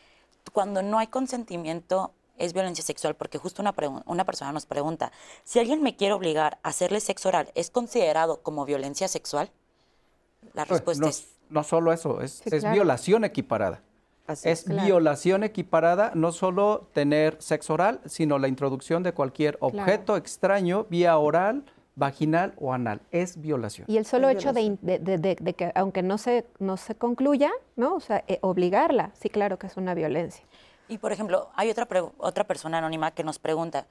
cuando 0.55 0.83
no 0.83 0.99
hay 0.99 1.09
consentimiento 1.09 2.15
es 2.39 2.55
violencia 2.55 2.83
sexual, 2.83 3.15
porque 3.15 3.37
justo 3.37 3.61
una, 3.61 3.75
una 4.07 4.25
persona 4.25 4.53
nos 4.53 4.65
pregunta, 4.65 5.13
si 5.45 5.59
alguien 5.59 5.83
me 5.83 5.95
quiere 5.95 6.15
obligar 6.15 6.59
a 6.63 6.71
hacerle 6.71 7.01
sexo 7.01 7.29
oral, 7.29 7.53
¿es 7.55 7.69
considerado 7.69 8.41
como 8.43 8.65
violencia 8.65 9.07
sexual? 9.09 9.51
La 10.55 10.65
pues, 10.65 10.79
respuesta 10.79 11.05
no, 11.05 11.11
es... 11.11 11.29
No 11.51 11.63
solo 11.63 11.93
eso, 11.93 12.23
es, 12.23 12.41
es 12.47 12.71
violación 12.73 13.25
equiparada. 13.25 13.83
Es 14.45 14.65
violación 14.67 15.45
equiparada, 15.45 16.13
no 16.15 16.33
solo 16.33 16.89
tener 16.93 17.37
sexo 17.41 17.75
oral, 17.75 18.01
sino 18.07 18.39
la 18.39 18.49
introducción 18.49 19.03
de 19.03 19.13
cualquier 19.13 19.57
objeto 19.61 20.17
extraño 20.17 20.87
vía 20.91 21.17
oral, 21.19 21.65
vaginal 21.97 22.55
o 22.59 22.73
anal. 22.73 23.01
Es 23.11 23.41
violación. 23.41 23.87
Y 23.89 23.97
el 23.99 24.07
solo 24.07 24.29
hecho 24.29 24.53
de, 24.53 25.55
que, 25.57 25.73
aunque 25.75 26.03
no 26.03 26.19
se, 26.19 26.47
no 26.59 26.77
se 26.77 26.95
concluya, 26.95 27.51
¿no? 27.77 27.95
O 27.95 28.01
sea, 28.01 28.25
eh, 28.27 28.39
obligarla, 28.43 29.13
sí, 29.21 29.29
claro 29.29 29.59
que 29.59 29.67
es 29.67 29.77
una 29.77 29.95
violencia. 29.95 30.45
Y, 30.89 30.99
por 30.99 31.13
ejemplo, 31.13 31.51
hay 31.55 31.71
otra, 31.71 31.87
otra 32.19 32.45
persona 32.45 32.79
anónima 32.79 33.13
que 33.13 33.23
nos 33.23 33.39
pregunta 33.39 33.87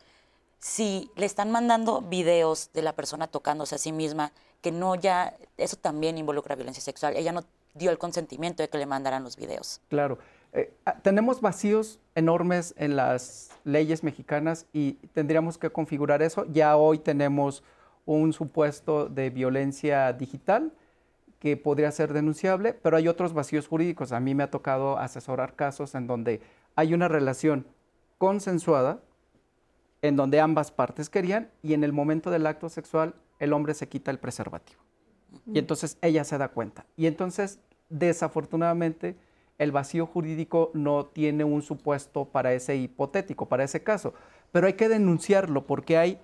si 0.60 1.10
le 1.16 1.26
están 1.26 1.52
mandando 1.52 2.02
videos 2.02 2.72
de 2.74 2.82
la 2.82 2.94
persona 2.94 3.28
tocándose 3.28 3.76
a 3.76 3.78
sí 3.78 3.92
misma, 3.94 4.34
que 4.62 4.72
no 4.72 4.96
ya, 4.96 5.38
eso 5.58 5.78
también 5.78 6.18
involucra 6.18 6.56
violencia 6.56 6.84
sexual. 6.84 7.16
Ella 7.16 7.32
no 7.32 7.44
dio 7.74 7.92
el 7.92 7.98
consentimiento 7.98 8.64
de 8.64 8.70
que 8.70 8.78
le 8.78 8.86
mandaran 8.86 9.24
los 9.24 9.36
videos. 9.38 9.82
Claro. 9.90 10.20
Eh, 10.54 10.74
ah, 10.86 10.96
tenemos 11.02 11.42
vacíos 11.42 12.00
enormes 12.16 12.74
en 12.78 12.96
las 12.96 13.52
leyes 13.64 14.04
mexicanas 14.04 14.66
y 14.74 14.94
tendríamos 15.14 15.58
que 15.58 15.70
configurar 15.70 16.22
eso. 16.22 16.46
Ya 16.46 16.76
hoy 16.76 17.00
tenemos 17.00 17.64
un 18.06 18.34
supuesto 18.34 19.08
de 19.08 19.30
violencia 19.30 20.12
digital 20.14 20.74
que 21.40 21.56
podría 21.56 21.92
ser 21.92 22.12
denunciable, 22.12 22.74
pero 22.74 22.98
hay 22.98 23.08
otros 23.08 23.34
vacíos 23.34 23.68
jurídicos. 23.68 24.12
A 24.12 24.20
mí 24.20 24.36
me 24.36 24.44
ha 24.44 24.52
tocado 24.52 24.98
asesorar 24.98 25.56
casos 25.56 25.96
en 25.96 26.08
donde 26.08 26.42
hay 26.76 26.94
una 26.94 27.08
relación 27.08 27.66
consensuada, 28.18 29.00
en 30.02 30.16
donde 30.16 30.40
ambas 30.40 30.72
partes 30.72 31.10
querían, 31.10 31.50
y 31.62 31.74
en 31.74 31.84
el 31.84 31.94
momento 31.94 32.32
del 32.32 32.48
acto 32.48 32.70
sexual 32.70 33.16
el 33.40 33.54
hombre 33.54 33.74
se 33.74 33.88
quita 33.88 34.12
el 34.12 34.20
preservativo. 34.20 34.82
Y 35.52 35.60
entonces 35.60 35.98
ella 36.02 36.24
se 36.24 36.38
da 36.38 36.50
cuenta. 36.50 36.86
Y 36.98 37.08
entonces, 37.08 37.60
desafortunadamente, 37.90 39.16
el 39.58 39.72
vacío 39.72 40.06
jurídico 40.06 40.72
no 40.74 41.06
tiene 41.06 41.44
un 41.44 41.62
supuesto 41.62 42.26
para 42.26 42.54
ese 42.54 42.76
hipotético, 42.76 43.48
para 43.48 43.64
ese 43.64 43.84
caso. 43.84 44.14
Pero 44.52 44.68
hay 44.68 44.74
que 44.74 44.90
denunciarlo 44.90 45.66
porque 45.66 45.98
hay 45.98 46.20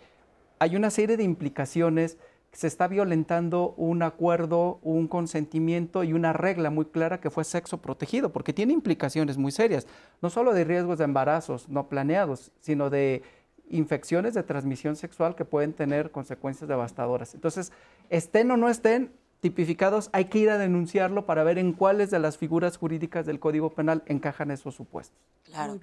hay 0.60 0.76
una 0.76 0.89
serie 0.89 1.18
de 1.18 1.24
implicaciones, 1.24 2.18
se 2.51 2.68
está 2.68 2.88
violentando 2.88 3.74
un 3.78 4.01
acuerdo, 4.03 4.80
un 4.82 5.08
consentimiento 5.08 6.03
y 6.03 6.14
una 6.14 6.32
regla 6.32 6.70
muy 6.70 6.86
clara 6.86 7.20
que 7.20 7.30
fue 7.30 7.43
sexo 7.43 7.82
protegido, 7.82 8.32
porque 8.32 8.53
tiene 8.53 8.74
implicaciones 8.74 9.38
muy 9.38 9.51
serias, 9.51 9.88
no 10.22 10.30
solo 10.30 10.53
de 10.53 10.64
riesgos 10.64 10.97
de 10.97 11.03
embarazos 11.03 11.68
no 11.68 11.89
planeados, 11.89 12.51
sino 12.62 12.89
de 12.89 13.24
infecciones 13.70 14.34
de 14.34 14.43
transmisión 14.43 14.95
sexual 14.95 15.36
que 15.36 15.43
pueden 15.43 15.74
tener 15.74 16.12
consecuencias 16.12 16.70
devastadoras. 16.70 17.34
Entonces, 17.34 17.74
estén 18.10 18.51
o 18.51 18.58
no 18.58 18.70
estén 18.70 19.12
tipificados, 19.41 20.10
hay 20.12 20.26
que 20.26 20.39
ir 20.39 20.49
a 20.49 20.58
denunciarlo 20.58 21.26
para 21.26 21.43
ver 21.43 21.60
en 21.60 21.74
cuáles 21.74 22.10
de 22.10 22.20
las 22.20 22.38
figuras 22.38 22.78
jurídicas 22.78 23.26
del 23.26 23.39
Código 23.39 23.70
Penal 23.70 24.03
encajan 24.08 24.49
esos 24.49 24.74
supuestos. 24.74 25.20
Claro. 25.43 25.80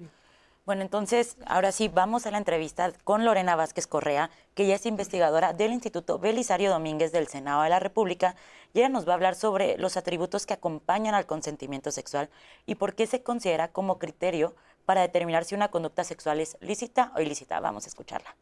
Bueno, 0.65 0.81
entonces, 0.81 1.35
ahora 1.45 1.73
sí, 1.73 1.89
vamos 1.89 2.25
a 2.25 2.31
la 2.31 2.37
entrevista 2.37 2.93
con 3.03 3.25
Lorena 3.25 3.57
Vázquez 3.57 3.85
Correa, 3.85 4.29
que 4.53 4.63
ella 4.63 4.75
es 4.75 4.85
investigadora 4.85 5.51
del 5.51 5.73
Instituto 5.73 6.19
Belisario 6.19 6.71
Domínguez 6.71 7.11
del 7.11 7.27
Senado 7.27 7.63
de 7.63 7.69
la 7.69 7.79
República, 7.79 8.35
y 8.73 8.79
ella 8.79 8.87
nos 8.87 9.05
va 9.05 9.11
a 9.11 9.15
hablar 9.15 9.35
sobre 9.35 9.77
los 9.77 9.97
atributos 9.97 10.45
que 10.45 10.53
acompañan 10.53 11.15
al 11.15 11.25
consentimiento 11.25 11.91
sexual 11.91 12.29
y 12.65 12.75
por 12.75 12.95
qué 12.95 13.07
se 13.07 13.23
considera 13.23 13.69
como 13.69 13.99
criterio 13.99 14.55
para 14.85 15.01
determinar 15.01 15.43
si 15.43 15.53
una 15.53 15.69
conducta 15.69 16.05
sexual 16.05 16.39
es 16.39 16.57
lícita 16.61 17.11
o 17.15 17.21
ilícita. 17.21 17.59
Vamos 17.59 17.85
a 17.85 17.89
escucharla. 17.89 18.35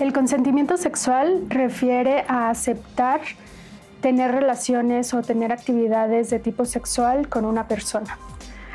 El 0.00 0.14
consentimiento 0.14 0.78
sexual 0.78 1.44
refiere 1.50 2.24
a 2.26 2.48
aceptar 2.48 3.20
tener 4.00 4.32
relaciones 4.32 5.12
o 5.12 5.20
tener 5.20 5.52
actividades 5.52 6.30
de 6.30 6.38
tipo 6.38 6.64
sexual 6.64 7.28
con 7.28 7.44
una 7.44 7.68
persona. 7.68 8.18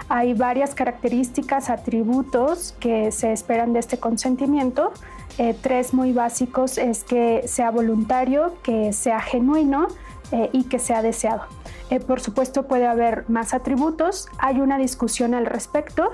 Hay 0.08 0.36
varias 0.36 0.76
características, 0.76 1.72
atributos 1.72 2.76
que 2.80 3.12
se 3.12 3.34
esperan 3.34 3.74
de 3.74 3.80
este 3.80 3.98
consentimiento. 3.98 4.92
Eh, 5.40 5.56
tres 5.60 5.96
muy 5.96 6.14
básicos 6.14 6.78
es 6.78 7.04
que 7.04 7.48
sea 7.48 7.72
voluntario, 7.72 8.54
que 8.62 8.94
sea 8.94 9.20
genuino 9.20 9.88
eh, 10.32 10.52
y 10.54 10.66
que 10.66 10.78
sea 10.78 11.02
deseado. 11.02 11.42
Eh, 11.90 12.00
por 12.00 12.22
supuesto 12.22 12.68
puede 12.68 12.86
haber 12.86 13.28
más 13.30 13.56
atributos, 13.56 14.28
hay 14.38 14.62
una 14.62 14.78
discusión 14.78 15.34
al 15.34 15.48
respecto. 15.48 16.12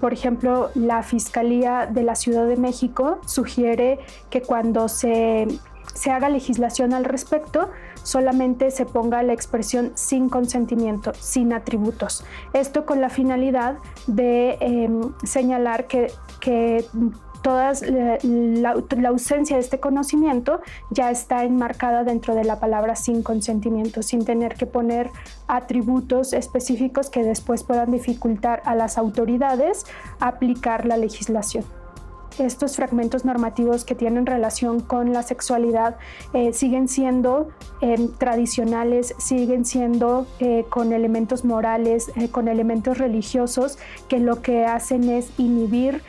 Por 0.00 0.12
ejemplo, 0.12 0.70
la 0.74 1.02
Fiscalía 1.02 1.86
de 1.86 2.02
la 2.02 2.14
Ciudad 2.14 2.46
de 2.46 2.56
México 2.56 3.18
sugiere 3.26 3.98
que 4.28 4.42
cuando 4.42 4.88
se 4.88 5.46
se 5.94 6.10
haga 6.10 6.28
legislación 6.28 6.92
al 6.92 7.04
respecto, 7.04 7.70
solamente 8.02 8.70
se 8.70 8.86
ponga 8.86 9.22
la 9.22 9.32
expresión 9.32 9.92
sin 9.94 10.28
consentimiento, 10.28 11.12
sin 11.14 11.52
atributos. 11.52 12.24
Esto 12.52 12.86
con 12.86 13.00
la 13.00 13.10
finalidad 13.10 13.76
de 14.06 14.56
em, 14.60 15.12
señalar 15.24 15.86
que, 15.86 16.12
que 16.40 16.86
todas 17.42 17.82
la, 17.82 19.08
ausencia 19.08 19.56
de 19.56 19.62
este 19.62 19.80
conocimiento 19.80 20.60
ya 20.90 21.10
está 21.10 21.44
enmarcada 21.44 22.04
dentro 22.04 22.34
de 22.34 22.44
la 22.44 22.60
palabra 22.60 22.96
sin 22.96 23.22
consentimiento, 23.22 24.02
sin 24.02 24.24
tener 24.24 24.54
que 24.54 24.66
poner 24.66 25.10
atributos 25.48 26.32
específicos 26.32 27.10
que 27.10 27.22
después 27.24 27.64
puedan 27.64 27.90
dificultar 27.90 28.62
a 28.64 28.74
las 28.74 28.98
autoridades 28.98 29.84
aplicar 30.20 30.86
la 30.86 30.96
legislación. 30.96 31.64
Estos 32.38 32.76
fragmentos 32.76 33.24
normativos 33.24 33.84
que 33.84 33.94
tienen 33.94 34.24
relación 34.24 34.80
con 34.80 35.12
la 35.12 35.22
sexualidad 35.22 35.96
eh, 36.32 36.52
siguen 36.52 36.88
siendo 36.88 37.50
em, 37.80 38.08
tradicionales, 38.16 39.14
siguen 39.18 39.64
siendo 39.64 40.26
eh, 40.38 40.64
con 40.70 40.92
elementos 40.92 41.44
morales, 41.44 42.10
eh, 42.16 42.28
con 42.30 42.48
elementos 42.48 42.98
religiosos, 42.98 43.78
que 44.08 44.18
lo 44.20 44.42
que 44.42 44.64
hacen 44.64 45.10
es 45.10 45.28
inhibir 45.38 46.02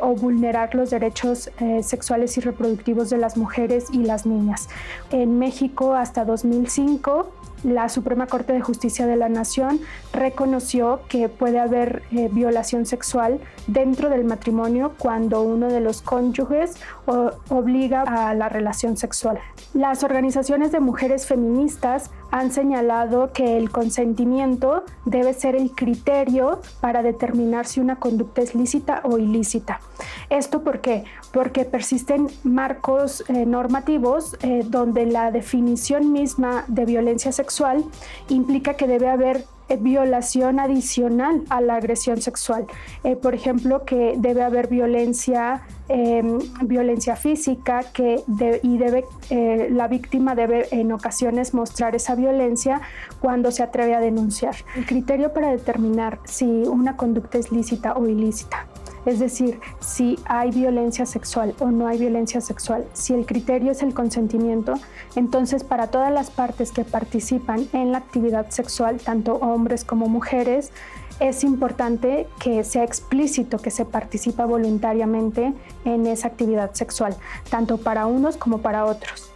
o 0.00 0.14
vulnerar 0.14 0.74
los 0.74 0.90
derechos 0.90 1.50
sexuales 1.82 2.38
y 2.38 2.40
reproductivos 2.40 3.10
de 3.10 3.18
las 3.18 3.36
mujeres 3.36 3.86
y 3.92 4.04
las 4.04 4.24
niñas. 4.24 4.68
En 5.10 5.38
México 5.38 5.94
hasta 5.94 6.24
2005 6.24 7.30
la 7.64 7.88
Suprema 7.88 8.26
Corte 8.26 8.52
de 8.52 8.60
Justicia 8.60 9.06
de 9.06 9.16
la 9.16 9.28
Nación 9.28 9.80
reconoció 10.12 11.00
que 11.08 11.28
puede 11.28 11.58
haber 11.58 12.02
eh, 12.12 12.28
violación 12.30 12.86
sexual 12.86 13.40
dentro 13.66 14.10
del 14.10 14.24
matrimonio 14.24 14.92
cuando 14.98 15.42
uno 15.42 15.68
de 15.68 15.80
los 15.80 16.02
cónyuges 16.02 16.76
obliga 17.08 18.02
a 18.02 18.34
la 18.34 18.48
relación 18.48 18.96
sexual. 18.96 19.38
Las 19.74 20.02
organizaciones 20.02 20.72
de 20.72 20.80
mujeres 20.80 21.26
feministas 21.26 22.10
han 22.30 22.52
señalado 22.52 23.32
que 23.32 23.56
el 23.56 23.70
consentimiento 23.70 24.84
debe 25.06 25.32
ser 25.32 25.56
el 25.56 25.70
criterio 25.72 26.60
para 26.80 27.02
determinar 27.02 27.66
si 27.66 27.80
una 27.80 27.96
conducta 27.96 28.42
es 28.42 28.54
lícita 28.54 29.00
o 29.04 29.18
ilícita. 29.18 29.80
¿Esto 30.28 30.62
por 30.62 30.80
qué? 30.80 31.04
Porque 31.32 31.64
persisten 31.64 32.28
marcos 32.44 33.24
eh, 33.28 33.46
normativos 33.46 34.36
eh, 34.42 34.64
donde 34.66 35.06
la 35.06 35.30
definición 35.30 36.12
misma 36.12 36.64
de 36.68 36.84
violencia 36.84 37.32
sexual 37.32 37.84
implica 38.28 38.74
que 38.74 38.86
debe 38.86 39.08
haber 39.08 39.44
violación 39.76 40.60
adicional 40.60 41.42
a 41.50 41.60
la 41.60 41.76
agresión 41.76 42.20
sexual. 42.20 42.66
Eh, 43.04 43.16
por 43.16 43.34
ejemplo, 43.34 43.84
que 43.84 44.14
debe 44.16 44.42
haber 44.42 44.68
violencia, 44.68 45.62
em, 45.88 46.38
violencia 46.62 47.16
física 47.16 47.84
que 47.92 48.22
y 48.62 48.78
debe, 48.78 49.04
eh, 49.30 49.68
la 49.70 49.88
víctima 49.88 50.34
debe 50.34 50.68
en 50.70 50.92
ocasiones 50.92 51.54
mostrar 51.54 51.94
esa 51.94 52.14
violencia 52.14 52.80
cuando 53.20 53.50
se 53.50 53.62
atreve 53.62 53.94
a 53.94 54.00
denunciar. 54.00 54.54
El 54.76 54.86
criterio 54.86 55.32
para 55.32 55.50
determinar 55.50 56.18
si 56.24 56.44
una 56.44 56.96
conducta 56.96 57.38
es 57.38 57.52
lícita 57.52 57.94
o 57.94 58.06
ilícita 58.06 58.66
es 59.08 59.18
decir, 59.20 59.58
si 59.80 60.18
hay 60.26 60.50
violencia 60.50 61.06
sexual 61.06 61.54
o 61.60 61.70
no 61.70 61.86
hay 61.86 61.98
violencia 61.98 62.42
sexual, 62.42 62.86
si 62.92 63.14
el 63.14 63.24
criterio 63.24 63.72
es 63.72 63.82
el 63.82 63.94
consentimiento, 63.94 64.74
entonces 65.16 65.64
para 65.64 65.86
todas 65.86 66.12
las 66.12 66.30
partes 66.30 66.72
que 66.72 66.84
participan 66.84 67.66
en 67.72 67.90
la 67.90 67.98
actividad 67.98 68.50
sexual, 68.50 68.98
tanto 68.98 69.36
hombres 69.36 69.82
como 69.82 70.08
mujeres, 70.08 70.72
es 71.20 71.42
importante 71.42 72.28
que 72.38 72.62
sea 72.64 72.84
explícito 72.84 73.58
que 73.58 73.70
se 73.70 73.86
participa 73.86 74.44
voluntariamente 74.44 75.54
en 75.86 76.06
esa 76.06 76.28
actividad 76.28 76.74
sexual, 76.74 77.16
tanto 77.48 77.78
para 77.78 78.04
unos 78.04 78.36
como 78.36 78.58
para 78.58 78.84
otros. 78.84 79.32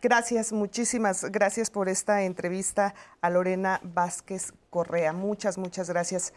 Gracias, 0.00 0.52
muchísimas 0.52 1.24
gracias 1.32 1.68
por 1.68 1.88
esta 1.88 2.22
entrevista 2.22 2.94
a 3.20 3.28
Lorena 3.28 3.80
Vázquez 3.82 4.52
Correa. 4.70 5.12
Muchas, 5.12 5.58
muchas 5.58 5.90
gracias. 5.90 6.32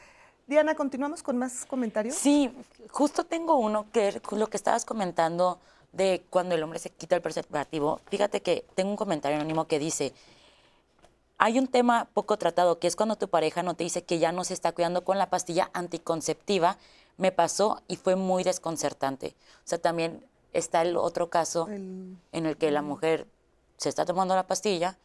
Diana, 0.50 0.74
¿continuamos 0.74 1.22
con 1.22 1.38
más 1.38 1.64
comentarios? 1.64 2.16
Sí, 2.16 2.52
justo 2.90 3.24
tengo 3.24 3.58
uno 3.58 3.86
que 3.92 4.08
es 4.08 4.32
lo 4.32 4.48
que 4.48 4.58
estabas 4.58 4.84
comentando 4.84 5.60
de 5.92 6.24
cuando 6.32 6.56
el 6.56 6.64
hombre 6.64 6.80
se 6.80 6.90
quita 6.90 7.16
el 7.16 7.22
preservativo. 7.22 8.02
Fíjate 8.10 8.42
que 8.42 8.66
tengo 8.74 8.90
un 8.90 8.98
comentario 8.98 9.38
anónimo 9.38 9.68
que 9.68 9.78
dice, 9.78 10.12
hay 11.38 11.60
un 11.60 11.68
tema 11.68 12.10
poco 12.16 12.38
tratado, 12.38 12.80
que 12.80 12.88
es 12.88 12.96
cuando 12.96 13.16
tu 13.16 13.28
pareja 13.28 13.62
no 13.62 13.76
te 13.76 13.84
dice 13.84 14.04
que 14.04 14.18
ya 14.18 14.32
no 14.32 14.44
se 14.44 14.56
está 14.56 14.72
cuidando 14.72 15.04
con 15.04 15.20
la 15.20 15.30
pastilla 15.30 15.70
anticonceptiva. 15.74 16.78
Me 17.18 17.32
pasó 17.32 17.84
y 17.88 17.98
fue 17.98 18.16
muy 18.16 18.44
desconcertante. 18.44 19.36
O 19.64 19.68
sea, 19.68 19.78
también 19.78 20.26
está 20.52 20.82
el 20.82 20.98
otro 20.98 21.30
caso 21.30 21.68
en 21.70 22.18
el 22.32 22.58
que 22.58 22.72
la 22.72 22.82
mujer 22.82 23.28
se 23.78 23.88
está 23.88 24.04
tomando 24.04 24.34
la 24.34 24.48
pastilla, 24.48 24.98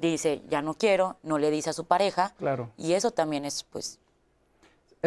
dice, 0.00 0.42
ya 0.48 0.60
no 0.60 0.74
quiero, 0.74 1.18
no 1.22 1.38
le 1.38 1.52
dice 1.52 1.70
a 1.70 1.72
su 1.72 1.84
pareja. 1.84 2.34
Claro. 2.36 2.72
Y 2.76 2.94
eso 2.94 3.12
también 3.12 3.44
es, 3.44 3.62
pues, 3.62 4.00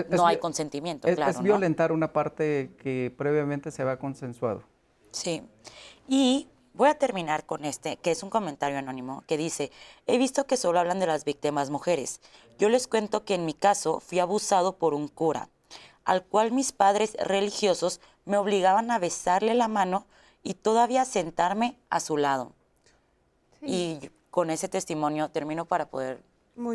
no 0.10 0.28
hay 0.28 0.38
consentimiento, 0.38 1.08
es, 1.08 1.16
claro. 1.16 1.32
Es 1.32 1.42
violentar 1.42 1.92
una 1.92 2.12
parte 2.12 2.72
que 2.78 3.14
previamente 3.18 3.72
se 3.72 3.82
había 3.82 3.98
consensuado. 3.98 4.64
Sí. 5.12 5.42
Y 6.08 6.50
voy 6.74 6.90
a 6.90 6.96
terminar 6.98 7.46
con 7.46 7.66
este, 7.66 7.98
que 7.98 8.12
es 8.12 8.22
un 8.22 8.30
comentario 8.30 8.78
anónimo, 8.78 9.24
que 9.28 9.38
dice, 9.38 9.72
he 10.06 10.18
visto 10.18 10.46
que 10.46 10.58
solo 10.58 10.80
hablan 10.80 11.00
de 11.00 11.08
las 11.08 11.24
víctimas 11.24 11.70
mujeres. 11.70 12.22
Yo 12.60 12.70
les 12.70 12.88
cuento 12.88 13.24
que 13.24 13.36
en 13.36 13.46
mi 13.46 13.54
caso 13.54 14.00
fui 14.00 14.20
abusado 14.20 14.78
por 14.78 14.94
un 14.94 15.08
cura, 15.08 15.50
al 16.04 16.24
cual 16.24 16.52
mis 16.52 16.72
padres 16.72 17.16
religiosos 17.20 18.02
me 18.26 18.38
obligaban 18.38 18.92
a 18.92 19.00
besarle 19.00 19.54
la 19.54 19.68
mano 19.68 20.06
y 20.44 20.56
todavía 20.56 21.06
sentarme 21.06 21.78
a 21.90 22.00
su 22.00 22.18
lado. 22.18 22.54
Y 23.62 24.12
con 24.30 24.50
ese 24.50 24.68
testimonio 24.68 25.30
termino 25.30 25.66
para 25.66 25.90
poder 25.90 26.22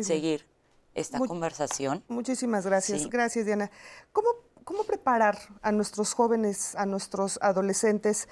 seguir 0.01 0.50
esta 0.93 1.19
conversación. 1.19 2.03
Muchísimas 2.07 2.65
gracias. 2.65 3.07
Gracias, 3.09 3.45
Diana. 3.45 3.71
¿Cómo, 4.11 4.29
¿Cómo 4.63 4.83
preparar 4.83 5.37
a 5.61 5.71
nuestros 5.71 6.13
jóvenes, 6.13 6.75
a 6.75 6.85
nuestros 6.85 7.39
adolescentes 7.41 8.27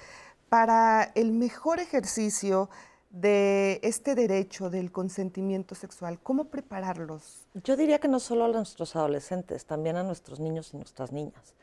para 0.48 1.12
el 1.14 1.32
mejor 1.32 1.80
ejercicio 1.80 2.68
de 3.10 3.80
este 3.82 4.14
derecho 4.14 4.70
del 4.70 4.92
consentimiento 4.92 5.74
sexual? 5.74 6.20
¿Cómo 6.22 6.46
prepararlos? 6.46 7.46
Yo 7.54 7.76
diría 7.76 7.98
que 7.98 8.08
no 8.08 8.20
solo 8.20 8.44
a 8.44 8.48
nuestros 8.48 8.94
adolescentes, 8.96 9.64
también 9.66 9.96
a 9.96 10.02
nuestros 10.02 10.40
niños 10.40 10.72
y 10.72 10.76
nuestras 10.76 11.12
niñas. 11.12 11.54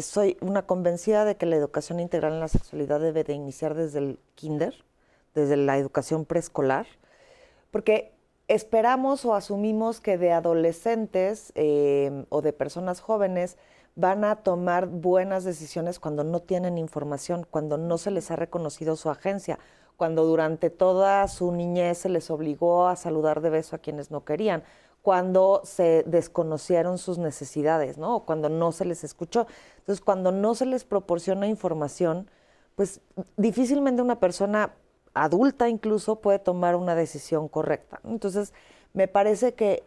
soy 0.00 0.36
una 0.40 0.66
convencida 0.66 1.24
de 1.24 1.36
que 1.36 1.46
la 1.46 1.56
educación 1.56 2.00
integral 2.00 2.34
en 2.34 2.40
la 2.40 2.48
sexualidad 2.48 3.00
debe 3.00 3.24
de 3.24 3.34
iniciar 3.34 3.74
desde 3.74 3.98
el 3.98 4.18
kinder, 4.34 4.84
desde 5.34 5.56
la 5.56 5.76
educación 5.78 6.24
preescolar, 6.24 6.86
porque 7.70 8.15
esperamos 8.48 9.24
o 9.24 9.34
asumimos 9.34 10.00
que 10.00 10.18
de 10.18 10.32
adolescentes 10.32 11.52
eh, 11.54 12.24
o 12.28 12.42
de 12.42 12.52
personas 12.52 13.00
jóvenes 13.00 13.56
van 13.96 14.24
a 14.24 14.36
tomar 14.36 14.86
buenas 14.86 15.44
decisiones 15.44 15.98
cuando 15.98 16.22
no 16.22 16.40
tienen 16.40 16.78
información, 16.78 17.46
cuando 17.50 17.78
no 17.78 17.98
se 17.98 18.10
les 18.10 18.30
ha 18.30 18.36
reconocido 18.36 18.94
su 18.94 19.10
agencia, 19.10 19.58
cuando 19.96 20.24
durante 20.24 20.68
toda 20.70 21.26
su 21.28 21.50
niñez 21.52 21.98
se 21.98 22.10
les 22.10 22.30
obligó 22.30 22.86
a 22.88 22.96
saludar 22.96 23.40
de 23.40 23.50
beso 23.50 23.74
a 23.74 23.78
quienes 23.78 24.10
no 24.10 24.24
querían, 24.24 24.62
cuando 25.00 25.62
se 25.64 26.02
desconocieron 26.06 26.98
sus 26.98 27.16
necesidades, 27.16 27.96
¿no? 27.96 28.16
O 28.16 28.24
cuando 28.26 28.48
no 28.48 28.72
se 28.72 28.84
les 28.84 29.04
escuchó. 29.04 29.46
Entonces, 29.78 30.04
cuando 30.04 30.32
no 30.32 30.54
se 30.54 30.66
les 30.66 30.84
proporciona 30.84 31.46
información, 31.46 32.28
pues 32.74 33.00
difícilmente 33.36 34.02
una 34.02 34.18
persona 34.20 34.74
adulta 35.16 35.68
incluso 35.68 36.20
puede 36.20 36.38
tomar 36.38 36.76
una 36.76 36.94
decisión 36.94 37.48
correcta. 37.48 38.00
Entonces, 38.04 38.52
me 38.92 39.08
parece 39.08 39.54
que 39.54 39.82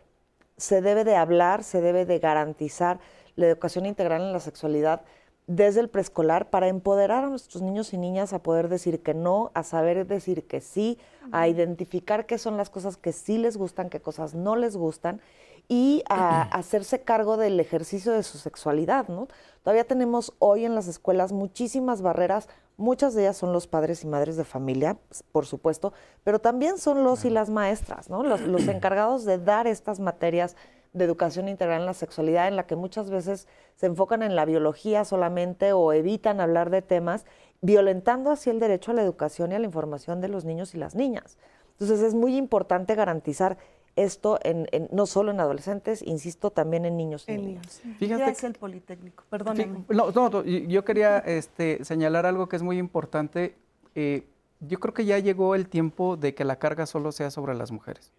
se 0.57 0.81
debe 0.81 1.03
de 1.03 1.15
hablar, 1.15 1.63
se 1.63 1.81
debe 1.81 2.05
de 2.05 2.19
garantizar 2.19 2.99
la 3.35 3.47
educación 3.47 3.85
integral 3.85 4.21
en 4.21 4.33
la 4.33 4.39
sexualidad 4.39 5.01
desde 5.47 5.79
el 5.79 5.89
preescolar 5.89 6.49
para 6.49 6.67
empoderar 6.67 7.23
a 7.23 7.29
nuestros 7.29 7.63
niños 7.63 7.93
y 7.93 7.97
niñas 7.97 8.33
a 8.33 8.43
poder 8.43 8.69
decir 8.69 9.01
que 9.01 9.13
no, 9.13 9.51
a 9.53 9.63
saber 9.63 10.05
decir 10.05 10.45
que 10.45 10.61
sí, 10.61 10.99
a 11.31 11.47
identificar 11.47 12.25
qué 12.25 12.37
son 12.37 12.57
las 12.57 12.69
cosas 12.69 12.97
que 12.97 13.13
sí 13.13 13.37
les 13.37 13.57
gustan, 13.57 13.89
qué 13.89 13.99
cosas 13.99 14.35
no 14.35 14.55
les 14.55 14.75
gustan 14.75 15.21
y 15.69 16.03
a 16.09 16.41
hacerse 16.51 17.01
cargo 17.01 17.37
del 17.37 17.57
ejercicio 17.59 18.11
de 18.11 18.23
su 18.23 18.37
sexualidad, 18.37 19.07
¿no? 19.07 19.29
Todavía 19.63 19.85
tenemos 19.85 20.33
hoy 20.39 20.65
en 20.65 20.75
las 20.75 20.87
escuelas 20.87 21.31
muchísimas 21.31 22.01
barreras, 22.01 22.49
muchas 22.75 23.13
de 23.13 23.21
ellas 23.21 23.37
son 23.37 23.53
los 23.53 23.67
padres 23.67 24.03
y 24.03 24.07
madres 24.07 24.35
de 24.35 24.43
familia, 24.43 24.97
por 25.31 25.45
supuesto, 25.45 25.93
pero 26.23 26.39
también 26.39 26.77
son 26.77 27.03
los 27.03 27.23
y 27.23 27.29
las 27.29 27.49
maestras, 27.49 28.09
¿no? 28.09 28.23
Los, 28.23 28.41
los 28.41 28.67
encargados 28.67 29.23
de 29.23 29.37
dar 29.37 29.67
estas 29.67 30.01
materias 30.01 30.57
de 30.93 31.05
educación 31.05 31.47
integral 31.47 31.81
en 31.81 31.85
la 31.85 31.93
sexualidad, 31.93 32.47
en 32.47 32.55
la 32.55 32.65
que 32.65 32.75
muchas 32.75 33.11
veces 33.11 33.47
se 33.75 33.85
enfocan 33.85 34.23
en 34.23 34.35
la 34.35 34.45
biología 34.45 35.05
solamente 35.05 35.71
o 35.71 35.93
evitan 35.93 36.41
hablar 36.41 36.71
de 36.71 36.81
temas, 36.81 37.25
violentando 37.61 38.31
así 38.31 38.49
el 38.49 38.59
derecho 38.59 38.91
a 38.91 38.95
la 38.95 39.03
educación 39.03 39.51
y 39.51 39.55
a 39.55 39.59
la 39.59 39.65
información 39.65 40.19
de 40.19 40.29
los 40.29 40.45
niños 40.45 40.73
y 40.73 40.77
las 40.77 40.95
niñas. 40.95 41.37
Entonces 41.73 42.01
es 42.01 42.13
muy 42.13 42.35
importante 42.35 42.95
garantizar 42.95 43.57
esto 43.95 44.39
en, 44.43 44.67
no 44.91 45.05
solo 45.05 45.31
en 45.31 45.39
adolescentes, 45.39 46.01
insisto, 46.01 46.51
también 46.51 46.85
en 46.85 46.97
niños 46.97 47.25
y 47.27 47.33
niñas. 47.33 47.81
Fíjate, 47.97 48.31
es 48.31 48.43
el 48.43 48.53
Politécnico? 48.53 49.23
Perdóname. 49.29 49.85
No, 49.89 50.11
no, 50.11 50.43
yo 50.43 50.85
quería 50.85 51.19
este, 51.19 51.83
señalar 51.83 52.25
algo 52.25 52.47
que 52.47 52.55
es 52.55 52.63
muy 52.63 52.77
importante. 52.77 53.55
Eh, 53.95 54.25
yo 54.61 54.79
creo 54.79 54.93
que 54.93 55.05
ya 55.05 55.19
llegó 55.19 55.55
el 55.55 55.67
tiempo 55.67 56.17
de 56.17 56.33
que 56.33 56.43
la 56.43 56.57
carga 56.57 56.85
solo 56.85 57.11
sea 57.11 57.31
sobre 57.31 57.55
las 57.55 57.71
mujeres. 57.71 58.11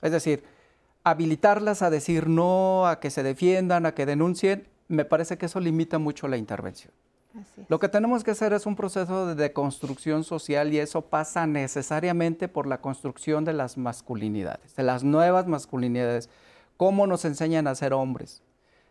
Es 0.00 0.12
decir, 0.12 0.44
habilitarlas 1.04 1.82
a 1.82 1.90
decir 1.90 2.28
no, 2.28 2.86
a 2.86 3.00
que 3.00 3.10
se 3.10 3.22
defiendan, 3.22 3.86
a 3.86 3.94
que 3.94 4.06
denuncien, 4.06 4.68
me 4.88 5.04
parece 5.04 5.38
que 5.38 5.46
eso 5.46 5.60
limita 5.60 5.98
mucho 5.98 6.28
la 6.28 6.36
intervención. 6.36 6.92
Lo 7.68 7.78
que 7.78 7.88
tenemos 7.88 8.24
que 8.24 8.32
hacer 8.32 8.52
es 8.52 8.66
un 8.66 8.76
proceso 8.76 9.26
de 9.26 9.34
deconstrucción 9.34 10.24
social 10.24 10.72
y 10.72 10.78
eso 10.78 11.02
pasa 11.02 11.46
necesariamente 11.46 12.48
por 12.48 12.66
la 12.66 12.80
construcción 12.80 13.44
de 13.44 13.52
las 13.52 13.78
masculinidades, 13.78 14.74
de 14.76 14.82
las 14.82 15.04
nuevas 15.04 15.46
masculinidades. 15.46 16.28
¿Cómo 16.76 17.06
nos 17.06 17.24
enseñan 17.24 17.66
a 17.66 17.74
ser 17.74 17.92
hombres? 17.92 18.42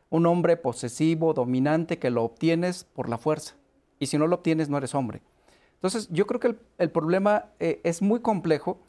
Un 0.09 0.25
hombre 0.25 0.57
posesivo, 0.57 1.33
dominante, 1.33 1.99
que 1.99 2.09
lo 2.09 2.23
obtienes 2.23 2.83
por 2.83 3.09
la 3.09 3.17
fuerza. 3.17 3.55
Y 3.99 4.07
si 4.07 4.17
no 4.17 4.27
lo 4.27 4.37
obtienes, 4.37 4.69
no 4.69 4.77
eres 4.77 4.95
hombre. 4.95 5.21
Entonces, 5.75 6.09
yo 6.11 6.27
creo 6.27 6.39
que 6.39 6.55
el, 6.77 6.89
problema 6.91 7.45
eh, 7.59 7.81
es 7.83 8.01
muy 8.01 8.19
complejo 8.19 8.79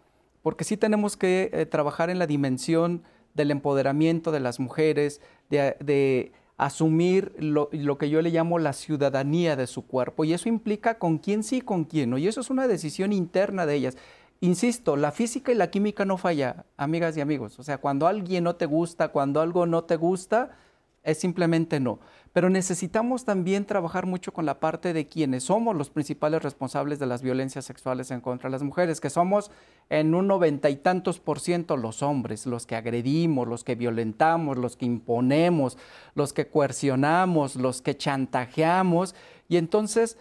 porque 0.42 0.64
sí 0.64 0.76
tenemos 0.76 1.16
que 1.16 1.50
eh, 1.53 1.66
trabajar 1.66 2.11
en 2.11 2.18
la 2.18 2.26
dimensión 2.26 3.03
del 3.34 3.50
empoderamiento 3.50 4.30
de 4.32 4.40
las 4.40 4.61
mujeres, 4.61 5.20
de, 5.48 6.32
asumir 6.65 7.35
lo, 7.39 7.69
que 7.99 8.09
yo 8.09 8.23
le 8.23 8.31
llamo 8.31 8.61
la 8.61 8.73
ciudadanía 8.73 9.57
de 9.57 9.67
su 9.67 9.85
cuerpo. 9.85 10.25
Y 10.25 10.33
eso 10.33 10.49
implica 10.49 10.99
con 10.99 11.19
quién 11.19 11.43
sí 11.43 11.57
y 11.57 11.61
con 11.61 11.85
quién 11.85 12.11
no. 12.11 12.19
Y 12.19 12.29
eso 12.29 12.41
es 12.41 12.51
una 12.51 12.69
decisión 12.69 13.13
interna 13.13 13.67
de 13.67 13.75
ellas. 13.75 13.97
Insisto, 14.41 14.97
la 14.97 15.11
física 15.11 15.51
y 15.51 15.57
la 15.57 15.71
química 15.71 16.05
no 16.05 16.19
falla, 16.19 16.65
amigas 16.77 17.17
y 17.17 17.21
amigos. 17.21 17.59
O 17.59 17.65
sea, 17.65 17.79
cuando 17.79 18.07
alguien 18.07 18.45
no 18.45 18.55
te 18.55 18.67
gusta, 18.67 19.09
cuando 19.09 19.41
algo 19.41 19.67
no 19.67 19.85
te 19.85 19.97
gusta, 19.97 20.57
es 21.03 21.19
simplemente 21.19 21.81
no. 21.81 21.99
Pero 22.33 22.49
necesitamos 22.49 23.26
también 23.26 23.66
trabajar 23.66 24.07
mucho 24.07 24.33
con 24.33 24.47
la 24.47 24.59
parte 24.59 24.95
de 24.95 25.07
quienes 25.07 25.45
somos 25.45 25.76
los 25.76 25.91
principales 25.91 26.43
responsables 26.43 26.99
de 26.99 27.05
las 27.07 27.20
violencias 27.20 27.66
sexuales 27.66 28.11
en 28.11 28.22
contra 28.22 28.49
de 28.49 28.53
las 28.53 28.62
mujeres, 28.62 29.01
que 29.01 29.11
somos 29.11 29.51
en 29.91 30.14
un 30.14 30.26
noventa 30.26 30.70
y 30.70 30.76
tantos 30.76 31.20
por 31.20 31.41
ciento 31.41 31.76
los 31.76 32.03
hombres, 32.03 32.47
los 32.47 32.66
que 32.66 32.74
agredimos, 32.74 33.47
los 33.47 33.64
que 33.64 33.74
violentamos, 33.74 34.57
los 34.57 34.76
que 34.76 34.87
imponemos, 34.87 35.76
los 36.14 36.33
que 36.33 36.49
coercionamos, 36.49 37.57
los 37.57 37.83
que 37.83 37.99
chantajeamos. 37.99 39.14
Y 39.49 39.59
entonces, 39.59 40.16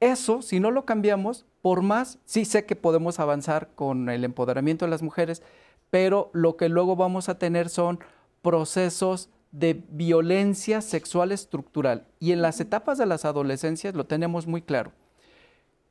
eso, 0.00 0.42
si 0.42 0.58
no 0.58 0.72
lo 0.72 0.84
cambiamos, 0.84 1.46
por 1.60 1.82
más, 1.82 2.18
sí 2.24 2.44
sé 2.44 2.66
que 2.66 2.74
podemos 2.74 3.20
avanzar 3.20 3.70
con 3.76 4.08
el 4.08 4.24
empoderamiento 4.24 4.84
de 4.84 4.90
las 4.90 5.02
mujeres, 5.02 5.44
pero 5.90 6.28
lo 6.32 6.56
que 6.56 6.68
luego 6.68 6.96
vamos 6.96 7.28
a 7.28 7.38
tener 7.38 7.68
son 7.68 8.00
procesos 8.42 9.30
de 9.52 9.84
violencia 9.90 10.80
sexual 10.80 11.30
estructural. 11.30 12.06
Y 12.18 12.32
en 12.32 12.42
las 12.42 12.60
etapas 12.60 12.98
de 12.98 13.06
las 13.06 13.24
adolescencias 13.24 13.94
lo 13.94 14.06
tenemos 14.06 14.46
muy 14.46 14.62
claro. 14.62 14.92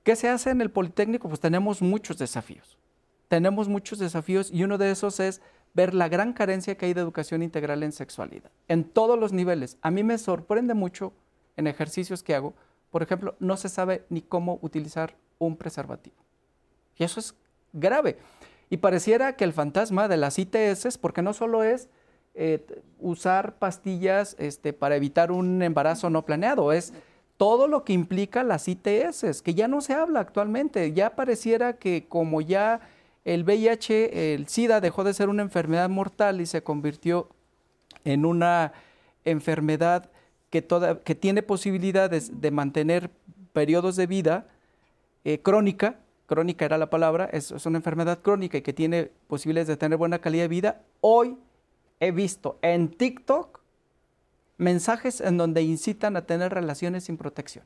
¿Qué 0.04 0.16
se 0.16 0.30
hace 0.30 0.50
en 0.50 0.62
el 0.62 0.72
Politécnico? 0.72 1.28
Pues 1.28 1.40
tenemos 1.40 1.82
muchos 1.82 2.18
desafíos. 2.18 2.78
Tenemos 3.28 3.70
muchos 3.70 4.00
desafíos 4.00 4.52
y 4.52 4.64
uno 4.64 4.78
de 4.78 4.92
esos 4.92 5.20
es 5.20 5.42
ver 5.74 5.94
la 5.94 6.10
gran 6.10 6.34
carencia 6.34 6.76
que 6.76 6.88
hay 6.88 6.94
de 6.94 7.02
educación 7.02 7.44
integral 7.44 7.84
en 7.84 7.92
sexualidad, 7.92 8.52
en 8.68 8.84
todos 8.84 9.18
los 9.18 9.32
niveles. 9.32 9.78
A 9.82 9.92
mí 9.92 10.04
me 10.04 10.18
sorprende 10.18 10.74
mucho 10.74 11.14
en 11.56 11.68
ejercicios 11.68 12.24
que 12.24 12.36
hago, 12.36 12.54
por 12.90 13.04
ejemplo, 13.04 13.36
no 13.40 13.56
se 13.56 13.70
sabe 13.70 14.04
ni 14.10 14.22
cómo 14.22 14.60
utilizar 14.62 15.16
un 15.40 15.56
preservativo. 15.56 16.18
Y 16.98 17.04
eso 17.04 17.20
es 17.20 17.36
grave. 17.72 18.18
Y 18.70 18.78
pareciera 18.78 19.36
que 19.36 19.44
el 19.44 19.54
fantasma 19.54 20.08
de 20.08 20.18
las 20.18 20.38
ITS, 20.38 20.98
porque 20.98 21.22
no 21.22 21.34
solo 21.34 21.64
es 21.64 21.90
eh, 22.34 22.66
usar 23.00 23.56
pastillas 23.56 24.36
este, 24.40 24.74
para 24.74 24.96
evitar 24.96 25.32
un 25.32 25.62
embarazo 25.62 26.10
no 26.10 26.26
planeado, 26.26 26.72
es 26.72 26.94
todo 27.38 27.68
lo 27.68 27.84
que 27.84 27.94
implica 27.94 28.44
las 28.44 28.68
ITS, 28.68 29.42
que 29.42 29.54
ya 29.54 29.68
no 29.68 29.82
se 29.82 29.94
habla 29.94 30.20
actualmente, 30.20 30.94
ya 30.94 31.16
pareciera 31.16 31.74
que 31.74 32.06
como 32.08 32.42
ya 32.42 32.82
el 33.26 33.44
VIH, 33.44 34.34
el 34.34 34.48
SIDA 34.48 34.82
dejó 34.82 35.04
de 35.04 35.14
ser 35.14 35.30
una 35.30 35.42
enfermedad 35.42 35.90
mortal 35.90 36.42
y 36.42 36.46
se 36.46 36.64
convirtió 36.64 37.30
en 38.04 38.26
una 38.26 38.74
enfermedad 39.26 40.10
que, 40.50 40.62
tiene 41.20 41.44
posibilidades 41.44 42.42
de 42.42 42.52
mantener 42.52 43.10
periodos 43.54 43.96
de 43.96 44.08
vida 44.08 44.48
eh, 45.24 45.40
crónica, 45.40 45.96
crónica 46.26 46.66
era 46.66 46.78
la 46.78 46.90
palabra, 46.90 47.30
es, 47.32 47.52
una 47.66 47.78
enfermedad 47.78 48.20
crónica 48.22 48.58
y 48.58 48.62
que 48.62 48.74
tiene 48.74 49.12
posibilidades 49.28 49.68
de 49.68 49.78
tener 49.78 49.98
buena 49.98 50.20
calidad 50.20 50.44
de 50.44 50.48
vida, 50.48 50.82
hoy 51.00 51.38
he 52.02 52.12
visto 52.12 52.60
en 52.62 52.90
TikTok 52.90 53.62
mensajes 54.58 55.22
en 55.22 55.38
donde 55.38 55.62
incitan 55.62 56.18
a 56.18 56.26
tener 56.26 56.54
relaciones 56.54 57.06
sin 57.06 57.16
protección. 57.16 57.64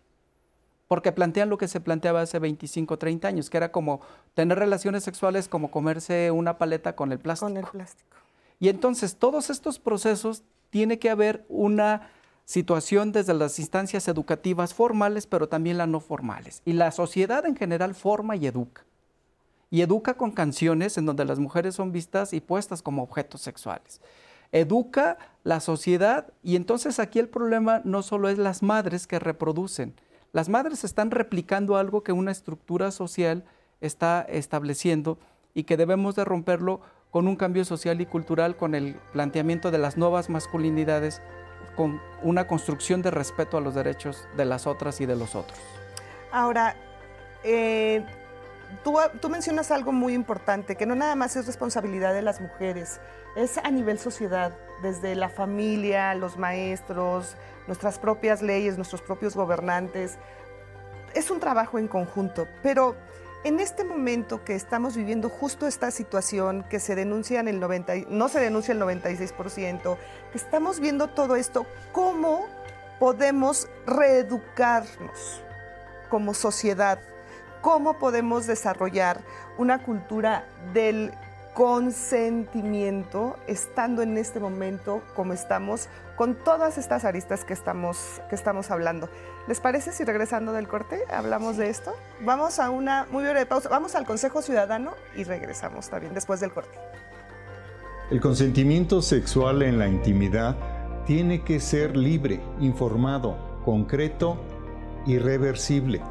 porque 0.88 1.12
plantean 1.12 1.50
lo 1.50 1.58
que 1.58 1.68
se 1.68 1.80
planteaba 1.80 2.22
hace 2.22 2.38
25, 2.38 3.00
30 3.00 3.28
años, 3.28 3.50
que 3.50 3.58
era 3.58 3.72
como 3.72 4.02
tener 4.36 4.60
relaciones 4.60 5.04
sexuales 5.04 5.48
como 5.48 5.72
comerse 5.72 6.30
una 6.30 6.60
paleta 6.60 6.96
con 6.96 7.12
el 7.12 7.18
plástico. 7.18 7.48
Con 7.48 7.58
el 7.58 7.66
plástico. 7.66 8.18
Y 8.60 8.70
entonces 8.70 9.16
todos 9.16 9.50
estos 9.50 9.80
procesos 9.80 10.44
tiene 10.70 11.00
que 11.00 11.10
haber 11.10 11.44
una 11.50 12.12
situación 12.46 13.12
desde 13.12 13.34
las 13.34 13.58
instancias 13.58 14.08
educativas 14.08 14.76
formales, 14.76 15.26
pero 15.26 15.50
también 15.50 15.80
las 15.80 15.88
no 15.88 16.00
formales. 16.00 16.62
Y 16.66 16.74
la 16.74 16.92
sociedad 16.92 17.48
en 17.48 17.56
general 17.56 17.96
forma 17.96 18.36
y 18.36 18.46
educa. 18.46 18.86
Y 19.72 19.82
educa 19.82 20.14
con 20.14 20.32
canciones 20.32 21.00
en 21.00 21.08
donde 21.08 21.26
las 21.26 21.40
mujeres 21.40 21.74
son 21.74 21.92
vistas 21.92 22.32
y 22.32 22.42
puestas 22.42 22.84
como 22.84 23.02
objetos 23.02 23.42
sexuales. 23.42 24.02
Educa 24.52 25.18
la 25.44 25.60
sociedad 25.60 26.34
y 26.44 26.56
entonces 26.56 27.00
aquí 27.00 27.20
el 27.20 27.30
problema 27.30 27.82
no 27.84 28.02
solo 28.02 28.30
es 28.30 28.38
las 28.38 28.64
madres 28.64 29.08
que 29.08 29.20
reproducen. 29.20 29.94
Las 30.32 30.50
madres 30.50 30.84
están 30.84 31.12
replicando 31.12 31.78
algo 31.78 32.04
que 32.04 32.12
una 32.12 32.32
estructura 32.32 32.92
social 32.92 33.46
está 33.82 34.22
estableciendo 34.22 35.18
y 35.54 35.64
que 35.64 35.78
debemos 35.78 36.16
de 36.16 36.26
romperlo 36.26 36.82
con 37.12 37.28
un 37.28 37.38
cambio 37.38 37.64
social 37.64 38.02
y 38.02 38.06
cultural, 38.06 38.58
con 38.58 38.76
el 38.76 38.96
planteamiento 39.14 39.72
de 39.72 39.78
las 39.78 39.96
nuevas 39.96 40.30
masculinidades 40.30 41.22
con 41.76 42.02
una 42.24 42.48
construcción 42.48 43.02
de 43.02 43.12
respeto 43.12 43.58
a 43.58 43.62
los 43.62 43.76
derechos 43.76 44.28
de 44.36 44.46
las 44.46 44.68
otras 44.68 45.00
y 45.02 45.06
de 45.06 45.16
los 45.16 45.36
otros. 45.36 45.58
Ahora, 46.32 46.76
eh, 47.44 48.04
tú, 48.84 49.30
mencionas 49.30 49.72
algo 49.72 49.92
muy 49.92 50.14
importante, 50.14 50.76
que 50.76 50.86
no 50.86 50.96
nada 50.96 51.16
más 51.16 51.36
es 51.36 51.46
responsabilidad 51.46 52.14
de 52.14 52.22
las 52.22 52.42
mujeres, 52.42 53.00
es 53.36 53.58
a 53.58 53.72
nivel 53.72 54.00
sociedad, 54.00 54.56
desde 54.82 55.16
la 55.16 55.30
familia, 55.30 56.14
los 56.16 56.38
maestros, 56.38 57.36
nuestras 57.68 58.00
propias 58.00 58.42
leyes, 58.42 58.78
nuestros 58.78 59.02
propios 59.02 59.36
gobernantes. 59.36 60.18
Es 61.14 61.32
un 61.32 61.40
trabajo 61.40 61.80
en 61.80 61.88
conjunto, 61.88 62.48
pero 62.62 62.96
en 63.44 63.60
este 63.60 63.84
momento 63.84 64.44
que 64.44 64.56
estamos 64.56 64.96
viviendo 64.96 65.30
justo 65.30 65.68
esta 65.68 65.92
situación, 65.92 66.64
que 66.70 66.80
se 66.80 66.96
denuncia 66.96 67.40
en 67.40 67.48
el 67.48 67.60
90, 67.60 67.94
no 68.10 68.28
se 68.28 68.40
denuncia 68.40 68.74
el 68.74 68.82
96%, 68.82 69.98
que 70.32 70.38
estamos 70.38 70.80
viendo 70.80 71.08
todo 71.08 71.36
esto, 71.36 71.66
¿cómo 71.92 72.48
podemos 73.00 73.68
reeducarnos 73.86 75.44
como 76.10 76.34
sociedad? 76.34 77.00
¿Cómo 77.66 77.98
podemos 77.98 78.46
desarrollar 78.46 79.22
una 79.58 79.82
cultura 79.82 80.46
del 80.72 81.12
consentimiento 81.56 83.38
estando 83.48 84.04
en 84.04 84.18
este 84.18 84.40
momento 84.40 85.02
como 85.16 85.34
estamos 85.34 85.90
con 86.16 86.36
todas 86.36 86.78
estas 86.78 87.06
aristas 87.06 87.44
que 87.44 87.54
estamos, 87.54 88.22
que 88.30 88.36
estamos 88.36 88.70
hablando. 88.70 89.10
¿Les 89.48 89.62
parece 89.62 89.94
si 89.94 90.04
regresando 90.04 90.54
del 90.54 90.68
corte 90.68 91.02
hablamos 91.10 91.58
de 91.58 91.72
esto? 91.72 91.96
Vamos 92.22 92.60
a 92.60 92.70
una 92.70 93.08
muy 93.10 93.24
breve 93.24 93.48
pausa, 93.48 93.68
vamos 93.68 93.96
al 93.96 94.06
Consejo 94.06 94.44
Ciudadano 94.44 94.92
y 95.16 95.24
regresamos 95.24 95.90
también 95.90 96.14
después 96.14 96.42
del 96.42 96.52
corte. 96.52 96.78
El 98.12 98.22
consentimiento 98.22 99.02
sexual 99.02 99.64
en 99.64 99.80
la 99.80 99.88
intimidad 99.88 100.56
tiene 101.08 101.44
que 101.44 101.60
ser 101.60 101.98
libre, 101.98 102.40
informado, 102.60 103.60
concreto, 103.66 104.38
irreversible 105.08 106.04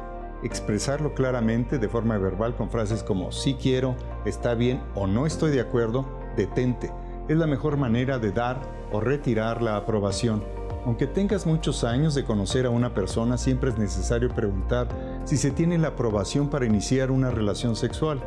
expresarlo 0.45 1.13
claramente 1.13 1.79
de 1.79 1.89
forma 1.89 2.17
verbal 2.17 2.55
con 2.55 2.69
frases 2.69 3.03
como 3.03 3.31
sí 3.31 3.55
quiero, 3.55 3.95
está 4.25 4.53
bien 4.53 4.81
o 4.93 5.07
no 5.07 5.25
estoy 5.25 5.51
de 5.51 5.61
acuerdo, 5.61 6.05
detente. 6.37 6.91
Es 7.27 7.37
la 7.37 7.47
mejor 7.47 7.77
manera 7.77 8.19
de 8.19 8.31
dar 8.31 8.61
o 8.91 8.99
retirar 8.99 9.61
la 9.61 9.75
aprobación. 9.75 10.43
Aunque 10.85 11.07
tengas 11.07 11.47
muchos 11.47 11.83
años 11.83 12.13
de 12.13 12.23
conocer 12.23 12.67
a 12.67 12.69
una 12.69 12.93
persona, 12.93 13.39
siempre 13.39 13.71
es 13.71 13.77
necesario 13.79 14.29
preguntar 14.29 14.87
si 15.25 15.35
se 15.35 15.49
tiene 15.49 15.79
la 15.79 15.89
aprobación 15.89 16.49
para 16.49 16.67
iniciar 16.67 17.09
una 17.09 17.31
relación 17.31 17.75
sexual. 17.75 18.21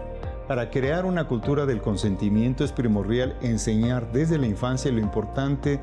Para 0.49 0.71
crear 0.71 1.05
una 1.05 1.29
cultura 1.29 1.66
del 1.66 1.81
consentimiento 1.81 2.64
es 2.64 2.73
primordial 2.73 3.37
enseñar 3.43 4.11
desde 4.11 4.39
la 4.39 4.47
infancia 4.47 4.91
lo 4.91 4.99
importante 4.99 5.79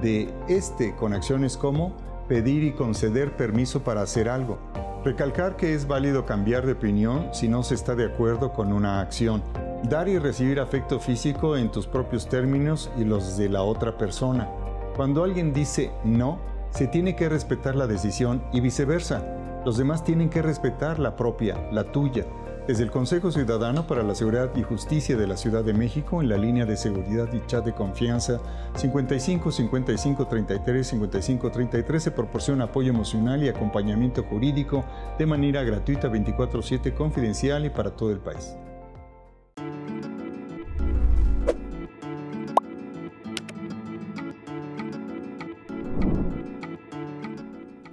de 0.00 0.32
este 0.46 0.94
con 0.94 1.14
acciones 1.14 1.56
como 1.56 1.96
pedir 2.30 2.62
y 2.62 2.70
conceder 2.70 3.36
permiso 3.36 3.82
para 3.82 4.02
hacer 4.02 4.28
algo, 4.28 4.60
Recalcar 5.02 5.56
que 5.56 5.74
es 5.74 5.88
válido 5.88 6.26
cambiar 6.26 6.66
de 6.66 6.72
opinión 6.72 7.30
si 7.32 7.48
no 7.48 7.62
se 7.62 7.74
está 7.74 7.94
de 7.94 8.04
acuerdo 8.04 8.52
con 8.52 8.70
una 8.70 9.00
acción. 9.00 9.42
Dar 9.88 10.08
y 10.08 10.18
recibir 10.18 10.60
afecto 10.60 11.00
físico 11.00 11.56
en 11.56 11.72
tus 11.72 11.86
propios 11.86 12.28
términos 12.28 12.90
y 12.98 13.04
los 13.04 13.38
de 13.38 13.48
la 13.48 13.62
otra 13.62 13.96
persona. 13.96 14.46
Cuando 14.94 15.24
alguien 15.24 15.54
dice 15.54 15.90
no, 16.04 16.38
se 16.68 16.86
tiene 16.86 17.16
que 17.16 17.30
respetar 17.30 17.76
la 17.76 17.86
decisión 17.86 18.44
y 18.52 18.60
viceversa. 18.60 19.24
Los 19.64 19.78
demás 19.78 20.04
tienen 20.04 20.28
que 20.28 20.42
respetar 20.42 20.98
la 20.98 21.16
propia, 21.16 21.56
la 21.72 21.84
tuya. 21.84 22.26
Desde 22.66 22.84
el 22.84 22.90
Consejo 22.90 23.32
Ciudadano 23.32 23.86
para 23.86 24.02
la 24.02 24.14
Seguridad 24.14 24.54
y 24.54 24.62
Justicia 24.62 25.16
de 25.16 25.26
la 25.26 25.36
Ciudad 25.36 25.64
de 25.64 25.72
México, 25.72 26.20
en 26.22 26.28
la 26.28 26.36
línea 26.36 26.66
de 26.66 26.76
seguridad 26.76 27.28
y 27.32 27.44
chat 27.46 27.64
de 27.64 27.74
confianza 27.74 28.40
55 28.76 29.50
55 29.50 30.26
33 30.26 30.86
55 30.86 31.50
33, 31.50 32.02
se 32.02 32.10
proporciona 32.12 32.64
apoyo 32.64 32.90
emocional 32.90 33.42
y 33.42 33.48
acompañamiento 33.48 34.22
jurídico 34.22 34.84
de 35.18 35.26
manera 35.26 35.64
gratuita 35.64 36.08
24/7, 36.08 36.94
confidencial 36.94 37.64
y 37.64 37.70
para 37.70 37.90
todo 37.96 38.12
el 38.12 38.20
país. 38.20 38.54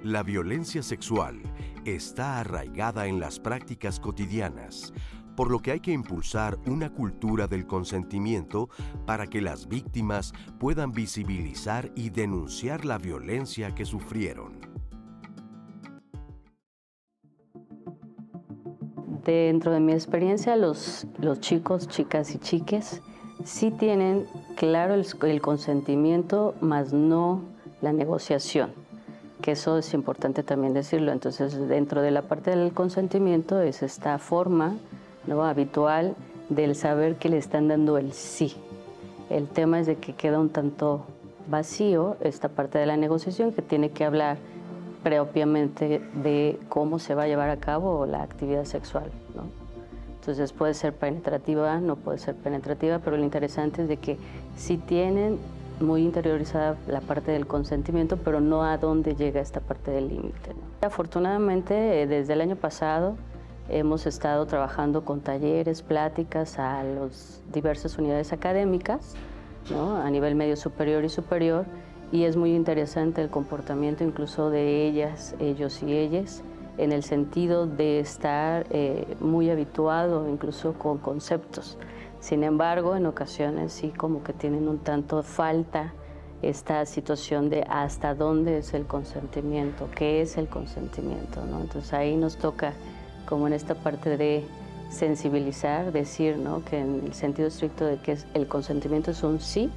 La 0.04 0.22
violencia 0.22 0.82
sexual 0.82 1.42
está 1.94 2.40
arraigada 2.40 3.06
en 3.06 3.20
las 3.20 3.38
prácticas 3.38 4.00
cotidianas, 4.00 4.92
por 5.36 5.50
lo 5.50 5.60
que 5.60 5.72
hay 5.72 5.80
que 5.80 5.92
impulsar 5.92 6.58
una 6.66 6.90
cultura 6.90 7.46
del 7.46 7.66
consentimiento 7.66 8.68
para 9.06 9.26
que 9.26 9.40
las 9.40 9.68
víctimas 9.68 10.32
puedan 10.58 10.92
visibilizar 10.92 11.92
y 11.94 12.10
denunciar 12.10 12.84
la 12.84 12.98
violencia 12.98 13.74
que 13.74 13.84
sufrieron. 13.84 14.58
Dentro 19.24 19.72
de 19.72 19.80
mi 19.80 19.92
experiencia, 19.92 20.56
los, 20.56 21.06
chicos, 21.40 21.86
chicas 21.86 22.34
y 22.34 22.38
chiques 22.38 23.02
sí 23.44 23.70
tienen 23.70 24.26
claro 24.56 24.94
el, 24.94 25.06
el 25.22 25.40
consentimiento, 25.40 26.54
más 26.60 26.92
no 26.92 27.42
la 27.80 27.92
negociación 27.92 28.87
que 29.40 29.52
eso 29.52 29.78
es 29.78 29.94
importante 29.94 30.42
también 30.42 30.74
decirlo. 30.74 31.12
Entonces, 31.12 31.68
dentro 31.68 32.02
de 32.02 32.10
la 32.10 32.22
parte 32.22 32.50
del 32.50 32.72
consentimiento 32.72 33.60
es 33.60 33.82
esta 33.82 34.18
forma 34.18 34.76
¿no? 35.26 35.44
habitual 35.44 36.16
del 36.48 36.74
saber 36.74 37.16
que 37.16 37.28
le 37.28 37.38
están 37.38 37.68
dando 37.68 37.98
el 37.98 38.12
sí. 38.12 38.54
El 39.30 39.48
tema 39.48 39.80
es 39.80 39.86
de 39.86 39.96
que 39.96 40.14
queda 40.14 40.40
un 40.40 40.48
tanto 40.48 41.04
vacío 41.48 42.16
esta 42.20 42.48
parte 42.48 42.78
de 42.78 42.86
la 42.86 42.96
negociación 42.96 43.52
que 43.52 43.62
tiene 43.62 43.90
que 43.90 44.04
hablar 44.04 44.38
propiamente 45.02 46.02
de 46.14 46.58
cómo 46.68 46.98
se 46.98 47.14
va 47.14 47.24
a 47.24 47.26
llevar 47.26 47.50
a 47.50 47.58
cabo 47.58 48.06
la 48.06 48.22
actividad 48.22 48.64
sexual. 48.64 49.10
¿no? 49.34 49.44
Entonces 50.20 50.52
puede 50.52 50.74
ser 50.74 50.92
penetrativa, 50.94 51.78
no 51.80 51.96
puede 51.96 52.18
ser 52.18 52.34
penetrativa, 52.34 52.98
pero 52.98 53.16
lo 53.16 53.24
interesante 53.24 53.82
es 53.82 53.88
de 53.88 53.96
que 53.98 54.18
si 54.56 54.76
tienen 54.76 55.38
muy 55.80 56.02
interiorizada 56.02 56.76
la 56.86 57.00
parte 57.00 57.32
del 57.32 57.46
consentimiento, 57.46 58.16
pero 58.16 58.40
no 58.40 58.64
a 58.64 58.78
dónde 58.78 59.14
llega 59.14 59.40
esta 59.40 59.60
parte 59.60 59.90
del 59.90 60.08
límite. 60.08 60.54
Afortunadamente, 60.82 62.02
eh, 62.02 62.06
desde 62.06 62.32
el 62.32 62.40
año 62.40 62.56
pasado 62.56 63.16
hemos 63.68 64.06
estado 64.06 64.46
trabajando 64.46 65.04
con 65.04 65.20
talleres, 65.20 65.82
pláticas 65.82 66.58
a 66.58 66.82
las 66.82 67.42
diversas 67.52 67.98
unidades 67.98 68.32
académicas, 68.32 69.14
a 69.74 70.10
nivel 70.10 70.34
medio 70.34 70.56
superior 70.56 71.04
y 71.04 71.10
superior, 71.10 71.66
y 72.10 72.24
es 72.24 72.36
muy 72.36 72.54
interesante 72.54 73.20
el 73.20 73.28
comportamiento 73.28 74.02
incluso 74.02 74.48
de 74.48 74.86
ellas, 74.86 75.34
ellos 75.40 75.82
y 75.82 75.92
ellas, 75.92 76.42
en 76.78 76.92
el 76.92 77.02
sentido 77.02 77.66
de 77.66 78.00
estar 78.00 78.66
eh, 78.70 79.16
muy 79.20 79.50
habituado 79.50 80.28
incluso 80.28 80.72
con 80.74 80.98
conceptos. 80.98 81.76
Sin 82.20 82.42
embargo, 82.42 82.96
en 82.96 83.06
ocasiones 83.06 83.72
sí 83.72 83.90
como 83.90 84.22
que 84.22 84.32
tienen 84.32 84.68
un 84.68 84.78
tanto 84.78 85.22
falta 85.22 85.92
esta 86.42 86.84
situación 86.86 87.50
de 87.50 87.64
hasta 87.68 88.14
dónde 88.14 88.58
es 88.58 88.74
el 88.74 88.86
consentimiento, 88.86 89.88
qué 89.94 90.20
es 90.20 90.36
el 90.36 90.48
consentimiento. 90.48 91.42
Entonces 91.42 91.92
ahí 91.92 92.16
nos 92.16 92.36
toca 92.36 92.74
como 93.26 93.46
en 93.46 93.52
esta 93.52 93.74
parte 93.74 94.16
de 94.16 94.44
sensibilizar, 94.88 95.92
decir, 95.92 96.38
¿no? 96.38 96.64
Que 96.64 96.78
en 96.80 97.02
el 97.06 97.14
sentido 97.14 97.48
estricto 97.48 97.84
de 97.84 97.98
que 97.98 98.16
el 98.34 98.46
consentimiento 98.48 99.10
es 99.10 99.22
un 99.22 99.40
sí, 99.40 99.70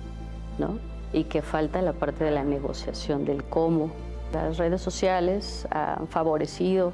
¿no? 0.57 0.79
Y 1.13 1.25
que 1.25 1.41
falta 1.41 1.81
la 1.81 1.93
parte 1.93 2.23
de 2.23 2.31
la 2.31 2.43
negociación, 2.43 3.25
del 3.25 3.43
cómo. 3.43 3.91
Las 4.31 4.57
redes 4.57 4.81
sociales 4.81 5.67
han 5.71 6.07
favorecido, 6.07 6.93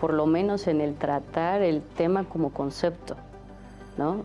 por 0.00 0.12
lo 0.12 0.26
menos 0.26 0.68
en 0.68 0.80
el 0.80 0.94
tratar 0.94 1.62
el 1.62 1.82
tema 1.82 2.24
como 2.24 2.52
concepto, 2.52 3.16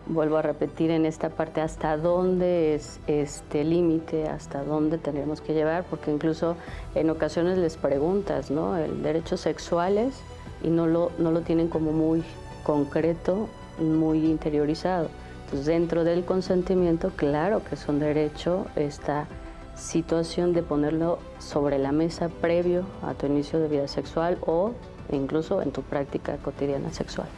Vuelvo 0.06 0.36
a 0.36 0.42
repetir 0.42 0.90
en 0.90 1.06
esta 1.06 1.30
parte 1.30 1.62
hasta 1.62 1.96
dónde 1.96 2.74
es 2.74 3.00
este 3.06 3.64
límite, 3.64 4.28
hasta 4.28 4.62
dónde 4.64 4.98
tenemos 4.98 5.40
que 5.40 5.54
llevar, 5.54 5.84
porque 5.84 6.10
incluso 6.10 6.56
en 6.94 7.08
ocasiones 7.08 7.56
les 7.56 7.78
preguntas, 7.78 8.50
¿no? 8.50 8.76
El 8.76 9.02
derechos 9.02 9.40
sexuales, 9.40 10.20
y 10.62 10.68
no 10.68 10.86
lo, 10.86 11.10
no 11.18 11.30
lo 11.30 11.40
tienen 11.40 11.68
como 11.68 11.92
muy 11.92 12.22
concreto, 12.64 13.48
muy 13.78 14.26
interiorizado. 14.26 15.08
Entonces, 15.44 15.66
dentro 15.66 16.04
del 16.04 16.24
consentimiento, 16.24 17.10
claro 17.16 17.62
que 17.64 17.74
es 17.74 17.88
un 17.88 17.98
derecho 17.98 18.66
esta 18.76 19.26
situación 19.74 20.52
de 20.52 20.62
ponerlo 20.62 21.18
sobre 21.38 21.78
la 21.78 21.92
mesa 21.92 22.28
previo 22.28 22.84
a 23.02 23.14
tu 23.14 23.26
inicio 23.26 23.58
de 23.58 23.68
vida 23.68 23.88
sexual 23.88 24.36
o 24.46 24.72
incluso 25.10 25.62
en 25.62 25.72
tu 25.72 25.82
práctica 25.82 26.36
cotidiana 26.36 26.92
sexual. 26.92 27.28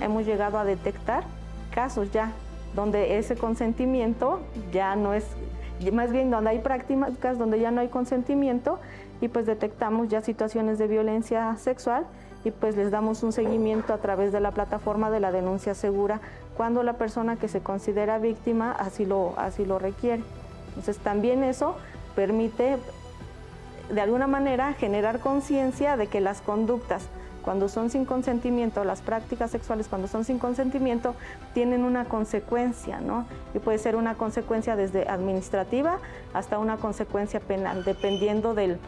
Hemos 0.00 0.26
llegado 0.26 0.58
a 0.58 0.64
detectar 0.64 1.24
casos 1.72 2.10
ya 2.12 2.32
donde 2.74 3.18
ese 3.18 3.36
consentimiento 3.36 4.40
ya 4.72 4.96
no 4.96 5.14
es, 5.14 5.24
más 5.92 6.10
bien 6.10 6.30
donde 6.30 6.50
hay 6.50 6.58
prácticas 6.58 7.38
donde 7.38 7.60
ya 7.60 7.70
no 7.70 7.80
hay 7.80 7.88
consentimiento 7.88 8.78
y 9.20 9.28
pues 9.28 9.46
detectamos 9.46 10.08
ya 10.08 10.20
situaciones 10.20 10.78
de 10.78 10.88
violencia 10.88 11.56
sexual 11.56 12.04
y 12.44 12.50
pues 12.50 12.76
les 12.76 12.90
damos 12.90 13.22
un 13.22 13.32
seguimiento 13.32 13.94
a 13.94 13.98
través 13.98 14.32
de 14.32 14.40
la 14.40 14.50
plataforma 14.50 15.10
de 15.10 15.20
la 15.20 15.32
denuncia 15.32 15.74
segura 15.74 16.20
cuando 16.56 16.82
la 16.82 16.94
persona 16.94 17.36
que 17.36 17.48
se 17.48 17.60
considera 17.60 18.18
víctima 18.18 18.72
así 18.72 19.06
lo, 19.06 19.34
así 19.38 19.64
lo 19.64 19.78
requiere. 19.78 20.22
Entonces 20.68 20.98
también 20.98 21.42
eso 21.42 21.76
permite 22.14 22.76
de 23.90 24.00
alguna 24.00 24.26
manera 24.26 24.72
generar 24.74 25.20
conciencia 25.20 25.96
de 25.96 26.06
que 26.06 26.20
las 26.20 26.40
conductas 26.40 27.06
cuando 27.44 27.68
son 27.68 27.90
sin 27.90 28.04
consentimiento, 28.04 28.84
las 28.84 29.02
prácticas 29.02 29.50
sexuales 29.50 29.88
cuando 29.88 30.08
son 30.08 30.24
sin 30.24 30.38
consentimiento, 30.38 31.14
tienen 31.52 31.84
una 31.84 32.06
consecuencia, 32.06 33.00
¿no? 33.00 33.26
Y 33.54 33.58
puede 33.58 33.78
ser 33.78 33.96
una 33.96 34.14
consecuencia 34.14 34.76
desde 34.76 35.08
administrativa 35.08 35.98
hasta 36.32 36.58
una 36.58 36.78
consecuencia 36.78 37.40
penal, 37.40 37.84
dependiendo 37.84 38.54
del 38.54 38.78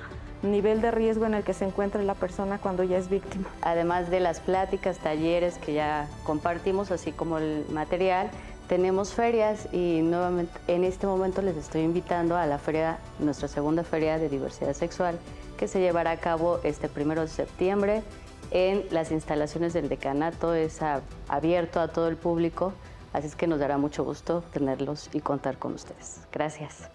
nivel 0.42 0.80
de 0.80 0.90
riesgo 0.90 1.26
en 1.26 1.34
el 1.34 1.44
que 1.44 1.54
se 1.54 1.64
encuentre 1.64 2.02
la 2.04 2.14
persona 2.14 2.59
cuando 2.59 2.82
ya 2.82 2.98
es 2.98 3.09
víctima. 3.09 3.48
Además 3.62 4.11
de 4.11 4.20
las 4.20 4.40
pláticas, 4.40 4.98
talleres 4.98 5.59
que 5.59 5.74
ya 5.74 6.09
compartimos, 6.24 6.90
así 6.90 7.12
como 7.12 7.38
el 7.38 7.66
material, 7.70 8.30
tenemos 8.68 9.14
ferias 9.14 9.68
y 9.72 10.00
nuevamente 10.02 10.52
en 10.66 10.84
este 10.84 11.07
momento 11.07 11.40
les 11.40 11.57
estoy 11.57 11.82
invitando 11.82 12.36
a 12.36 12.46
la 12.46 12.59
feria, 12.59 12.98
nuestra 13.20 13.48
segunda 13.48 13.84
feria 13.84 14.18
de 14.18 14.28
diversidad 14.28 14.72
sexual, 14.72 15.18
que 15.57 15.68
se 15.68 15.80
llevará 15.80 16.11
a 16.11 16.16
cabo 16.16 16.59
este 16.64 16.88
primero 16.88 17.22
de 17.22 17.28
septiembre 17.28 18.02
en 18.51 18.84
las 18.90 19.11
instalaciones 19.11 19.72
del 19.72 19.88
decanato. 19.88 20.55
Es 20.55 20.80
abierto 21.28 21.80
a 21.80 21.88
todo 21.88 22.09
el 22.09 22.16
público, 22.16 22.72
así 23.12 23.26
es 23.26 23.36
que 23.36 23.47
nos 23.47 23.59
dará 23.59 23.78
mucho 23.78 24.05
gusto 24.05 24.42
tenerlos 24.53 25.11
y 25.12 25.20
contar 25.20 25.59
con 25.59 25.74
ustedes. 25.74 26.20
Gracias. 26.32 26.90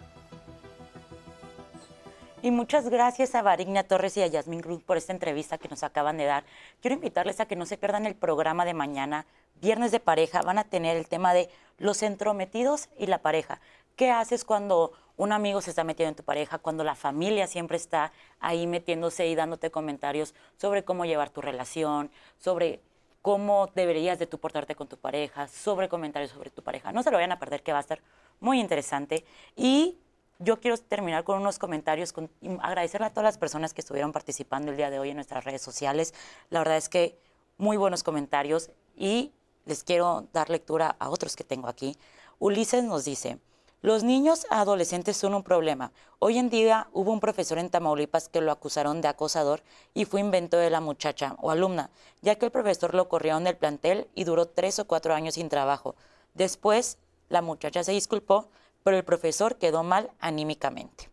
Y 2.44 2.50
muchas 2.50 2.90
gracias 2.90 3.36
a 3.36 3.44
Varigna 3.44 3.84
Torres 3.84 4.18
y 4.18 4.24
a 4.24 4.28
Yasmin 4.28 4.62
Cruz 4.62 4.82
por 4.82 4.98
esta 4.98 5.14
entrevista 5.14 5.60
que 5.60 5.70
nos 5.70 5.84
acaban 5.84 6.18
de 6.18 6.26
dar. 6.26 6.44
Quiero 6.82 6.96
invitarles 6.96 7.40
a 7.40 7.46
que 7.46 7.56
no 7.56 7.68
se 7.68 7.78
pierdan 7.78 8.08
el 8.08 8.16
programa 8.16 8.66
de 8.66 8.74
mañana, 8.74 9.28
Viernes 9.62 9.92
de 9.92 10.00
Pareja. 10.00 10.42
Van 10.42 10.58
a 10.58 10.64
tener 10.64 10.98
el 10.98 11.08
tema 11.08 11.36
de 11.36 11.52
los 11.78 12.02
entrometidos 12.02 12.90
y 12.98 13.06
la 13.06 13.20
pareja. 13.20 13.62
¿Qué 13.96 14.10
haces 14.10 14.44
cuando 14.44 14.92
un 15.22 15.32
amigo 15.34 15.62
se 15.62 15.70
está 15.70 15.84
metiendo 15.84 16.10
en 16.10 16.16
tu 16.16 16.24
pareja, 16.24 16.58
cuando 16.58 16.84
la 16.84 16.96
familia 16.96 17.46
siempre 17.46 17.78
está 17.78 18.12
ahí 18.40 18.66
metiéndose 18.66 19.28
y 19.28 19.36
dándote 19.36 19.70
comentarios 19.70 20.34
sobre 20.58 20.84
cómo 20.84 21.06
llevar 21.06 21.30
tu 21.30 21.42
relación, 21.42 22.10
sobre 22.40 22.82
cómo 23.22 23.68
deberías 23.76 24.18
de 24.18 24.26
tú 24.26 24.40
portarte 24.40 24.74
con 24.74 24.88
tu 24.88 24.98
pareja, 24.98 25.48
sobre 25.48 25.90
comentarios 25.90 26.32
sobre 26.32 26.50
tu 26.50 26.64
pareja? 26.64 26.92
No 26.92 27.04
se 27.04 27.12
lo 27.12 27.18
vayan 27.18 27.34
a 27.34 27.38
perder, 27.38 27.62
que 27.62 27.72
va 27.72 27.78
a 27.78 27.82
estar 27.82 28.02
muy 28.40 28.60
interesante. 28.60 29.24
Y 29.56 30.00
yo 30.40 30.60
quiero 30.60 30.76
terminar 30.80 31.24
con 31.24 31.40
unos 31.40 31.60
comentarios, 31.60 32.16
agradecerle 32.60 33.06
a 33.06 33.12
todas 33.12 33.26
las 33.26 33.38
personas 33.38 33.76
que 33.76 33.82
estuvieron 33.82 34.12
participando 34.12 34.72
el 34.72 34.78
día 34.78 34.90
de 34.90 34.98
hoy 34.98 35.12
en 35.12 35.18
nuestras 35.18 35.44
redes 35.44 35.62
sociales. 35.62 36.16
La 36.50 36.62
verdad 36.62 36.78
es 36.78 36.90
que 36.90 37.16
muy 37.60 37.78
buenos 37.78 38.02
comentarios 38.02 38.72
y 38.96 39.34
les 39.66 39.84
quiero 39.84 40.30
dar 40.34 40.50
lectura 40.50 40.96
a 40.98 41.10
otros 41.10 41.36
que 41.36 41.44
tengo 41.44 41.68
aquí. 41.68 41.96
Ulises 42.40 42.84
nos 42.84 43.06
dice, 43.06 43.38
los 43.82 44.04
niños 44.04 44.46
adolescentes 44.52 45.18
son 45.18 45.34
un 45.34 45.44
problema. 45.44 45.92
Hoy 46.20 46.38
en 46.38 46.50
día 46.50 46.88
hubo 46.94 47.12
un 47.12 47.20
profesor 47.20 47.58
en 47.58 47.72
Tamaulipas 47.72 48.30
que 48.30 48.42
lo 48.42 48.52
acusaron 48.52 49.02
de 49.02 49.08
acosador 49.08 49.64
y 49.96 50.06
fue 50.06 50.20
invento 50.20 50.58
de 50.58 50.70
la 50.70 50.82
muchacha 50.82 51.36
o 51.40 51.50
alumna, 51.50 51.90
ya 52.22 52.36
que 52.36 52.46
el 52.46 52.52
profesor 52.52 52.94
lo 52.94 53.10
corrió 53.10 53.40
del 53.40 53.58
plantel 53.58 54.08
y 54.14 54.24
duró 54.24 54.46
tres 54.48 54.78
o 54.78 54.86
cuatro 54.86 55.16
años 55.16 55.34
sin 55.34 55.50
trabajo. 55.50 55.96
Después, 56.36 57.00
la 57.30 57.42
muchacha 57.42 57.84
se 57.84 57.92
disculpó, 57.92 58.50
pero 58.84 58.98
el 58.98 59.04
profesor 59.04 59.56
quedó 59.56 59.82
mal 59.84 60.12
anímicamente. 60.20 61.10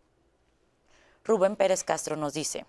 Rubén 1.24 1.56
Pérez 1.56 1.84
Castro 1.84 2.16
nos 2.16 2.34
dice, 2.34 2.66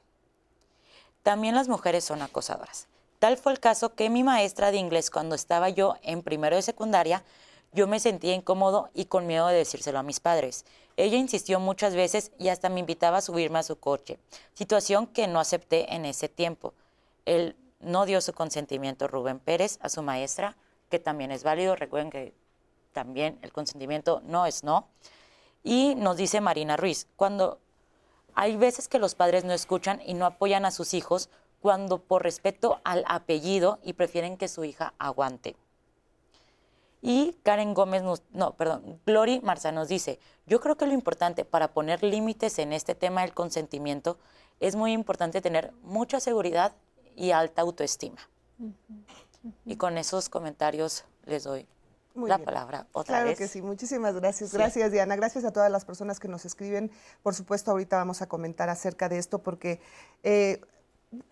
también 1.24 1.56
las 1.56 1.68
mujeres 1.68 2.06
son 2.06 2.22
acosadoras. 2.22 2.88
Tal 3.20 3.38
fue 3.38 3.52
el 3.52 3.60
caso 3.60 3.96
que 3.96 4.10
mi 4.10 4.24
maestra 4.24 4.72
de 4.72 4.78
inglés 4.78 5.10
cuando 5.10 5.36
estaba 5.36 5.68
yo 5.68 5.96
en 6.04 6.24
primero 6.24 6.56
de 6.56 6.62
secundaria, 6.62 7.24
yo 7.72 7.88
me 7.88 8.00
sentía 8.00 8.34
incómodo 8.34 8.90
y 8.94 9.06
con 9.06 9.28
miedo 9.28 9.48
de 9.48 9.58
decírselo 9.58 10.00
a 10.00 10.04
mis 10.04 10.20
padres. 10.20 10.66
Ella 10.98 11.18
insistió 11.18 11.60
muchas 11.60 11.96
veces 11.96 12.32
y 12.40 12.50
hasta 12.50 12.70
me 12.70 12.80
invitaba 12.80 13.18
a 13.18 13.22
subirme 13.22 13.60
a 13.60 13.64
su 13.64 13.80
coche, 13.80 14.20
situación 14.54 15.08
que 15.08 15.28
no 15.28 15.40
acepté 15.40 15.94
en 15.94 16.06
ese 16.06 16.28
tiempo. 16.30 16.74
Él 17.26 17.56
no 17.80 18.06
dio 18.06 18.22
su 18.22 18.34
consentimiento, 18.34 19.08
Rubén 19.08 19.40
Pérez, 19.40 19.80
a 19.82 19.90
su 19.90 20.02
maestra, 20.02 20.58
que 20.90 21.00
también 21.00 21.32
es 21.32 21.44
válido. 21.44 21.76
Recuerden 21.76 22.10
que 22.10 22.34
también 22.92 23.40
el 23.42 23.54
consentimiento 23.54 24.22
no 24.26 24.46
es 24.46 24.64
no. 24.64 24.88
Y 25.64 25.96
nos 25.96 26.18
dice 26.18 26.42
Marina 26.42 26.76
Ruiz, 26.76 27.08
cuando 27.16 27.60
hay 28.36 28.56
veces 28.58 28.88
que 28.88 29.00
los 29.00 29.16
padres 29.16 29.46
no 29.46 29.54
escuchan 29.54 30.02
y 30.06 30.14
no 30.14 30.26
apoyan 30.26 30.66
a 30.66 30.72
sus 30.72 30.94
hijos 30.94 31.30
cuando 31.62 32.00
por 32.00 32.24
respeto 32.24 32.80
al 32.84 33.04
apellido 33.08 33.80
y 33.84 33.94
prefieren 33.94 34.38
que 34.38 34.48
su 34.48 34.64
hija 34.64 34.94
aguante. 34.98 35.56
Y 37.02 37.38
Karen 37.44 37.74
Gómez, 37.74 38.04
no, 38.32 38.54
perdón, 38.56 39.00
Glory 39.06 39.40
Marza 39.42 39.72
nos 39.72 39.88
dice, 39.88 40.20
yo 40.46 40.60
creo 40.60 40.76
que 40.76 40.86
lo 40.86 40.94
importante 40.94 41.46
para 41.46 41.70
poner 41.72 42.04
límites 42.04 42.60
en 42.60 42.74
este 42.74 42.94
tema 42.94 43.22
del 43.22 43.34
consentimiento 43.34 44.18
es 44.60 44.76
muy 44.76 44.92
importante 44.92 45.42
tener 45.42 45.72
mucha 45.82 46.20
seguridad 46.20 46.74
y 47.16 47.32
alta 47.32 47.62
autoestima. 47.62 48.18
Y 49.66 49.78
con 49.78 49.98
esos 49.98 50.28
comentarios 50.28 51.06
les 51.26 51.46
doy 51.46 51.68
la 52.16 52.38
palabra 52.38 52.88
otra 52.92 53.16
claro 53.16 53.30
vez. 53.30 53.38
Claro 53.38 53.48
que 53.48 53.54
sí, 53.54 53.62
muchísimas 53.62 54.16
gracias. 54.16 54.54
Gracias, 54.54 54.92
Diana. 54.92 55.16
Gracias 55.16 55.46
a 55.46 55.52
todas 55.52 55.72
las 55.72 55.86
personas 55.86 56.20
que 56.20 56.28
nos 56.28 56.44
escriben. 56.44 56.92
Por 57.24 57.34
supuesto, 57.34 57.72
ahorita 57.72 57.96
vamos 57.96 58.22
a 58.22 58.28
comentar 58.28 58.70
acerca 58.70 59.08
de 59.08 59.18
esto 59.18 59.40
porque 59.40 59.80
eh, 60.24 60.60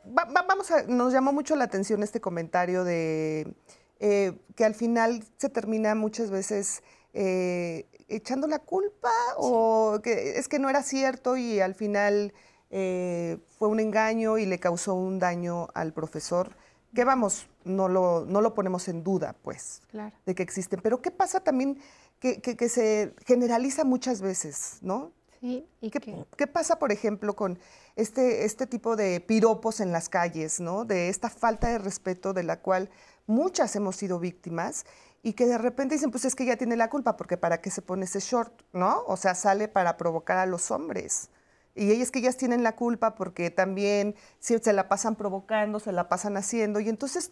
vamos 0.06 0.72
a, 0.72 0.84
nos 0.84 1.12
llamó 1.12 1.34
mucho 1.34 1.56
la 1.56 1.66
atención 1.66 2.04
este 2.04 2.22
comentario 2.22 2.84
de 2.84 3.54
eh, 4.00 4.34
que 4.56 4.66
al 4.66 4.76
final 4.76 5.24
se 5.38 5.50
termina 5.50 5.96
muchas 5.96 6.30
veces 6.30 6.84
eh, 7.14 7.88
echando 8.08 8.48
la 8.48 8.60
culpa 8.60 9.12
o 9.38 10.00
que 10.04 10.38
es 10.38 10.48
que 10.48 10.60
no 10.60 10.70
era 10.70 10.84
cierto 10.84 11.38
y 11.38 11.60
al 11.60 11.76
final 11.76 12.34
fue 12.70 13.70
un 13.70 13.80
engaño 13.80 14.38
y 14.38 14.46
le 14.46 14.60
causó 14.60 14.94
un 14.94 15.20
daño 15.20 15.70
al 15.74 15.94
profesor 15.94 16.54
que 16.94 17.04
vamos, 17.04 17.48
no 17.64 17.88
lo, 17.88 18.26
no 18.26 18.42
lo 18.42 18.54
ponemos 18.54 18.88
en 18.88 19.04
duda, 19.04 19.36
pues, 19.44 19.82
de 20.26 20.36
que 20.36 20.44
existen. 20.44 20.80
Pero 20.82 21.02
¿qué 21.02 21.12
pasa 21.12 21.40
también 21.42 21.80
que, 22.20 22.42
que, 22.42 22.70
se 22.70 23.14
generaliza 23.26 23.84
muchas 23.84 24.22
veces, 24.22 24.80
¿no? 24.82 25.12
Sí, 25.40 25.68
¿Y 25.82 25.92
qué, 25.92 26.26
qué, 26.36 26.48
pasa, 26.48 26.80
por 26.80 26.92
ejemplo, 26.92 27.36
con 27.36 27.60
este, 27.96 28.46
este 28.46 28.66
tipo 28.66 28.96
de 28.96 29.22
piropos 29.22 29.80
en 29.80 29.92
las 29.92 30.10
calles, 30.10 30.60
¿no? 30.60 30.84
De 30.84 31.10
esta 31.10 31.30
falta 31.30 31.70
de 31.70 31.78
respeto 31.78 32.34
de 32.34 32.44
la 32.44 32.60
cual 32.62 32.90
muchas 33.28 33.76
hemos 33.76 33.96
sido 33.98 34.20
víctimas 34.20 34.86
y 35.22 35.34
que 35.34 35.46
de 35.46 35.58
repente 35.58 35.96
dicen, 35.96 36.10
pues 36.10 36.26
es 36.26 36.36
que 36.36 36.44
ella 36.44 36.58
tiene 36.58 36.76
la 36.76 36.90
culpa, 36.90 37.18
porque 37.18 37.38
¿para 37.38 37.62
qué 37.62 37.70
se 37.70 37.82
pone 37.82 38.06
ese 38.06 38.20
short, 38.20 38.62
¿no? 38.74 39.04
O 39.06 39.18
sea, 39.18 39.36
sale 39.36 39.68
para 39.68 39.98
provocar 39.98 40.38
a 40.38 40.46
los 40.46 40.72
hombres. 40.72 41.30
Y 41.76 41.92
ellas 41.92 42.10
que 42.10 42.20
ellas 42.20 42.38
tienen 42.38 42.64
la 42.64 42.76
culpa 42.76 43.14
porque 43.14 43.52
también 43.52 44.16
se 44.40 44.74
la 44.74 44.88
pasan 44.88 45.16
provocando, 45.16 45.80
se 45.80 45.92
la 45.92 46.10
pasan 46.10 46.38
haciendo, 46.38 46.80
y 46.80 46.90
entonces 46.90 47.32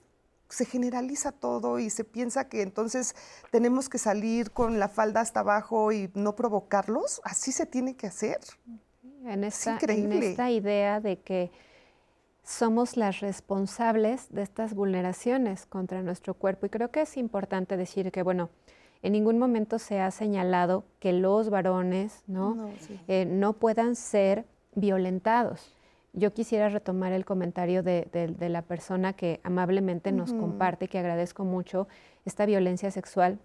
se 0.50 0.66
generaliza 0.66 1.32
todo 1.32 1.80
y 1.80 1.90
se 1.90 2.04
piensa 2.04 2.48
que 2.48 2.62
entonces 2.62 3.16
tenemos 3.52 3.90
que 3.90 3.98
salir 3.98 4.52
con 4.52 4.80
la 4.80 4.90
falda 4.90 5.22
hasta 5.22 5.42
abajo 5.42 5.92
y 5.92 6.10
no 6.14 6.36
provocarlos. 6.36 7.22
Así 7.24 7.52
se 7.52 7.66
tiene 7.66 7.96
que 7.96 8.08
hacer. 8.08 8.40
En 9.26 9.44
esta, 9.44 9.80
en 9.82 10.12
esta 10.14 10.52
idea 10.52 11.00
de 11.00 11.20
que 11.20 11.52
somos 12.44 12.96
las 12.96 13.22
responsables 13.22 14.32
de 14.32 14.44
estas 14.44 14.76
vulneraciones 14.76 15.66
contra 15.66 16.04
nuestro 16.04 16.36
cuerpo. 16.36 16.68
Y 16.68 16.70
creo 16.70 16.92
que 16.92 17.02
es 17.02 17.18
importante 17.18 17.76
decir 17.76 18.12
que, 18.12 18.22
bueno, 18.22 18.50
en 19.02 19.14
ningún 19.14 19.40
momento 19.40 19.80
se 19.80 20.00
ha 20.00 20.12
señalado 20.12 20.86
que 21.00 21.12
los 21.12 21.50
varones 21.50 22.24
no, 22.28 22.72
eh, 23.08 23.26
no, 23.26 23.54
puedan 23.54 23.96
ser 23.96 24.46
violentados. 24.76 25.75
Yo 26.18 26.34
quisiera 26.34 26.70
retomar 26.70 27.12
el 27.12 27.26
comentario 27.26 27.84
de, 27.84 28.08
la 28.40 28.62
persona 28.62 29.12
que 29.14 29.42
amablemente 29.44 30.14
nos 30.14 30.32
comparte, 30.32 30.88
que 30.88 30.98
agradezco 30.98 31.44
mucho, 31.44 31.90
esta 32.24 32.46
violencia 32.46 32.90
sexual 32.90 33.38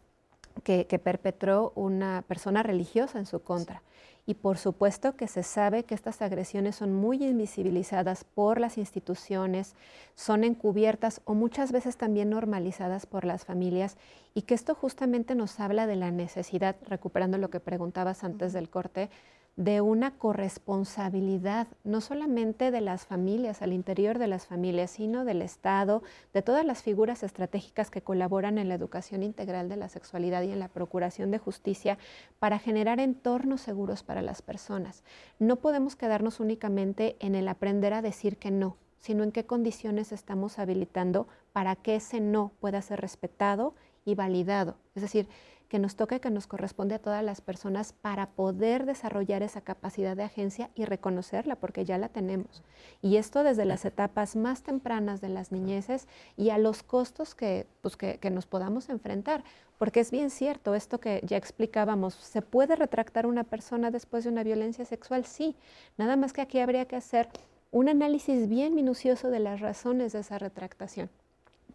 que, 0.62 0.84
perpetró 1.02 1.72
una 1.74 2.22
persona 2.28 2.62
religiosa 2.62 3.18
en 3.18 3.26
su 3.26 3.42
contra. 3.42 3.82
Y 4.24 4.34
por 4.34 4.56
supuesto 4.56 5.16
que 5.16 5.26
se 5.26 5.42
sabe 5.42 5.82
que 5.82 5.96
estas 5.96 6.22
agresiones 6.22 6.76
son 6.76 6.92
muy 6.92 7.24
invisibilizadas 7.24 8.22
por 8.22 8.60
las 8.60 8.78
instituciones, 8.78 9.74
son 10.14 10.44
encubiertas 10.44 11.22
o 11.24 11.34
muchas 11.34 11.72
veces 11.72 11.96
también 11.96 12.30
normalizadas 12.30 13.04
por 13.04 13.24
las 13.24 13.44
familias 13.44 13.96
y 14.32 14.42
que 14.42 14.54
esto 14.54 14.76
justamente 14.76 15.34
nos 15.34 15.58
habla 15.58 15.88
de 15.88 15.96
la 15.96 16.12
necesidad, 16.12 16.76
recuperando 16.86 17.36
lo 17.36 17.50
que 17.50 17.58
preguntabas 17.58 18.22
antes 18.22 18.52
del 18.52 18.68
corte, 18.68 19.10
de 19.56 19.80
una 19.80 20.16
corresponsabilidad, 20.16 21.66
no 21.84 22.00
solamente 22.00 22.70
de 22.70 22.80
las 22.80 23.04
familias, 23.04 23.62
al 23.62 23.72
interior 23.72 24.18
de 24.18 24.26
las 24.26 24.46
familias, 24.46 24.92
sino 24.92 25.24
del 25.24 25.42
Estado, 25.42 26.02
de 26.32 26.42
todas 26.42 26.64
las 26.64 26.82
figuras 26.82 27.22
estratégicas 27.22 27.90
que 27.90 28.02
colaboran 28.02 28.58
en 28.58 28.68
la 28.68 28.74
educación 28.74 29.22
integral 29.22 29.68
de 29.68 29.76
la 29.76 29.88
sexualidad 29.88 30.42
y 30.42 30.52
en 30.52 30.60
la 30.60 30.68
procuración 30.68 31.30
de 31.30 31.38
justicia 31.38 31.98
para 32.38 32.58
generar 32.58 33.00
entornos 33.00 33.60
seguros 33.60 34.02
para 34.02 34.22
las 34.22 34.40
personas. 34.40 35.02
No 35.38 35.56
podemos 35.56 35.96
quedarnos 35.96 36.40
únicamente 36.40 37.16
en 37.18 37.34
el 37.34 37.48
aprender 37.48 37.92
a 37.92 38.02
decir 38.02 38.36
que 38.38 38.50
no, 38.50 38.76
sino 38.98 39.24
en 39.24 39.32
qué 39.32 39.44
condiciones 39.44 40.12
estamos 40.12 40.58
habilitando 40.58 41.26
para 41.52 41.76
que 41.76 41.96
ese 41.96 42.20
no 42.20 42.52
pueda 42.60 42.80
ser 42.82 43.00
respetado 43.00 43.74
y 44.04 44.14
validado. 44.14 44.76
Es 44.94 45.02
decir, 45.02 45.28
que 45.70 45.78
nos 45.78 45.94
toca 45.94 46.16
y 46.16 46.20
que 46.20 46.30
nos 46.30 46.48
corresponde 46.48 46.96
a 46.96 46.98
todas 46.98 47.22
las 47.22 47.40
personas 47.40 47.92
para 47.92 48.30
poder 48.30 48.86
desarrollar 48.86 49.44
esa 49.44 49.60
capacidad 49.60 50.16
de 50.16 50.24
agencia 50.24 50.68
y 50.74 50.84
reconocerla, 50.84 51.54
porque 51.54 51.84
ya 51.84 51.96
la 51.96 52.08
tenemos. 52.08 52.64
Y 53.00 53.16
esto 53.16 53.44
desde 53.44 53.64
las 53.64 53.84
etapas 53.84 54.34
más 54.34 54.64
tempranas 54.64 55.20
de 55.20 55.28
las 55.28 55.52
niñeces 55.52 56.08
y 56.36 56.50
a 56.50 56.58
los 56.58 56.82
costos 56.82 57.36
que, 57.36 57.68
pues, 57.82 57.96
que, 57.96 58.18
que 58.18 58.30
nos 58.30 58.46
podamos 58.46 58.88
enfrentar. 58.88 59.44
Porque 59.78 60.00
es 60.00 60.10
bien 60.10 60.30
cierto 60.30 60.74
esto 60.74 60.98
que 60.98 61.22
ya 61.24 61.36
explicábamos, 61.36 62.14
¿se 62.14 62.42
puede 62.42 62.74
retractar 62.74 63.26
una 63.26 63.44
persona 63.44 63.92
después 63.92 64.24
de 64.24 64.30
una 64.30 64.42
violencia 64.42 64.84
sexual? 64.84 65.24
Sí, 65.24 65.54
nada 65.96 66.16
más 66.16 66.32
que 66.32 66.40
aquí 66.40 66.58
habría 66.58 66.86
que 66.86 66.96
hacer 66.96 67.28
un 67.70 67.88
análisis 67.88 68.48
bien 68.48 68.74
minucioso 68.74 69.30
de 69.30 69.38
las 69.38 69.60
razones 69.60 70.12
de 70.12 70.18
esa 70.18 70.36
retractación 70.38 71.10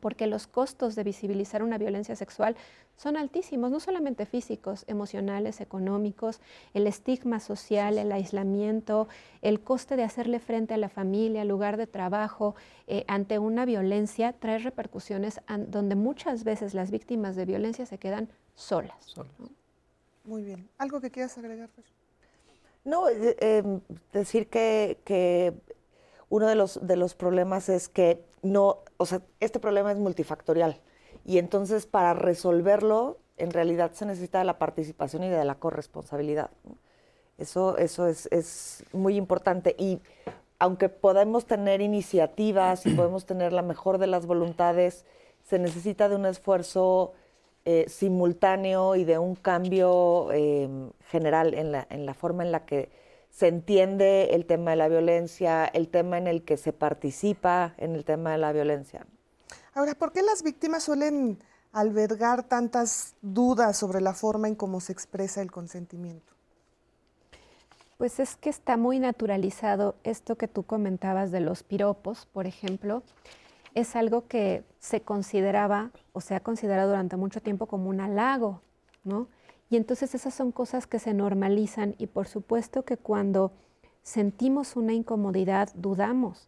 porque 0.05 0.27
los 0.27 0.45
costos 0.45 0.93
de 0.93 1.03
visibilizar 1.03 1.63
una 1.63 1.79
violencia 1.79 2.15
sexual 2.15 2.55
son 2.95 3.17
altísimos, 3.17 3.71
no 3.71 3.79
solamente 3.79 4.27
físicos, 4.27 4.85
emocionales, 4.85 5.61
económicos, 5.61 6.41
el 6.75 6.85
estigma 6.85 7.39
social, 7.39 7.97
el 7.97 8.11
aislamiento, 8.11 9.07
el 9.41 9.61
coste 9.61 9.95
de 9.95 10.03
hacerle 10.03 10.37
frente 10.37 10.75
a 10.75 10.77
la 10.77 10.89
familia, 10.89 11.41
al 11.41 11.47
lugar 11.47 11.75
de 11.77 11.87
trabajo, 11.87 12.53
eh, 12.85 13.03
ante 13.07 13.39
una 13.39 13.65
violencia, 13.65 14.33
trae 14.33 14.59
repercusiones 14.59 15.41
donde 15.69 15.95
muchas 15.95 16.43
veces 16.43 16.75
las 16.75 16.91
víctimas 16.91 17.35
de 17.35 17.45
violencia 17.45 17.87
se 17.87 17.97
quedan 17.97 18.29
solas. 18.53 19.15
Muy 20.23 20.43
bien. 20.43 20.69
¿Algo 20.77 21.01
que 21.01 21.09
quieras 21.09 21.35
agregar? 21.39 21.71
No, 22.83 23.09
eh, 23.09 23.35
em, 23.39 23.81
decir 24.13 24.49
que, 24.49 24.99
que 25.03 25.55
uno 26.29 26.47
de 26.47 26.55
los, 26.55 26.85
de 26.85 26.95
los 26.95 27.15
problemas 27.15 27.69
es 27.69 27.89
que 27.89 28.23
no, 28.41 28.79
o 28.97 29.05
sea, 29.05 29.21
este 29.39 29.59
problema 29.59 29.91
es 29.91 29.97
multifactorial 29.97 30.79
y 31.25 31.37
entonces 31.37 31.85
para 31.85 32.13
resolverlo 32.13 33.17
en 33.37 33.51
realidad 33.51 33.91
se 33.93 34.05
necesita 34.05 34.39
de 34.39 34.45
la 34.45 34.57
participación 34.57 35.23
y 35.23 35.29
de 35.29 35.43
la 35.43 35.55
corresponsabilidad. 35.55 36.51
Eso, 37.37 37.77
eso 37.77 38.07
es, 38.07 38.27
es, 38.31 38.83
muy 38.93 39.17
importante 39.17 39.75
y 39.77 39.99
aunque 40.57 40.87
podemos 40.87 41.45
tener 41.45 41.81
iniciativas 41.81 42.85
y 42.85 42.91
podemos 42.91 43.25
tener 43.25 43.51
la 43.51 43.61
mejor 43.61 43.97
de 43.97 44.07
las 44.07 44.25
voluntades, 44.25 45.03
se 45.43 45.59
necesita 45.59 46.07
de 46.07 46.15
un 46.15 46.25
esfuerzo 46.25 47.11
eh, 47.65 47.85
simultáneo 47.89 48.95
y 48.95 49.03
de 49.03 49.17
un 49.17 49.35
cambio 49.35 50.31
eh, 50.31 50.69
general 51.09 51.53
en 51.53 51.73
la, 51.73 51.85
en 51.89 52.05
la 52.05 52.13
forma 52.13 52.43
en 52.43 52.51
la 52.53 52.65
que 52.65 52.89
se 53.35 53.49
entiende 53.49 54.33
el 54.33 54.45
tema 54.45 54.71
de 54.71 54.77
la 54.77 54.87
violencia, 54.87 55.65
el 55.65 55.89
tema 55.89 56.17
en 56.17 56.27
el 56.27 56.45
que 56.45 56.55
se 56.55 56.71
participa 56.71 57.73
en 57.75 57.93
el 57.93 58.05
tema 58.05 58.31
de 58.31 58.37
la 58.37 58.53
violencia. 58.53 59.05
Ahora, 59.73 59.93
¿por 59.93 60.13
qué 60.13 60.21
las 60.21 60.41
víctimas 60.41 60.83
suelen 60.83 61.43
albergar 61.73 62.43
tantas 62.43 63.15
dudas 63.21 63.75
sobre 63.75 63.99
la 63.99 64.13
forma 64.13 64.47
en 64.47 64.55
cómo 64.55 64.79
se 64.79 64.93
expresa 64.93 65.41
el 65.41 65.51
consentimiento? 65.51 66.33
Pues 67.97 68.21
es 68.21 68.37
que 68.37 68.49
está 68.49 68.77
muy 68.77 68.99
naturalizado 68.99 69.95
esto 70.05 70.37
que 70.37 70.47
tú 70.47 70.63
comentabas 70.63 71.31
de 71.31 71.41
los 71.41 71.61
piropos, 71.61 72.27
por 72.27 72.47
ejemplo. 72.47 73.03
Es 73.73 73.97
algo 73.97 74.29
que 74.29 74.63
se 74.79 75.01
consideraba 75.01 75.91
o 76.13 76.21
se 76.21 76.35
ha 76.35 76.39
considerado 76.39 76.87
durante 76.87 77.17
mucho 77.17 77.41
tiempo 77.41 77.65
como 77.65 77.89
un 77.89 77.99
halago, 77.99 78.61
¿no? 79.03 79.27
Y 79.69 79.77
entonces 79.77 80.13
esas 80.15 80.33
son 80.33 80.51
cosas 80.51 80.87
que 80.87 80.99
se 80.99 81.13
normalizan 81.13 81.95
y 81.97 82.07
por 82.07 82.27
supuesto 82.27 82.83
que 82.83 82.97
cuando 82.97 83.51
sentimos 84.03 84.75
una 84.75 84.93
incomodidad 84.93 85.69
dudamos. 85.73 86.47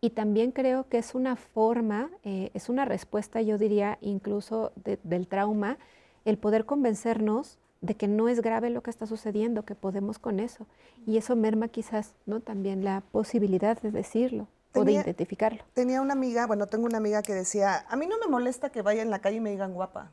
Y 0.00 0.10
también 0.10 0.50
creo 0.50 0.88
que 0.88 0.98
es 0.98 1.14
una 1.14 1.36
forma, 1.36 2.10
eh, 2.24 2.50
es 2.54 2.68
una 2.68 2.84
respuesta, 2.84 3.40
yo 3.40 3.58
diría, 3.58 3.98
incluso 4.00 4.72
del 5.04 5.28
trauma, 5.28 5.78
el 6.24 6.38
poder 6.38 6.64
convencernos 6.64 7.58
de 7.80 7.96
que 7.96 8.08
no 8.08 8.28
es 8.28 8.40
grave 8.40 8.70
lo 8.70 8.82
que 8.82 8.90
está 8.90 9.06
sucediendo, 9.06 9.64
que 9.64 9.74
podemos 9.74 10.18
con 10.18 10.40
eso. 10.40 10.66
Y 11.06 11.18
eso 11.18 11.36
merma 11.36 11.68
quizás 11.68 12.14
¿no? 12.26 12.40
también 12.40 12.84
la 12.84 13.02
posibilidad 13.12 13.80
de 13.80 13.90
decirlo 13.90 14.48
o 14.74 14.84
de 14.84 14.92
identificarlo. 14.92 15.62
Tenía 15.74 16.00
una 16.00 16.14
amiga, 16.14 16.46
bueno, 16.46 16.66
tengo 16.66 16.86
una 16.86 16.98
amiga 16.98 17.22
que 17.22 17.34
decía, 17.34 17.84
a 17.88 17.96
mí 17.96 18.06
no 18.06 18.18
me 18.18 18.26
molesta 18.26 18.70
que 18.70 18.82
vaya 18.82 19.02
en 19.02 19.10
la 19.10 19.20
calle 19.20 19.36
y 19.36 19.40
me 19.40 19.50
digan 19.50 19.74
guapa. 19.74 20.12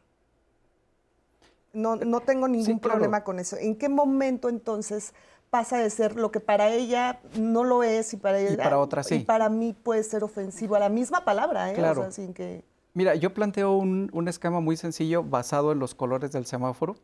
No, 1.74 1.96
no 1.96 2.22
tengo 2.22 2.48
ningún 2.48 2.80
problema 2.80 3.24
con 3.24 3.40
eso. 3.40 3.56
¿En 3.58 3.76
qué 3.76 3.90
momento 3.90 4.50
entonces 4.50 5.14
pasa 5.50 5.78
de 5.78 5.90
ser 5.90 6.16
lo 6.16 6.32
que 6.32 6.40
para 6.40 6.70
ella 6.70 7.20
no 7.38 7.64
lo 7.64 7.84
es 7.84 8.14
y 8.14 8.18
para 8.18 8.40
ella 8.40 8.64
para 8.64 8.80
otra 8.80 9.04
sí. 9.04 9.16
y 9.16 9.20
para 9.20 9.50
mí 9.50 9.74
puede 9.74 10.04
ser 10.04 10.24
ofensivo 10.24 10.76
a 10.76 10.80
la 10.80 10.90
misma 10.90 11.26
palabra, 11.26 11.72
¿eh? 11.72 11.76
Claro. 11.76 12.12
sin 12.12 12.34
que... 12.34 12.64
Mira, 12.94 13.16
yo 13.16 13.34
planteo 13.34 13.76
un, 13.76 14.10
un 14.14 14.28
esquema 14.28 14.60
muy 14.60 14.78
sencillo 14.78 15.24
basado 15.24 15.72
en 15.72 15.80
los 15.80 15.96
colores 15.96 16.32
del 16.32 16.46
semáforo, 16.46 16.96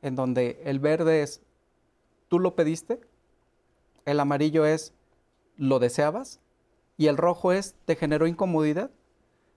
en 0.00 0.14
donde 0.14 0.60
el 0.64 0.78
verde 0.78 1.22
es 1.22 1.42
tú 2.28 2.38
lo 2.38 2.54
pediste, 2.54 3.00
el 4.04 4.18
amarillo 4.18 4.64
es 4.66 4.94
lo 5.56 5.78
deseabas 5.78 6.40
y 6.96 7.06
el 7.06 7.16
rojo 7.16 7.52
es 7.52 7.74
te 7.84 7.96
generó 7.96 8.26
incomodidad. 8.26 8.90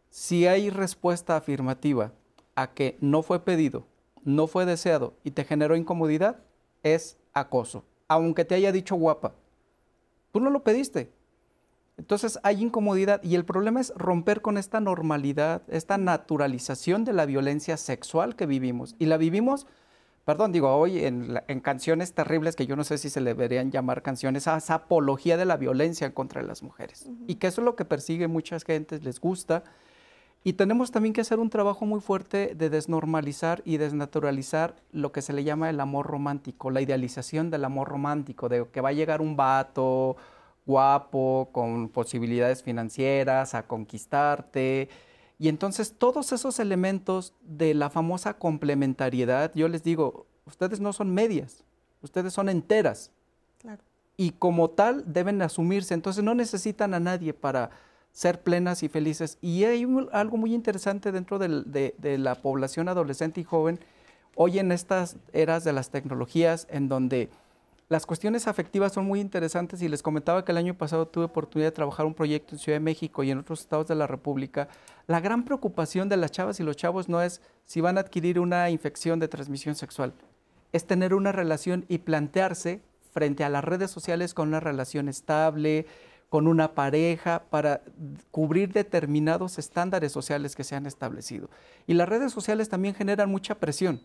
Si 0.10 0.48
hay 0.48 0.70
respuesta 0.70 1.36
afirmativa 1.36 2.14
a 2.56 2.74
que 2.74 2.98
no 3.02 3.22
fue 3.24 3.44
pedido 3.44 3.86
no 4.26 4.47
fue 4.47 4.65
deseado 4.65 5.14
y 5.23 5.31
te 5.31 5.45
generó 5.45 5.76
incomodidad, 5.77 6.38
es 6.84 7.18
acoso, 7.34 7.85
aunque 8.07 8.43
te 8.43 8.56
haya 8.56 8.72
dicho 8.72 8.95
guapa. 8.95 9.34
Tú 10.34 10.41
no 10.41 10.49
lo 10.49 10.64
pediste. 10.64 11.10
Entonces 11.97 12.39
hay 12.43 12.61
incomodidad 12.61 13.23
y 13.23 13.35
el 13.35 13.45
problema 13.45 13.80
es 13.80 13.93
romper 13.95 14.41
con 14.41 14.57
esta 14.57 14.81
normalidad, 14.81 15.61
esta 15.69 15.97
naturalización 15.97 17.06
de 17.06 17.14
la 17.14 17.26
violencia 17.26 17.77
sexual 17.77 18.35
que 18.35 18.45
vivimos. 18.45 18.95
Y 18.99 19.06
la 19.06 19.15
vivimos, 19.15 19.65
perdón, 20.26 20.52
digo, 20.52 20.76
hoy 20.76 21.06
en, 21.06 21.39
canciones 21.61 22.14
terribles 22.14 22.57
que 22.57 22.65
yo 22.65 22.76
no 22.76 22.84
sé 22.84 22.97
si 22.97 23.10
se 23.10 23.22
le 23.22 23.34
deberían 23.34 23.72
llamar 23.72 24.02
canciones, 24.02 24.47
a 24.49 24.57
esa 24.57 24.73
apología 24.73 25.38
de 25.38 25.45
la 25.45 25.56
violencia 25.56 26.14
contra 26.14 26.41
las 26.41 26.64
mujeres. 26.64 27.07
Y 27.27 27.35
que 27.35 27.47
eso 27.47 27.61
es 27.61 27.65
lo 27.65 27.77
que 27.77 27.85
persigue 27.85 28.27
muchas 28.27 28.65
gentes, 28.65 29.03
les 29.06 29.22
gusta 29.22 29.64
y 30.47 30.53
tenemos 30.53 30.91
también 30.91 31.11
que 31.11 31.22
hacer 31.22 31.39
un 31.39 31.49
trabajo 31.49 31.88
muy 31.88 31.99
fuerte 31.99 32.53
de 32.53 32.69
desnormalizar 32.69 33.63
y 33.65 33.77
desnaturalizar 33.77 34.76
lo 34.91 35.11
que 35.11 35.23
se 35.23 35.34
le 35.34 35.43
llama 35.43 35.72
el 35.72 35.80
amor 35.80 36.05
romántico, 36.05 36.69
la 36.69 36.81
idealización 36.81 37.49
del 37.49 37.65
amor 37.65 37.88
romántico, 37.88 38.47
de 38.47 38.67
que 38.72 38.80
va 38.80 38.89
a 38.89 38.93
llegar 38.93 39.22
un 39.22 39.35
vato 39.35 40.17
guapo, 40.67 41.49
con 41.51 41.89
posibilidades 41.89 42.61
financieras, 42.61 43.55
a 43.55 43.65
conquistarte. 43.65 44.88
Y 45.39 45.47
entonces 45.47 45.95
todos 45.97 46.31
esos 46.31 46.59
elementos 46.59 47.34
de 47.41 47.73
la 47.73 47.89
famosa 47.89 48.35
complementariedad, 48.35 49.51
yo 49.55 49.67
les 49.67 49.81
digo, 49.81 50.27
ustedes 50.45 50.80
no 50.80 50.93
son 50.93 51.11
medias, 51.11 51.63
ustedes 52.03 52.34
son 52.34 52.49
enteras. 52.49 53.09
Y 54.15 54.30
como 54.30 54.69
tal 54.69 55.11
deben 55.11 55.41
asumirse, 55.41 55.95
entonces 55.95 56.23
no 56.23 56.35
necesitan 56.35 56.93
a 56.93 56.99
nadie 56.99 57.34
para 57.34 57.72
ser 58.16 58.42
plenas 58.42 58.82
y 58.82 58.88
felices. 58.88 59.38
Y 59.42 59.66
hay 59.66 59.86
algo 60.14 60.38
muy 60.38 60.56
interesante 60.56 61.12
dentro 61.12 61.38
de, 61.38 62.18
la 62.18 62.36
población 62.36 62.88
adolescente 62.88 63.42
y 63.42 63.44
joven, 63.44 63.78
hoy 64.36 64.58
en 64.58 64.72
estas 64.72 65.18
eras 65.34 65.66
de 65.66 65.74
las 65.74 65.90
tecnologías, 65.90 66.66
en 66.70 66.88
donde 66.88 67.30
las 67.90 68.06
cuestiones 68.06 68.48
afectivas 68.48 68.94
son 68.94 69.06
muy 69.06 69.20
interesantes 69.20 69.82
y 69.82 69.90
les 69.90 70.02
comentaba 70.02 70.46
que 70.46 70.54
el 70.54 70.58
año 70.58 70.78
pasado 70.78 71.10
tuve 71.10 71.26
oportunidad 71.26 71.68
de 71.68 71.76
trabajar 71.76 72.06
un 72.06 72.14
proyecto 72.14 72.56
en 72.56 72.60
Ciudad 72.60 72.78
de 72.78 72.84
México 72.84 73.22
y 73.22 73.32
en 73.32 73.40
otros 73.40 73.60
estados 73.60 73.88
de 73.88 73.96
la 73.96 74.08
República. 74.08 74.70
La 75.08 75.20
gran 75.20 75.44
preocupación 75.44 76.08
de 76.08 76.16
las 76.16 76.32
chavas 76.32 76.58
y 76.62 76.64
los 76.64 76.78
chavos 76.78 77.10
no 77.10 77.22
es 77.22 77.42
si 77.66 77.82
van 77.82 77.98
a 77.98 78.02
adquirir 78.02 78.40
una 78.40 78.70
infección 78.70 79.20
de 79.20 79.28
transmisión 79.28 79.76
sexual, 79.76 80.14
es 80.72 80.88
tener 80.88 81.14
una 81.14 81.34
relación 81.34 81.84
y 81.90 81.98
plantearse 81.98 82.82
frente 83.12 83.44
a 83.44 83.50
las 83.50 83.64
redes 83.64 83.92
sociales 83.92 84.34
con 84.34 84.48
una 84.48 84.62
relación 84.62 85.10
estable, 85.10 85.86
con 86.30 86.47
una 86.47 86.73
pareja 86.73 87.43
para 87.49 87.81
cubrir 88.31 88.73
determinados 88.73 89.57
estándares 89.57 90.11
sociales 90.11 90.56
que 90.56 90.64
se 90.64 90.76
han 90.76 90.85
establecido. 90.85 91.49
Y 91.88 91.93
las 91.93 92.10
redes 92.10 92.31
sociales 92.31 92.69
también 92.69 92.95
generan 92.95 93.30
mucha 93.30 93.56
presión 93.56 94.02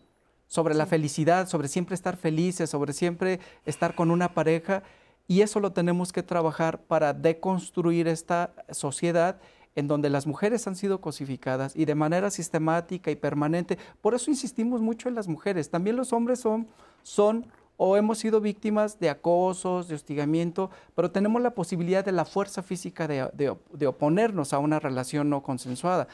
sobre 0.47 0.75
la 0.75 0.85
felicidad, 0.85 1.47
sobre 1.47 1.67
siempre 1.67 1.95
estar 1.95 2.17
felices, 2.17 2.69
sobre 2.69 2.93
siempre 2.93 3.39
estar 3.65 3.95
con 3.95 4.11
una 4.11 4.33
pareja. 4.33 4.83
Y 5.27 5.41
eso 5.41 5.59
lo 5.59 5.71
tenemos 5.71 6.11
que 6.11 6.23
trabajar 6.23 6.81
para 6.81 7.13
deconstruir 7.13 8.07
esta 8.07 8.53
sociedad 8.69 9.39
en 9.75 9.87
donde 9.87 10.09
las 10.09 10.27
mujeres 10.27 10.67
han 10.67 10.75
sido 10.75 10.99
cosificadas 10.99 11.75
y 11.75 11.85
de 11.85 11.95
manera 11.95 12.29
sistemática 12.29 13.11
y 13.11 13.15
permanente. 13.15 13.77
Por 14.01 14.13
eso 14.13 14.29
insistimos 14.29 14.81
mucho 14.81 15.07
en 15.07 15.15
las 15.15 15.27
mujeres. 15.27 15.69
También 15.69 15.95
los 15.95 16.11
hombres 16.11 16.39
son, 16.39 16.67
son 17.03 17.47
o 17.77 17.97
hemos 17.97 18.19
sido 18.19 18.41
víctimas 18.41 18.99
de 18.99 19.09
acosos, 19.09 19.87
de 19.87 19.95
hostigamiento, 19.95 20.69
pero 20.95 21.11
tenemos 21.11 21.41
la 21.41 21.55
posibilidad 21.55 22.05
de 22.05 22.11
la 22.11 22.25
fuerza 22.25 22.61
física 22.61 23.07
de, 23.07 23.87
oponernos 23.87 24.53
a 24.53 24.59
una 24.59 24.79
relación 24.79 25.29
no 25.29 25.41
consensuada. 25.41 26.07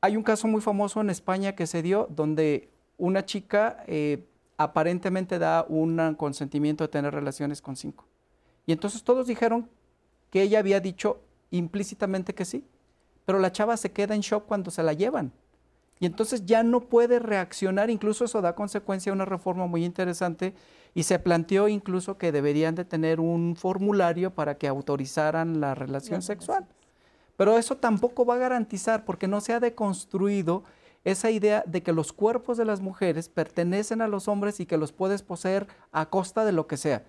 Hay 0.00 0.16
un 0.16 0.22
caso 0.22 0.48
muy 0.48 0.60
famoso 0.60 1.00
en 1.00 1.10
España 1.10 1.54
que 1.54 1.66
se 1.66 1.82
dio 1.82 2.08
donde 2.10 2.70
una 2.96 3.24
chica 3.24 3.84
eh, 3.86 4.24
aparentemente 4.56 5.38
da 5.38 5.66
un 5.68 6.14
consentimiento 6.14 6.84
de 6.84 6.88
tener 6.88 7.12
relaciones 7.12 7.60
con 7.60 7.76
cinco. 7.76 8.06
Y 8.66 8.72
entonces 8.72 9.02
todos 9.02 9.26
dijeron 9.26 9.68
que 10.30 10.42
ella 10.42 10.58
había 10.58 10.80
dicho 10.80 11.20
implícitamente 11.50 12.34
que 12.34 12.44
sí, 12.44 12.64
pero 13.24 13.38
la 13.38 13.52
chava 13.52 13.76
se 13.76 13.92
queda 13.92 14.14
en 14.14 14.20
shock 14.20 14.46
cuando 14.46 14.70
se 14.70 14.82
la 14.82 14.92
llevan. 14.92 15.32
Y 16.04 16.06
entonces 16.06 16.44
ya 16.44 16.62
no 16.62 16.82
puede 16.82 17.18
reaccionar, 17.18 17.88
incluso 17.88 18.26
eso 18.26 18.42
da 18.42 18.54
consecuencia 18.54 19.10
a 19.10 19.14
una 19.14 19.24
reforma 19.24 19.66
muy 19.66 19.86
interesante 19.86 20.52
y 20.92 21.04
se 21.04 21.18
planteó 21.18 21.66
incluso 21.66 22.18
que 22.18 22.30
deberían 22.30 22.74
de 22.74 22.84
tener 22.84 23.20
un 23.20 23.56
formulario 23.56 24.30
para 24.30 24.58
que 24.58 24.68
autorizaran 24.68 25.62
la 25.62 25.74
relación 25.74 26.20
sexual. 26.20 26.66
Pero 27.38 27.56
eso 27.56 27.78
tampoco 27.78 28.26
va 28.26 28.34
a 28.34 28.36
garantizar 28.36 29.06
porque 29.06 29.28
no 29.28 29.40
se 29.40 29.54
ha 29.54 29.60
deconstruido 29.60 30.64
esa 31.04 31.30
idea 31.30 31.64
de 31.66 31.82
que 31.82 31.94
los 31.94 32.12
cuerpos 32.12 32.58
de 32.58 32.66
las 32.66 32.82
mujeres 32.82 33.30
pertenecen 33.30 34.02
a 34.02 34.06
los 34.06 34.28
hombres 34.28 34.60
y 34.60 34.66
que 34.66 34.76
los 34.76 34.92
puedes 34.92 35.22
poseer 35.22 35.66
a 35.90 36.10
costa 36.10 36.44
de 36.44 36.52
lo 36.52 36.66
que 36.66 36.76
sea, 36.76 37.02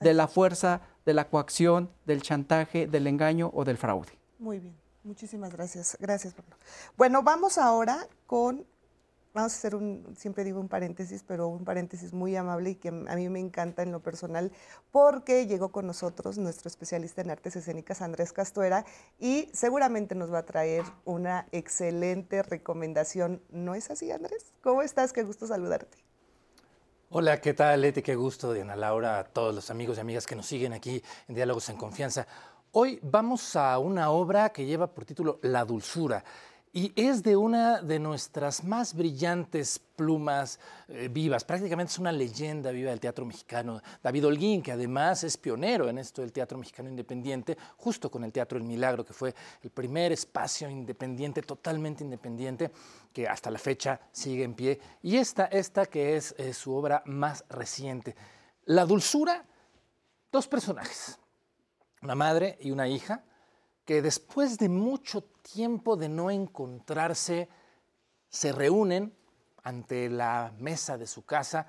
de 0.00 0.12
la 0.12 0.28
fuerza, 0.28 0.82
de 1.06 1.14
la 1.14 1.30
coacción, 1.30 1.88
del 2.04 2.20
chantaje, 2.20 2.86
del 2.88 3.06
engaño 3.06 3.50
o 3.54 3.64
del 3.64 3.78
fraude. 3.78 4.12
Muy 4.38 4.58
bien, 4.58 4.74
muchísimas 5.04 5.52
gracias. 5.52 5.96
Gracias, 6.00 6.34
Pablo. 6.34 6.56
Bueno, 6.96 7.22
vamos 7.22 7.58
ahora 7.58 8.08
con 8.26 8.66
vamos 9.34 9.52
a 9.52 9.56
hacer 9.56 9.74
un, 9.74 10.14
siempre 10.16 10.44
digo 10.44 10.60
un 10.60 10.68
paréntesis, 10.68 11.24
pero 11.26 11.48
un 11.48 11.64
paréntesis 11.64 12.12
muy 12.12 12.36
amable 12.36 12.70
y 12.70 12.74
que 12.76 12.88
a 12.88 13.16
mí 13.16 13.28
me 13.28 13.40
encanta 13.40 13.82
en 13.82 13.90
lo 13.90 14.00
personal, 14.00 14.52
porque 14.92 15.46
llegó 15.46 15.70
con 15.70 15.86
nosotros 15.86 16.38
nuestro 16.38 16.68
especialista 16.68 17.20
en 17.20 17.30
artes 17.30 17.56
escénicas, 17.56 18.00
Andrés 18.00 18.32
Castuera, 18.32 18.86
y 19.18 19.50
seguramente 19.52 20.14
nos 20.14 20.32
va 20.32 20.38
a 20.38 20.46
traer 20.46 20.84
una 21.04 21.48
excelente 21.50 22.42
recomendación. 22.44 23.42
¿No 23.50 23.74
es 23.74 23.90
así, 23.90 24.10
Andrés? 24.12 24.52
¿Cómo 24.62 24.82
estás? 24.82 25.12
Qué 25.12 25.24
gusto 25.24 25.48
saludarte. 25.48 25.98
Hola, 27.10 27.40
¿qué 27.40 27.54
tal, 27.54 27.80
Leti? 27.80 28.02
Qué 28.02 28.14
gusto, 28.14 28.52
Diana 28.52 28.76
Laura, 28.76 29.18
a 29.18 29.24
todos 29.24 29.54
los 29.54 29.70
amigos 29.70 29.98
y 29.98 30.00
amigas 30.00 30.26
que 30.26 30.34
nos 30.36 30.46
siguen 30.46 30.72
aquí 30.72 31.02
en 31.28 31.34
Diálogos 31.34 31.68
en 31.68 31.76
Confianza. 31.76 32.26
Hoy 32.76 32.98
vamos 33.02 33.54
a 33.54 33.78
una 33.78 34.10
obra 34.10 34.48
que 34.48 34.66
lleva 34.66 34.88
por 34.88 35.04
título 35.04 35.38
La 35.42 35.64
Dulzura 35.64 36.24
y 36.72 36.92
es 36.96 37.22
de 37.22 37.36
una 37.36 37.80
de 37.80 38.00
nuestras 38.00 38.64
más 38.64 38.94
brillantes 38.94 39.78
plumas 39.78 40.58
eh, 40.88 41.08
vivas. 41.08 41.44
Prácticamente 41.44 41.92
es 41.92 42.00
una 42.00 42.10
leyenda 42.10 42.72
viva 42.72 42.90
del 42.90 42.98
teatro 42.98 43.24
mexicano. 43.24 43.80
David 44.02 44.26
Holguín, 44.26 44.60
que 44.60 44.72
además 44.72 45.22
es 45.22 45.36
pionero 45.36 45.88
en 45.88 45.98
esto 45.98 46.20
del 46.20 46.32
teatro 46.32 46.58
mexicano 46.58 46.88
independiente, 46.88 47.56
justo 47.76 48.10
con 48.10 48.24
el 48.24 48.32
Teatro 48.32 48.58
El 48.58 48.64
Milagro, 48.64 49.04
que 49.04 49.12
fue 49.12 49.32
el 49.62 49.70
primer 49.70 50.10
espacio 50.10 50.68
independiente, 50.68 51.42
totalmente 51.42 52.02
independiente, 52.02 52.72
que 53.12 53.28
hasta 53.28 53.52
la 53.52 53.58
fecha 53.60 54.00
sigue 54.10 54.42
en 54.42 54.54
pie. 54.54 54.80
Y 55.00 55.16
esta, 55.16 55.44
esta 55.44 55.86
que 55.86 56.16
es 56.16 56.34
eh, 56.38 56.52
su 56.52 56.74
obra 56.74 57.04
más 57.06 57.44
reciente. 57.50 58.16
La 58.64 58.84
dulzura, 58.84 59.44
dos 60.32 60.48
personajes, 60.48 61.20
una 62.04 62.14
madre 62.14 62.58
y 62.60 62.70
una 62.70 62.86
hija 62.86 63.24
que 63.86 64.02
después 64.02 64.58
de 64.58 64.68
mucho 64.68 65.22
tiempo 65.22 65.96
de 65.96 66.08
no 66.08 66.30
encontrarse, 66.30 67.48
se 68.28 68.52
reúnen 68.52 69.14
ante 69.62 70.10
la 70.10 70.52
mesa 70.58 70.98
de 70.98 71.06
su 71.06 71.24
casa, 71.24 71.66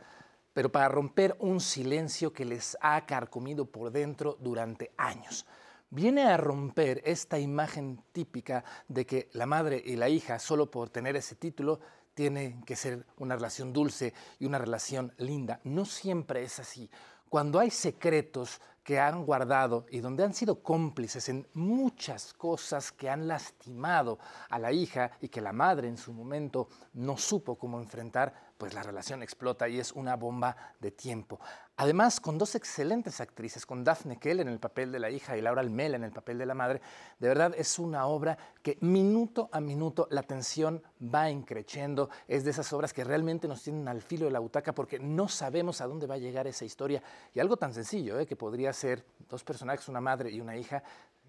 pero 0.53 0.71
para 0.71 0.89
romper 0.89 1.35
un 1.39 1.59
silencio 1.59 2.33
que 2.33 2.45
les 2.45 2.77
ha 2.81 3.05
carcomido 3.05 3.65
por 3.65 3.91
dentro 3.91 4.37
durante 4.39 4.91
años. 4.97 5.45
Viene 5.89 6.23
a 6.23 6.37
romper 6.37 7.01
esta 7.05 7.39
imagen 7.39 8.03
típica 8.11 8.63
de 8.87 9.05
que 9.05 9.29
la 9.33 9.45
madre 9.45 9.81
y 9.85 9.95
la 9.95 10.09
hija, 10.09 10.39
solo 10.39 10.69
por 10.69 10.89
tener 10.89 11.15
ese 11.15 11.35
título, 11.35 11.79
tienen 12.13 12.63
que 12.63 12.75
ser 12.75 13.05
una 13.17 13.35
relación 13.35 13.71
dulce 13.71 14.13
y 14.39 14.45
una 14.45 14.57
relación 14.57 15.13
linda. 15.17 15.59
No 15.63 15.85
siempre 15.85 16.43
es 16.43 16.59
así. 16.59 16.89
Cuando 17.29 17.59
hay 17.59 17.71
secretos 17.71 18.61
que 18.85 18.99
han 18.99 19.25
guardado 19.25 19.87
y 19.89 19.99
donde 19.99 20.23
han 20.23 20.35
sido 20.35 20.61
cómplices 20.61 21.27
en 21.29 21.47
muchas 21.55 22.33
cosas 22.33 22.91
que 22.91 23.09
han 23.09 23.27
lastimado 23.27 24.19
a 24.47 24.59
la 24.59 24.71
hija 24.71 25.11
y 25.19 25.29
que 25.29 25.41
la 25.41 25.51
madre 25.51 25.87
en 25.87 25.97
su 25.97 26.13
momento 26.13 26.69
no 26.93 27.17
supo 27.17 27.57
cómo 27.57 27.79
enfrentar, 27.79 28.44
pues 28.57 28.73
la 28.73 28.83
relación 28.83 29.21
explota 29.21 29.67
y 29.67 29.79
es 29.79 29.91
una 29.91 30.15
bomba 30.15 30.55
de 30.79 30.91
tiempo. 30.91 31.39
Además, 31.77 32.21
con 32.21 32.37
dos 32.37 32.55
excelentes 32.55 33.19
actrices, 33.19 33.65
con 33.65 33.83
Daphne 33.83 34.17
Kell 34.17 34.39
en 34.39 34.47
el 34.47 34.59
papel 34.59 34.93
de 34.93 34.99
la 34.99 35.09
hija 35.09 35.35
y 35.35 35.41
Laura 35.41 35.59
Almela 35.59 35.97
en 35.97 36.05
el 36.05 36.11
papel 36.13 36.37
de 36.37 36.45
la 36.45 36.53
madre, 36.53 36.81
de 37.19 37.27
verdad 37.27 37.53
es 37.57 37.79
una 37.79 38.05
obra 38.05 38.37
que 38.63 38.77
minuto 38.79 39.49
a 39.51 39.59
minuto 39.59 40.07
la 40.09 40.23
tensión 40.23 40.81
va 41.01 41.29
increciendo. 41.29 42.09
Es 42.29 42.45
de 42.45 42.51
esas 42.51 42.71
obras 42.71 42.93
que 42.93 43.03
realmente 43.03 43.49
nos 43.49 43.61
tienen 43.61 43.89
al 43.89 44.01
filo 44.01 44.25
de 44.25 44.31
la 44.31 44.39
butaca 44.39 44.73
porque 44.73 44.99
no 44.99 45.27
sabemos 45.27 45.81
a 45.81 45.87
dónde 45.87 46.07
va 46.07 46.15
a 46.15 46.19
llegar 46.19 46.47
esa 46.47 46.63
historia. 46.63 47.03
Y 47.33 47.41
algo 47.41 47.57
tan 47.57 47.73
sencillo, 47.73 48.19
¿eh? 48.19 48.25
que 48.25 48.37
podría 48.37 48.71
ser 48.71 49.05
dos 49.27 49.43
personajes, 49.43 49.89
una 49.89 49.99
madre 49.99 50.31
y 50.31 50.39
una 50.39 50.55
hija, 50.55 50.81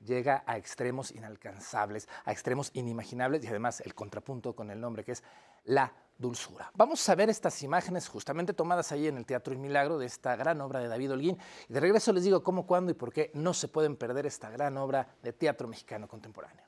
llega 0.06 0.42
a 0.46 0.56
extremos 0.56 1.10
inalcanzables, 1.10 2.08
a 2.24 2.32
extremos 2.32 2.70
inimaginables 2.72 3.44
y 3.44 3.48
además 3.48 3.80
el 3.80 3.94
contrapunto 3.94 4.54
con 4.54 4.70
el 4.70 4.80
nombre 4.80 5.04
que 5.04 5.12
es 5.12 5.22
la 5.64 5.92
dulzura. 6.18 6.70
Vamos 6.74 7.06
a 7.08 7.14
ver 7.14 7.28
estas 7.28 7.62
imágenes 7.62 8.08
justamente 8.08 8.54
tomadas 8.54 8.92
ahí 8.92 9.06
en 9.08 9.18
el 9.18 9.26
Teatro 9.26 9.52
El 9.52 9.58
Milagro 9.58 9.98
de 9.98 10.06
esta 10.06 10.36
gran 10.36 10.60
obra 10.60 10.80
de 10.80 10.88
David 10.88 11.12
Holguín. 11.12 11.38
Y 11.68 11.72
de 11.72 11.80
regreso 11.80 12.12
les 12.12 12.24
digo 12.24 12.42
cómo, 12.42 12.66
cuándo 12.66 12.90
y 12.90 12.94
por 12.94 13.12
qué 13.12 13.30
no 13.34 13.52
se 13.52 13.68
pueden 13.68 13.96
perder 13.96 14.26
esta 14.26 14.48
gran 14.50 14.76
obra 14.78 15.06
de 15.22 15.32
teatro 15.32 15.68
mexicano 15.68 16.08
contemporáneo. 16.08 16.64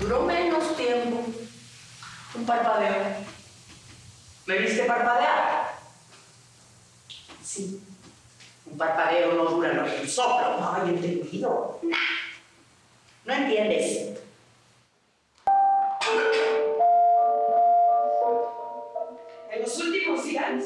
Duró 0.00 0.22
menos 0.22 0.76
tiempo. 0.76 1.24
Un 2.34 2.44
parpadeo. 2.44 3.16
¿Me 4.46 4.58
viste 4.58 4.84
parpadear? 4.84 5.74
Sí. 7.42 7.80
Un 8.66 8.78
parpadeo 8.78 9.32
no 9.32 9.44
dura 9.44 9.72
lo 9.72 9.84
que 9.84 10.00
un 10.02 10.08
soplo. 10.08 10.58
No, 10.58 10.72
hay 10.72 10.90
entendido. 10.90 11.80
No 13.24 13.32
entiendes. 13.32 14.18
En 19.50 19.62
los 19.62 19.80
últimos 19.80 20.24
días, 20.24 20.64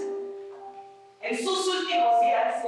en 1.20 1.38
sus 1.38 1.68
últimos 1.68 2.20
días, 2.20 2.64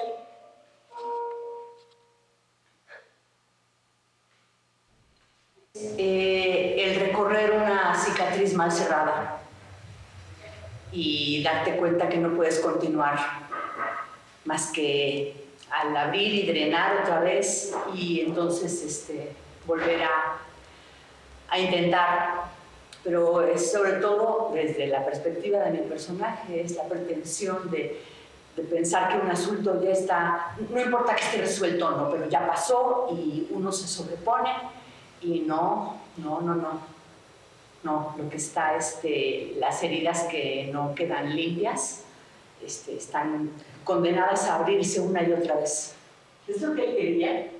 eh, 5.74 6.76
el 6.78 7.00
recorrer 7.00 7.52
una 7.52 7.94
cicatriz 7.98 8.54
mal 8.54 8.70
cerrada 8.70 9.40
y 10.92 11.42
darte 11.42 11.76
cuenta 11.76 12.08
que 12.08 12.18
no 12.18 12.34
puedes 12.36 12.60
continuar 12.60 13.18
más 14.44 14.70
que 14.72 15.34
al 15.70 15.96
abrir 15.96 16.34
y 16.34 16.46
drenar 16.46 17.02
otra 17.02 17.20
vez 17.20 17.74
y 17.94 18.20
entonces 18.20 18.82
este, 18.82 19.32
volver 19.66 20.02
a, 20.02 20.38
a 21.48 21.58
intentar. 21.58 22.52
Pero 23.04 23.42
es 23.42 23.72
sobre 23.72 23.92
todo 23.94 24.50
desde 24.54 24.86
la 24.86 25.04
perspectiva 25.04 25.58
de 25.60 25.70
mi 25.72 25.78
personaje, 25.88 26.60
es 26.60 26.76
la 26.76 26.84
pretensión 26.84 27.70
de, 27.70 28.00
de 28.56 28.62
pensar 28.62 29.08
que 29.08 29.18
un 29.18 29.30
asunto 29.30 29.82
ya 29.82 29.90
está, 29.90 30.56
no 30.70 30.80
importa 30.80 31.16
que 31.16 31.22
esté 31.22 31.38
resuelto 31.38 31.86
o 31.88 31.90
no, 31.92 32.10
pero 32.10 32.28
ya 32.28 32.46
pasó 32.46 33.08
y 33.10 33.48
uno 33.50 33.72
se 33.72 33.88
sobrepone 33.88 34.52
y 35.20 35.40
no, 35.40 36.00
no, 36.18 36.40
no, 36.40 36.54
no. 36.54 36.92
No, 37.82 38.14
lo 38.16 38.30
que 38.30 38.36
está, 38.36 38.76
este, 38.76 39.56
las 39.58 39.82
heridas 39.82 40.22
que 40.30 40.70
no 40.72 40.94
quedan 40.94 41.34
limpias, 41.34 42.04
este, 42.64 42.96
están 42.96 43.50
condenadas 43.84 44.44
a 44.44 44.56
abrirse 44.56 45.00
una 45.00 45.22
y 45.22 45.32
otra 45.32 45.56
vez. 45.56 45.94
¿Es 46.46 46.60
lo 46.60 46.74
que 46.74 46.84
él 46.84 46.96
quería? 46.96 47.52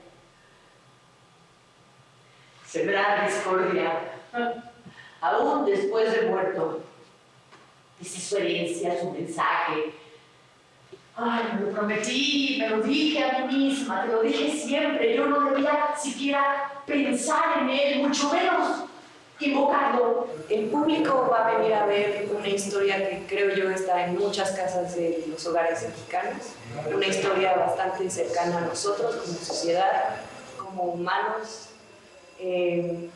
sembrar 2.72 3.28
discordia, 3.28 4.00
aún 5.20 5.66
después 5.66 6.10
de 6.10 6.30
muerto. 6.30 6.80
Es 8.00 8.10
su 8.10 8.36
herencia, 8.38 8.98
su 8.98 9.12
mensaje. 9.12 9.92
Ay, 11.14 11.44
me 11.54 11.66
lo 11.66 11.72
prometí, 11.72 12.56
me 12.58 12.70
lo 12.70 12.80
dije 12.80 13.22
a 13.22 13.44
mí 13.44 13.56
misma, 13.56 14.06
te 14.06 14.12
lo 14.12 14.22
dije 14.22 14.50
siempre. 14.50 15.14
Yo 15.14 15.26
no 15.26 15.50
debía 15.50 15.94
siquiera 15.96 16.82
pensar 16.86 17.60
en 17.60 17.68
él, 17.68 17.98
mucho 18.00 18.32
menos 18.32 18.84
El 20.48 20.66
público 20.68 21.28
va 21.28 21.48
a 21.48 21.56
venir 21.56 21.74
a 21.74 21.84
ver 21.86 22.28
una 22.30 22.46
historia 22.46 22.96
que 22.96 23.24
creo 23.26 23.52
yo 23.56 23.70
está 23.70 24.04
en 24.04 24.16
muchas 24.16 24.52
casas 24.52 24.94
de 24.94 25.24
los 25.26 25.44
hogares 25.46 25.82
mexicanos, 25.82 26.52
una 26.94 27.06
historia 27.06 27.54
bastante 27.54 28.08
cercana 28.08 28.58
a 28.58 28.60
nosotros 28.60 29.16
como 29.16 29.34
sociedad, 29.38 30.16
como 30.56 30.84
humanos. 30.84 31.70
Eh, 32.38 33.08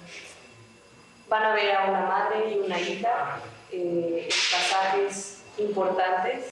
van 1.28 1.42
a 1.44 1.54
ver 1.54 1.76
a 1.76 1.84
una 1.84 2.00
madre 2.00 2.54
y 2.54 2.58
una 2.58 2.80
hija, 2.80 3.38
eh, 3.70 4.28
pasajes 4.28 5.42
importantes, 5.58 6.50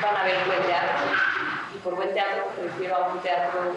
van 0.00 0.16
a 0.16 0.24
ver 0.24 0.36
buen 0.46 0.62
teatro, 0.62 1.06
y 1.74 1.78
por 1.78 1.96
buen 1.96 2.14
teatro 2.14 2.44
me 2.56 2.68
refiero 2.68 2.96
a 2.96 3.12
un 3.12 3.20
teatro 3.20 3.72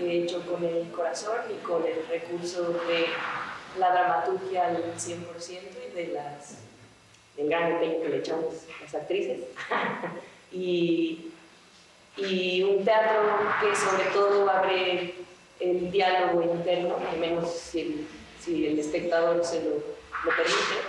hecho 0.00 0.44
con 0.46 0.62
el 0.62 0.90
corazón 0.92 1.38
y 1.50 1.64
con 1.64 1.84
el 1.84 2.06
recurso 2.08 2.68
de 2.86 3.06
la 3.78 3.92
dramaturgia 3.92 4.68
al 4.68 4.94
100% 4.94 5.18
y 5.88 5.94
de 5.94 6.06
las, 6.08 6.56
del 7.36 7.48
gran 7.48 7.72
empeño 7.72 8.02
que 8.02 8.08
le 8.08 8.16
echamos 8.18 8.46
las 8.80 8.94
actrices. 8.94 9.40
y, 10.52 11.32
y 12.16 12.62
un 12.62 12.84
teatro 12.84 13.22
que 13.60 13.74
sobre 13.74 14.04
todo 14.12 14.48
abre 14.48 15.14
el 15.60 15.90
diálogo 15.90 16.42
interno, 16.42 16.96
al 17.10 17.18
menos 17.18 17.50
si, 17.50 18.06
si 18.40 18.66
el 18.66 18.78
espectador 18.78 19.44
se 19.44 19.62
lo, 19.62 19.70
lo 19.70 20.36
permite. 20.36 20.80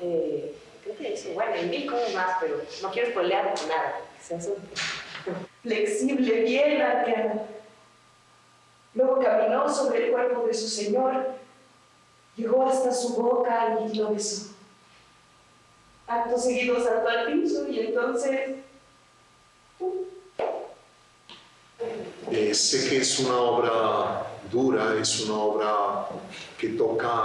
Eh, 0.00 0.54
creo 0.84 0.96
que 0.96 1.14
eso, 1.14 1.30
bueno, 1.32 1.56
y 1.60 1.66
mil 1.66 1.90
cosas 1.90 2.14
más, 2.14 2.36
pero 2.40 2.60
no 2.82 2.90
quiero 2.90 3.10
spoilear 3.10 3.54
nada, 3.68 4.00
que 4.16 4.24
sea 4.24 4.38
flexible, 5.62 6.42
bien. 6.42 6.82
Luego 8.94 9.20
caminó 9.20 9.68
sobre 9.68 10.06
el 10.06 10.10
cuerpo 10.12 10.46
de 10.46 10.54
su 10.54 10.68
Señor 10.68 11.26
Llegó 12.38 12.68
hasta 12.68 12.94
su 12.94 13.14
boca 13.14 13.80
y 13.84 13.96
lo 13.96 14.12
besó. 14.12 14.52
Acto 16.06 16.38
seguido 16.38 16.82
saltó 16.82 17.08
al 17.08 17.32
piso 17.32 17.68
y 17.68 17.80
entonces... 17.80 18.50
Eh, 22.30 22.54
sé 22.54 22.88
que 22.88 22.98
es 22.98 23.18
una 23.18 23.36
obra 23.36 24.26
dura, 24.52 24.94
es 25.00 25.20
una 25.22 25.34
obra 25.34 26.08
que 26.56 26.68
toca 26.68 27.24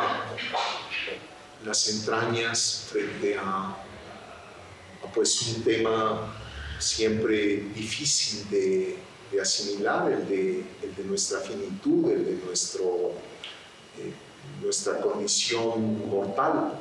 las 1.64 1.90
entrañas 1.90 2.88
frente 2.91 3.38
a, 3.38 3.76
pues 5.14 5.56
un 5.56 5.64
tema 5.64 6.35
siempre 6.80 7.57
difícil 7.76 8.49
de, 8.49 8.98
asimilar, 9.40 10.11
el 10.11 10.27
de, 10.27 11.03
nuestra 11.06 11.40
finitud, 11.40 12.11
el 12.11 12.26
de 12.26 12.45
nuestro 12.45 13.11
eh, 13.99 14.14
nuestra 14.64 14.99
condición 15.02 16.10
mortal, 16.10 16.73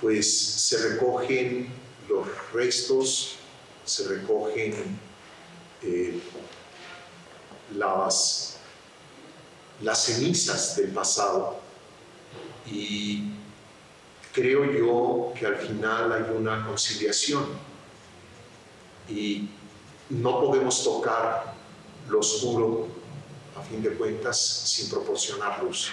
pues 0.00 0.38
se 0.38 0.88
recogen 0.88 1.68
los 2.08 2.26
restos, 2.52 3.36
se 3.84 4.08
recogen 4.08 4.98
eh, 5.82 6.20
las, 7.76 8.58
las 9.82 10.04
cenizas 10.04 10.76
del 10.76 10.90
pasado. 10.90 11.60
Y 12.66 13.30
creo 14.32 14.64
yo 14.72 15.32
que 15.38 15.46
al 15.46 15.56
final 15.56 16.12
hay 16.12 16.36
una 16.36 16.66
conciliación. 16.66 17.46
Y 19.08 19.48
no 20.08 20.40
podemos 20.40 20.82
tocar 20.82 21.54
lo 22.08 22.20
oscuro 22.20 22.88
a 23.56 23.62
fin 23.62 23.82
de 23.82 23.90
cuentas 23.94 24.38
sin 24.38 24.90
proporcionar 24.90 25.62
luz 25.62 25.92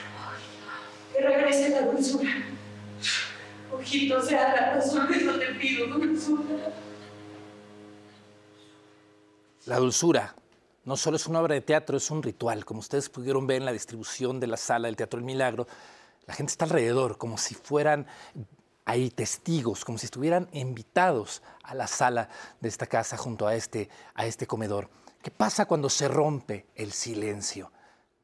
que 1.14 1.22
regrese 1.22 1.70
la 1.70 1.82
dulzura. 1.84 2.32
Ojito, 3.72 4.22
sea 4.22 4.54
la 4.54 4.76
razón, 4.76 5.14
eso 5.14 5.40
te 5.40 5.54
pido, 5.56 5.88
dulzura. 5.88 6.74
La 9.66 9.78
dulzura 9.78 10.36
no 10.84 10.98
solo 10.98 11.18
es 11.18 11.28
una 11.28 11.42
obra 11.42 11.56
de 11.56 11.62
teatro, 11.62 11.98
es 11.98 12.10
un 12.10 12.24
ritual. 12.24 12.66
Como 12.66 12.80
ustedes 12.80 13.10
pudieron 13.10 13.46
ver 13.46 13.58
en 13.58 13.66
la 13.66 13.72
distribución 13.72 14.40
de 14.40 14.48
la 14.48 14.58
sala 14.58 14.88
del 14.88 14.96
Teatro 14.96 15.20
del 15.20 15.26
Milagro, 15.26 15.68
la 16.26 16.34
gente 16.34 16.52
está 16.52 16.66
alrededor, 16.66 17.18
como 17.18 17.38
si 17.38 17.56
fueran 17.56 18.08
ahí 18.86 19.10
testigos, 19.10 19.86
como 19.86 19.98
si 19.98 20.06
estuvieran 20.06 20.50
invitados 20.54 21.44
a 21.64 21.76
la 21.76 21.88
sala 21.88 22.30
de 22.60 22.70
esta 22.70 22.88
casa 22.88 23.16
junto 23.18 23.48
a 23.48 23.56
este, 23.56 23.90
a 24.16 24.26
este 24.26 24.48
comedor. 24.48 24.90
¿Qué 25.22 25.30
pasa 25.30 25.66
cuando 25.66 25.90
se 25.90 26.08
rompe 26.08 26.66
el 26.76 26.92
silencio? 26.92 27.72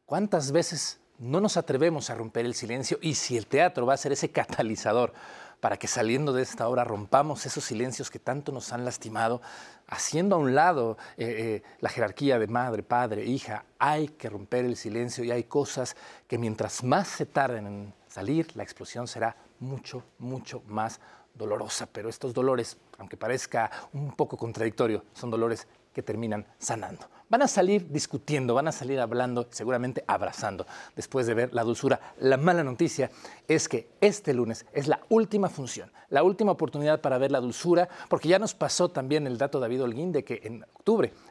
¿Cuántas 0.06 0.52
veces 0.52 1.00
no 1.20 1.42
nos 1.42 1.58
atrevemos 1.58 2.10
a 2.10 2.16
romper 2.16 2.46
el 2.46 2.54
silencio 2.54 2.98
y 3.02 3.16
si 3.16 3.38
el 3.38 3.48
teatro 3.48 3.86
va 3.86 3.94
a 3.94 3.98
ser 3.98 4.12
ese 4.12 4.30
catalizador 4.32 5.14
para 5.60 5.78
que 5.78 5.88
saliendo 5.88 6.34
de 6.34 6.44
esta 6.44 6.68
obra 6.68 6.84
rompamos 6.84 7.46
esos 7.46 7.64
silencios 7.64 8.12
que 8.12 8.20
tanto 8.20 8.52
nos 8.52 8.72
han 8.74 8.86
lastimado, 8.86 9.42
haciendo 9.88 10.36
a 10.36 10.40
un 10.40 10.54
lado 10.54 10.98
eh, 11.18 11.62
eh, 11.64 11.64
la 11.80 11.90
jerarquía 11.90 12.38
de 12.38 12.48
madre, 12.48 12.84
padre, 12.84 13.26
hija, 13.26 13.66
hay 13.80 14.10
que 14.10 14.30
romper 14.30 14.66
el 14.66 14.76
silencio 14.76 15.24
y 15.24 15.32
hay 15.32 15.46
cosas 15.46 15.96
que 16.28 16.38
mientras 16.38 16.84
más 16.84 17.08
se 17.08 17.26
tarden 17.26 17.66
en 17.66 17.94
salir, 18.08 18.56
la 18.56 18.64
explosión 18.64 19.08
será 19.08 19.36
mucho, 19.60 20.04
mucho 20.20 20.62
más 20.68 21.00
dolorosa. 21.34 21.88
Pero 21.92 22.10
estos 22.10 22.34
dolores, 22.34 22.78
aunque 22.98 23.18
parezca 23.18 23.72
un 23.94 24.12
poco 24.16 24.38
contradictorio, 24.38 25.06
son 25.14 25.32
dolores 25.32 25.68
que 25.94 26.04
terminan 26.04 26.46
sanando. 26.60 27.08
Van 27.30 27.42
a 27.42 27.48
salir 27.48 27.90
discutiendo, 27.90 28.54
van 28.54 28.70
a 28.70 28.72
salir 28.72 29.00
hablando, 29.00 29.48
seguramente 29.50 30.04
abrazando, 30.08 30.66
después 30.96 31.28
de 31.28 31.34
ver 31.34 31.54
la 31.54 31.64
dulzura. 31.64 32.00
La 32.20 32.38
mala 32.38 32.64
noticia 32.64 33.12
es 33.48 33.68
que 33.68 33.90
este 34.00 34.34
lunes 34.34 34.66
es 34.72 34.88
la 34.88 35.02
última 35.10 35.50
función, 35.50 35.92
la 36.10 36.24
última 36.24 36.54
oportunidad 36.54 37.02
para 37.02 37.18
ver 37.18 37.32
la 37.32 37.42
dulzura, 37.42 37.90
porque 38.08 38.30
ya 38.30 38.40
nos 38.40 38.54
pasó 38.54 38.90
también 38.90 39.28
el 39.28 39.38
dato 39.38 39.60
David 39.60 39.84
Holguín 39.84 40.14
de 40.14 40.24
que 40.24 40.40
en 40.44 40.66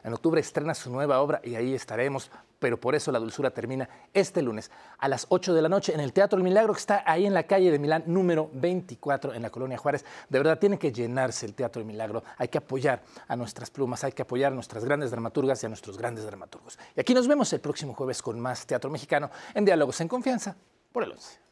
en 0.03 0.13
octubre 0.13 0.39
estrena 0.39 0.75
su 0.75 0.91
nueva 0.91 1.19
obra 1.19 1.41
y 1.43 1.55
ahí 1.55 1.73
estaremos 1.73 2.29
pero 2.59 2.79
por 2.79 2.95
eso 2.95 3.11
la 3.11 3.19
dulzura 3.19 3.51
termina 3.51 3.89
este 4.13 4.41
lunes 4.41 4.71
a 4.97 5.07
las 5.07 5.25
8 5.29 5.53
de 5.53 5.61
la 5.61 5.69
noche 5.69 5.93
en 5.93 5.99
el 5.99 6.13
Teatro 6.13 6.37
El 6.37 6.43
Milagro, 6.43 6.73
que 6.73 6.79
está 6.79 7.03
ahí 7.05 7.25
en 7.25 7.33
la 7.33 7.43
calle 7.43 7.71
de 7.71 7.79
Milán, 7.79 8.03
número 8.07 8.49
24, 8.53 9.33
en 9.33 9.41
la 9.41 9.49
Colonia 9.49 9.77
Juárez. 9.77 10.05
De 10.29 10.39
verdad, 10.39 10.57
tiene 10.57 10.79
que 10.79 10.91
llenarse 10.91 11.45
el 11.45 11.53
Teatro 11.53 11.81
El 11.81 11.87
Milagro. 11.87 12.23
Hay 12.37 12.47
que 12.47 12.57
apoyar 12.57 13.03
a 13.27 13.35
nuestras 13.35 13.69
plumas, 13.69 14.03
hay 14.03 14.11
que 14.11 14.23
apoyar 14.23 14.51
a 14.51 14.55
nuestras 14.55 14.83
grandes 14.83 15.11
dramaturgas 15.11 15.61
y 15.63 15.65
a 15.65 15.69
nuestros 15.69 15.97
grandes 15.97 16.25
dramaturgos. 16.25 16.77
Y 16.95 16.99
aquí 16.99 17.13
nos 17.13 17.27
vemos 17.27 17.51
el 17.53 17.59
próximo 17.59 17.93
jueves 17.93 18.21
con 18.21 18.39
más 18.39 18.65
Teatro 18.65 18.89
Mexicano 18.89 19.29
en 19.53 19.65
Diálogos 19.65 20.01
en 20.01 20.07
Confianza 20.07 20.55
por 20.91 21.03
el 21.03 21.11
11. 21.11 21.46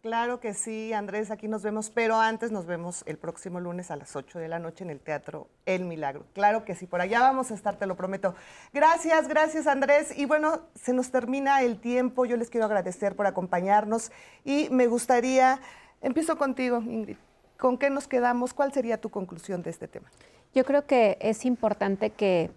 Claro 0.00 0.38
que 0.38 0.54
sí, 0.54 0.92
Andrés, 0.92 1.32
aquí 1.32 1.48
nos 1.48 1.64
vemos, 1.64 1.90
pero 1.90 2.20
antes 2.20 2.52
nos 2.52 2.66
vemos 2.66 3.02
el 3.06 3.18
próximo 3.18 3.58
lunes 3.58 3.90
a 3.90 3.96
las 3.96 4.14
8 4.14 4.38
de 4.38 4.46
la 4.46 4.60
noche 4.60 4.84
en 4.84 4.90
el 4.90 5.00
Teatro 5.00 5.48
El 5.66 5.86
Milagro. 5.86 6.24
Claro 6.34 6.64
que 6.64 6.76
sí, 6.76 6.86
por 6.86 7.00
allá 7.00 7.18
vamos 7.18 7.50
a 7.50 7.54
estar, 7.54 7.74
te 7.74 7.86
lo 7.86 7.96
prometo. 7.96 8.36
Gracias, 8.72 9.26
gracias 9.26 9.66
Andrés. 9.66 10.16
Y 10.16 10.24
bueno, 10.24 10.60
se 10.76 10.92
nos 10.92 11.10
termina 11.10 11.62
el 11.62 11.80
tiempo, 11.80 12.26
yo 12.26 12.36
les 12.36 12.48
quiero 12.48 12.66
agradecer 12.66 13.16
por 13.16 13.26
acompañarnos 13.26 14.12
y 14.44 14.68
me 14.70 14.86
gustaría, 14.86 15.58
empiezo 16.00 16.38
contigo, 16.38 16.80
Ingrid, 16.80 17.16
¿con 17.58 17.76
qué 17.76 17.90
nos 17.90 18.06
quedamos? 18.06 18.54
¿Cuál 18.54 18.72
sería 18.72 19.00
tu 19.00 19.10
conclusión 19.10 19.64
de 19.64 19.70
este 19.70 19.88
tema? 19.88 20.08
Yo 20.54 20.64
creo 20.64 20.86
que 20.86 21.18
es 21.20 21.44
importante 21.44 22.10
que 22.10 22.52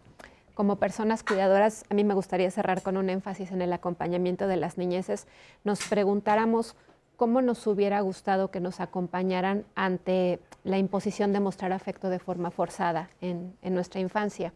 como 0.54 0.76
personas 0.76 1.24
cuidadoras, 1.24 1.86
a 1.90 1.96
mí 1.96 2.04
me 2.04 2.14
gustaría 2.14 2.52
cerrar 2.52 2.84
con 2.84 2.98
un 2.98 3.10
énfasis 3.10 3.52
en 3.52 3.64
el 3.64 3.74
acompañamiento 3.74 4.46
de 4.48 4.58
las 4.58 4.78
niñeces, 4.78 5.26
nos 5.64 5.82
preguntáramos 5.88 6.76
cómo 7.22 7.44
nos 7.44 7.68
hubiera 7.68 8.02
gustado 8.02 8.50
que 8.50 8.60
nos 8.60 8.80
acompañaran 8.80 9.64
ante 9.76 10.40
la 10.64 10.80
imposición 10.80 11.34
de 11.34 11.40
mostrar 11.40 11.72
afecto 11.72 12.10
de 12.10 12.18
forma 12.18 12.50
forzada 12.50 13.12
en, 13.22 13.54
nuestra 13.62 14.02
infancia 14.02 14.54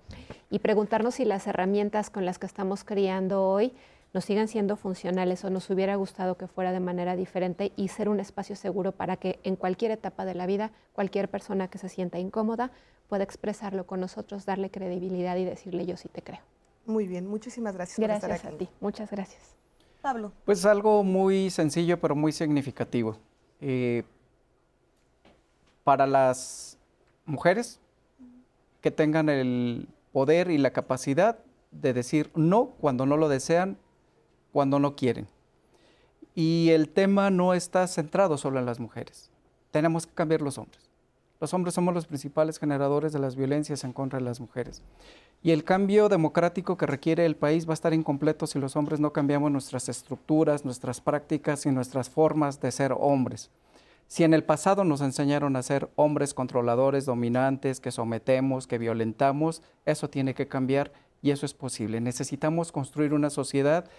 y 0.49 0.57
preguntarnos 0.57 1.13
si 1.13 1.25
las 1.25 1.45
herramientas 1.45 2.09
con 2.09 2.25
las 2.25 2.39
que 2.39 2.47
estamos 2.47 2.83
criando 2.83 3.43
hoy 3.43 3.71
nos 4.15 4.25
siguen 4.25 4.47
siendo 4.47 4.77
funcionales 4.77 5.45
o 5.45 5.51
nos 5.51 5.69
hubiera 5.69 5.95
gustado 5.95 6.37
que 6.37 6.47
fuera 6.47 6.71
de 6.71 6.79
manera 6.79 7.15
diferente 7.15 7.71
y 7.75 7.89
ser 7.89 8.09
un 8.09 8.19
espacio 8.19 8.55
seguro 8.55 8.93
para 8.93 9.17
que 9.17 9.39
en 9.43 9.57
cualquier 9.57 9.91
etapa 9.91 10.25
de 10.25 10.33
la 10.33 10.47
vida 10.47 10.71
cualquier 10.93 11.29
persona 11.29 11.67
que 11.67 11.77
se 11.77 11.87
sienta 11.87 12.17
incómoda 12.17 12.71
pueda 13.07 13.23
expresarlo 13.23 13.85
con 13.85 13.99
nosotros, 13.99 14.43
darle 14.47 14.71
credibilidad 14.71 15.37
y 15.37 15.45
decirle 15.45 15.85
yo 15.85 15.97
sí 15.97 16.09
te 16.09 16.23
creo. 16.23 16.41
Muy 16.87 17.05
bien, 17.05 17.27
muchísimas 17.27 17.75
gracias. 17.75 17.99
Gracias 17.99 18.21
por 18.21 18.35
estar 18.35 18.53
aquí. 18.53 18.55
a 18.55 18.57
ti, 18.57 18.73
muchas 18.79 19.11
gracias. 19.11 19.55
Pablo. 20.05 20.31
Pues 20.45 20.67
algo 20.67 21.03
muy 21.03 21.49
sencillo 21.49 21.99
pero 21.99 22.15
muy 22.15 22.31
significativo. 22.31 23.17
Eh, 23.59 24.03
para 25.83 26.05
las 26.05 26.77
mujeres 27.25 27.79
que 28.81 28.91
tengan 28.91 29.29
el 29.29 29.87
poder 30.13 30.51
y 30.51 30.59
la 30.59 30.69
capacidad 30.69 31.39
de 31.71 31.91
decir 31.93 32.29
no 32.35 32.67
cuando 32.79 33.07
no 33.07 33.17
lo 33.17 33.29
desean, 33.29 33.79
cuando 34.53 34.77
no 34.77 34.95
quieren. 34.95 35.25
Y 36.35 36.69
el 36.69 36.89
tema 36.89 37.31
no 37.31 37.55
está 37.55 37.87
centrado 37.87 38.37
solo 38.37 38.59
en 38.59 38.67
las 38.67 38.79
mujeres. 38.79 39.31
Tenemos 39.71 40.05
que 40.05 40.13
cambiar 40.13 40.43
los 40.43 40.59
hombres. 40.59 40.84
Los 41.41 41.53
hombres 41.53 41.73
somos 41.73 41.93
los 41.93 42.07
principales 42.07 42.59
generadores 42.59 43.11
de 43.11 43.19
las 43.19 43.35
violencias 43.35 43.83
en 43.83 43.91
contra 43.91 44.19
de 44.19 44.25
las 44.25 44.39
mujeres. 44.39 44.81
Y 45.43 45.51
el 45.51 45.63
cambio 45.63 46.07
democrático 46.07 46.77
que 46.77 46.85
requiere 46.85 47.25
el 47.25 47.35
país 47.35 47.67
va 47.67 47.71
a 47.71 47.73
estar 47.73 47.93
incompleto 47.93 48.47
si 48.47 48.57
los 48.57 48.75
hombres 48.75 48.99
no 48.99 49.11
cambiamos 49.11 49.51
nuestras 49.51 49.89
estructuras, 49.89 50.63
nuestras 50.63 51.01
prácticas 51.01 51.65
y 51.65 51.71
nuestras 51.71 52.09
formas 52.09 52.61
de 52.61 52.71
ser 52.71 52.93
hombres. 52.97 53.51
Si 54.07 54.23
en 54.23 54.33
el 54.33 54.43
pasado 54.43 54.83
nos 54.83 55.01
enseñaron 55.01 55.55
a 55.55 55.63
ser 55.63 55.89
hombres 55.95 56.33
controladores, 56.33 57.05
dominantes, 57.05 57.79
que 57.79 57.91
sometemos, 57.91 58.67
que 58.67 58.77
violentamos, 58.77 59.61
eso 59.85 60.09
tiene 60.09 60.33
que 60.35 60.47
cambiar 60.47 60.93
y 61.21 61.31
eso 61.31 61.45
es 61.45 61.53
posible. 61.53 61.99
Necesitamos 62.01 62.71
construir 62.71 63.13
una 63.13 63.29
sociedad 63.29 63.89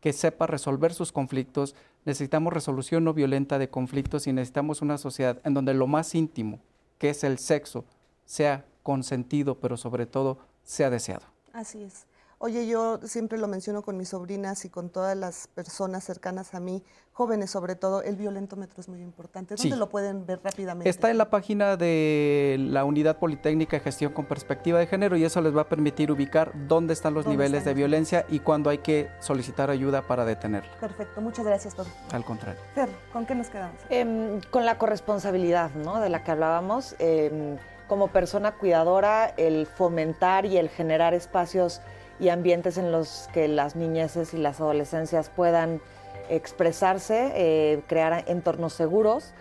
que 0.00 0.12
sepa 0.12 0.46
resolver 0.46 0.94
sus 0.94 1.10
conflictos, 1.10 1.74
necesitamos 2.04 2.52
resolución 2.52 3.04
no 3.04 3.12
violenta 3.12 3.58
de 3.58 3.68
conflictos 3.68 4.26
y 4.26 4.32
necesitamos 4.32 4.82
una 4.82 4.98
sociedad 4.98 5.40
en 5.44 5.54
donde 5.54 5.74
lo 5.74 5.86
más 5.86 6.14
íntimo, 6.14 6.60
que 6.98 7.10
es 7.10 7.24
el 7.24 7.38
sexo, 7.38 7.84
sea 8.24 8.64
consentido, 8.82 9.58
pero 9.58 9.76
sobre 9.76 10.06
todo 10.06 10.38
sea 10.64 10.90
deseado. 10.90 11.26
Así 11.52 11.82
es. 11.82 12.06
Oye, 12.46 12.68
yo 12.68 13.00
siempre 13.02 13.38
lo 13.38 13.48
menciono 13.48 13.82
con 13.82 13.96
mis 13.96 14.10
sobrinas 14.10 14.64
y 14.64 14.70
con 14.70 14.88
todas 14.88 15.16
las 15.16 15.48
personas 15.48 16.04
cercanas 16.04 16.54
a 16.54 16.60
mí, 16.60 16.84
jóvenes 17.12 17.50
sobre 17.50 17.74
todo, 17.74 18.04
el 18.04 18.14
violentómetro 18.14 18.80
es 18.80 18.88
muy 18.88 19.00
importante. 19.02 19.56
¿Dónde 19.56 19.74
lo 19.74 19.88
pueden 19.88 20.26
ver 20.26 20.38
rápidamente? 20.44 20.88
Está 20.88 21.10
en 21.10 21.18
la 21.18 21.28
página 21.28 21.76
de 21.76 22.54
la 22.60 22.84
Unidad 22.84 23.18
Politécnica 23.18 23.78
de 23.78 23.80
Gestión 23.80 24.12
con 24.12 24.26
Perspectiva 24.26 24.78
de 24.78 24.86
Género 24.86 25.16
y 25.16 25.24
eso 25.24 25.40
les 25.40 25.56
va 25.56 25.62
a 25.62 25.68
permitir 25.68 26.12
ubicar 26.12 26.52
dónde 26.68 26.92
están 26.92 27.14
los 27.14 27.26
niveles 27.26 27.64
de 27.64 27.74
violencia 27.74 28.24
y 28.28 28.38
cuándo 28.38 28.70
hay 28.70 28.78
que 28.78 29.08
solicitar 29.18 29.68
ayuda 29.68 30.02
para 30.02 30.24
detenerlo. 30.24 30.70
Perfecto, 30.78 31.20
muchas 31.20 31.44
gracias, 31.44 31.74
Pablo. 31.74 31.90
Al 32.12 32.24
contrario. 32.24 32.60
Fer, 32.76 32.88
¿con 33.12 33.26
qué 33.26 33.34
nos 33.34 33.50
quedamos? 33.50 33.80
Em, 33.88 34.40
con 34.52 34.64
la 34.64 34.78
corresponsabilidad, 34.78 35.74
¿no? 35.74 35.98
De 35.98 36.10
la 36.10 36.22
que 36.22 36.30
hablábamos. 36.30 36.94
Em, 37.00 37.58
como 37.88 38.06
persona 38.08 38.52
cuidadora, 38.52 39.34
el 39.36 39.66
fomentar 39.66 40.46
y 40.46 40.58
el 40.58 40.68
generar 40.68 41.12
espacios 41.12 41.80
y 42.18 42.28
ambientes 42.28 42.78
en 42.78 42.92
los 42.92 43.28
que 43.32 43.48
las 43.48 43.76
niñeces 43.76 44.34
y 44.34 44.38
las 44.38 44.60
adolescencias 44.60 45.30
puedan 45.30 45.80
expresarse, 46.28 47.32
eh, 47.34 47.82
crear 47.86 48.24
entornos 48.26 48.72
seguros, 48.72 49.32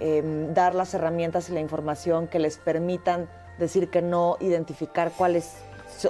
em, 0.00 0.52
dar 0.52 0.74
las 0.74 0.92
herramientas 0.94 1.48
y 1.48 1.52
la 1.52 1.60
información 1.60 2.26
que 2.28 2.38
les 2.38 2.58
permitan 2.58 3.28
decir 3.58 3.88
que 3.88 4.02
no, 4.02 4.36
identificar 4.40 5.12
cuáles 5.16 5.54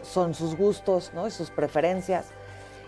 son 0.02 0.34
sus 0.34 0.56
gustos 0.56 1.12
¿no? 1.14 1.26
y 1.26 1.30
sus 1.30 1.50
preferencias 1.50 2.26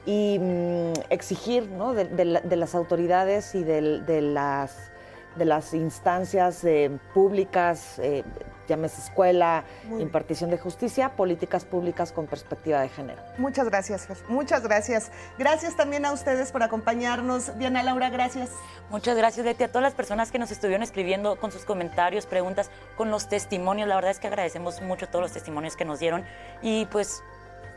y 0.07 0.39
mm, 0.39 0.93
exigir 1.11 1.69
¿no? 1.69 1.93
de, 1.93 2.25
las 2.25 2.75
autoridades 2.75 3.55
y 3.55 3.65
de, 3.65 4.21
las, 4.23 4.91
de 5.37 5.45
las 5.45 5.75
instancias 5.75 6.65
eh, 6.65 6.91
públicas, 7.15 7.99
eh, 7.99 8.25
llámese 8.67 9.01
escuela, 9.01 9.65
impartición 9.99 10.51
de 10.51 10.59
justicia, 10.59 11.11
políticas 11.11 11.65
públicas 11.65 12.13
con 12.13 12.27
perspectiva 12.27 12.81
de 12.81 12.89
género. 12.89 13.23
Muchas 13.39 13.69
gracias, 13.69 14.09
Muchas 14.29 14.63
gracias. 14.63 15.11
Gracias 15.39 15.77
también 15.77 16.05
a 16.05 16.13
ustedes 16.13 16.53
por 16.53 16.63
acompañarnos. 16.63 17.57
Diana 17.59 17.83
Laura, 17.83 18.11
gracias. 18.11 18.51
Muchas 18.91 19.17
gracias, 19.17 19.47
Leti, 19.47 19.65
a 19.65 19.69
todas 19.69 19.83
las 19.83 19.95
personas 19.95 20.31
que 20.31 20.39
nos 20.39 20.51
estuvieron 20.51 20.83
escribiendo 20.83 21.37
con 21.37 21.53
sus 21.53 21.65
comentarios, 21.65 22.27
preguntas, 22.27 22.71
con 22.97 23.11
los 23.11 23.29
testimonios. 23.29 23.89
La 23.89 23.95
verdad 23.95 24.11
es 24.11 24.19
que 24.19 24.27
agradecemos 24.27 24.81
mucho 24.83 25.09
todos 25.09 25.23
los 25.23 25.33
testimonios 25.33 25.77
que 25.77 25.85
nos 25.85 25.99
dieron. 26.01 26.25
Y 26.63 26.87
pues, 26.87 27.23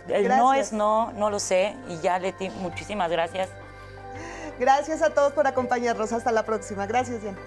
el 0.07 0.27
no 0.27 0.53
es 0.53 0.73
no, 0.73 1.11
no 1.13 1.29
lo 1.29 1.39
sé. 1.39 1.75
Y 1.87 1.99
ya, 1.99 2.19
Leti, 2.19 2.49
muchísimas 2.49 3.11
gracias. 3.11 3.49
Gracias 4.59 5.01
a 5.01 5.11
todos 5.11 5.31
por 5.33 5.47
acompañarnos. 5.47 6.11
Hasta 6.11 6.31
la 6.31 6.43
próxima. 6.43 6.85
Gracias, 6.85 7.21
Diana. 7.21 7.37